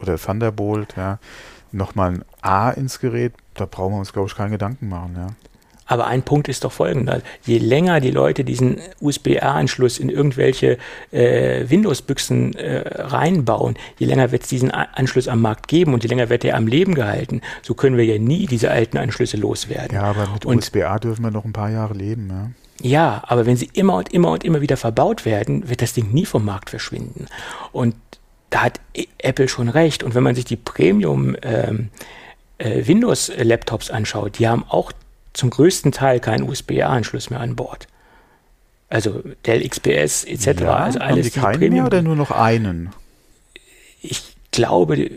oder 0.00 0.18
Thunderbolt, 0.18 0.96
ja, 0.96 1.18
nochmal 1.72 2.14
ein 2.14 2.24
A 2.40 2.70
ins 2.70 2.98
Gerät, 3.00 3.34
da 3.54 3.66
brauchen 3.66 3.94
wir 3.94 3.98
uns, 3.98 4.12
glaube 4.12 4.28
ich, 4.28 4.34
keine 4.34 4.50
Gedanken 4.50 4.88
machen, 4.88 5.14
ja. 5.16 5.26
Aber 5.86 6.06
ein 6.06 6.22
Punkt 6.22 6.48
ist 6.48 6.64
doch 6.64 6.72
folgender. 6.72 7.20
Je 7.44 7.58
länger 7.58 8.00
die 8.00 8.10
Leute 8.10 8.44
diesen 8.44 8.78
USB-A-Anschluss 9.00 9.98
in 9.98 10.08
irgendwelche 10.08 10.78
äh, 11.10 11.68
Windows-Büchsen 11.68 12.54
äh, 12.54 12.84
reinbauen, 13.02 13.76
je 13.98 14.06
länger 14.06 14.32
wird 14.32 14.42
es 14.42 14.48
diesen 14.48 14.72
A 14.72 14.88
Anschluss 14.94 15.28
am 15.28 15.40
Markt 15.40 15.68
geben 15.68 15.94
und 15.94 16.02
je 16.02 16.08
länger 16.08 16.28
wird 16.28 16.44
er 16.44 16.56
am 16.56 16.66
Leben 16.66 16.94
gehalten. 16.94 17.40
So 17.62 17.74
können 17.74 17.96
wir 17.96 18.04
ja 18.04 18.18
nie 18.18 18.46
diese 18.46 18.70
alten 18.70 18.96
Anschlüsse 18.96 19.36
loswerden. 19.36 19.94
Ja, 19.94 20.02
aber 20.02 20.28
mit 20.32 20.46
USB-A 20.46 20.98
dürfen 20.98 21.22
wir 21.22 21.30
noch 21.30 21.44
ein 21.44 21.52
paar 21.52 21.70
Jahre 21.70 21.94
leben. 21.94 22.28
Ja? 22.28 22.50
Ja, 22.80 23.22
aber 23.26 23.46
wenn 23.46 23.56
sie 23.56 23.70
immer 23.72 23.96
und 23.96 24.12
immer 24.12 24.30
und 24.32 24.44
immer 24.44 24.60
wieder 24.60 24.76
verbaut 24.76 25.24
werden, 25.24 25.68
wird 25.68 25.80
das 25.80 25.92
Ding 25.92 26.12
nie 26.12 26.26
vom 26.26 26.44
Markt 26.44 26.70
verschwinden. 26.70 27.26
Und 27.72 27.94
da 28.50 28.64
hat 28.64 28.80
Apple 29.18 29.48
schon 29.48 29.68
recht. 29.68 30.02
Und 30.02 30.14
wenn 30.14 30.22
man 30.22 30.34
sich 30.34 30.44
die 30.44 30.56
Premium 30.56 31.36
ähm, 31.42 31.90
äh, 32.58 32.86
Windows-Laptops 32.86 33.90
anschaut, 33.90 34.38
die 34.38 34.48
haben 34.48 34.64
auch 34.68 34.92
zum 35.34 35.50
größten 35.50 35.92
Teil 35.92 36.20
keinen 36.20 36.48
USB-A-Anschluss 36.48 37.28
mehr 37.28 37.40
an 37.40 37.56
Bord. 37.56 37.86
Also 38.88 39.22
Dell 39.44 39.68
XPS 39.68 40.24
etc. 40.24 40.60
Ja, 40.60 40.76
also 40.76 41.00
alles 41.00 41.00
haben 41.00 41.22
die 41.22 41.30
keinen 41.30 41.58
Premium 41.58 41.72
mehr 41.74 41.86
oder 41.86 42.02
nur 42.02 42.16
noch 42.16 42.30
einen? 42.30 42.90
Ich 44.00 44.36
glaube, 44.52 45.10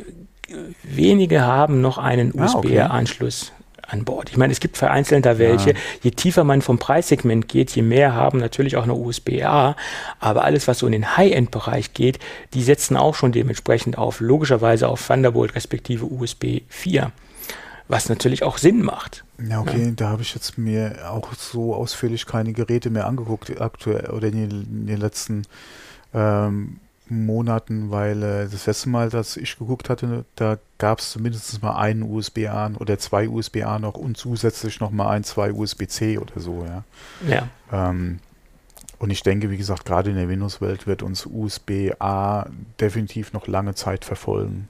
wenige 0.83 1.41
haben 1.41 1.81
noch 1.81 1.97
einen 1.97 2.37
ah, 2.37 2.45
USB-A-Anschluss 2.45 3.53
an 3.83 4.03
Bord. 4.03 4.29
Ich 4.29 4.37
meine, 4.37 4.51
es 4.51 4.59
gibt 4.59 4.77
vereinzelt 4.77 5.25
da 5.25 5.37
welche. 5.37 5.71
Ja. 5.71 5.77
Je 6.01 6.11
tiefer 6.11 6.43
man 6.43 6.61
vom 6.61 6.79
Preissegment 6.79 7.47
geht, 7.47 7.71
je 7.71 7.83
mehr 7.83 8.13
haben 8.13 8.39
natürlich 8.39 8.75
auch 8.75 8.83
eine 8.83 8.95
USB-A. 8.95 9.75
Aber 10.19 10.43
alles, 10.43 10.67
was 10.67 10.79
so 10.79 10.87
in 10.87 10.91
den 10.91 11.15
High-End-Bereich 11.15 11.93
geht, 11.93 12.19
die 12.53 12.63
setzen 12.63 12.97
auch 12.97 13.15
schon 13.15 13.31
dementsprechend 13.31 13.97
auf, 13.97 14.19
logischerweise 14.19 14.89
auf 14.89 15.05
Thunderbolt 15.05 15.55
respektive 15.55 16.05
USB 16.05 16.61
4 16.67 17.11
was 17.87 18.09
natürlich 18.09 18.43
auch 18.43 18.57
Sinn 18.57 18.81
macht. 18.81 19.23
Ja, 19.39 19.61
okay, 19.61 19.85
ja. 19.85 19.91
da 19.91 20.09
habe 20.09 20.21
ich 20.21 20.33
jetzt 20.33 20.57
mir 20.57 21.09
auch 21.09 21.33
so 21.33 21.75
ausführlich 21.75 22.25
keine 22.25 22.53
Geräte 22.53 22.89
mehr 22.89 23.05
angeguckt, 23.05 23.61
aktuell 23.61 24.09
oder 24.09 24.27
in 24.27 24.49
den, 24.49 24.61
in 24.63 24.87
den 24.87 24.99
letzten 24.99 25.43
ähm, 26.13 26.79
Monaten, 27.09 27.91
weil 27.91 28.23
äh, 28.23 28.47
das 28.49 28.65
letzte 28.65 28.89
Mal, 28.89 29.09
dass 29.09 29.37
ich 29.37 29.57
geguckt 29.57 29.89
hatte, 29.89 30.25
da 30.35 30.57
gab 30.77 30.99
es 30.99 31.11
zumindest 31.11 31.61
mal 31.61 31.77
einen 31.77 32.03
USB-A 32.03 32.71
oder 32.79 32.97
zwei 32.99 33.29
USB-A 33.29 33.79
noch 33.79 33.95
und 33.95 34.17
zusätzlich 34.17 34.79
noch 34.79 34.91
mal 34.91 35.09
ein, 35.09 35.23
zwei 35.23 35.53
USB-C 35.53 36.17
oder 36.17 36.39
so, 36.39 36.65
ja. 36.65 36.83
Ja. 37.27 37.47
Ähm, 37.71 38.19
und 38.99 39.11
ich 39.11 39.21
denke, 39.21 39.51
wie 39.51 39.57
gesagt, 39.57 39.85
gerade 39.85 40.09
in 40.09 40.15
der 40.15 40.27
Windows-Welt 40.27 40.87
wird 40.87 41.03
uns 41.03 41.27
USB-A 41.27 42.47
definitiv 42.79 43.31
noch 43.33 43.47
lange 43.47 43.75
Zeit 43.75 44.03
verfolgen, 44.05 44.67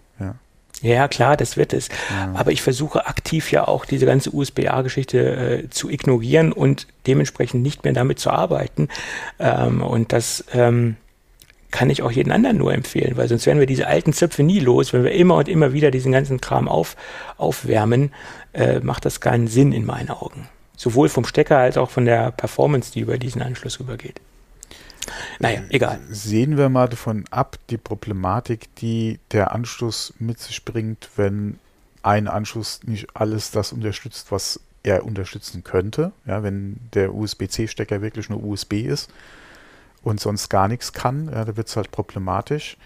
ja. 0.81 1.07
Klar, 1.07 1.37
das 1.37 1.57
wird 1.57 1.73
es. 1.73 1.89
Ja. 2.09 2.33
Aber 2.33 2.51
ich 2.51 2.61
versuche 2.61 3.07
aktiv 3.07 3.51
ja 3.51 3.67
auch 3.67 3.85
diese 3.85 4.05
ganze 4.05 4.31
USB-A-Geschichte 4.31 5.63
äh, 5.63 5.69
zu 5.69 5.89
ignorieren 5.89 6.51
und 6.51 6.87
dementsprechend 7.07 7.63
nicht 7.63 7.83
mehr 7.83 7.93
damit 7.93 8.19
zu 8.19 8.29
arbeiten. 8.29 8.89
Ähm, 9.39 9.81
und 9.81 10.13
das 10.13 10.45
ähm, 10.53 10.97
kann 11.71 11.89
ich 11.89 12.01
auch 12.01 12.11
jeden 12.11 12.31
anderen 12.31 12.57
nur 12.57 12.73
empfehlen, 12.73 13.17
weil 13.17 13.27
sonst 13.27 13.45
werden 13.45 13.59
wir 13.59 13.67
diese 13.67 13.87
alten 13.87 14.13
Zöpfe 14.13 14.43
nie 14.43 14.59
los. 14.59 14.93
Wenn 14.93 15.03
wir 15.03 15.11
immer 15.11 15.35
und 15.35 15.49
immer 15.49 15.73
wieder 15.73 15.91
diesen 15.91 16.11
ganzen 16.11 16.39
Kram 16.41 16.67
auf, 16.67 16.95
aufwärmen, 17.37 18.11
äh, 18.53 18.79
macht 18.79 19.05
das 19.05 19.19
keinen 19.19 19.47
Sinn 19.47 19.73
in 19.73 19.85
meinen 19.85 20.09
Augen. 20.09 20.47
Sowohl 20.75 21.09
vom 21.09 21.25
Stecker 21.25 21.57
als 21.57 21.77
auch 21.77 21.89
von 21.89 22.05
der 22.05 22.31
Performance, 22.31 22.91
die 22.91 23.01
über 23.01 23.17
diesen 23.17 23.41
Anschluss 23.41 23.79
rübergeht. 23.79 24.21
Naja, 25.39 25.61
egal. 25.69 25.99
Sehen 26.09 26.57
wir 26.57 26.69
mal 26.69 26.87
davon 26.89 27.25
ab, 27.31 27.57
die 27.69 27.77
Problematik, 27.77 28.73
die 28.75 29.19
der 29.31 29.51
Anschluss 29.53 30.13
mit 30.19 30.39
sich 30.39 30.63
bringt, 30.65 31.09
wenn 31.15 31.59
ein 32.03 32.27
Anschluss 32.27 32.81
nicht 32.83 33.07
alles 33.15 33.51
das 33.51 33.73
unterstützt, 33.73 34.31
was 34.31 34.59
er 34.83 35.05
unterstützen 35.05 35.63
könnte. 35.63 36.11
Ja, 36.25 36.43
wenn 36.43 36.79
der 36.93 37.13
USB-C-Stecker 37.13 38.01
wirklich 38.01 38.29
nur 38.29 38.43
USB 38.43 38.73
ist 38.73 39.11
und 40.03 40.19
sonst 40.19 40.49
gar 40.49 40.67
nichts 40.67 40.93
kann, 40.93 41.29
ja, 41.31 41.45
da 41.45 41.57
wird 41.57 41.67
es 41.67 41.75
halt 41.75 41.91
problematisch 41.91 42.77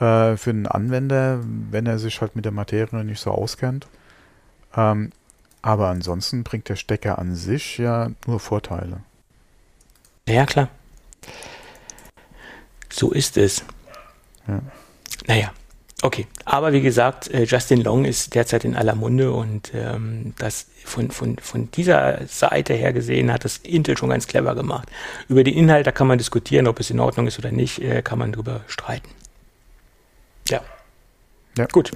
äh, 0.00 0.36
für 0.36 0.52
den 0.52 0.66
Anwender, 0.66 1.40
wenn 1.70 1.86
er 1.86 1.98
sich 1.98 2.20
halt 2.20 2.36
mit 2.36 2.44
der 2.44 2.52
Materie 2.52 3.04
nicht 3.04 3.20
so 3.20 3.30
auskennt. 3.30 3.86
Ähm, 4.76 5.12
aber 5.62 5.88
ansonsten 5.88 6.44
bringt 6.44 6.68
der 6.68 6.76
Stecker 6.76 7.18
an 7.18 7.34
sich 7.34 7.78
ja 7.78 8.10
nur 8.26 8.40
Vorteile. 8.40 9.00
Ja, 10.28 10.46
klar. 10.46 10.68
So 12.90 13.12
ist 13.12 13.36
es. 13.36 13.64
Ja. 14.46 14.60
Naja, 15.26 15.52
okay. 16.02 16.26
Aber 16.44 16.72
wie 16.72 16.80
gesagt, 16.80 17.28
äh, 17.28 17.44
Justin 17.44 17.82
Long 17.82 18.04
ist 18.04 18.34
derzeit 18.34 18.64
in 18.64 18.74
aller 18.74 18.94
Munde 18.94 19.32
und 19.32 19.72
ähm, 19.74 20.34
das 20.38 20.66
von, 20.84 21.10
von, 21.10 21.36
von 21.38 21.70
dieser 21.70 22.26
Seite 22.26 22.74
her 22.74 22.92
gesehen 22.92 23.32
hat 23.32 23.44
das 23.44 23.58
Intel 23.58 23.96
schon 23.96 24.08
ganz 24.08 24.26
clever 24.26 24.54
gemacht. 24.54 24.88
Über 25.28 25.44
den 25.44 25.54
Inhalt, 25.54 25.86
da 25.86 25.92
kann 25.92 26.06
man 26.06 26.18
diskutieren, 26.18 26.66
ob 26.66 26.80
es 26.80 26.90
in 26.90 27.00
Ordnung 27.00 27.26
ist 27.26 27.38
oder 27.38 27.50
nicht, 27.50 27.80
äh, 27.80 28.02
kann 28.02 28.18
man 28.18 28.32
drüber 28.32 28.62
streiten. 28.66 29.10
Ja. 30.48 30.62
Ja. 31.56 31.66
Gut. 31.66 31.92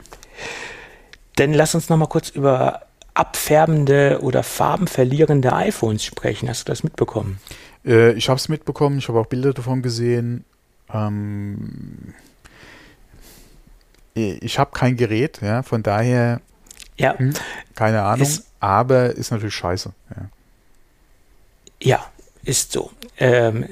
Dann 1.36 1.54
lass 1.54 1.74
uns 1.74 1.88
noch 1.88 1.96
mal 1.96 2.06
kurz 2.06 2.28
über 2.28 2.82
abfärbende 3.14 4.20
oder 4.22 4.42
farbenverlierende 4.42 5.52
iPhones 5.52 6.04
sprechen. 6.04 6.48
Hast 6.48 6.68
du 6.68 6.72
das 6.72 6.82
mitbekommen? 6.82 7.40
Äh, 7.84 8.12
ich 8.12 8.28
habe 8.28 8.38
es 8.38 8.48
mitbekommen, 8.48 8.98
ich 8.98 9.08
habe 9.08 9.20
auch 9.20 9.26
Bilder 9.26 9.52
davon 9.52 9.82
gesehen. 9.82 10.44
Ähm, 10.92 12.14
ich 14.14 14.58
habe 14.58 14.72
kein 14.72 14.96
Gerät, 14.96 15.40
ja, 15.40 15.62
von 15.62 15.82
daher 15.82 16.40
ja, 16.98 17.18
hm, 17.18 17.32
keine 17.74 18.02
Ahnung, 18.02 18.26
ist, 18.26 18.46
aber 18.60 19.16
ist 19.16 19.30
natürlich 19.30 19.54
scheiße. 19.54 19.92
Ja, 20.10 20.28
ja 21.82 22.06
ist 22.44 22.72
so. 22.72 22.90
Ähm, 23.18 23.66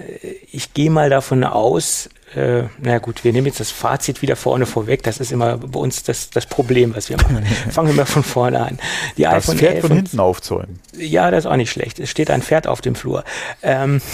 ich 0.51 0.73
gehe 0.74 0.91
mal 0.91 1.11
davon 1.11 1.45
aus, 1.45 2.09
äh, 2.35 2.65
na 2.78 2.98
gut, 2.98 3.24
wir 3.24 3.32
nehmen 3.32 3.47
jetzt 3.47 3.61
das 3.61 3.70
Fazit 3.70 4.23
wieder 4.23 4.36
vorne 4.36 4.66
vorweg. 4.66 5.02
Das 5.02 5.19
ist 5.19 5.32
immer 5.32 5.59
bei 5.59 5.81
uns 5.81 6.02
das, 6.05 6.31
das 6.31 6.47
Problem, 6.47 6.94
was 6.94 7.09
wir 7.09 7.16
machen. 7.16 7.44
Fangen 7.70 7.89
wir 7.89 7.94
mal 7.94 8.07
von 8.07 8.23
vorne 8.23 8.61
an. 8.61 8.78
Die 9.16 9.23
das 9.23 9.48
iPhone 9.48 9.59
Pferd 9.59 9.81
von 9.81 9.93
hinten 9.93 10.20
aufzäumen. 10.20 10.78
Ja, 10.97 11.31
das 11.31 11.44
ist 11.44 11.51
auch 11.51 11.57
nicht 11.57 11.70
schlecht. 11.70 11.98
Es 11.98 12.11
steht 12.11 12.31
ein 12.31 12.43
Pferd 12.43 12.66
auf 12.66 12.81
dem 12.81 12.94
Flur. 12.94 13.24
Ähm, 13.62 14.01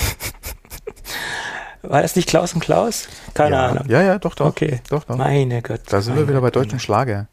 War 1.82 2.02
das 2.02 2.16
nicht 2.16 2.28
Klaus 2.28 2.52
und 2.55 2.60
Klaus? 2.60 3.09
Keine 3.34 3.56
ja. 3.56 3.66
Ahnung. 3.66 3.84
Ja, 3.88 4.02
ja, 4.02 4.18
doch, 4.18 4.34
doch. 4.34 4.47
Okay. 4.47 4.80
Doch, 4.88 5.05
doch. 5.05 5.16
Meine 5.16 5.62
Gott. 5.62 5.82
Da 5.88 6.01
sind 6.01 6.16
wir 6.16 6.26
wieder 6.28 6.40
bei 6.40 6.51
deutschen 6.51 6.80
Schlager. 6.80 7.28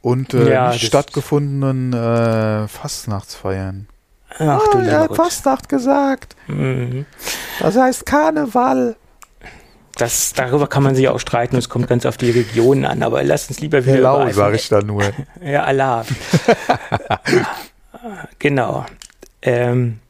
Und 0.00 0.34
äh, 0.34 0.52
ja, 0.52 0.70
nicht 0.70 0.86
stattgefundenen 0.86 1.92
äh, 1.92 2.68
Fastnachtsfeiern. 2.68 3.88
Ach, 4.38 4.68
du 4.70 4.78
oh, 4.78 4.80
er 4.82 5.00
hat 5.00 5.16
Fastnacht 5.16 5.68
gesagt. 5.68 6.36
Mhm. 6.46 7.06
Das 7.58 7.76
heißt 7.76 8.06
Karneval. 8.06 8.96
Das, 9.96 10.34
darüber 10.34 10.66
kann 10.66 10.82
man 10.82 10.94
sich 10.94 11.08
auch 11.08 11.18
streiten, 11.18 11.56
es 11.56 11.70
kommt 11.70 11.88
ganz 11.88 12.04
auf 12.04 12.18
die 12.18 12.30
Region 12.30 12.84
an, 12.84 13.02
aber 13.02 13.24
lasst 13.24 13.48
uns 13.48 13.60
lieber 13.60 13.84
wieder 13.84 13.94
Hello, 13.94 14.30
sage 14.30 14.56
ich 14.56 14.68
da 14.68 14.82
nur. 14.82 15.02
ja, 15.42 15.64
Allah. 15.64 16.04
genau. 18.38 18.84
Ähm, 19.40 20.00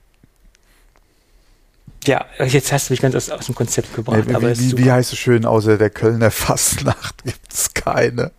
ja, 2.05 2.25
jetzt 2.45 2.73
hast 2.73 2.89
du 2.89 2.95
mich 2.95 3.01
ganz 3.01 3.15
aus, 3.15 3.31
aus 3.31 3.47
dem 3.47 3.55
Konzept 3.55 3.95
gebracht. 3.95 4.29
Ja, 4.29 4.43
wie, 4.43 4.59
wie, 4.59 4.79
wie, 4.79 4.91
heißt 4.91 5.13
es 5.13 5.19
schön, 5.19 5.45
außer 5.45 5.79
der 5.79 5.91
Kölner 5.91 6.33
Fastnacht 6.33 7.23
gibt 7.25 7.53
es 7.53 7.73
keine. 7.73 8.33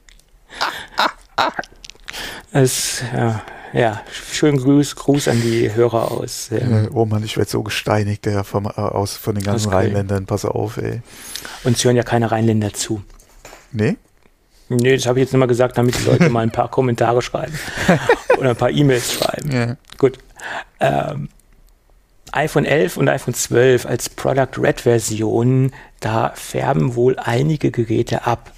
es, 2.52 3.04
ja, 3.14 3.42
ja, 3.74 4.02
schönen 4.32 4.58
Gruß, 4.58 4.96
Gruß 4.96 5.28
an 5.28 5.42
die 5.42 5.74
Hörer 5.74 6.12
aus. 6.12 6.50
Ähm, 6.52 6.90
oh 6.94 7.06
Mann, 7.06 7.24
ich 7.24 7.38
werde 7.38 7.50
so 7.50 7.64
gesteinigt 7.64 8.26
der 8.26 8.44
vom, 8.44 8.66
äh, 8.66 8.70
aus, 8.70 9.16
von 9.16 9.36
den 9.36 9.44
ganzen 9.44 9.72
Rheinländern. 9.72 10.26
Pass 10.26 10.46
auf, 10.46 10.78
ey. 10.78 11.02
Uns 11.64 11.84
hören 11.84 11.96
ja 11.96 12.04
keine 12.04 12.32
Rheinländer 12.32 12.74
zu. 12.74 13.02
Nee? 13.72 13.98
Nee, 14.70 14.96
das 14.96 15.06
habe 15.06 15.20
ich 15.20 15.26
jetzt 15.26 15.34
nur 15.34 15.40
mal 15.40 15.46
gesagt, 15.46 15.78
damit 15.78 15.98
die 16.00 16.04
Leute 16.04 16.30
mal 16.30 16.42
ein 16.42 16.52
paar 16.52 16.70
Kommentare 16.70 17.22
schreiben 17.22 17.58
oder 18.38 18.52
ein 18.52 18.56
paar 18.56 18.72
E-Mails 18.72 19.14
schreiben. 19.14 19.52
Ja. 19.52 19.78
Gut. 19.98 20.18
Ähm, 20.80 21.30
iPhone 22.32 22.66
11 22.66 22.98
und 22.98 23.10
iPhone 23.10 23.34
12 23.34 23.86
als 23.86 24.10
Product 24.10 24.62
Red 24.62 24.82
Version, 24.82 25.72
da 26.00 26.34
färben 26.36 26.96
wohl 26.96 27.18
einige 27.18 27.72
Geräte 27.72 28.26
ab. 28.26 28.52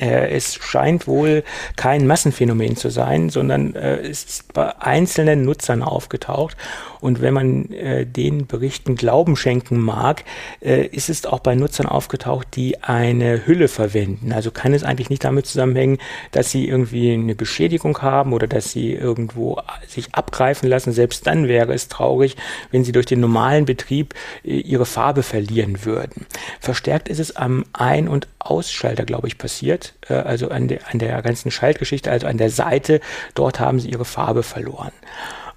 Äh, 0.00 0.30
es 0.30 0.54
scheint 0.54 1.06
wohl 1.06 1.44
kein 1.76 2.06
Massenphänomen 2.06 2.76
zu 2.76 2.90
sein, 2.90 3.28
sondern 3.28 3.74
äh, 3.74 4.08
ist 4.08 4.52
bei 4.52 4.76
einzelnen 4.80 5.44
Nutzern 5.44 5.82
aufgetaucht. 5.82 6.56
Und 7.00 7.22
wenn 7.22 7.34
man 7.34 7.70
äh, 7.72 8.06
den 8.06 8.46
Berichten 8.46 8.94
Glauben 8.94 9.36
schenken 9.36 9.78
mag, 9.78 10.24
äh, 10.60 10.86
ist 10.86 11.08
es 11.08 11.26
auch 11.26 11.40
bei 11.40 11.54
Nutzern 11.54 11.86
aufgetaucht, 11.86 12.48
die 12.56 12.82
eine 12.82 13.46
Hülle 13.46 13.68
verwenden. 13.68 14.32
Also 14.32 14.50
kann 14.50 14.74
es 14.74 14.84
eigentlich 14.84 15.10
nicht 15.10 15.24
damit 15.24 15.46
zusammenhängen, 15.46 15.98
dass 16.32 16.50
sie 16.50 16.68
irgendwie 16.68 17.12
eine 17.12 17.34
Beschädigung 17.34 18.00
haben 18.02 18.32
oder 18.32 18.46
dass 18.46 18.72
sie 18.72 18.92
irgendwo 18.92 19.60
sich 19.86 20.14
abgreifen 20.14 20.68
lassen. 20.68 20.92
Selbst 20.92 21.26
dann 21.26 21.48
wäre 21.48 21.72
es 21.72 21.88
traurig, 21.88 22.36
wenn 22.70 22.84
sie 22.84 22.92
durch 22.92 23.06
den 23.06 23.20
normalen 23.20 23.64
Betrieb 23.64 24.14
ihre 24.42 24.86
Farbe 24.86 25.22
verlieren 25.22 25.84
würden. 25.84 26.26
Verstärkt 26.60 27.08
ist 27.08 27.20
es 27.20 27.36
am 27.36 27.64
Ein- 27.72 28.08
und 28.08 28.28
Ausschalter, 28.38 29.04
glaube 29.04 29.28
ich, 29.28 29.38
passiert. 29.38 29.89
Äh, 30.08 30.14
also 30.14 30.48
an 30.48 30.68
der, 30.68 30.88
an 30.90 30.98
der 30.98 31.20
ganzen 31.22 31.50
Schaltgeschichte, 31.50 32.10
also 32.10 32.26
an 32.26 32.38
der 32.38 32.50
Seite. 32.50 33.00
Dort 33.34 33.60
haben 33.60 33.80
sie 33.80 33.90
ihre 33.90 34.04
Farbe 34.04 34.42
verloren. 34.42 34.92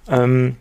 Ähm, 0.08 0.56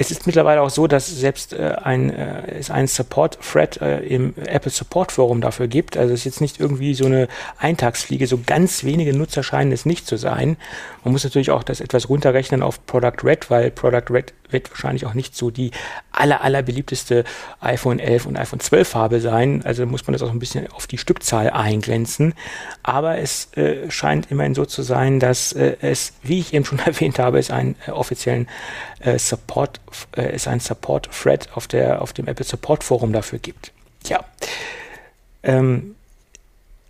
es 0.00 0.12
ist 0.12 0.28
mittlerweile 0.28 0.62
auch 0.62 0.70
so, 0.70 0.86
dass 0.86 1.08
selbst 1.08 1.52
äh, 1.52 1.74
ein, 1.82 2.14
äh, 2.14 2.52
es 2.52 2.70
einen 2.70 2.86
Support-Thread 2.86 3.80
äh, 3.82 3.98
im 3.98 4.32
Apple 4.36 4.70
Support 4.70 5.10
Forum 5.10 5.40
dafür 5.40 5.66
gibt. 5.66 5.96
Also 5.96 6.14
es 6.14 6.20
ist 6.20 6.24
jetzt 6.24 6.40
nicht 6.40 6.60
irgendwie 6.60 6.94
so 6.94 7.06
eine 7.06 7.26
Eintagsfliege. 7.58 8.28
So 8.28 8.38
ganz 8.46 8.84
wenige 8.84 9.16
Nutzer 9.16 9.42
scheinen 9.42 9.72
es 9.72 9.86
nicht 9.86 10.06
zu 10.06 10.16
sein. 10.16 10.56
Man 11.02 11.12
muss 11.12 11.24
natürlich 11.24 11.50
auch 11.50 11.64
das 11.64 11.80
etwas 11.80 12.08
runterrechnen 12.08 12.62
auf 12.62 12.86
Product 12.86 13.24
Red, 13.24 13.50
weil 13.50 13.72
Product 13.72 14.04
Red 14.10 14.34
wird 14.50 14.70
wahrscheinlich 14.70 15.06
auch 15.06 15.14
nicht 15.14 15.36
so 15.36 15.50
die 15.50 15.70
aller, 16.12 16.42
aller 16.42 16.62
beliebteste 16.62 17.24
iPhone 17.60 17.98
11 17.98 18.26
und 18.26 18.36
iPhone 18.36 18.60
12 18.60 18.88
Farbe 18.88 19.20
sein. 19.20 19.62
Also 19.64 19.86
muss 19.86 20.06
man 20.06 20.12
das 20.12 20.22
auch 20.22 20.30
ein 20.30 20.38
bisschen 20.38 20.70
auf 20.72 20.86
die 20.86 20.98
Stückzahl 20.98 21.50
eingrenzen. 21.50 22.34
Aber 22.82 23.18
es 23.18 23.52
äh, 23.56 23.90
scheint 23.90 24.30
immerhin 24.30 24.54
so 24.54 24.64
zu 24.64 24.82
sein, 24.82 25.20
dass 25.20 25.52
äh, 25.52 25.76
es, 25.80 26.12
wie 26.22 26.40
ich 26.40 26.54
eben 26.54 26.64
schon 26.64 26.78
erwähnt 26.84 27.18
habe, 27.18 27.38
es 27.38 27.50
einen 27.50 27.76
äh, 27.86 27.90
offiziellen 27.90 28.48
äh, 29.00 29.18
Support, 29.18 29.80
äh, 30.16 30.22
es 30.22 30.48
einen 30.48 30.60
Support-Thread 30.60 31.50
auf, 31.54 31.66
der, 31.66 32.02
auf 32.02 32.12
dem 32.12 32.26
Apple 32.26 32.44
Support 32.44 32.84
Forum 32.84 33.12
dafür 33.12 33.38
gibt. 33.38 33.72
Ja. 34.06 34.24
Ähm, 35.42 35.94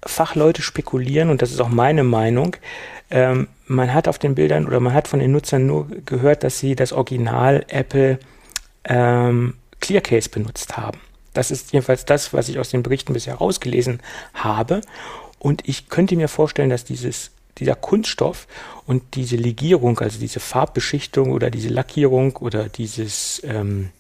Fachleute 0.05 0.63
spekulieren, 0.63 1.31
und 1.31 1.43
das 1.43 1.51
ist 1.51 1.61
auch 1.61 1.69
meine 1.69 2.05
Meinung, 2.05 2.57
ähm, 3.11 3.49
man 3.67 3.93
hat 3.93 4.09
auf 4.09 4.19
den 4.19 4.35
Bildern 4.35 4.67
oder 4.67 4.81
man 4.81 4.95
hat 4.95 5.09
von 5.09 5.21
den 5.21 5.33
Nutzern 5.33 5.67
nur 5.67 5.89
gehört, 6.05 6.45
dass 6.45 6.59
sie 6.59 6.75
das 6.75 6.93
Original 6.93 7.65
Apple 7.69 8.19
ähm, 8.85 9.55
Clearcase 9.81 10.29
benutzt 10.29 10.77
haben. 10.77 11.01
Das 11.35 11.51
ist 11.51 11.73
jedenfalls 11.73 12.05
das, 12.05 12.33
was 12.33 12.49
ich 12.49 12.59
aus 12.59 12.71
den 12.71 12.83
Berichten 12.83 13.13
bisher 13.13 13.37
rausgelesen 13.37 14.01
habe. 14.35 14.81
Und 15.39 15.69
ich 15.69 15.89
könnte 15.89 16.17
mir 16.17 16.29
vorstellen, 16.29 16.71
dass 16.71 16.85
dieses, 16.85 17.31
dieser 17.59 17.77
Kunststoff 17.77 18.49
und 18.87 19.03
diese 19.15 19.37
Legierung, 19.37 19.99
also 20.01 20.19
diese 20.19 20.41
Farbbeschichtung 20.41 21.31
oder 21.31 21.51
diese 21.51 21.69
Lackierung 21.69 22.37
oder 22.37 22.69
dieses 22.69 23.41
ähm, 23.45 23.91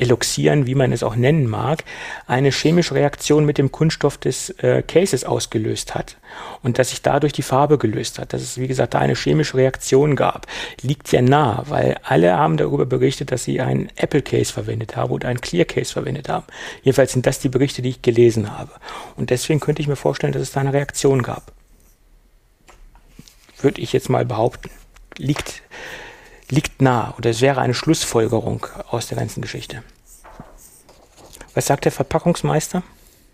Eloxieren, 0.00 0.66
wie 0.66 0.74
man 0.74 0.92
es 0.92 1.02
auch 1.02 1.14
nennen 1.14 1.46
mag, 1.46 1.84
eine 2.26 2.50
chemische 2.50 2.94
Reaktion 2.94 3.44
mit 3.44 3.58
dem 3.58 3.70
Kunststoff 3.70 4.18
des 4.18 4.50
äh, 4.58 4.82
Cases 4.82 5.24
ausgelöst 5.24 5.94
hat 5.94 6.16
und 6.62 6.78
dass 6.78 6.90
sich 6.90 7.02
dadurch 7.02 7.32
die 7.32 7.42
Farbe 7.42 7.78
gelöst 7.78 8.18
hat. 8.18 8.32
Dass 8.32 8.42
es, 8.42 8.58
wie 8.58 8.66
gesagt, 8.66 8.94
da 8.94 8.98
eine 8.98 9.14
chemische 9.14 9.56
Reaktion 9.56 10.16
gab, 10.16 10.46
liegt 10.82 11.08
sehr 11.08 11.22
nah, 11.22 11.64
weil 11.68 11.96
alle 12.02 12.36
haben 12.36 12.56
darüber 12.56 12.86
berichtet, 12.86 13.30
dass 13.32 13.44
sie 13.44 13.60
einen 13.60 13.90
Apple 13.96 14.22
Case 14.22 14.52
verwendet 14.52 14.96
haben 14.96 15.12
oder 15.12 15.28
einen 15.28 15.40
Clear 15.40 15.64
Case 15.64 15.92
verwendet 15.92 16.28
haben. 16.28 16.46
Jedenfalls 16.82 17.12
sind 17.12 17.26
das 17.26 17.40
die 17.40 17.48
Berichte, 17.48 17.82
die 17.82 17.90
ich 17.90 18.02
gelesen 18.02 18.58
habe. 18.58 18.72
Und 19.16 19.30
deswegen 19.30 19.60
könnte 19.60 19.82
ich 19.82 19.88
mir 19.88 19.96
vorstellen, 19.96 20.32
dass 20.32 20.42
es 20.42 20.52
da 20.52 20.60
eine 20.60 20.72
Reaktion 20.72 21.22
gab. 21.22 21.52
Würde 23.60 23.80
ich 23.80 23.92
jetzt 23.92 24.08
mal 24.08 24.24
behaupten. 24.24 24.70
Liegt 25.18 25.62
liegt 26.50 26.82
nah 26.82 27.14
oder 27.16 27.30
es 27.30 27.40
wäre 27.40 27.60
eine 27.60 27.74
Schlussfolgerung 27.74 28.66
aus 28.88 29.06
der 29.06 29.18
ganzen 29.18 29.40
Geschichte. 29.40 29.82
Was 31.54 31.66
sagt 31.66 31.84
der 31.84 31.92
Verpackungsmeister 31.92 32.82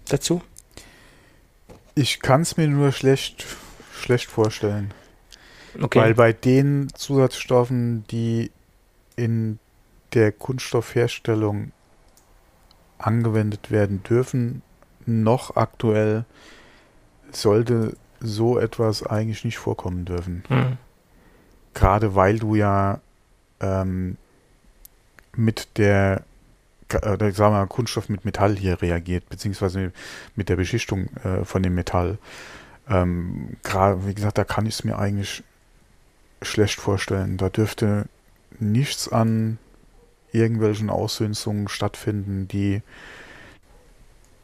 dazu? 0.08 0.42
Ich 1.94 2.20
kann 2.20 2.42
es 2.42 2.56
mir 2.56 2.68
nur 2.68 2.92
schlecht, 2.92 3.44
schlecht 3.92 4.30
vorstellen. 4.30 4.92
Okay. 5.80 5.98
Weil 5.98 6.14
bei 6.14 6.32
den 6.32 6.88
Zusatzstoffen, 6.94 8.06
die 8.08 8.50
in 9.16 9.58
der 10.14 10.32
Kunststoffherstellung 10.32 11.72
angewendet 12.98 13.70
werden 13.70 14.02
dürfen, 14.02 14.62
noch 15.04 15.56
aktuell 15.56 16.24
sollte 17.30 17.96
so 18.20 18.58
etwas 18.58 19.02
eigentlich 19.06 19.44
nicht 19.44 19.58
vorkommen 19.58 20.04
dürfen. 20.04 20.44
Hm. 20.48 20.78
Gerade 21.74 22.14
weil 22.14 22.38
du 22.38 22.54
ja 22.54 23.00
ähm, 23.60 24.16
mit 25.34 25.78
der 25.78 26.22
äh, 26.88 27.32
sagen 27.32 27.36
wir 27.36 27.50
mal, 27.50 27.66
Kunststoff 27.66 28.08
mit 28.08 28.24
Metall 28.24 28.56
hier 28.56 28.80
reagiert, 28.80 29.28
beziehungsweise 29.28 29.92
mit 30.36 30.48
der 30.48 30.56
Beschichtung 30.56 31.08
äh, 31.24 31.44
von 31.44 31.62
dem 31.62 31.74
Metall. 31.74 32.18
Ähm, 32.88 33.56
Gerade, 33.62 34.06
wie 34.06 34.14
gesagt, 34.14 34.38
da 34.38 34.44
kann 34.44 34.66
ich 34.66 34.74
es 34.74 34.84
mir 34.84 34.98
eigentlich 34.98 35.42
schlecht 36.42 36.78
vorstellen. 36.78 37.38
Da 37.38 37.48
dürfte 37.48 38.06
nichts 38.60 39.08
an 39.08 39.58
irgendwelchen 40.32 40.90
Aussünzungen 40.90 41.68
stattfinden, 41.68 42.46
die 42.46 42.82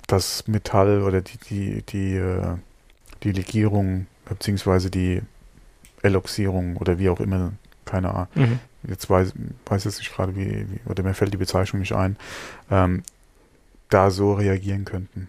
das 0.09 0.49
Metall 0.49 1.03
oder 1.03 1.21
die, 1.21 1.39
die, 1.49 1.83
die, 1.83 2.17
äh, 2.17 2.57
die 3.23 3.33
Legierung 3.33 4.07
beziehungsweise 4.25 4.91
die 4.91 5.23
Eloxierung 6.03 6.77
oder 6.77 6.99
wie 6.99 7.09
auch 7.09 7.21
immer, 7.21 7.53
keine 7.85 8.13
Ahnung, 8.13 8.29
mhm 8.35 8.61
jetzt 8.89 9.09
weiß, 9.09 9.33
weiß 9.67 9.85
jetzt 9.85 9.99
nicht 9.99 10.15
gerade, 10.15 10.37
wie, 10.37 10.67
wie, 10.71 10.81
oder 10.87 11.03
mir 11.03 11.15
fällt 11.15 11.33
die 11.33 11.39
Bezeichnung 11.39 11.81
nicht 11.81 11.95
ein, 11.95 12.17
ähm, 12.71 13.03
da 13.89 14.11
so 14.11 14.35
reagieren 14.35 14.85
könnten. 14.85 15.29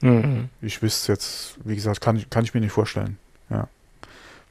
Mhm. 0.00 0.48
Ich 0.60 0.82
wüsste 0.82 1.12
jetzt, 1.12 1.56
wie 1.64 1.74
gesagt, 1.74 2.00
kann, 2.00 2.22
kann 2.30 2.44
ich 2.44 2.54
mir 2.54 2.60
nicht 2.60 2.72
vorstellen. 2.72 3.18
Ja. 3.48 3.68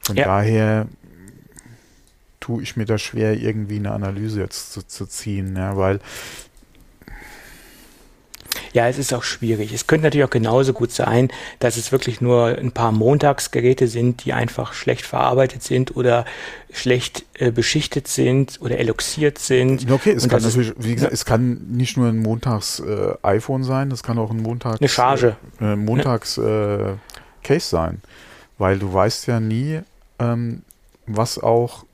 Von 0.00 0.16
ja. 0.16 0.24
daher 0.24 0.86
tue 2.40 2.62
ich 2.62 2.76
mir 2.76 2.86
da 2.86 2.98
schwer, 2.98 3.38
irgendwie 3.38 3.76
eine 3.76 3.92
Analyse 3.92 4.40
jetzt 4.40 4.72
zu, 4.72 4.86
zu 4.86 5.06
ziehen, 5.06 5.56
ja, 5.56 5.76
weil 5.76 6.00
ja, 8.72 8.88
es 8.88 8.98
ist 8.98 9.12
auch 9.12 9.22
schwierig. 9.22 9.72
Es 9.72 9.86
könnte 9.86 10.06
natürlich 10.06 10.24
auch 10.24 10.30
genauso 10.30 10.72
gut 10.72 10.92
sein, 10.92 11.28
dass 11.58 11.76
es 11.76 11.92
wirklich 11.92 12.20
nur 12.20 12.58
ein 12.58 12.72
paar 12.72 12.92
Montagsgeräte 12.92 13.88
sind, 13.88 14.24
die 14.24 14.32
einfach 14.32 14.72
schlecht 14.72 15.06
verarbeitet 15.06 15.62
sind 15.62 15.96
oder 15.96 16.24
schlecht 16.72 17.24
äh, 17.34 17.50
beschichtet 17.50 18.06
sind 18.06 18.60
oder 18.60 18.78
eloxiert 18.78 19.38
sind. 19.38 19.90
Okay, 19.90 20.12
es 20.12 20.28
kann 20.28 20.42
natürlich, 20.42 20.72
wie 20.78 20.94
gesagt, 20.94 21.12
es 21.12 21.24
kann 21.24 21.66
nicht 21.70 21.96
nur 21.96 22.08
ein 22.08 22.18
Montags-iPhone 22.18 23.62
äh, 23.62 23.64
sein, 23.64 23.90
es 23.90 24.02
kann 24.02 24.18
auch 24.18 24.30
ein 24.30 24.42
Montags, 24.42 24.80
eine 24.80 24.88
Charge. 24.88 25.36
Äh, 25.60 25.76
Montags-Case 25.76 26.98
äh, 27.48 27.58
sein, 27.58 28.02
weil 28.58 28.78
du 28.78 28.92
weißt 28.92 29.26
ja 29.26 29.40
nie, 29.40 29.80
ähm, 30.18 30.62
was 31.06 31.38
auch 31.38 31.84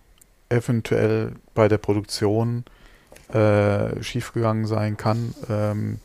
eventuell 0.48 1.32
bei 1.54 1.68
der 1.68 1.78
Produktion 1.78 2.64
äh, 3.32 4.02
schiefgegangen 4.02 4.66
sein 4.66 4.96
kann. 4.96 5.34
Ähm, 5.48 5.98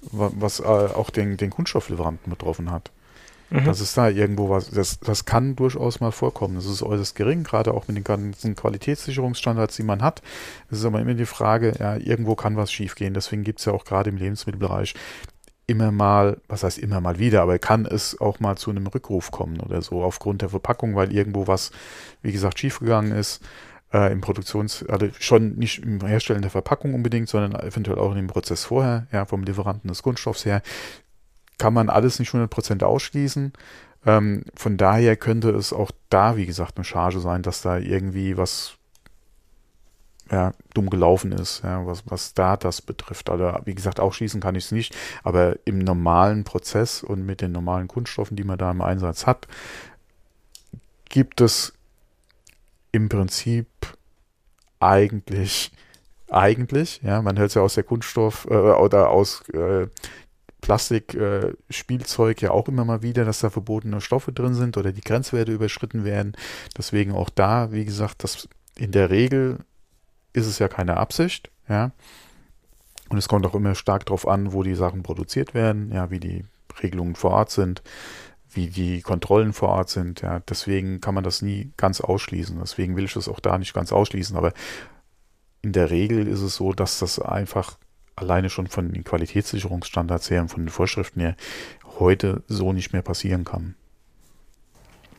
was 0.00 0.60
äh, 0.60 0.64
auch 0.64 1.10
den, 1.10 1.36
den 1.36 1.50
Kunststofflieferanten 1.50 2.30
betroffen 2.30 2.70
hat. 2.70 2.90
Mhm. 3.50 3.64
Das 3.64 3.80
ist 3.80 3.96
da 3.96 4.08
irgendwo 4.08 4.50
was, 4.50 4.70
das, 4.70 5.00
das 5.00 5.24
kann 5.24 5.56
durchaus 5.56 6.00
mal 6.00 6.12
vorkommen. 6.12 6.56
Das 6.56 6.66
ist 6.66 6.82
äußerst 6.82 7.14
gering, 7.14 7.44
gerade 7.44 7.72
auch 7.72 7.88
mit 7.88 7.96
den 7.96 8.04
ganzen 8.04 8.54
Qualitätssicherungsstandards, 8.54 9.76
die 9.76 9.82
man 9.82 10.02
hat. 10.02 10.22
Es 10.70 10.78
ist 10.78 10.84
aber 10.84 11.00
immer 11.00 11.14
die 11.14 11.24
Frage, 11.24 11.74
ja, 11.78 11.96
irgendwo 11.96 12.34
kann 12.34 12.56
was 12.56 12.70
schiefgehen. 12.70 13.14
Deswegen 13.14 13.44
gibt 13.44 13.60
es 13.60 13.64
ja 13.64 13.72
auch 13.72 13.84
gerade 13.84 14.10
im 14.10 14.16
Lebensmittelbereich 14.16 14.94
immer 15.66 15.92
mal, 15.92 16.38
was 16.48 16.62
heißt 16.62 16.78
immer 16.78 17.00
mal 17.00 17.18
wieder, 17.18 17.42
aber 17.42 17.58
kann 17.58 17.84
es 17.84 18.18
auch 18.20 18.40
mal 18.40 18.56
zu 18.56 18.70
einem 18.70 18.86
Rückruf 18.86 19.30
kommen 19.30 19.60
oder 19.60 19.82
so 19.82 20.02
aufgrund 20.02 20.40
der 20.40 20.48
Verpackung, 20.48 20.96
weil 20.96 21.12
irgendwo 21.12 21.46
was, 21.46 21.70
wie 22.22 22.32
gesagt, 22.32 22.58
schiefgegangen 22.58 23.12
ist 23.12 23.42
äh, 23.92 24.12
im 24.12 24.20
Produktions, 24.20 24.84
also 24.88 25.08
schon 25.18 25.56
nicht 25.56 25.82
im 25.82 26.04
Herstellen 26.04 26.42
der 26.42 26.50
Verpackung 26.50 26.94
unbedingt, 26.94 27.28
sondern 27.28 27.54
eventuell 27.60 27.98
auch 27.98 28.10
in 28.10 28.16
dem 28.16 28.26
Prozess 28.26 28.64
vorher, 28.64 29.06
ja, 29.12 29.24
vom 29.24 29.42
Lieferanten 29.44 29.88
des 29.88 30.02
Kunststoffs 30.02 30.44
her, 30.44 30.62
kann 31.58 31.74
man 31.74 31.88
alles 31.88 32.18
nicht 32.18 32.32
100% 32.32 32.84
ausschließen. 32.84 33.52
Ähm, 34.06 34.44
von 34.54 34.76
daher 34.76 35.16
könnte 35.16 35.50
es 35.50 35.72
auch 35.72 35.90
da, 36.10 36.36
wie 36.36 36.46
gesagt, 36.46 36.76
eine 36.76 36.84
Charge 36.84 37.20
sein, 37.20 37.42
dass 37.42 37.62
da 37.62 37.78
irgendwie 37.78 38.36
was 38.36 38.78
ja, 40.30 40.52
dumm 40.74 40.90
gelaufen 40.90 41.32
ist, 41.32 41.62
ja, 41.64 41.86
was, 41.86 42.02
was 42.06 42.34
da 42.34 42.56
das 42.56 42.82
betrifft. 42.82 43.30
Also, 43.30 43.58
wie 43.64 43.74
gesagt, 43.74 43.98
ausschließen 43.98 44.40
kann 44.40 44.54
ich 44.54 44.66
es 44.66 44.72
nicht, 44.72 44.94
aber 45.22 45.56
im 45.64 45.78
normalen 45.78 46.44
Prozess 46.44 47.02
und 47.02 47.24
mit 47.24 47.40
den 47.40 47.52
normalen 47.52 47.88
Kunststoffen, 47.88 48.36
die 48.36 48.44
man 48.44 48.58
da 48.58 48.70
im 48.70 48.82
Einsatz 48.82 49.26
hat, 49.26 49.48
gibt 51.08 51.40
es 51.40 51.72
im 52.92 53.08
Prinzip 53.08 53.68
eigentlich, 54.80 55.72
eigentlich, 56.30 57.00
ja, 57.02 57.22
man 57.22 57.38
hört 57.38 57.48
es 57.48 57.54
ja 57.54 57.62
aus 57.62 57.74
der 57.74 57.84
Kunststoff 57.84 58.46
äh, 58.50 58.54
oder 58.54 59.10
aus 59.10 59.42
äh, 59.50 59.86
Plastikspielzeug 60.60 62.42
äh, 62.42 62.46
ja 62.46 62.50
auch 62.50 62.68
immer 62.68 62.84
mal 62.84 63.02
wieder, 63.02 63.24
dass 63.24 63.40
da 63.40 63.50
verbotene 63.50 64.00
Stoffe 64.00 64.32
drin 64.32 64.54
sind 64.54 64.76
oder 64.76 64.92
die 64.92 65.00
Grenzwerte 65.00 65.52
überschritten 65.52 66.04
werden. 66.04 66.36
Deswegen 66.76 67.12
auch 67.12 67.30
da, 67.30 67.72
wie 67.72 67.84
gesagt, 67.84 68.24
das 68.24 68.48
in 68.76 68.92
der 68.92 69.10
Regel 69.10 69.58
ist 70.32 70.46
es 70.46 70.58
ja 70.58 70.68
keine 70.68 70.96
Absicht, 70.96 71.50
ja. 71.68 71.92
Und 73.08 73.16
es 73.16 73.28
kommt 73.28 73.46
auch 73.46 73.54
immer 73.54 73.74
stark 73.74 74.04
darauf 74.04 74.28
an, 74.28 74.52
wo 74.52 74.62
die 74.62 74.74
Sachen 74.74 75.02
produziert 75.02 75.54
werden, 75.54 75.90
ja, 75.92 76.10
wie 76.10 76.20
die 76.20 76.44
Regelungen 76.82 77.14
vor 77.14 77.30
Ort 77.30 77.50
sind 77.50 77.82
wie 78.50 78.68
die 78.68 79.02
Kontrollen 79.02 79.52
vor 79.52 79.70
Ort 79.70 79.90
sind. 79.90 80.22
Ja, 80.22 80.40
deswegen 80.40 81.00
kann 81.00 81.14
man 81.14 81.24
das 81.24 81.42
nie 81.42 81.72
ganz 81.76 82.00
ausschließen. 82.00 82.58
Deswegen 82.60 82.96
will 82.96 83.04
ich 83.04 83.14
das 83.14 83.28
auch 83.28 83.40
da 83.40 83.58
nicht 83.58 83.74
ganz 83.74 83.92
ausschließen. 83.92 84.36
Aber 84.36 84.52
in 85.62 85.72
der 85.72 85.90
Regel 85.90 86.26
ist 86.26 86.40
es 86.40 86.56
so, 86.56 86.72
dass 86.72 86.98
das 86.98 87.18
einfach 87.18 87.78
alleine 88.16 88.50
schon 88.50 88.66
von 88.66 88.92
den 88.92 89.04
Qualitätssicherungsstandards 89.04 90.30
her 90.30 90.42
und 90.42 90.48
von 90.48 90.64
den 90.64 90.70
Vorschriften 90.70 91.20
her 91.20 91.36
heute 91.98 92.42
so 92.48 92.72
nicht 92.72 92.92
mehr 92.92 93.02
passieren 93.02 93.44
kann. 93.44 93.74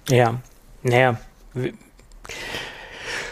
Ja, 0.07 0.41
naja, 0.83 1.19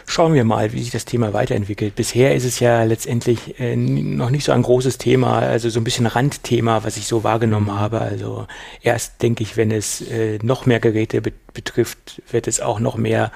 Schauen 0.09 0.33
wir 0.33 0.45
mal, 0.45 0.71
wie 0.71 0.79
sich 0.79 0.91
das 0.91 1.03
Thema 1.03 1.33
weiterentwickelt. 1.33 1.93
Bisher 1.95 2.33
ist 2.33 2.45
es 2.45 2.61
ja 2.61 2.83
letztendlich 2.83 3.59
äh, 3.59 3.75
noch 3.75 4.29
nicht 4.29 4.45
so 4.45 4.53
ein 4.53 4.61
großes 4.61 4.97
Thema, 4.97 5.39
also 5.39 5.69
so 5.69 5.81
ein 5.81 5.83
bisschen 5.83 6.05
Randthema, 6.05 6.85
was 6.85 6.95
ich 6.95 7.07
so 7.07 7.25
wahrgenommen 7.25 7.77
habe. 7.77 7.99
Also 7.99 8.47
erst 8.81 9.21
denke 9.21 9.43
ich, 9.43 9.57
wenn 9.57 9.69
es 9.69 10.01
äh, 10.01 10.39
noch 10.41 10.65
mehr 10.65 10.79
Geräte 10.79 11.21
be 11.21 11.33
betrifft, 11.53 12.21
wird 12.31 12.47
es 12.47 12.61
auch 12.61 12.79
noch 12.79 12.95
mehr 12.95 13.33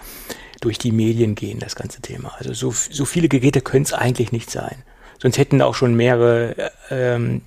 durch 0.62 0.78
die 0.78 0.94
Medien 0.94 1.36
gehen, 1.36 1.60
das 1.60 1.76
ganze 1.76 2.02
Thema. 2.02 2.36
Also 2.38 2.54
so, 2.54 2.72
so 2.72 3.04
viele 3.04 3.28
Geräte 3.28 3.60
können 3.60 3.84
es 3.84 3.92
eigentlich 3.92 4.32
nicht 4.32 4.50
sein. 4.50 4.78
Sonst 5.20 5.38
hätten 5.38 5.60
da 5.60 5.66
auch 5.66 5.76
schon 5.76 5.94
mehrere 5.96 6.56
äh, 6.90 7.16
ähm, 7.16 7.42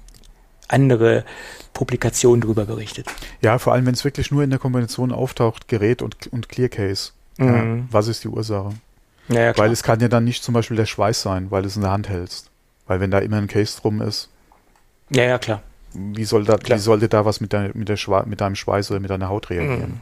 andere 0.69 1.25
Publikationen 1.73 2.43
darüber 2.43 2.67
berichtet. 2.67 3.07
Ja, 3.41 3.59
vor 3.59 3.73
allem, 3.73 3.87
wenn 3.87 3.95
es 3.95 4.05
wirklich 4.05 4.31
nur 4.31 4.43
in 4.43 4.51
der 4.51 4.59
Kombination 4.59 5.13
auftaucht, 5.13 5.67
Gerät 5.67 6.03
und, 6.03 6.27
und 6.27 6.51
Clearcase. 6.51 7.13
Mhm. 7.39 7.47
Ja, 7.47 7.85
was 7.91 8.09
ist 8.09 8.23
die 8.23 8.29
Ursache? 8.29 8.75
Ja, 9.29 9.41
ja, 9.41 9.59
weil 9.59 9.73
es 9.73 9.83
kann 9.83 10.01
ja 10.01 10.09
dann 10.09 10.25
nicht 10.25 10.45
zum 10.45 10.55
Beispiel 10.55 10.77
der 10.77 10.87
Schweiß 10.87 11.23
sein, 11.23 11.51
weil 11.51 11.63
du 11.63 11.69
es 11.69 11.77
in 11.77 11.83
der 11.83 11.91
Hand 11.91 12.09
hältst. 12.09 12.51
Weil 12.87 13.01
wenn 13.01 13.11
da 13.11 13.19
immer 13.19 13.39
ein 13.39 13.47
Case 13.47 13.81
drum 13.81 14.03
ist. 14.03 14.29
Ja, 15.11 15.25
ja, 15.25 15.39
klar. 15.39 15.63
Wie, 15.95 16.25
soll 16.25 16.45
da, 16.45 16.59
klar. 16.59 16.79
wie 16.79 16.83
sollte 16.83 17.09
da 17.09 17.25
was 17.25 17.41
mit, 17.41 17.53
dein, 17.53 17.71
mit, 17.75 17.89
der 17.89 18.27
mit 18.27 18.41
deinem 18.41 18.57
Schweiß 18.57 18.91
oder 18.91 19.01
mit 19.01 19.11
deiner 19.11 19.29
Haut 19.29 19.49
reagieren? 19.51 20.01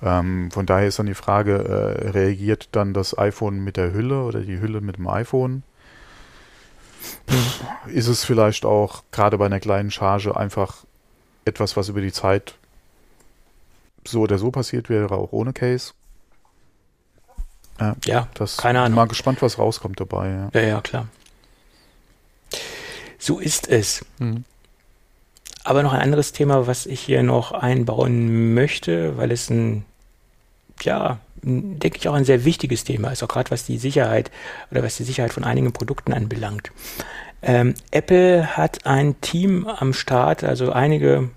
Mhm. 0.00 0.06
Ähm, 0.06 0.50
von 0.50 0.66
daher 0.66 0.86
ist 0.86 0.98
dann 0.98 1.06
die 1.06 1.14
Frage, 1.14 1.54
äh, 1.54 2.10
reagiert 2.10 2.68
dann 2.72 2.92
das 2.92 3.16
iPhone 3.16 3.64
mit 3.64 3.76
der 3.76 3.92
Hülle 3.92 4.22
oder 4.22 4.40
die 4.40 4.60
Hülle 4.60 4.80
mit 4.80 4.98
dem 4.98 5.08
iPhone? 5.08 5.62
Mhm. 7.28 7.90
Ist 7.92 8.08
es 8.08 8.24
vielleicht 8.24 8.64
auch 8.64 9.04
gerade 9.10 9.38
bei 9.38 9.46
einer 9.46 9.60
kleinen 9.60 9.90
Charge 9.90 10.36
einfach 10.36 10.84
etwas, 11.44 11.76
was 11.76 11.88
über 11.88 12.00
die 12.00 12.12
Zeit 12.12 12.56
so 14.04 14.20
oder 14.20 14.38
so 14.38 14.50
passiert 14.50 14.88
wäre, 14.88 15.12
auch 15.12 15.32
ohne 15.32 15.52
Case? 15.52 15.92
Ja, 17.80 17.96
ja 18.04 18.28
das 18.34 18.56
keine 18.56 18.80
Ahnung. 18.80 18.96
Mal 18.96 19.08
gespannt, 19.08 19.42
was 19.42 19.58
rauskommt 19.58 20.00
dabei. 20.00 20.48
Ja, 20.52 20.60
ja, 20.60 20.68
ja 20.68 20.80
klar. 20.80 21.08
So 23.18 23.38
ist 23.38 23.68
es. 23.68 24.04
Mhm. 24.18 24.44
Aber 25.64 25.82
noch 25.82 25.92
ein 25.92 26.00
anderes 26.00 26.32
Thema, 26.32 26.66
was 26.68 26.86
ich 26.86 27.00
hier 27.00 27.24
noch 27.24 27.50
einbauen 27.50 28.54
möchte, 28.54 29.16
weil 29.16 29.32
es 29.32 29.50
ein, 29.50 29.84
ja, 30.82 31.18
denke 31.42 31.98
ich 31.98 32.08
auch 32.08 32.14
ein 32.14 32.24
sehr 32.24 32.44
wichtiges 32.44 32.84
Thema 32.84 33.10
ist, 33.10 33.22
auch 33.24 33.28
gerade 33.28 33.50
was 33.50 33.64
die 33.64 33.78
Sicherheit 33.78 34.30
oder 34.70 34.84
was 34.84 34.96
die 34.96 35.02
Sicherheit 35.02 35.32
von 35.32 35.42
einigen 35.42 35.72
Produkten 35.72 36.12
anbelangt. 36.12 36.70
Ähm, 37.42 37.74
Apple 37.90 38.56
hat 38.56 38.86
ein 38.86 39.20
Team 39.20 39.66
am 39.66 39.92
Start, 39.92 40.44
also 40.44 40.70
einige 40.70 41.30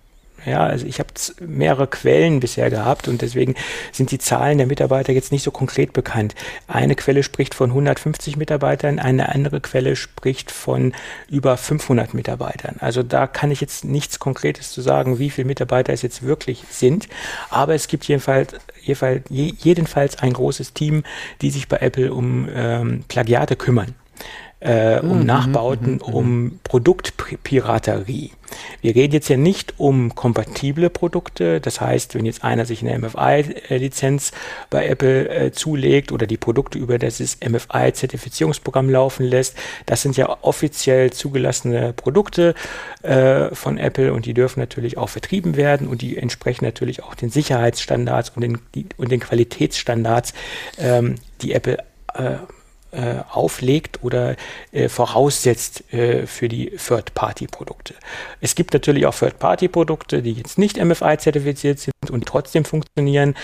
ja, 0.45 0.65
also 0.65 0.85
ich 0.85 0.99
habe 0.99 1.09
mehrere 1.39 1.87
Quellen 1.87 2.39
bisher 2.39 2.69
gehabt 2.69 3.07
und 3.07 3.21
deswegen 3.21 3.55
sind 3.91 4.11
die 4.11 4.19
Zahlen 4.19 4.57
der 4.57 4.67
Mitarbeiter 4.67 5.13
jetzt 5.13 5.31
nicht 5.31 5.43
so 5.43 5.51
konkret 5.51 5.93
bekannt. 5.93 6.35
Eine 6.67 6.95
Quelle 6.95 7.23
spricht 7.23 7.55
von 7.55 7.69
150 7.69 8.37
Mitarbeitern, 8.37 8.99
eine 8.99 9.29
andere 9.29 9.61
Quelle 9.61 9.95
spricht 9.95 10.51
von 10.51 10.93
über 11.29 11.57
500 11.57 12.13
Mitarbeitern. 12.13 12.75
Also 12.79 13.03
da 13.03 13.27
kann 13.27 13.51
ich 13.51 13.61
jetzt 13.61 13.85
nichts 13.85 14.19
Konkretes 14.19 14.71
zu 14.71 14.81
sagen, 14.81 15.19
wie 15.19 15.29
viele 15.29 15.47
Mitarbeiter 15.47 15.93
es 15.93 16.01
jetzt 16.01 16.23
wirklich 16.23 16.63
sind. 16.69 17.07
Aber 17.49 17.75
es 17.75 17.87
gibt 17.87 18.05
jedenfalls, 18.05 18.53
jedenfalls 19.29 20.17
ein 20.17 20.33
großes 20.33 20.73
Team, 20.73 21.03
die 21.41 21.51
sich 21.51 21.67
bei 21.67 21.77
Apple 21.77 22.13
um 22.13 22.47
ähm, 22.53 23.03
Plagiate 23.07 23.55
kümmern 23.55 23.95
äh, 24.59 24.99
um 24.99 25.19
mhm, 25.19 25.25
Nachbauten, 25.25 25.93
mhm, 25.93 26.01
um 26.01 26.59
Produktpiraterie. 26.63 28.31
Wir 28.81 28.95
reden 28.95 29.13
jetzt 29.13 29.29
ja 29.29 29.37
nicht 29.37 29.75
um 29.77 30.15
kompatible 30.15 30.89
Produkte, 30.89 31.61
das 31.61 31.79
heißt, 31.79 32.15
wenn 32.15 32.25
jetzt 32.25 32.43
einer 32.43 32.65
sich 32.65 32.81
eine 32.81 32.97
MFI-Lizenz 32.97 34.31
bei 34.69 34.87
Apple 34.87 35.29
äh, 35.29 35.51
zulegt 35.51 36.11
oder 36.11 36.25
die 36.25 36.37
Produkte 36.37 36.77
über 36.77 36.97
das 36.97 37.19
MFI-Zertifizierungsprogramm 37.19 38.89
laufen 38.89 39.25
lässt, 39.25 39.55
das 39.85 40.01
sind 40.01 40.17
ja 40.17 40.37
offiziell 40.41 41.11
zugelassene 41.11 41.93
Produkte 41.93 42.55
äh, 43.03 43.53
von 43.53 43.77
Apple 43.77 44.13
und 44.13 44.25
die 44.25 44.33
dürfen 44.33 44.59
natürlich 44.59 44.97
auch 44.97 45.09
vertrieben 45.09 45.55
werden 45.55 45.87
und 45.87 46.01
die 46.01 46.17
entsprechen 46.17 46.65
natürlich 46.65 47.03
auch 47.03 47.15
den 47.15 47.29
Sicherheitsstandards 47.29 48.31
und 48.31 48.41
den, 48.41 48.59
die, 48.75 48.87
und 48.97 49.11
den 49.11 49.19
Qualitätsstandards, 49.19 50.33
ähm, 50.79 51.15
die 51.41 51.53
Apple 51.53 51.77
äh, 52.15 52.37
äh, 52.91 53.17
auflegt 53.31 54.03
oder 54.03 54.35
äh, 54.71 54.89
voraussetzt 54.89 55.93
äh, 55.93 56.25
für 56.25 56.49
die 56.49 56.71
Third-Party-Produkte. 56.71 57.93
Es 58.41 58.55
gibt 58.55 58.73
natürlich 58.73 59.05
auch 59.05 59.15
Third-Party-Produkte, 59.15 60.21
die 60.21 60.33
jetzt 60.33 60.57
nicht 60.57 60.83
MFI-zertifiziert 60.83 61.79
sind 61.79 61.93
und 62.09 62.25
trotzdem 62.25 62.65
funktionieren. 62.65 63.35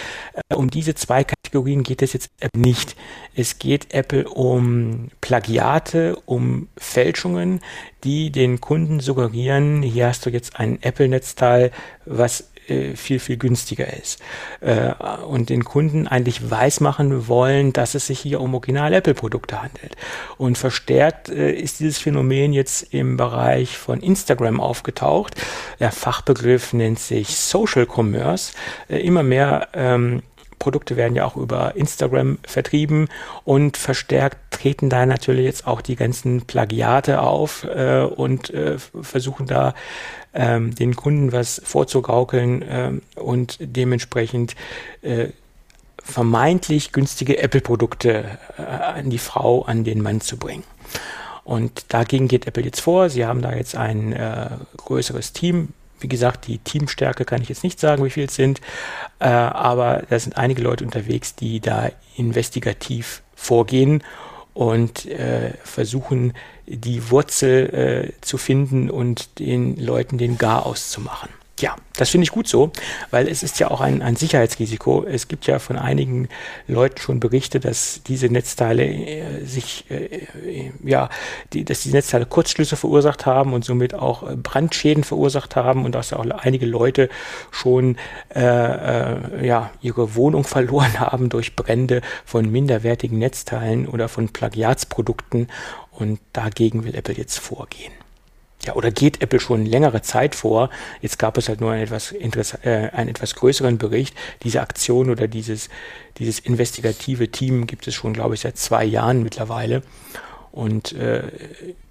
Äh, 0.50 0.56
um 0.56 0.70
diese 0.70 0.96
zwei 0.96 1.24
Kategorien 1.24 1.84
geht 1.84 2.02
es 2.02 2.14
jetzt 2.14 2.30
nicht. 2.56 2.96
Es 3.36 3.60
geht 3.60 3.94
Apple 3.94 4.28
um 4.28 5.10
Plagiate, 5.22 6.18
um 6.26 6.68
Fälschungen, 6.78 7.62
die 8.04 8.32
den 8.32 8.62
Kunden 8.62 9.00
suggerieren, 9.00 9.82
hier 9.82 10.08
hast 10.08 10.26
du 10.26 10.30
jetzt 10.30 10.60
ein 10.60 10.82
Apple-Netzteil, 10.82 11.72
was 12.06 12.52
äh, 12.68 12.96
viel, 12.96 13.20
viel 13.20 13.38
günstiger 13.38 13.92
ist. 13.94 14.20
Äh, 14.62 14.94
und 15.28 15.50
den 15.50 15.64
Kunden 15.64 16.08
eigentlich 16.08 16.50
weismachen 16.50 17.28
wollen, 17.28 17.74
dass 17.74 17.96
es 17.96 18.08
sich 18.08 18.20
hier 18.20 18.42
um 18.42 18.54
Original-Apple-Produkte 18.54 19.62
handelt. 19.62 19.96
Und 20.38 20.58
verstärkt 20.58 21.30
äh, 21.30 21.52
ist 21.52 21.80
dieses 21.80 21.98
Phänomen 21.98 22.54
jetzt 22.54 22.94
im 22.94 23.18
Bereich 23.18 23.78
von 23.78 24.02
Instagram 24.02 24.60
aufgetaucht. 24.60 25.36
Der 25.80 25.92
Fachbegriff 25.92 26.74
nennt 26.74 27.00
sich 27.00 27.38
Social 27.38 27.86
Commerce. 27.86 28.54
Äh, 28.90 29.00
immer 29.00 29.24
mehr 29.24 29.70
ähm, 29.74 30.22
Produkte 30.60 30.96
werden 30.98 31.16
ja 31.16 31.26
auch 31.26 31.36
über 31.36 31.76
Instagram 31.76 32.40
vertrieben 32.46 33.08
und 33.44 33.78
verstärkt 33.78 34.38
treten 34.52 34.90
da 34.90 35.06
natürlich 35.06 35.46
jetzt 35.46 35.68
auch 35.68 35.82
die 35.82 35.96
ganzen 35.96 36.42
Plagiate 36.42 37.22
auf 37.22 37.64
äh, 37.64 38.02
und 38.02 38.50
äh, 38.52 38.78
versuchen 38.80 39.48
da 39.48 39.74
ähm, 40.34 40.76
den 40.76 40.96
Kunden 40.96 41.32
was 41.32 41.62
vorzugaukeln 41.64 42.62
äh, 42.62 42.92
und 43.16 43.58
dementsprechend 43.60 44.56
äh, 45.02 45.28
vermeintlich 45.98 46.92
günstige 46.92 47.40
Apple-Produkte 47.40 48.38
äh, 48.58 48.62
an 48.62 49.10
die 49.10 49.18
Frau, 49.18 49.64
an 49.64 49.84
den 49.84 50.02
Mann 50.02 50.22
zu 50.22 50.38
bringen. 50.38 50.64
Und 51.44 51.94
dagegen 51.94 52.28
geht 52.28 52.48
Apple 52.48 52.64
jetzt 52.64 52.82
vor. 52.82 53.10
Sie 53.10 53.26
haben 53.26 53.42
da 53.42 53.54
jetzt 53.54 53.76
ein 53.76 54.14
äh, 54.14 54.50
größeres 54.78 55.34
Team. 55.34 55.70
Wie 56.00 56.08
gesagt, 56.08 56.48
die 56.48 56.58
Teamstärke 56.60 57.26
kann 57.26 57.42
ich 57.42 57.50
jetzt 57.50 57.64
nicht 57.64 57.80
sagen, 57.80 58.04
wie 58.04 58.10
viel 58.10 58.26
es 58.26 58.36
sind, 58.36 58.62
äh, 59.20 59.28
aber 59.28 60.04
da 60.10 60.20
sind 60.20 60.38
einige 60.38 60.62
Leute 60.62 60.84
unterwegs, 60.84 61.36
die 61.36 61.60
da 61.60 61.90
investigativ 62.18 63.22
vorgehen 63.36 64.04
und 64.54 65.06
äh, 65.06 65.54
versuchen, 65.64 66.34
die 66.66 67.12
Wurzel 67.12 68.14
äh, 68.14 68.22
zu 68.22 68.38
finden 68.38 68.90
und 68.90 69.40
den 69.40 69.78
Leuten 69.78 70.18
den 70.18 70.38
Gar 70.38 70.66
auszumachen. 70.66 71.30
Ja, 71.62 71.78
das 71.96 72.10
finde 72.10 72.26
ich 72.26 72.32
gut 72.32 72.50
so, 72.50 72.74
weil 73.12 73.30
es 73.30 73.42
ist 73.42 73.60
ja 73.60 73.72
auch 73.72 73.80
ein, 73.80 74.02
ein 74.02 74.18
Sicherheitsrisiko. 74.18 75.06
Es 75.06 75.30
gibt 75.30 75.48
ja 75.48 75.58
von 75.60 75.78
einigen 75.78 76.28
Leuten 76.68 76.98
schon 76.98 77.22
Berichte, 77.22 77.62
dass 77.62 78.02
diese 78.06 78.28
Netzteile 78.28 78.84
äh, 78.86 79.46
sich, 79.46 79.86
äh, 79.90 80.26
äh 80.46 80.72
ja, 80.84 81.08
die, 81.54 81.64
dass 81.64 81.80
die 81.84 81.92
Netzteile 81.92 82.26
Kurzschlüsse 82.26 82.76
verursacht 82.76 83.26
haben 83.26 83.54
und 83.54 83.64
somit 83.64 83.94
auch 83.94 84.30
äh, 84.30 84.36
Brandschäden 84.36 85.06
verursacht 85.06 85.56
haben 85.56 85.86
und 85.86 85.96
dass 85.96 86.12
auch 86.12 86.26
einige 86.30 86.66
Leute 86.66 87.08
schon 87.52 87.96
äh, 88.36 88.42
äh, 88.42 89.48
ja, 89.48 89.72
ihre 89.82 90.16
Wohnung 90.16 90.44
verloren 90.56 91.00
haben 91.00 91.30
durch 91.30 91.56
Brände 91.56 92.02
von 92.26 92.52
minderwertigen 92.52 93.18
Netzteilen 93.18 93.88
oder 93.88 94.10
von 94.10 94.28
Plagiatsprodukten. 94.28 95.48
Und 95.92 96.20
dagegen 96.34 96.84
will 96.84 96.96
Apple 96.96 97.16
jetzt 97.16 97.40
vorgehen 97.40 97.94
ja, 98.66 98.74
oder 98.74 98.92
geht 98.92 99.22
Apple 99.22 99.40
schon 99.40 99.66
längere 99.66 100.02
Zeit 100.02 100.36
vor. 100.36 100.70
Jetzt 101.02 101.20
gab 101.20 101.38
es 101.38 101.50
halt 101.50 101.62
nur 101.62 101.72
einen 101.72 101.84
etwas, 101.84 102.14
äh, 102.64 102.90
einen 102.94 103.10
etwas 103.10 103.36
größeren 103.36 103.78
Bericht. 103.78 104.16
Diese 104.44 104.62
Aktion 104.62 105.10
oder 105.10 105.28
dieses, 105.28 105.70
dieses 106.18 106.40
investigative 106.40 107.30
Team 107.30 107.68
gibt 107.68 107.88
es 107.88 107.94
schon, 107.94 108.14
glaube 108.14 108.36
ich, 108.36 108.42
seit 108.42 108.58
zwei 108.58 108.84
Jahren 108.84 109.24
mittlerweile. 109.24 109.82
Und 110.56 110.94
äh, 110.94 111.32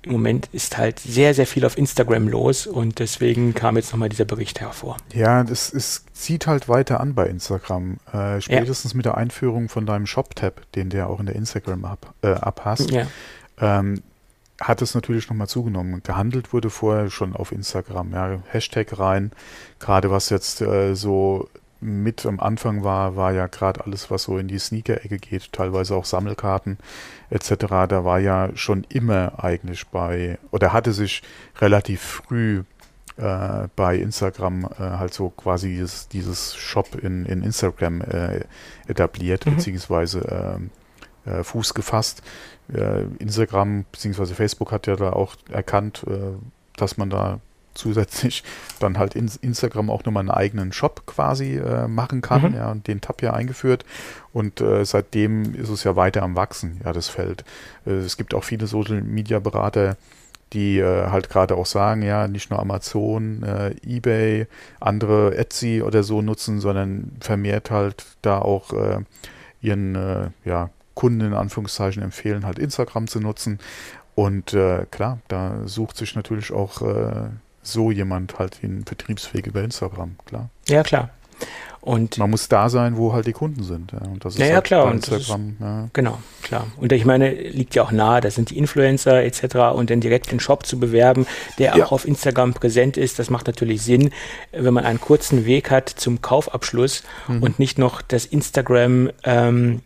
im 0.01 0.13
Moment 0.13 0.49
ist 0.53 0.79
halt 0.79 0.99
sehr, 0.99 1.35
sehr 1.35 1.47
viel 1.47 1.67
auf 1.67 1.77
Instagram 1.77 2.29
los 2.29 2.67
und 2.67 2.99
deswegen 2.99 3.53
kam 3.53 3.77
jetzt 3.77 3.93
nochmal 3.93 4.09
dieser 4.09 4.25
Bericht 4.25 4.59
hervor. 4.61 4.97
Ja, 5.13 5.45
das 5.45 5.69
ist, 5.69 6.07
zieht 6.15 6.47
halt 6.47 6.67
weiter 6.67 6.99
an 6.99 7.15
bei 7.15 7.27
Instagram. 7.27 7.99
Äh, 8.11 8.41
spätestens 8.41 8.93
ja. 8.93 8.97
mit 8.97 9.05
der 9.05 9.19
Einführung 9.19 9.69
von 9.69 9.85
deinem 9.85 10.07
Shop-Tab, 10.07 10.63
den 10.73 10.89
du 10.89 10.97
ja 10.97 11.07
auch 11.09 11.21
in 11.21 11.27
der 11.27 11.37
Instagram-App 11.37 12.15
äh, 12.23 12.37
hast. 12.63 12.91
Ja. 12.91 13.07
Ähm, 13.61 14.03
hat 14.61 14.83
es 14.83 14.95
natürlich 14.95 15.29
nochmal 15.29 15.49
zugenommen. 15.49 16.03
Gehandelt 16.03 16.53
wurde 16.53 16.71
vorher 16.71 17.11
schon 17.11 17.35
auf 17.35 17.53
Instagram, 17.53 18.13
ja, 18.13 18.39
Hashtag 18.47 18.99
rein. 18.99 19.33
Gerade 19.81 20.11
was 20.11 20.31
jetzt 20.31 20.61
äh, 20.61 20.95
so 20.95 21.49
mit 21.81 22.25
am 22.25 22.41
Anfang 22.41 22.83
war, 22.83 23.15
war 23.17 23.33
ja 23.33 23.47
gerade 23.47 23.85
alles, 23.85 24.11
was 24.11 24.23
so 24.23 24.39
in 24.39 24.49
die 24.49 24.59
Sneaker-Ecke 24.59 25.19
geht, 25.19 25.53
teilweise 25.53 25.95
auch 25.95 26.07
Sammelkarten 26.07 26.79
etc. 27.31 27.67
Da 27.89 28.05
war 28.05 28.21
ja 28.21 28.51
schon 28.55 28.85
immer 28.89 29.45
eigentlich 29.45 29.87
bei, 29.89 30.39
oder 30.51 30.73
hatte 30.73 30.93
sich 30.93 31.23
relativ 31.61 32.01
früh 32.01 32.63
äh, 33.17 33.69
bei 33.77 33.97
Instagram 33.97 34.65
äh, 34.65 34.79
halt 34.79 35.13
so 35.13 35.29
quasi 35.29 35.69
dieses, 35.69 36.09
dieses 36.09 36.55
Shop 36.57 36.95
in, 36.95 37.27
in 37.27 37.43
Instagram 37.43 38.01
äh, 38.01 38.45
etabliert, 38.87 39.45
mhm. 39.45 39.57
beziehungsweise 39.57 40.59
äh, 41.27 41.31
äh, 41.31 41.45
Fuß 41.45 41.75
gefasst 41.75 42.23
Instagram 43.19 43.85
bzw. 43.93 44.27
Facebook 44.35 44.73
hat 44.73 44.87
ja 44.87 44.97
da 44.97 45.13
auch 45.13 45.37
erkannt, 45.51 46.05
äh, 46.07 46.37
dass 46.77 46.97
man 46.97 47.11
da 47.11 47.41
zusätzlich 47.75 48.43
dann 48.81 48.99
halt 48.99 49.15
in 49.15 49.31
Instagram 49.43 49.91
auch 49.91 50.05
nochmal 50.05 50.23
einen 50.23 50.31
eigenen 50.31 50.73
Shop 50.73 51.03
quasi 51.07 51.57
äh, 51.57 51.89
machen 51.89 52.21
kann, 52.23 52.51
mhm. 52.51 52.57
ja, 52.57 52.71
und 52.71 52.87
den 52.87 53.01
Tab 53.01 53.23
ja 53.23 53.33
eingeführt 53.33 53.85
und 54.33 54.61
äh, 54.61 54.85
seitdem 54.85 55.55
ist 55.55 55.69
es 55.69 55.85
ja 55.85 55.97
weiter 55.97 56.23
am 56.23 56.37
Wachsen, 56.37 56.81
ja, 56.85 56.93
das 56.93 57.09
Feld. 57.09 57.45
Äh, 57.87 57.93
es 57.93 58.17
gibt 58.17 58.35
auch 58.35 58.45
viele 58.45 58.67
Social 58.67 59.03
Media 59.03 59.41
Berater, 59.41 59.97
die 60.53 60.79
äh, 60.79 61.09
halt 61.09 61.29
gerade 61.29 61.57
auch 61.57 61.67
sagen, 61.67 62.03
ja, 62.03 62.29
nicht 62.29 62.51
nur 62.51 62.61
Amazon, 62.61 63.43
äh, 63.43 63.75
eBay, 63.85 64.47
andere 64.81 65.37
Etsy 65.37 65.83
oder 65.83 66.03
so 66.03 66.23
nutzen, 66.23 66.61
sondern 66.61 67.13
vermehrt 67.21 67.71
halt 67.71 68.05
da 68.23 68.39
auch 68.39 68.73
äh, 68.73 69.01
ihren 69.61 69.97
äh, 69.97 70.31
ja, 70.45 70.71
Kunden 70.95 71.21
in 71.21 71.35
Anführungszeichen 71.35 72.03
empfehlen, 72.03 72.47
halt 72.47 72.59
Instagram 72.59 73.09
zu 73.09 73.21
nutzen. 73.21 73.59
Und 74.15 74.55
äh, 74.55 74.87
klar, 74.91 75.19
da 75.29 75.67
sucht 75.67 75.97
sich 75.97 76.15
natürlich 76.15 76.53
auch 76.53 76.83
äh, 76.83 77.31
so 77.63 77.91
jemand 77.91 78.39
halt 78.39 78.63
den 78.63 78.85
Vertriebsweg 78.85 79.47
über 79.47 79.63
Instagram, 79.63 80.17
klar. 80.27 80.51
Ja, 80.69 80.83
klar. 80.83 81.11
Und 81.85 82.17
man 82.17 82.31
muss 82.31 82.49
da 82.49 82.71
sein, 82.71 82.97
wo 82.97 83.13
halt 83.13 83.27
die 83.27 83.35
Kunden 83.35 83.63
sind. 83.63 83.93
Ja, 83.93 83.99
und 84.09 84.25
das 84.25 84.37
ist 84.37 84.41
ja, 84.41 84.55
halt 84.55 84.65
klar. 84.65 84.91
Instagram. 84.91 85.51
Ist, 85.51 85.61
ja. 85.61 85.89
Genau, 85.93 86.19
klar. 86.43 86.67
Und 86.79 86.93
ich 86.93 87.05
meine, 87.05 87.31
liegt 87.31 87.75
ja 87.75 87.83
auch 87.83 87.93
nahe, 87.93 88.23
da 88.23 88.31
sind 88.31 88.49
die 88.49 88.57
Influencer 88.57 89.23
etc. 89.23 89.57
und 89.75 89.91
dann 89.91 90.01
direkt 90.01 90.33
den 90.33 90.41
Shop 90.41 90.65
zu 90.65 90.81
bewerben, 90.81 91.27
der 91.59 91.77
ja. 91.77 91.85
auch 91.85 91.93
auf 91.93 92.09
Instagram 92.09 92.55
präsent 92.55 92.97
ist, 92.97 93.19
das 93.19 93.29
macht 93.29 93.49
natürlich 93.49 93.83
Sinn, 93.83 94.13
wenn 94.53 94.73
man 94.73 94.87
einen 94.87 94.99
kurzen 94.99 95.45
Weg 95.45 95.71
hat 95.71 95.91
zum 95.91 96.23
Kaufabschluss 96.23 97.03
mhm. 97.29 97.43
und 97.43 97.59
nicht 97.59 97.79
noch 97.79 98.01
das 98.01 98.25
Instagram-Universum 98.25 99.13
ähm, 99.25 99.83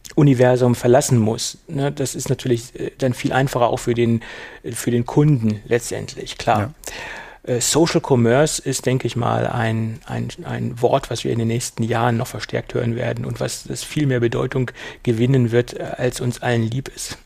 verlassen 0.75 1.19
muss. 1.19 1.59
Ne, 1.69 1.93
das 1.93 2.15
ist 2.15 2.29
natürlich 2.29 2.79
äh, 2.79 2.91
dann 2.99 3.15
viel 3.15 3.33
einfacher 3.33 3.69
auch 3.69 3.79
für 3.79 3.95
den, 3.95 4.23
für 4.73 4.91
den 4.91 5.07
Kunden 5.07 5.61
letztendlich, 5.67 6.39
klar. 6.39 6.61
Ja. 6.61 6.73
Äh, 7.49 7.61
Social 7.61 8.03
Commerce 8.07 8.61
ist, 8.61 8.85
denke 8.85 9.07
ich 9.07 9.17
mal, 9.17 9.47
ein, 9.47 10.01
ein, 10.07 10.29
ein 10.45 10.81
Wort, 10.83 11.11
was 11.11 11.25
wir 11.25 11.33
in 11.33 11.39
den 11.39 11.49
nächsten 11.49 11.83
Jahren 11.83 12.17
noch 12.19 12.27
verstärkt 12.27 12.75
hören 12.75 12.95
werden 12.95 13.25
und 13.25 13.41
was 13.41 13.65
das 13.65 13.83
viel 13.85 14.07
mehr 14.07 14.21
Bedeutung 14.21 14.71
gewinnen 15.03 15.51
wird, 15.51 15.75
äh, 15.75 15.95
als 15.97 16.21
uns 16.21 16.43
allen 16.43 16.63
lieb 16.63 16.91
ist. 16.95 17.17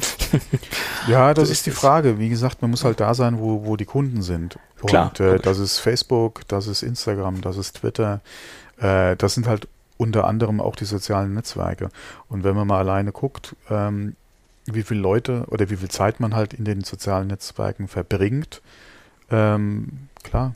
ja, 1.09 1.35
das 1.35 1.49
so 1.49 1.53
ist, 1.53 1.59
ist 1.59 1.67
die 1.67 1.71
Frage. 1.73 2.19
Wie 2.19 2.29
gesagt, 2.29 2.63
man 2.63 2.71
muss 2.71 2.85
halt 2.85 3.01
da 3.01 3.15
sein, 3.15 3.41
wo, 3.41 3.67
wo 3.67 3.77
die 3.77 3.85
Kunden 3.85 4.23
sind. 4.23 4.59
Und 4.81 4.89
Klar, 4.89 5.13
äh, 5.21 5.39
das 5.39 5.59
ist 5.59 5.79
Facebook, 5.79 6.43
das 6.47 6.69
ist 6.69 6.83
Instagram, 6.83 7.41
das 7.41 7.57
ist 7.57 7.79
Twitter. 7.79 8.21
Äh, 8.79 9.17
das 9.17 9.35
sind 9.35 9.49
halt 9.49 9.67
unter 9.97 10.27
anderem 10.27 10.61
auch 10.61 10.77
die 10.77 10.85
sozialen 10.85 11.35
Netzwerke. 11.35 11.91
Und 12.29 12.45
wenn 12.45 12.55
man 12.55 12.67
mal 12.67 12.79
alleine 12.79 13.13
guckt, 13.13 13.57
ähm, 13.71 14.17
wie 14.67 14.83
viele 14.83 15.01
Leute 15.01 15.45
oder 15.49 15.71
wie 15.71 15.77
viel 15.77 15.89
Zeit 15.89 16.21
man 16.21 16.35
halt 16.35 16.55
in 16.55 16.65
den 16.65 16.83
sozialen 16.83 17.29
Netzwerken 17.29 17.89
verbringt, 17.89 18.63
ähm, 19.31 20.09
klar. 20.23 20.55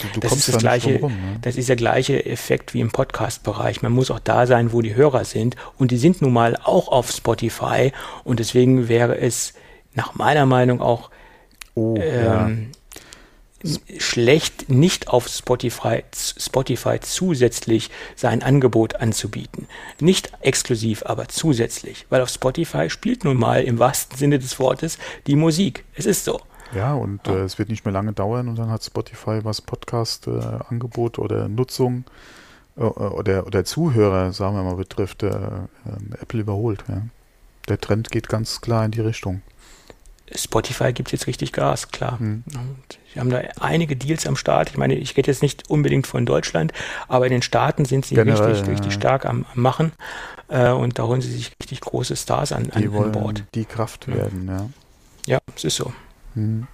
Du, 0.00 0.06
du 0.14 0.20
das 0.20 0.32
ist 0.32 0.48
das 0.48 0.58
gleiche, 0.58 1.00
rum, 1.00 1.12
ne? 1.12 1.38
das 1.42 1.56
ist 1.56 1.68
der 1.68 1.76
gleiche 1.76 2.24
Effekt 2.24 2.72
wie 2.74 2.80
im 2.80 2.90
Podcast-Bereich. 2.90 3.82
Man 3.82 3.92
muss 3.92 4.10
auch 4.10 4.20
da 4.20 4.46
sein, 4.46 4.72
wo 4.72 4.80
die 4.80 4.94
Hörer 4.94 5.24
sind. 5.24 5.56
Und 5.76 5.90
die 5.90 5.98
sind 5.98 6.22
nun 6.22 6.32
mal 6.32 6.56
auch 6.62 6.88
auf 6.88 7.10
Spotify. 7.10 7.92
Und 8.22 8.38
deswegen 8.38 8.88
wäre 8.88 9.18
es 9.18 9.54
nach 9.94 10.14
meiner 10.14 10.46
Meinung 10.46 10.80
auch 10.80 11.10
oh, 11.74 11.96
ähm, 11.98 12.68
ja. 12.70 12.77
Schlecht, 13.98 14.68
nicht 14.68 15.08
auf 15.08 15.28
Spotify, 15.28 16.04
Spotify 16.14 17.00
zusätzlich 17.00 17.90
sein 18.14 18.42
Angebot 18.42 18.96
anzubieten. 18.96 19.66
Nicht 20.00 20.32
exklusiv, 20.40 21.02
aber 21.04 21.28
zusätzlich. 21.28 22.06
Weil 22.08 22.22
auf 22.22 22.28
Spotify 22.28 22.88
spielt 22.88 23.24
nun 23.24 23.36
mal 23.36 23.64
im 23.64 23.78
wahrsten 23.78 24.16
Sinne 24.16 24.38
des 24.38 24.60
Wortes 24.60 24.98
die 25.26 25.36
Musik. 25.36 25.84
Es 25.94 26.06
ist 26.06 26.24
so. 26.24 26.40
Ja, 26.74 26.94
und 26.94 27.26
ja. 27.26 27.34
Äh, 27.34 27.40
es 27.40 27.58
wird 27.58 27.68
nicht 27.68 27.84
mehr 27.84 27.92
lange 27.92 28.12
dauern 28.12 28.48
und 28.48 28.58
dann 28.58 28.70
hat 28.70 28.84
Spotify, 28.84 29.40
was 29.42 29.60
Podcast-Angebot 29.60 31.18
äh, 31.18 31.20
oder 31.20 31.48
Nutzung 31.48 32.04
äh, 32.76 32.82
oder, 32.82 33.46
oder 33.46 33.64
Zuhörer, 33.64 34.32
sagen 34.32 34.54
wir 34.54 34.62
mal, 34.62 34.76
betrifft, 34.76 35.22
äh, 35.22 35.28
ähm, 35.28 36.14
Apple 36.20 36.40
überholt. 36.40 36.84
Ja. 36.88 37.02
Der 37.68 37.80
Trend 37.80 38.10
geht 38.10 38.28
ganz 38.28 38.60
klar 38.60 38.84
in 38.84 38.92
die 38.92 39.00
Richtung. 39.00 39.42
Spotify 40.34 40.92
gibt 40.92 41.12
jetzt 41.12 41.26
richtig 41.26 41.52
Gas, 41.52 41.88
klar. 41.88 42.18
Hm. 42.18 42.44
Und 42.46 42.98
sie 43.12 43.20
haben 43.20 43.30
da 43.30 43.40
einige 43.60 43.96
Deals 43.96 44.26
am 44.26 44.36
Start. 44.36 44.70
Ich 44.70 44.76
meine, 44.76 44.94
ich 44.94 45.16
rede 45.16 45.30
jetzt 45.30 45.42
nicht 45.42 45.70
unbedingt 45.70 46.06
von 46.06 46.26
Deutschland, 46.26 46.72
aber 47.08 47.26
in 47.26 47.32
den 47.32 47.42
Staaten 47.42 47.84
sind 47.84 48.06
sie 48.06 48.14
Generell, 48.14 48.50
richtig, 48.50 48.66
ja. 48.66 48.72
richtig 48.72 48.92
stark 48.92 49.26
am, 49.26 49.46
am 49.54 49.62
Machen. 49.62 49.92
Äh, 50.48 50.70
und 50.70 50.98
da 50.98 51.04
holen 51.04 51.20
sie 51.20 51.32
sich 51.32 51.52
richtig 51.60 51.80
große 51.80 52.16
Stars 52.16 52.52
an, 52.52 52.70
an, 52.70 52.82
die 52.82 52.88
an 52.88 53.12
Bord. 53.12 53.44
Die 53.54 53.64
Kraft 53.64 54.08
werden, 54.08 54.48
ja. 54.48 54.68
Ja, 55.26 55.38
es 55.54 55.64
ist 55.64 55.76
so. 55.76 55.92
Mhm. 56.34 56.66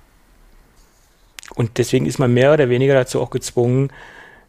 Und 1.54 1.78
deswegen 1.78 2.06
ist 2.06 2.18
man 2.18 2.32
mehr 2.32 2.52
oder 2.52 2.68
weniger 2.68 2.94
dazu 2.94 3.20
auch 3.20 3.30
gezwungen, 3.30 3.90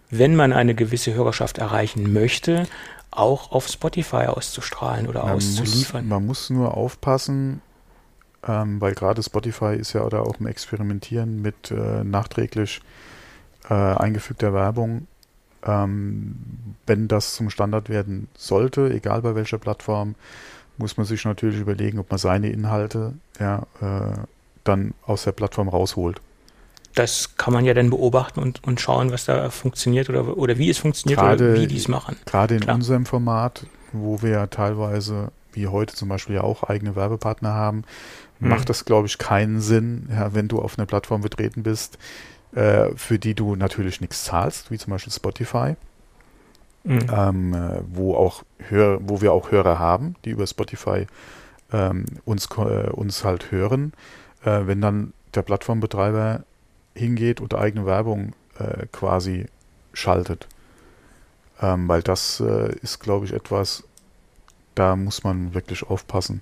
wenn 0.10 0.36
man 0.36 0.54
eine 0.54 0.76
gewisse 0.76 1.14
Hörerschaft 1.14 1.58
erreichen 1.58 2.14
möchte, 2.14 2.68
auch 3.12 3.52
auf 3.52 3.68
Spotify 3.68 4.28
auszustrahlen 4.28 5.08
oder 5.08 5.24
man 5.24 5.34
auszuliefern. 5.34 6.04
Muss, 6.04 6.10
man 6.10 6.26
muss 6.26 6.50
nur 6.50 6.76
aufpassen, 6.76 7.62
ähm, 8.48 8.80
weil 8.82 8.94
gerade 8.94 9.24
Spotify 9.24 9.76
ist 9.76 9.94
ja 9.94 10.04
oder 10.04 10.22
auch 10.22 10.40
im 10.40 10.48
Experimentieren 10.48 11.42
mit 11.42 11.72
äh, 11.72 12.04
nachträglich 12.04 12.82
äh, 13.70 13.74
eingefügter 13.74 14.54
Werbung. 14.54 15.08
Ähm, 15.66 16.36
wenn 16.86 17.08
das 17.08 17.34
zum 17.36 17.50
Standard 17.50 17.90
werden 17.90 18.28
sollte, 18.38 18.92
egal 18.92 19.22
bei 19.22 19.34
welcher 19.34 19.58
Plattform, 19.58 20.16
muss 20.78 20.98
man 20.98 21.06
sich 21.06 21.24
natürlich 21.26 21.60
überlegen, 21.60 22.00
ob 22.00 22.10
man 22.12 22.18
seine 22.18 22.50
Inhalte 22.50 23.14
ja, 23.40 23.64
äh, 23.82 24.18
dann 24.64 24.94
aus 25.06 25.24
der 25.24 25.32
Plattform 25.32 25.70
rausholt. 25.70 26.22
Das 26.94 27.36
kann 27.36 27.54
man 27.54 27.66
ja 27.66 27.74
dann 27.74 27.90
beobachten 27.90 28.40
und, 28.40 28.64
und 28.64 28.80
schauen, 28.80 29.12
was 29.12 29.26
da 29.26 29.50
funktioniert 29.50 30.10
oder, 30.10 30.38
oder 30.38 30.58
wie 30.58 30.70
es 30.70 30.78
funktioniert 30.78 31.20
gerade, 31.20 31.52
oder 31.52 31.62
wie 31.62 31.68
die 31.68 31.78
es 31.78 31.88
machen. 31.88 32.16
Gerade 32.26 32.56
in 32.56 32.62
Klar. 32.62 32.76
unserem 32.76 33.06
Format, 33.06 33.66
wo 33.92 34.22
wir 34.22 34.30
ja 34.30 34.48
teilweise, 34.48 35.32
wie 35.52 35.68
heute 35.68 35.94
zum 35.94 36.08
Beispiel 36.10 36.36
ja 36.36 36.42
auch 36.42 36.64
eigene 36.64 36.96
Werbepartner 36.96 37.54
haben, 37.54 37.84
hm. 38.40 38.50
macht 38.50 38.70
das, 38.70 38.86
glaube 38.86 39.08
ich, 39.08 39.18
keinen 39.18 39.62
Sinn, 39.62 40.08
ja, 40.12 40.34
wenn 40.34 40.48
du 40.48 40.62
auf 40.62 40.78
einer 40.78 40.86
Plattform 40.86 41.22
betreten 41.22 41.64
bist, 41.64 41.98
äh, 42.54 42.90
für 42.96 43.20
die 43.20 43.34
du 43.34 43.56
natürlich 43.56 44.02
nichts 44.02 44.24
zahlst, 44.24 44.72
wie 44.72 44.78
zum 44.78 44.92
Beispiel 44.92 45.14
Spotify. 45.14 45.76
Mhm. 46.84 47.08
Ähm, 47.12 47.54
äh, 47.54 47.82
wo 47.92 48.16
auch 48.16 48.44
Hör, 48.60 49.00
wo 49.02 49.20
wir 49.20 49.34
auch 49.34 49.52
Hörer 49.52 49.80
haben, 49.80 50.16
die 50.24 50.30
über 50.30 50.46
Spotify 50.46 51.08
ähm, 51.74 52.06
uns, 52.26 52.48
äh, 52.58 52.90
uns 52.90 53.24
halt 53.24 53.52
hören, 53.52 53.94
äh, 54.44 54.62
wenn 54.66 54.82
dann 54.82 55.14
der 55.34 55.42
Plattformbetreiber 55.42 56.44
hingeht 56.94 57.42
und 57.42 57.56
eigene 57.56 57.86
Werbung 57.86 58.34
äh, 58.60 58.86
quasi 58.92 59.48
schaltet. 59.94 60.48
Ähm, 61.62 61.88
weil 61.88 62.02
das 62.02 62.40
äh, 62.40 62.76
ist, 62.82 63.00
glaube 63.00 63.26
ich, 63.26 63.34
etwas, 63.34 63.84
da 64.76 64.96
muss 64.96 65.24
man 65.24 65.54
wirklich 65.54 65.84
aufpassen. 65.84 66.42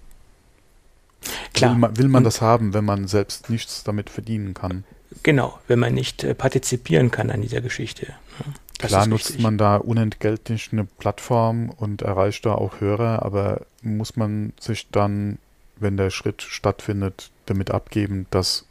Klar. 1.53 1.71
Will 1.71 1.79
man, 1.79 1.97
will 1.97 2.07
man 2.07 2.23
das 2.23 2.41
haben, 2.41 2.73
wenn 2.73 2.85
man 2.85 3.07
selbst 3.07 3.49
nichts 3.49 3.83
damit 3.83 4.09
verdienen 4.09 4.53
kann? 4.53 4.83
Genau, 5.21 5.59
wenn 5.67 5.79
man 5.79 5.93
nicht 5.93 6.23
äh, 6.23 6.33
partizipieren 6.33 7.11
kann 7.11 7.29
an 7.29 7.41
dieser 7.41 7.61
Geschichte. 7.61 8.07
Ne? 8.07 8.53
Das 8.79 8.89
Klar 8.89 9.07
nutzt 9.07 9.29
wichtig. 9.29 9.43
man 9.43 9.57
da 9.57 9.77
unentgeltlich 9.77 10.69
eine 10.71 10.85
Plattform 10.85 11.69
und 11.69 12.01
erreicht 12.01 12.45
da 12.45 12.55
auch 12.55 12.81
Hörer, 12.81 13.23
aber 13.23 13.61
muss 13.81 14.15
man 14.15 14.53
sich 14.59 14.89
dann, 14.91 15.37
wenn 15.77 15.95
der 15.95 16.09
Schritt 16.09 16.41
stattfindet, 16.41 17.29
damit 17.45 17.71
abgeben, 17.71 18.25
dass 18.31 18.65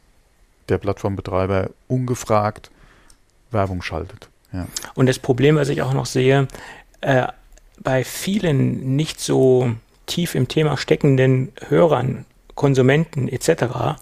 der 0.69 0.77
Plattformbetreiber 0.77 1.69
ungefragt 1.87 2.69
Werbung 3.51 3.81
schaltet. 3.81 4.29
Ja. 4.51 4.67
Und 4.93 5.07
das 5.07 5.19
Problem, 5.19 5.55
was 5.55 5.69
ich 5.69 5.81
auch 5.81 5.93
noch 5.93 6.05
sehe, 6.05 6.47
äh, 7.01 7.27
bei 7.79 8.03
vielen 8.03 8.95
nicht 8.95 9.19
so 9.19 9.73
tief 10.05 10.35
im 10.35 10.47
Thema 10.47 10.77
steckenden 10.77 11.51
Hörern, 11.69 12.25
Konsumenten 12.55 13.27
etc., 13.27 13.97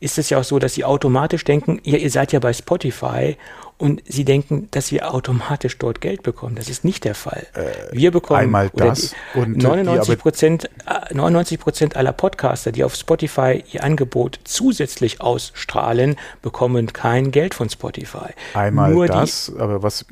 ist 0.00 0.18
es 0.18 0.30
ja 0.30 0.38
auch 0.38 0.44
so, 0.44 0.58
dass 0.58 0.74
sie 0.74 0.84
automatisch 0.84 1.44
denken, 1.44 1.78
ihr, 1.82 1.98
ihr 1.98 2.10
seid 2.10 2.32
ja 2.32 2.40
bei 2.40 2.52
Spotify 2.52 3.36
und 3.80 4.02
sie 4.06 4.24
denken, 4.24 4.68
dass 4.72 4.92
wir 4.92 5.12
automatisch 5.12 5.78
dort 5.78 6.00
Geld 6.00 6.22
bekommen. 6.22 6.54
Das 6.54 6.68
ist 6.68 6.84
nicht 6.84 7.04
der 7.04 7.14
Fall. 7.14 7.46
Äh, 7.54 7.70
wir 7.92 8.10
bekommen 8.10 8.40
einmal 8.40 8.70
das 8.74 9.14
und 9.34 9.56
99 9.56 10.18
Prozent, 10.18 10.70
99 11.12 11.58
äh, 11.58 11.62
Prozent 11.62 11.96
aller 11.96 12.12
Podcaster, 12.12 12.72
die 12.72 12.84
auf 12.84 12.94
Spotify 12.94 13.64
ihr 13.72 13.82
Angebot 13.82 14.40
zusätzlich 14.44 15.20
ausstrahlen, 15.20 16.16
bekommen 16.42 16.92
kein 16.92 17.30
Geld 17.30 17.54
von 17.54 17.70
Spotify. 17.70 18.34
Einmal 18.54 18.92
Nur 18.92 19.06
das, 19.06 19.52
aber 19.58 19.82
was, 19.82 20.04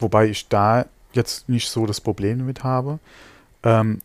wobei 0.00 0.26
ich 0.26 0.48
da 0.48 0.86
jetzt 1.12 1.48
nicht 1.48 1.68
so 1.68 1.86
das 1.86 2.00
Problem 2.00 2.38
damit 2.38 2.64
habe. 2.64 2.98
Ähm, 3.62 4.00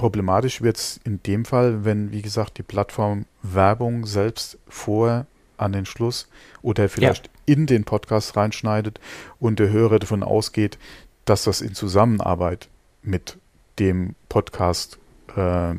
problematisch 0.00 0.62
wird 0.62 0.78
es 0.78 0.98
in 1.04 1.22
dem 1.24 1.44
Fall, 1.44 1.84
wenn, 1.84 2.10
wie 2.10 2.22
gesagt, 2.22 2.56
die 2.56 2.62
Plattform 2.62 3.26
Werbung 3.42 4.06
selbst 4.06 4.56
vor 4.66 5.26
an 5.58 5.74
den 5.74 5.84
Schluss 5.84 6.26
oder 6.62 6.88
vielleicht 6.88 7.26
ja. 7.26 7.32
in 7.44 7.66
den 7.66 7.84
Podcast 7.84 8.34
reinschneidet 8.34 8.98
und 9.40 9.58
der 9.58 9.68
Hörer 9.68 9.98
davon 9.98 10.22
ausgeht, 10.22 10.78
dass 11.26 11.44
das 11.44 11.60
in 11.60 11.74
Zusammenarbeit 11.74 12.70
mit 13.02 13.36
dem 13.78 14.14
Podcast 14.30 14.98
äh, 15.36 15.72
äh, 15.72 15.76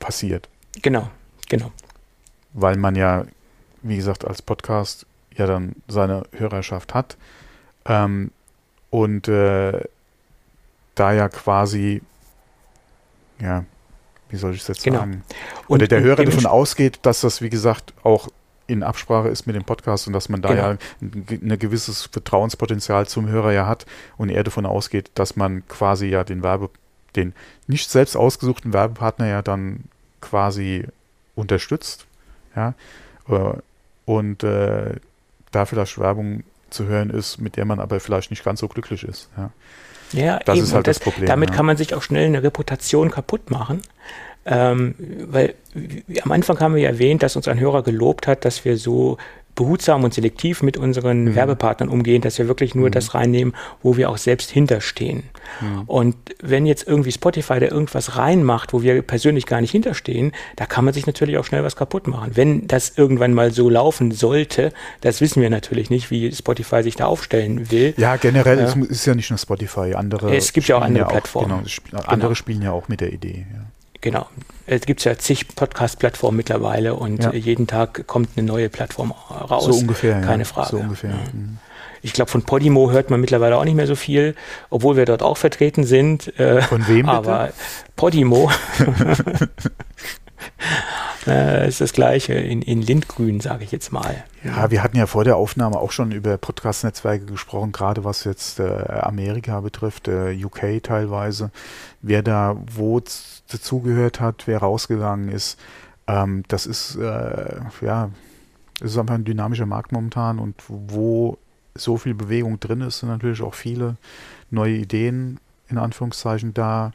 passiert. 0.00 0.48
Genau, 0.82 1.08
genau. 1.48 1.70
Weil 2.52 2.76
man 2.78 2.96
ja, 2.96 3.26
wie 3.82 3.94
gesagt, 3.94 4.26
als 4.26 4.42
Podcast 4.42 5.06
ja 5.36 5.46
dann 5.46 5.76
seine 5.86 6.24
Hörerschaft 6.32 6.94
hat 6.94 7.16
ähm, 7.84 8.32
und 8.90 9.28
äh, 9.28 9.84
da 10.96 11.12
ja 11.12 11.28
quasi 11.28 12.02
ja, 13.40 13.64
wie 14.30 14.36
soll 14.36 14.54
ich 14.54 14.62
es 14.62 14.68
jetzt 14.68 14.84
genau. 14.84 15.00
sagen? 15.00 15.24
Oder 15.68 15.82
und, 15.82 15.90
der 15.90 16.00
Hörer 16.00 16.24
davon 16.24 16.46
ausgeht, 16.46 17.00
dass 17.02 17.20
das, 17.20 17.40
wie 17.40 17.50
gesagt, 17.50 17.94
auch 18.02 18.28
in 18.66 18.82
Absprache 18.82 19.28
ist 19.28 19.46
mit 19.46 19.56
dem 19.56 19.64
Podcast 19.64 20.06
und 20.06 20.12
dass 20.12 20.28
man 20.28 20.42
da 20.42 20.50
genau. 20.50 20.62
ja 20.62 20.78
ein, 21.00 21.26
ein 21.42 21.58
gewisses 21.58 22.04
Vertrauenspotenzial 22.04 23.06
zum 23.06 23.28
Hörer 23.28 23.52
ja 23.52 23.66
hat 23.66 23.86
und 24.18 24.28
er 24.28 24.44
davon 24.44 24.66
ausgeht, 24.66 25.10
dass 25.14 25.36
man 25.36 25.66
quasi 25.68 26.06
ja 26.06 26.22
den 26.22 26.42
Werbe, 26.42 26.70
den 27.16 27.32
nicht 27.66 27.90
selbst 27.90 28.14
ausgesuchten 28.14 28.74
Werbepartner 28.74 29.26
ja 29.26 29.42
dann 29.42 29.84
quasi 30.20 30.86
unterstützt, 31.34 32.06
ja, 32.54 32.74
äh, 33.28 33.54
und 34.04 34.42
äh, 34.42 34.96
da 35.50 35.64
vielleicht 35.64 35.98
Werbung 35.98 36.44
zu 36.70 36.86
hören 36.86 37.08
ist, 37.08 37.38
mit 37.38 37.56
der 37.56 37.64
man 37.64 37.80
aber 37.80 38.00
vielleicht 38.00 38.30
nicht 38.30 38.44
ganz 38.44 38.60
so 38.60 38.68
glücklich 38.68 39.02
ist, 39.02 39.30
ja. 39.36 39.50
Ja, 40.12 40.38
das 40.44 40.56
eben. 40.56 40.66
ist 40.66 40.74
halt 40.74 40.86
das, 40.86 40.98
das, 40.98 41.04
Problem. 41.04 41.26
Damit 41.26 41.50
ja. 41.50 41.56
kann 41.56 41.66
man 41.66 41.76
sich 41.76 41.94
auch 41.94 42.02
schnell 42.02 42.26
eine 42.26 42.42
Reputation 42.42 43.10
kaputt 43.10 43.50
machen. 43.50 43.82
Ähm, 44.50 44.94
weil 45.26 45.54
am 46.22 46.32
Anfang 46.32 46.58
haben 46.60 46.74
wir 46.74 46.82
ja 46.82 46.88
erwähnt, 46.88 47.22
dass 47.22 47.36
uns 47.36 47.48
ein 47.48 47.60
Hörer 47.60 47.82
gelobt 47.82 48.26
hat, 48.26 48.44
dass 48.44 48.64
wir 48.64 48.78
so 48.78 49.18
behutsam 49.58 50.04
und 50.04 50.14
selektiv 50.14 50.62
mit 50.62 50.76
unseren 50.76 51.24
mhm. 51.24 51.34
Werbepartnern 51.34 51.88
umgehen, 51.88 52.22
dass 52.22 52.38
wir 52.38 52.46
wirklich 52.46 52.76
nur 52.76 52.86
mhm. 52.86 52.92
das 52.92 53.14
reinnehmen, 53.14 53.54
wo 53.82 53.96
wir 53.96 54.08
auch 54.08 54.16
selbst 54.16 54.50
hinterstehen. 54.50 55.24
Mhm. 55.60 55.82
Und 55.86 56.16
wenn 56.40 56.64
jetzt 56.64 56.86
irgendwie 56.86 57.10
Spotify 57.10 57.58
da 57.58 57.66
irgendwas 57.66 58.16
reinmacht, 58.16 58.72
wo 58.72 58.82
wir 58.82 59.02
persönlich 59.02 59.46
gar 59.46 59.60
nicht 59.60 59.72
hinterstehen, 59.72 60.30
da 60.54 60.64
kann 60.64 60.84
man 60.84 60.94
sich 60.94 61.06
natürlich 61.06 61.38
auch 61.38 61.44
schnell 61.44 61.64
was 61.64 61.74
kaputt 61.74 62.06
machen. 62.06 62.30
Wenn 62.34 62.68
das 62.68 62.96
irgendwann 62.96 63.34
mal 63.34 63.50
so 63.50 63.68
laufen 63.68 64.12
sollte, 64.12 64.72
das 65.00 65.20
wissen 65.20 65.42
wir 65.42 65.50
natürlich 65.50 65.90
nicht, 65.90 66.12
wie 66.12 66.32
Spotify 66.32 66.84
sich 66.84 66.94
da 66.94 67.06
aufstellen 67.06 67.72
will. 67.72 67.94
Ja, 67.96 68.14
generell 68.14 68.60
äh, 68.60 68.86
ist 68.88 69.06
ja 69.06 69.16
nicht 69.16 69.30
nur 69.30 69.40
Spotify, 69.40 69.94
andere. 69.94 70.36
Es 70.36 70.52
gibt 70.52 70.68
ja 70.68 70.76
auch 70.76 70.82
andere 70.82 71.04
ja 71.04 71.10
Plattformen. 71.10 71.50
Auch, 71.50 71.64
genau, 71.90 72.02
andere 72.02 72.28
genau. 72.28 72.34
spielen 72.34 72.62
ja 72.62 72.70
auch 72.70 72.86
mit 72.86 73.00
der 73.00 73.12
Idee. 73.12 73.44
Ja. 73.52 73.66
Genau. 74.00 74.28
Es 74.66 74.82
gibt 74.82 75.04
ja 75.04 75.18
zig 75.18 75.56
Podcast-Plattformen 75.56 76.36
mittlerweile 76.36 76.94
und 76.94 77.22
ja. 77.22 77.32
jeden 77.32 77.66
Tag 77.66 78.06
kommt 78.06 78.30
eine 78.36 78.46
neue 78.46 78.68
Plattform 78.68 79.12
raus. 79.12 79.64
So 79.64 79.72
ungefähr. 79.72 80.20
Keine 80.20 80.44
ja. 80.44 80.48
Frage. 80.48 80.70
So 80.70 80.76
ungefähr. 80.76 81.14
Mhm. 81.32 81.58
Ich 82.02 82.12
glaube, 82.12 82.30
von 82.30 82.42
Podimo 82.42 82.90
hört 82.90 83.10
man 83.10 83.20
mittlerweile 83.20 83.56
auch 83.56 83.64
nicht 83.64 83.74
mehr 83.74 83.86
so 83.86 83.96
viel, 83.96 84.34
obwohl 84.70 84.96
wir 84.96 85.04
dort 85.04 85.22
auch 85.22 85.36
vertreten 85.36 85.84
sind. 85.84 86.38
Äh, 86.38 86.62
von 86.62 86.86
wem? 86.86 87.06
Bitte? 87.06 87.08
Aber 87.08 87.50
Podimo 87.96 88.50
äh, 91.26 91.68
ist 91.68 91.80
das 91.80 91.92
gleiche 91.92 92.34
in, 92.34 92.62
in 92.62 92.82
Lindgrün, 92.82 93.40
sage 93.40 93.64
ich 93.64 93.72
jetzt 93.72 93.92
mal. 93.92 94.24
Ja, 94.44 94.70
wir 94.70 94.82
hatten 94.82 94.96
ja 94.96 95.06
vor 95.06 95.24
der 95.24 95.36
Aufnahme 95.36 95.78
auch 95.78 95.90
schon 95.90 96.12
über 96.12 96.38
Podcast-Netzwerke 96.38 97.26
gesprochen, 97.26 97.72
gerade 97.72 98.04
was 98.04 98.24
jetzt 98.24 98.60
äh, 98.60 98.84
Amerika 99.00 99.60
betrifft, 99.60 100.08
äh, 100.08 100.32
UK 100.42 100.82
teilweise, 100.82 101.50
wer 102.00 102.22
da 102.22 102.56
wo 102.72 103.00
dazugehört 103.48 104.20
hat, 104.20 104.46
wer 104.46 104.58
rausgegangen 104.58 105.28
ist. 105.28 105.58
Ähm, 106.06 106.44
das 106.48 106.66
ist 106.66 106.96
äh, 106.96 107.60
ja, 107.80 108.10
es 108.80 108.92
ist 108.92 108.98
einfach 108.98 109.14
ein 109.14 109.24
dynamischer 109.24 109.66
Markt 109.66 109.92
momentan 109.92 110.38
und 110.38 110.62
wo 110.68 111.38
so 111.74 111.96
viel 111.96 112.14
Bewegung 112.14 112.60
drin 112.60 112.80
ist, 112.80 113.00
sind 113.00 113.08
natürlich 113.08 113.42
auch 113.42 113.54
viele 113.54 113.96
neue 114.50 114.76
Ideen 114.76 115.38
in 115.68 115.78
Anführungszeichen 115.78 116.54
da 116.54 116.92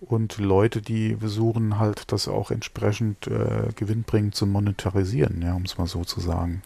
und 0.00 0.38
Leute, 0.38 0.82
die 0.82 1.16
versuchen 1.16 1.78
halt 1.78 2.12
das 2.12 2.28
auch 2.28 2.50
entsprechend 2.50 3.26
äh, 3.26 3.72
gewinnbringend 3.74 4.34
zu 4.34 4.46
monetarisieren, 4.46 5.42
ja, 5.42 5.54
um 5.54 5.62
es 5.62 5.78
mal 5.78 5.86
so 5.86 6.04
zu 6.04 6.20
sagen. 6.20 6.62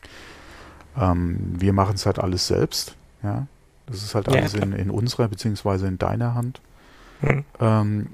Ähm, 0.97 1.55
wir 1.59 1.73
machen 1.73 1.95
es 1.95 2.07
halt 2.07 2.19
alles 2.19 2.47
selbst, 2.47 2.97
ja. 3.23 3.47
Das 3.87 4.03
ist 4.03 4.15
halt 4.15 4.29
alles 4.29 4.53
ja, 4.53 4.63
in, 4.63 4.73
in, 4.75 4.91
unserer 4.91 5.29
beziehungsweise 5.29 5.87
in 5.87 5.97
deiner 5.97 6.35
Hand. 6.35 6.61
Mhm. 7.23 7.45
Ähm, 7.59 8.07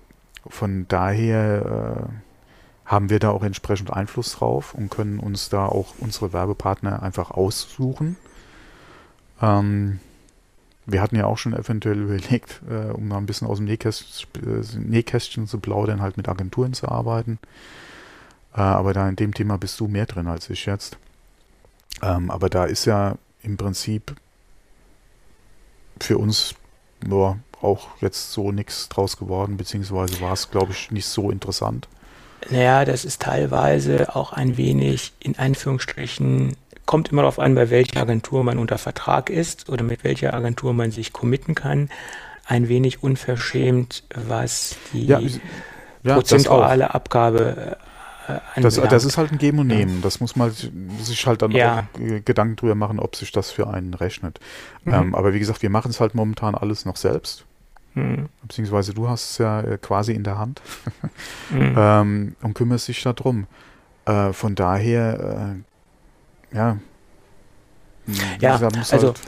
von 0.49 0.87
daher 0.89 2.09
äh, 2.09 2.89
haben 2.91 3.11
wir 3.11 3.19
da 3.19 3.31
auch 3.31 3.43
entsprechend 3.43 3.93
Einfluss 3.93 4.33
drauf 4.37 4.75
und 4.75 4.91
können 4.91 5.19
uns 5.19 5.49
da 5.49 5.66
auch 5.66 5.95
unsere 5.99 6.33
Werbepartner 6.33 7.03
einfach 7.03 7.31
aussuchen. 7.31 8.16
Ähm, 9.41 10.01
wir 10.87 11.01
hatten 11.01 11.16
ja 11.16 11.27
auch 11.27 11.39
schon 11.39 11.55
eventuell 11.55 11.99
überlegt, 12.03 12.61
äh, 12.69 12.93
um 12.93 13.09
mal 13.09 13.19
ein 13.19 13.27
bisschen 13.27 13.49
aus 13.49 13.59
dem 13.59 13.66
Nähkästchen, 13.66 14.62
äh, 14.62 14.79
Nähkästchen 14.79 15.47
zu 15.47 15.59
plaudern, 15.59 16.03
halt 16.03 16.16
mit 16.16 16.29
Agenturen 16.29 16.75
zu 16.75 16.89
arbeiten. 16.89 17.39
Äh, 18.55 18.61
aber 18.61 18.93
da 18.93 19.09
in 19.09 19.16
dem 19.16 19.35
Thema 19.35 19.57
bist 19.59 19.81
du 19.81 19.89
mehr 19.89 20.07
drin 20.07 20.29
als 20.29 20.51
ich 20.51 20.66
jetzt. 20.66 20.99
Ähm, 22.03 22.31
aber 22.31 22.51
da 22.51 22.65
ist 22.65 22.85
ja 22.85 23.16
im 23.43 23.57
Prinzip 23.57 24.15
für 26.01 26.19
uns 26.19 26.55
nur 27.07 27.39
auch 27.63 27.89
jetzt 28.01 28.33
so 28.33 28.53
nichts 28.53 28.89
draus 28.89 29.17
geworden, 29.17 29.57
beziehungsweise 29.57 30.21
war 30.21 30.33
es, 30.33 30.51
glaube 30.51 30.73
ich, 30.73 30.91
nicht 30.91 31.07
so 31.07 31.31
interessant. 31.31 31.89
Naja, 32.51 32.85
das 32.85 33.05
ist 33.05 33.23
teilweise 33.23 34.15
auch 34.15 34.33
ein 34.33 34.57
wenig 34.57 35.13
in 35.21 35.39
Anführungsstrichen, 35.39 36.57
kommt 36.87 37.11
immer 37.11 37.23
darauf 37.23 37.39
an, 37.39 37.55
bei 37.55 37.71
welcher 37.71 38.01
Agentur 38.01 38.45
man 38.45 38.59
unter 38.59 38.79
Vertrag 38.79 39.31
ist 39.31 39.71
oder 39.71 39.83
mit 39.83 40.05
welcher 40.05 40.35
Agentur 40.35 40.75
man 40.75 40.91
sich 40.91 41.13
committen 41.13 41.55
kann. 41.55 41.89
Ein 42.47 42.69
wenig 42.69 43.03
unverschämt, 43.03 44.05
was 44.15 44.77
die 44.93 45.07
ja, 45.07 45.21
ja, 46.03 46.15
prozentuale 46.15 46.95
Abgabe 46.95 47.79
äh, 47.81 47.94
das, 48.57 48.77
das, 48.77 49.05
ist 49.05 49.19
halt 49.19 49.33
ein 49.33 49.39
Geben 49.39 49.59
und 49.59 49.67
Nehmen. 49.67 50.01
Das 50.03 50.21
muss 50.21 50.37
man 50.37 50.51
sich 50.51 51.27
halt 51.27 51.43
dann 51.43 51.51
ja. 51.51 51.87
auch 51.95 52.01
äh, 52.01 52.21
Gedanken 52.21 52.57
drüber 52.57 52.75
machen, 52.75 52.99
ob 52.99 53.17
sich 53.17 53.33
das 53.33 53.51
für 53.51 53.69
einen 53.69 53.95
rechnet. 53.95 54.41
Mhm. 54.85 54.95
Ähm, 54.95 55.15
aber 55.15 55.35
wie 55.35 55.39
gesagt, 55.39 55.63
wir 55.63 55.71
machen 55.71 55.91
es 55.91 56.01
halt 56.01 56.15
momentan 56.15 56.55
alles 56.55 56.85
noch 56.85 56.97
selbst. 56.97 57.45
Mhm. 57.95 58.29
Beziehungsweise 58.43 58.95
du 58.95 59.09
hast 59.09 59.33
es 59.33 59.39
ja 59.39 59.61
äh, 59.61 59.79
quasi 59.79 60.13
in 60.13 60.25
der 60.25 60.39
Hand 60.39 60.63
mhm. 61.51 61.75
ähm, 61.77 62.37
und 62.43 62.55
kümmerst 62.55 62.89
dich 62.89 63.03
darum. 63.03 63.47
Äh, 64.07 64.33
von 64.33 64.55
daher, 64.55 65.55
äh, 66.53 66.57
ja. 66.57 66.77
Ja, 68.41 68.55
also. 68.55 69.09
Halt, 69.09 69.21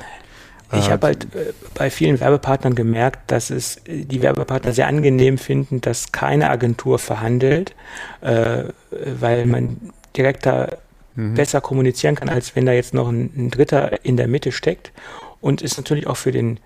Ich 0.79 0.91
habe 0.91 1.09
halt 1.09 1.25
äh, 1.35 1.53
bei 1.75 1.91
vielen 1.91 2.21
Werbepartnern 2.21 2.75
gemerkt, 2.75 3.31
dass 3.31 3.51
es 3.51 3.81
die 3.87 4.23
Werbepartner 4.23 4.73
sehr 4.73 4.87
angenehm 4.87 5.39
finden, 5.39 5.81
dass 5.81 6.13
keine 6.13 6.51
Agentur 6.51 6.99
verhandelt, 6.99 7.75
äh, 8.21 8.65
weil 8.91 9.47
man 9.47 9.93
direkt 10.17 10.47
da 10.47 10.69
mhm. 11.15 11.35
besser 11.35 11.61
kommunizieren 11.61 12.15
kann, 12.15 12.29
als 12.29 12.57
wenn 12.57 12.67
da 12.67 12.73
jetzt 12.73 12.95
noch 12.95 13.09
ein, 13.09 13.31
ein 13.37 13.51
Dritter 13.51 14.05
in 14.05 14.17
der 14.17 14.29
Mitte 14.29 14.53
steckt. 14.53 14.93
Und 15.41 15.63
ist 15.63 15.77
natürlich 15.77 16.07
auch 16.07 16.17
für 16.17 16.33
den 16.33 16.59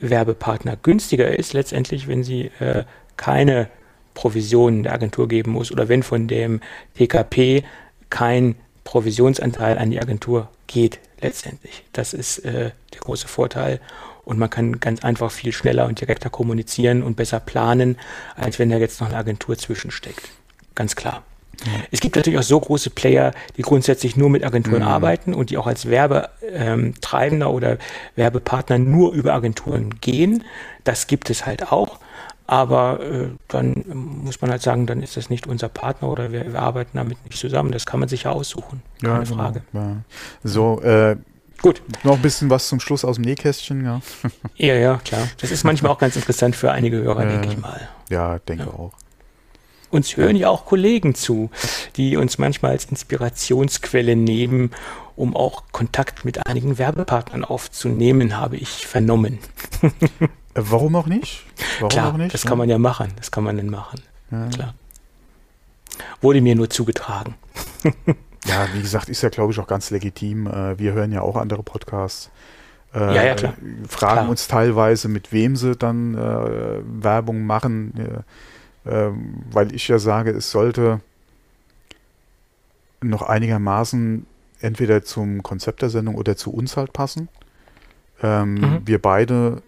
Werbepartner 0.00 0.76
günstiger 0.82 1.38
ist, 1.38 1.52
letztendlich, 1.52 2.08
wenn 2.08 2.24
sie 2.24 2.50
äh, 2.60 2.84
keine 3.16 3.68
Provisionen 4.14 4.82
der 4.82 4.94
Agentur 4.94 5.28
geben 5.28 5.52
muss 5.52 5.70
oder 5.70 5.88
wenn 5.88 6.02
von 6.02 6.26
dem 6.26 6.60
TKP 6.96 7.62
kein 8.10 8.56
Provisionsanteil 8.84 9.78
an 9.78 9.90
die 9.90 10.00
Agentur 10.00 10.48
geht 10.66 10.98
letztendlich. 11.20 11.84
Das 11.92 12.12
ist 12.12 12.38
äh, 12.40 12.70
der 12.92 13.00
große 13.00 13.28
Vorteil 13.28 13.80
und 14.24 14.38
man 14.38 14.50
kann 14.50 14.80
ganz 14.80 15.04
einfach 15.04 15.30
viel 15.30 15.52
schneller 15.52 15.86
und 15.86 16.00
direkter 16.00 16.30
kommunizieren 16.30 17.02
und 17.02 17.16
besser 17.16 17.40
planen, 17.40 17.96
als 18.34 18.58
wenn 18.58 18.70
da 18.70 18.76
jetzt 18.76 19.00
noch 19.00 19.08
eine 19.08 19.16
Agentur 19.16 19.56
zwischensteckt. 19.56 20.28
Ganz 20.74 20.96
klar. 20.96 21.22
Ja. 21.64 21.72
Es 21.90 22.00
gibt 22.00 22.16
natürlich 22.16 22.38
auch 22.38 22.44
so 22.44 22.60
große 22.60 22.90
Player, 22.90 23.32
die 23.56 23.62
grundsätzlich 23.62 24.16
nur 24.16 24.28
mit 24.28 24.44
Agenturen 24.44 24.82
mhm. 24.82 24.88
arbeiten 24.88 25.32
und 25.32 25.50
die 25.50 25.56
auch 25.56 25.66
als 25.66 25.86
Werbetreibender 25.86 27.50
oder 27.50 27.78
Werbepartner 28.14 28.78
nur 28.78 29.12
über 29.12 29.32
Agenturen 29.32 29.98
gehen. 30.00 30.44
Das 30.84 31.06
gibt 31.06 31.30
es 31.30 31.46
halt 31.46 31.72
auch. 31.72 31.98
Aber 32.46 33.00
äh, 33.00 33.28
dann 33.48 33.84
muss 34.24 34.40
man 34.40 34.50
halt 34.50 34.62
sagen, 34.62 34.86
dann 34.86 35.02
ist 35.02 35.16
das 35.16 35.30
nicht 35.30 35.46
unser 35.46 35.68
Partner 35.68 36.08
oder 36.08 36.30
wir, 36.30 36.52
wir 36.52 36.60
arbeiten 36.60 36.96
damit 36.96 37.18
nicht 37.24 37.38
zusammen. 37.38 37.72
Das 37.72 37.86
kann 37.86 37.98
man 37.98 38.08
sich 38.08 38.22
ja 38.24 38.30
aussuchen. 38.30 38.82
Keine 39.00 39.14
ja, 39.14 39.22
genau, 39.24 39.36
Frage. 39.36 39.62
Ja. 39.72 39.96
So, 40.44 40.80
äh, 40.82 41.16
Gut. 41.62 41.82
Noch 42.04 42.16
ein 42.16 42.22
bisschen 42.22 42.50
was 42.50 42.68
zum 42.68 42.80
Schluss 42.80 43.04
aus 43.04 43.16
dem 43.16 43.24
Nähkästchen, 43.24 43.84
ja. 43.84 44.00
Ja, 44.56 44.74
ja, 44.74 45.00
klar. 45.04 45.26
Das 45.40 45.50
ist 45.50 45.64
manchmal 45.64 45.90
auch 45.90 45.98
ganz 45.98 46.14
interessant 46.14 46.54
für 46.54 46.70
einige 46.70 46.98
Hörer, 46.98 47.24
äh, 47.24 47.28
denke 47.28 47.48
ich 47.48 47.58
mal. 47.58 47.88
Ja, 48.10 48.38
denke 48.40 48.64
ja. 48.64 48.70
auch. 48.70 48.92
Uns 49.90 50.16
hören 50.16 50.36
ja 50.36 50.48
auch 50.48 50.66
Kollegen 50.66 51.14
zu, 51.14 51.50
die 51.96 52.16
uns 52.16 52.38
manchmal 52.38 52.72
als 52.72 52.84
Inspirationsquelle 52.86 54.16
nehmen, 54.16 54.72
um 55.14 55.34
auch 55.34 55.64
Kontakt 55.72 56.24
mit 56.24 56.46
einigen 56.46 56.76
Werbepartnern 56.76 57.44
aufzunehmen, 57.44 58.36
habe 58.36 58.56
ich 58.56 58.86
vernommen. 58.86 59.38
Äh, 60.56 60.62
warum 60.70 60.96
auch 60.96 61.06
nicht? 61.06 61.44
Warum 61.78 61.88
Klar, 61.90 62.12
auch 62.12 62.16
nicht? 62.16 62.34
Das 62.34 62.42
ja. 62.42 62.48
kann 62.48 62.58
man 62.58 62.68
ja 62.68 62.78
machen. 62.78 63.12
Das 63.16 63.30
kann 63.30 63.44
man 63.44 63.56
dann 63.56 63.68
machen. 63.68 64.00
Ja. 64.30 64.48
Klar. 64.48 64.74
Wurde 66.20 66.40
mir 66.40 66.54
nur 66.54 66.70
zugetragen. 66.70 67.34
ja, 68.46 68.66
wie 68.72 68.80
gesagt, 68.80 69.08
ist 69.08 69.22
ja, 69.22 69.28
glaube 69.28 69.52
ich, 69.52 69.58
auch 69.58 69.66
ganz 69.66 69.90
legitim. 69.90 70.46
Äh, 70.46 70.78
wir 70.78 70.92
hören 70.92 71.12
ja 71.12 71.20
auch 71.20 71.36
andere 71.36 71.62
Podcasts. 71.62 72.30
Äh, 72.94 73.14
ja, 73.14 73.24
ja, 73.24 73.34
klar. 73.34 73.54
Fragen 73.88 74.14
klar. 74.14 74.28
uns 74.28 74.48
teilweise, 74.48 75.08
mit 75.08 75.32
wem 75.32 75.56
sie 75.56 75.76
dann 75.76 76.14
äh, 76.14 76.80
Werbung 77.02 77.44
machen, 77.44 78.24
äh, 78.84 79.10
weil 79.50 79.74
ich 79.74 79.88
ja 79.88 79.98
sage, 79.98 80.30
es 80.30 80.50
sollte 80.50 81.00
noch 83.02 83.22
einigermaßen 83.22 84.26
entweder 84.60 85.02
zum 85.02 85.42
Konzept 85.42 85.82
der 85.82 85.90
Sendung 85.90 86.14
oder 86.14 86.36
zu 86.36 86.52
uns 86.52 86.76
halt 86.76 86.92
passen. 86.92 87.28
Ähm, 88.22 88.54
mhm. 88.54 88.80
Wir 88.84 89.02
beide 89.02 89.62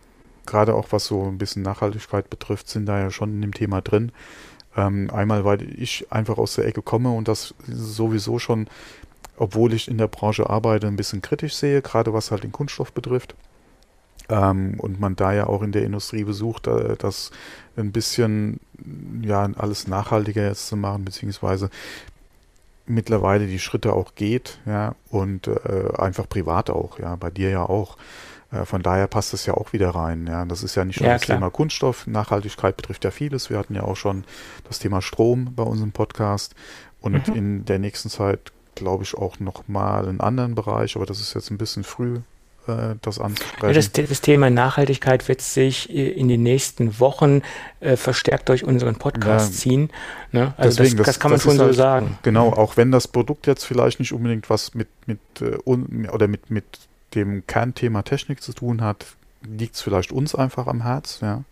gerade 0.49 0.75
auch 0.75 0.89
was 0.91 1.07
so 1.07 1.25
ein 1.25 1.39
bisschen 1.39 1.63
Nachhaltigkeit 1.63 2.31
betrifft, 2.31 2.69
sind 2.69 2.87
da 2.87 2.99
ja 2.99 3.11
schon 3.11 3.35
in 3.35 3.43
dem 3.43 3.55
Thema 3.55 3.81
drin. 3.81 4.13
Ähm, 4.77 5.11
einmal, 5.11 5.45
weil 5.45 5.63
ich 5.81 6.07
einfach 6.11 6.39
aus 6.39 6.55
der 6.55 6.67
Ecke 6.67 6.83
komme 6.83 7.11
und 7.11 7.29
das 7.29 7.55
sowieso 7.67 8.39
schon, 8.39 8.69
obwohl 9.37 9.73
ich 9.73 9.89
in 9.89 9.99
der 9.99 10.09
Branche 10.09 10.49
arbeite, 10.49 10.87
ein 10.87 10.97
bisschen 10.97 11.23
kritisch 11.23 11.55
sehe, 11.55 11.83
gerade 11.83 12.13
was 12.13 12.31
halt 12.31 12.45
den 12.45 12.53
Kunststoff 12.53 12.93
betrifft. 12.93 13.35
Ähm, 14.29 14.75
und 14.79 15.01
man 15.01 15.17
da 15.17 15.33
ja 15.33 15.47
auch 15.47 15.63
in 15.63 15.73
der 15.73 15.85
Industrie 15.85 16.25
besucht, 16.25 16.67
äh, 16.67 16.97
das 16.97 17.31
ein 17.77 17.93
bisschen, 17.93 18.61
ja, 19.23 19.49
alles 19.57 19.89
nachhaltiger 19.89 20.47
jetzt 20.47 20.69
zu 20.69 20.77
machen, 20.77 21.05
beziehungsweise 21.05 21.71
mittlerweile 22.87 23.47
die 23.47 23.59
Schritte 23.59 23.93
auch 23.93 24.15
geht, 24.15 24.59
ja, 24.67 24.95
und 25.11 25.47
äh, 25.47 25.93
einfach 25.97 26.29
privat 26.29 26.71
auch, 26.71 26.99
ja, 26.99 27.17
bei 27.17 27.31
dir 27.31 27.51
ja 27.51 27.63
auch. 27.63 27.97
Äh, 28.51 28.65
von 28.65 28.83
daher 28.83 29.07
passt 29.07 29.35
es 29.35 29.47
ja 29.47 29.55
auch 29.55 29.73
wieder 29.73 29.91
rein. 29.91 30.27
Ja, 30.27 30.45
das 30.45 30.63
ist 30.63 30.75
ja 30.75 30.85
nicht 30.85 31.01
nur 31.01 31.09
ja, 31.09 31.15
das 31.15 31.23
klar. 31.23 31.39
Thema 31.39 31.51
Kunststoff. 31.51 32.07
Nachhaltigkeit 32.07 32.77
betrifft 32.77 33.05
ja 33.05 33.11
vieles. 33.11 33.51
Wir 33.51 33.59
hatten 33.59 33.75
ja 33.75 33.83
auch 33.83 33.97
schon 33.97 34.25
das 34.67 34.79
Thema 34.79 35.03
Strom 35.03 35.53
bei 35.55 35.63
unserem 35.63 35.93
Podcast 35.93 36.55
und 37.01 37.29
mhm. 37.29 37.35
in 37.35 37.65
der 37.65 37.79
nächsten 37.79 38.11
Zeit 38.11 38.53
glaube 38.75 39.05
ich 39.05 39.17
auch 39.17 39.41
noch 39.41 39.67
mal 39.67 40.09
einen 40.09 40.21
anderen 40.21 40.55
Bereich, 40.55 40.97
aber 40.97 41.07
das 41.07 41.21
ist 41.21 41.35
jetzt 41.35 41.51
ein 41.51 41.59
bisschen 41.59 41.83
früh 41.83 42.21
äh, 42.69 42.95
das 43.03 43.19
anzusprechen. 43.19 43.67
Ja, 43.67 43.73
das, 43.73 43.93
das, 43.93 44.21
Thema 44.21 44.51
Nachhaltigkeit 44.51 45.27
wird 45.27 45.41
sich 45.41 45.91
äh, 45.91 46.11
in 46.11 46.29
den 46.29 46.43
nächsten 46.43 47.01
Wochen 47.01 47.43
äh, 47.81 47.97
verstärkt 47.97 48.49
durch 48.49 48.65
unseren 48.65 48.97
Podcast 48.97 49.53
ja, 49.53 49.59
ziehen. 49.59 49.91
Ne? 50.33 50.55
Also 50.57 50.79
deswegen, 50.79 50.99
das, 50.99 51.07
das, 51.07 51.21
kann 51.21 51.33
man 51.33 51.41
schon 51.41 51.59
halt, 51.59 51.71
so 51.71 51.73
sagen. 51.73 52.19
Genau, 52.23 52.51
auch 52.53 52.77
wenn 52.77 52.93
das 52.93 53.09
Produkt 53.09 53.47
jetzt 53.47 53.65
vielleicht 53.65 53.99
nicht 53.99 54.13
unbedingt 54.13 54.49
was 54.49 54.75
mit, 54.75 54.89
mit 55.07 55.19
äh, 55.41 55.57
oder 55.67 56.29
mit, 56.29 56.51
mit 56.51 56.65
dem 57.15 57.47
Kernthema 57.47 58.03
Technik 58.03 58.43
zu 58.43 58.53
tun 58.53 58.83
hat, 58.83 59.07
liegt 59.43 59.77
es 59.77 59.83
vielleicht 59.83 60.13
uns 60.13 60.35
einfach 60.35 60.67
am 60.67 60.83
Herz, 60.83 61.21
ja. 61.21 61.45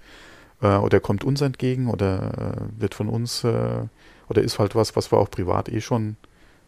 Äh, 0.63 0.77
oder 0.77 1.01
kommt 1.01 1.25
uns 1.25 1.41
entgegen 1.41 1.89
oder 1.89 2.57
äh, 2.57 2.81
wird 2.81 2.95
von 2.95 3.09
uns 3.09 3.45
äh, 3.45 3.83
oder 4.29 4.43
ist 4.43 4.59
halt 4.59 4.75
was, 4.75 4.97
was 4.97 5.13
wir 5.13 5.19
auch 5.19 5.31
privat 5.31 5.69
eh 5.69 5.81
schon 5.81 6.17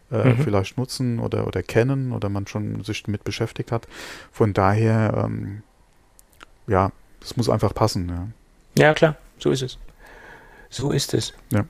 mhm. 0.09 0.37
vielleicht 0.43 0.77
nutzen 0.77 1.19
oder, 1.19 1.45
oder 1.45 1.61
kennen 1.61 2.13
oder 2.13 2.29
man 2.29 2.47
schon 2.47 2.83
sich 2.83 3.03
damit 3.03 3.23
beschäftigt 3.23 3.71
hat. 3.71 3.87
Von 4.31 4.53
daher, 4.53 5.25
ähm, 5.25 5.61
ja, 6.67 6.91
es 7.21 7.35
muss 7.35 7.49
einfach 7.49 7.73
passen. 7.73 8.33
Ja. 8.75 8.85
ja, 8.85 8.93
klar, 8.93 9.17
so 9.37 9.51
ist 9.51 9.61
es. 9.61 9.77
So 10.69 10.91
ist 10.91 11.13
es. 11.13 11.33
Ja. 11.51 11.65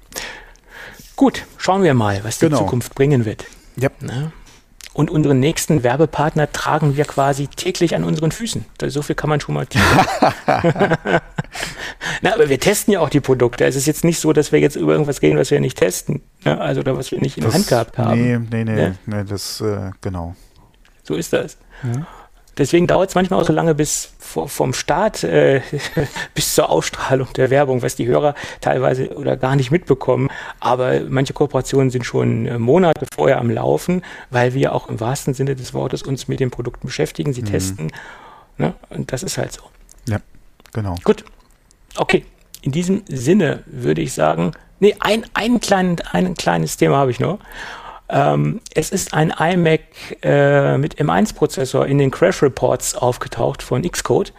Gut, 1.16 1.46
schauen 1.58 1.84
wir 1.84 1.94
mal, 1.94 2.24
was 2.24 2.38
die 2.38 2.46
genau. 2.46 2.60
Zukunft 2.60 2.96
bringen 2.96 3.26
wird. 3.26 3.46
Ja. 3.76 3.90
Na? 4.00 4.32
Und 4.93 5.11
unseren 5.11 5.39
nächsten 5.39 5.84
Werbepartner 5.84 6.51
tragen 6.51 6.97
wir 6.97 7.06
quasi 7.06 7.47
täglich 7.47 7.95
an 7.95 8.03
unseren 8.03 8.31
Füßen. 8.31 8.65
So 8.88 9.01
viel 9.01 9.15
kann 9.15 9.30
man 9.30 9.39
schon 9.39 9.56
mal 9.56 9.68
Na, 12.22 12.34
aber 12.34 12.49
wir 12.49 12.60
testen 12.60 12.93
ja 12.93 12.99
auch 12.99 13.10
die 13.10 13.19
Produkte. 13.19 13.65
Es 13.65 13.76
ist 13.76 13.85
jetzt 13.85 14.03
nicht 14.03 14.19
so, 14.19 14.34
dass 14.34 14.51
wir 14.51 14.60
jetzt 14.60 14.76
über 14.76 14.91
irgendwas 14.91 15.22
reden, 15.22 15.38
was 15.38 15.51
wir 15.51 15.60
nicht 15.60 15.77
testen. 15.77 16.22
Ne? 16.43 16.60
Also 16.60 16.81
oder 16.81 16.97
was 16.97 17.11
wir 17.11 17.22
nicht 17.22 17.38
in 17.38 17.43
der 17.43 17.53
Hand 17.53 17.68
gehabt 17.68 17.97
haben. 17.97 18.19
Nee, 18.19 18.39
nee, 18.49 18.64
nee, 18.64 18.81
ja? 18.81 18.95
nee 19.06 19.23
das, 19.23 19.61
äh, 19.61 19.91
genau. 20.01 20.35
So 21.03 21.15
ist 21.15 21.34
das. 21.34 21.57
Ja. 21.84 22.07
Deswegen 22.60 22.88
dauert 22.88 23.10
es 23.10 23.15
manchmal 23.15 23.41
auch 23.41 23.45
so 23.45 23.53
lange 23.53 23.73
bis 23.73 24.14
vom 24.19 24.73
Start 24.73 25.23
äh, 25.23 25.61
bis 26.36 26.53
zur 26.53 26.69
Ausstrahlung 26.69 27.30
der 27.36 27.49
Werbung, 27.49 27.81
was 27.81 27.95
die 27.95 28.06
Hörer 28.06 28.36
teilweise 28.61 29.15
oder 29.15 29.38
gar 29.38 29.56
nicht 29.56 29.72
mitbekommen. 29.72 30.30
Aber 30.60 30.99
manche 31.07 31.34
Kooperationen 31.34 31.90
sind 31.90 32.06
schon 32.06 32.45
äh, 32.45 32.60
Monate 32.60 33.07
vorher 33.15 33.40
am 33.40 33.49
Laufen, 33.49 34.03
weil 34.30 34.53
wir 34.53 34.76
auch 34.76 34.90
im 34.90 34.99
wahrsten 34.99 35.34
Sinne 35.34 35.56
des 35.56 35.73
Wortes 35.73 36.03
uns 36.03 36.27
mit 36.27 36.40
den 36.40 36.52
Produkten 36.52 36.88
beschäftigen, 36.88 37.34
sie 37.34 37.41
mhm. 37.41 37.45
testen. 37.45 37.91
Ne? 38.57 38.73
Und 38.90 39.11
das 39.11 39.23
ist 39.23 39.38
halt 39.38 39.53
so. 39.53 39.61
Ja, 40.07 40.19
genau. 40.73 40.95
Gut. 41.03 41.23
Okay. 41.95 42.26
In 42.61 42.73
diesem 42.73 43.03
Sinne 43.07 43.64
würde 43.68 44.02
ich 44.02 44.14
sagen, 44.14 44.52
nee, 44.80 44.95
ein, 44.99 45.26
ein, 45.34 45.61
klein, 45.61 45.95
ein 46.11 46.36
kleines 46.36 46.76
Thema 46.76 46.98
habe 46.98 47.11
ich 47.11 47.22
noch. 47.22 47.40
Ähm, 48.10 48.61
es 48.73 48.91
ist 48.91 49.14
ein 49.14 49.31
iMac 49.38 49.81
äh, 50.23 50.77
mit 50.77 50.95
M1-Prozessor 50.95 51.86
in 51.86 51.99
den 51.99 52.11
Crash 52.11 52.41
Reports 52.41 52.95
aufgetaucht 52.95 53.61
von 53.61 53.84
Xcode. 53.84 54.34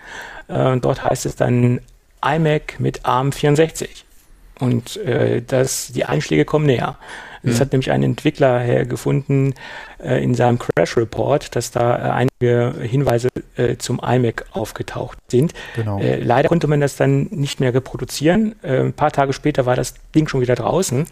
Äh, 0.48 0.78
dort 0.78 1.04
heißt 1.04 1.26
es 1.26 1.36
dann 1.36 1.80
iMac 2.24 2.80
mit 2.80 3.02
ARM64. 3.02 3.88
Und 4.58 4.96
äh, 4.98 5.42
das, 5.46 5.88
die 5.88 6.04
Einschläge 6.04 6.44
kommen 6.44 6.66
näher. 6.66 6.96
Das 7.42 7.56
mhm. 7.56 7.60
hat 7.60 7.72
nämlich 7.72 7.90
ein 7.90 8.02
Entwickler 8.02 8.58
hergefunden 8.60 9.54
äh, 9.98 10.22
in 10.22 10.34
seinem 10.34 10.58
Crash 10.58 10.96
Report, 10.96 11.56
dass 11.56 11.70
da 11.70 11.96
äh, 11.96 12.26
einige 12.42 12.74
Hinweise 12.82 13.28
äh, 13.56 13.76
zum 13.76 14.00
iMac 14.04 14.44
aufgetaucht 14.52 15.16
sind. 15.28 15.54
Genau. 15.76 15.98
Äh, 15.98 16.20
leider 16.20 16.48
konnte 16.48 16.66
man 16.66 16.80
das 16.80 16.96
dann 16.96 17.28
nicht 17.30 17.60
mehr 17.60 17.72
reproduzieren. 17.72 18.56
Äh, 18.62 18.80
ein 18.80 18.92
paar 18.92 19.12
Tage 19.12 19.32
später 19.32 19.64
war 19.64 19.76
das 19.76 19.94
Ding 20.14 20.28
schon 20.28 20.42
wieder 20.42 20.54
draußen. 20.54 21.06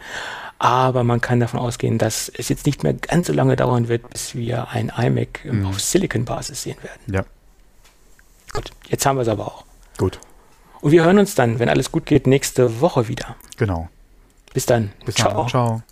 Aber 0.59 1.05
man 1.05 1.21
kann 1.21 1.39
davon 1.39 1.61
ausgehen, 1.61 1.99
dass 1.99 2.29
es 2.29 2.49
jetzt 2.49 2.67
nicht 2.67 2.83
mehr 2.83 2.95
ganz 2.95 3.29
so 3.29 3.33
lange 3.33 3.55
dauern 3.55 3.89
wird, 3.89 4.11
bis 4.11 4.35
wir 4.35 4.69
ein 4.71 4.91
iMac 4.97 5.45
ähm, 5.45 5.61
mhm. 5.61 5.67
auf 5.67 5.81
Silicon-Basis 5.81 6.63
sehen 6.63 6.77
werden. 6.83 7.15
Ja. 7.15 7.25
Gut, 8.53 8.71
jetzt 8.89 9.07
haben 9.07 9.17
wir 9.17 9.23
es 9.23 9.29
aber 9.29 9.47
auch. 9.47 9.65
Gut. 9.99 10.19
Und 10.81 10.91
wir 10.93 11.05
hören 11.05 11.19
uns 11.19 11.35
dann, 11.35 11.59
wenn 11.59 11.69
alles 11.69 11.93
gut 11.93 12.07
geht, 12.07 12.27
nächste 12.27 12.81
Woche 12.81 13.09
wieder. 13.09 13.37
Genau. 13.57 13.89
Bis 14.53 14.67
dann. 14.67 14.93
Bis 15.05 15.17
Ciao. 15.17 15.43
Dann. 15.43 15.49
Ciao. 15.49 15.83